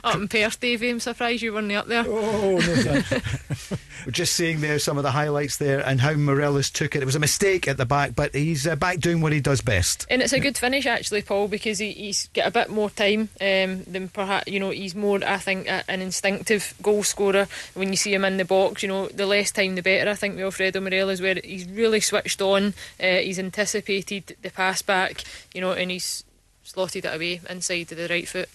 Up 0.04 0.16
in 0.16 0.26
Perth, 0.26 0.58
Davy, 0.58 0.90
I'm 0.90 0.98
surprised 0.98 1.42
you 1.42 1.52
weren't 1.52 1.70
up 1.70 1.86
there. 1.86 2.04
Oh, 2.08 2.58
no. 2.58 3.02
We're 4.06 4.12
just 4.12 4.34
seeing 4.34 4.60
there 4.60 4.78
some 4.78 4.96
of 4.96 5.02
the 5.02 5.10
highlights 5.10 5.58
there 5.58 5.84
and 5.84 6.00
how 6.00 6.14
Morelos 6.14 6.70
took 6.70 6.96
it. 6.96 7.02
It 7.02 7.04
was 7.04 7.16
a 7.16 7.20
mistake 7.20 7.68
at 7.68 7.76
the 7.76 7.84
back, 7.84 8.14
but 8.14 8.34
he's 8.34 8.66
uh, 8.66 8.76
back 8.76 9.00
doing 9.00 9.20
what 9.20 9.32
he 9.32 9.40
does 9.40 9.60
best. 9.60 10.06
And 10.08 10.22
it's 10.22 10.32
a 10.32 10.40
good 10.40 10.56
finish 10.56 10.86
actually, 10.86 11.22
Paul, 11.22 11.48
because 11.48 11.78
he, 11.78 11.92
he's 11.92 12.28
got 12.28 12.46
a 12.46 12.50
bit 12.50 12.70
more 12.70 12.90
time 12.90 13.28
um, 13.40 13.82
than 13.84 14.08
perhaps 14.08 14.50
you 14.50 14.60
know. 14.60 14.70
He's 14.70 14.94
more, 14.94 15.20
I 15.24 15.36
think, 15.36 15.68
a, 15.68 15.82
an 15.90 16.00
instinctive 16.00 16.74
goal 16.80 17.02
scorer. 17.02 17.48
When 17.74 17.90
you 17.90 17.96
see 17.96 18.14
him 18.14 18.24
in 18.24 18.38
the 18.38 18.44
box, 18.44 18.82
you 18.82 18.88
know, 18.88 19.08
the 19.08 19.26
less 19.26 19.50
time 19.50 19.74
the 19.74 19.82
better. 19.82 20.10
I 20.10 20.14
think 20.14 20.36
with 20.36 20.44
Alfredo 20.44 20.80
Morelos, 20.80 21.20
where 21.20 21.38
he's 21.42 21.68
really 21.68 22.00
switched 22.00 22.40
on. 22.40 22.74
Uh, 23.02 23.16
he's 23.16 23.38
anticipated 23.38 24.36
the 24.42 24.50
pass 24.50 24.80
back, 24.80 25.22
you 25.52 25.60
know, 25.60 25.72
and 25.72 25.90
he's 25.90 26.07
slotted 26.68 27.04
it 27.04 27.14
away 27.14 27.40
inside 27.48 27.88
to 27.88 27.94
the 27.94 28.08
right 28.08 28.28
foot. 28.28 28.48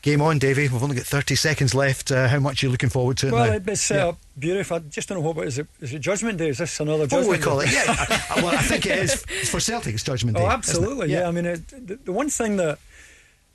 Game 0.00 0.20
on, 0.20 0.38
Davy. 0.40 0.62
We've 0.62 0.82
only 0.82 0.96
got 0.96 1.06
30 1.06 1.36
seconds 1.36 1.74
left. 1.76 2.10
Uh, 2.10 2.26
how 2.26 2.40
much 2.40 2.62
are 2.62 2.66
you 2.66 2.72
looking 2.72 2.88
forward 2.88 3.16
to 3.18 3.28
it 3.28 3.32
Well, 3.32 3.46
now? 3.46 3.52
it- 3.52 3.68
it's 3.68 3.82
set 3.82 3.96
Yeah. 3.98 4.06
up 4.08 4.18
beautiful. 4.36 4.76
I 4.78 4.80
just 4.80 5.08
don't 5.08 5.22
know 5.22 5.30
what 5.30 5.46
is 5.46 5.58
it. 5.58 5.66
Is 5.80 5.92
it 5.94 6.00
Judgment 6.00 6.38
Day? 6.38 6.48
Is 6.48 6.58
this 6.58 6.80
another 6.80 7.06
Oh, 7.12 7.28
we 7.28 7.38
call 7.38 7.60
Day? 7.60 7.66
it. 7.66 7.72
Yeah. 7.72 7.84
I, 7.86 8.24
I- 8.30 8.42
well, 8.42 8.54
I 8.54 8.62
think 8.62 8.86
it 8.86 8.98
is. 8.98 9.24
It's 9.40 9.50
for 9.50 9.60
Celtic. 9.60 9.94
It's 9.94 10.02
Judgment 10.02 10.36
Day. 10.36 10.42
Oh, 10.42 10.48
absolutely. 10.48 11.12
Yeah. 11.12 11.28
I 11.28 11.30
mean, 11.30 11.46
it, 11.46 11.68
the, 11.68 11.96
the 11.96 12.12
one 12.12 12.30
thing 12.30 12.56
that 12.56 12.78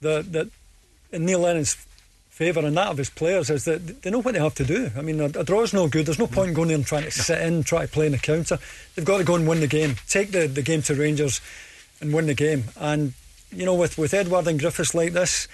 that 0.02 0.32
that 0.32 0.48
in 1.12 1.26
Neil 1.26 1.40
Lennon's 1.40 1.76
favour 2.30 2.60
and 2.62 2.78
that 2.78 2.88
of 2.88 2.98
his 2.98 3.10
players 3.10 3.50
is 3.50 3.66
that 3.66 4.04
they 4.04 4.10
know 4.12 4.20
what 4.22 4.34
they 4.34 4.40
have 4.40 4.54
to 4.56 4.64
do. 4.64 4.92
I 4.96 5.02
mean, 5.02 5.20
a, 5.20 5.26
a 5.26 5.44
draw 5.44 5.64
is 5.64 5.74
no 5.74 5.88
good. 5.90 6.06
There's 6.06 6.20
no 6.20 6.28
point 6.28 6.54
going 6.54 6.68
there 6.70 6.78
and 6.78 6.86
trying 6.86 7.04
to 7.04 7.12
sit 7.12 7.42
in, 7.42 7.64
try 7.64 7.82
to 7.88 7.92
play 7.92 8.06
in 8.06 8.12
the 8.14 8.20
counter. 8.20 8.58
They've 8.96 9.04
got 9.04 9.18
to 9.18 9.24
go 9.26 9.36
and 9.36 9.48
win 9.48 9.60
the 9.60 9.68
game. 9.68 9.96
Take 10.08 10.32
the, 10.32 10.48
the 10.48 10.62
game 10.62 10.82
to 10.84 10.94
Rangers 10.96 11.42
and 12.00 12.14
win 12.14 12.28
the 12.28 12.36
game. 12.36 12.66
And 12.78 13.14
you 13.52 13.66
know, 13.66 13.76
with 13.76 13.98
with 13.98 14.14
Edouard 14.14 14.48
and 14.48 14.60
Griffiths 14.60 14.96
like 14.96 15.14
this. 15.14 15.48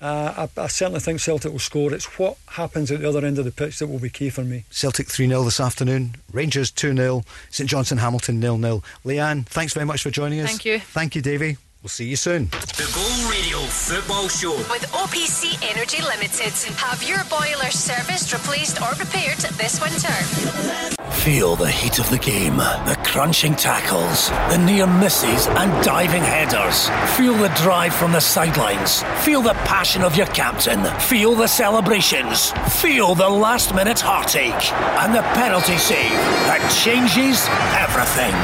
Uh, 0.00 0.48
I, 0.56 0.60
I 0.60 0.66
certainly 0.66 1.00
think 1.00 1.20
Celtic 1.20 1.50
will 1.50 1.58
score. 1.58 1.94
It's 1.94 2.18
what 2.18 2.36
happens 2.48 2.90
at 2.90 3.00
the 3.00 3.08
other 3.08 3.24
end 3.24 3.38
of 3.38 3.44
the 3.44 3.50
pitch 3.50 3.78
that 3.78 3.86
will 3.86 4.00
be 4.00 4.10
key 4.10 4.28
for 4.28 4.42
me. 4.42 4.64
Celtic 4.70 5.08
3 5.08 5.28
0 5.28 5.44
this 5.44 5.60
afternoon. 5.60 6.16
Rangers 6.32 6.70
2 6.70 6.94
0. 6.94 7.22
St 7.50 7.70
Johnstone 7.70 7.98
Hamilton 7.98 8.40
0 8.40 8.58
0. 8.58 8.82
Leanne, 9.04 9.46
thanks 9.46 9.72
very 9.72 9.86
much 9.86 10.02
for 10.02 10.10
joining 10.10 10.40
us. 10.40 10.48
Thank 10.48 10.64
you. 10.64 10.78
Thank 10.80 11.14
you, 11.14 11.22
Davy. 11.22 11.56
We'll 11.84 11.90
see 11.90 12.08
you 12.08 12.16
soon. 12.16 12.46
The 12.46 12.90
Go 12.94 13.30
Radio 13.30 13.58
Football 13.58 14.28
Show. 14.28 14.56
With 14.70 14.90
OPC 14.92 15.62
Energy 15.70 16.00
Limited. 16.00 16.54
Have 16.78 17.02
your 17.02 17.22
boiler 17.28 17.70
serviced, 17.70 18.32
replaced, 18.32 18.80
or 18.80 18.88
repaired 18.98 19.36
this 19.58 19.78
winter. 19.82 21.04
Feel 21.12 21.56
the 21.56 21.70
heat 21.70 21.98
of 21.98 22.08
the 22.08 22.18
game, 22.18 22.56
the 22.56 22.98
crunching 23.04 23.54
tackles, 23.54 24.30
the 24.50 24.56
near 24.64 24.86
misses 24.86 25.46
and 25.46 25.84
diving 25.84 26.22
headers. 26.22 26.88
Feel 27.16 27.34
the 27.34 27.48
drive 27.56 27.94
from 27.94 28.12
the 28.12 28.20
sidelines. 28.20 29.02
Feel 29.22 29.42
the 29.42 29.54
passion 29.64 30.02
of 30.02 30.16
your 30.16 30.26
captain. 30.28 30.82
Feel 31.00 31.34
the 31.34 31.46
celebrations. 31.46 32.50
Feel 32.80 33.14
the 33.14 33.28
last 33.28 33.74
minute 33.74 34.00
heartache. 34.00 34.72
And 35.00 35.14
the 35.14 35.22
penalty 35.34 35.76
save 35.76 36.10
that 36.48 36.60
changes 36.82 37.46
everything. 37.76 38.34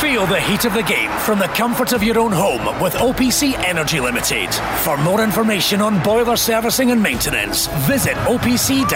Feel 0.00 0.26
the 0.26 0.40
heat 0.40 0.66
of 0.66 0.74
the 0.74 0.82
game 0.82 1.10
from 1.20 1.38
the 1.38 1.48
comfort 1.48 1.92
of 1.92 2.02
your 2.02 2.18
own 2.18 2.32
home 2.32 2.66
with 2.86 2.94
OPC 2.94 3.54
Energy 3.64 3.98
Limited. 3.98 4.54
For 4.84 4.96
more 4.98 5.20
information 5.20 5.80
on 5.80 6.00
boiler 6.04 6.36
servicing 6.36 6.92
and 6.92 7.02
maintenance, 7.02 7.66
visit 7.88 8.14
opc-ltd.uk. 8.28 8.86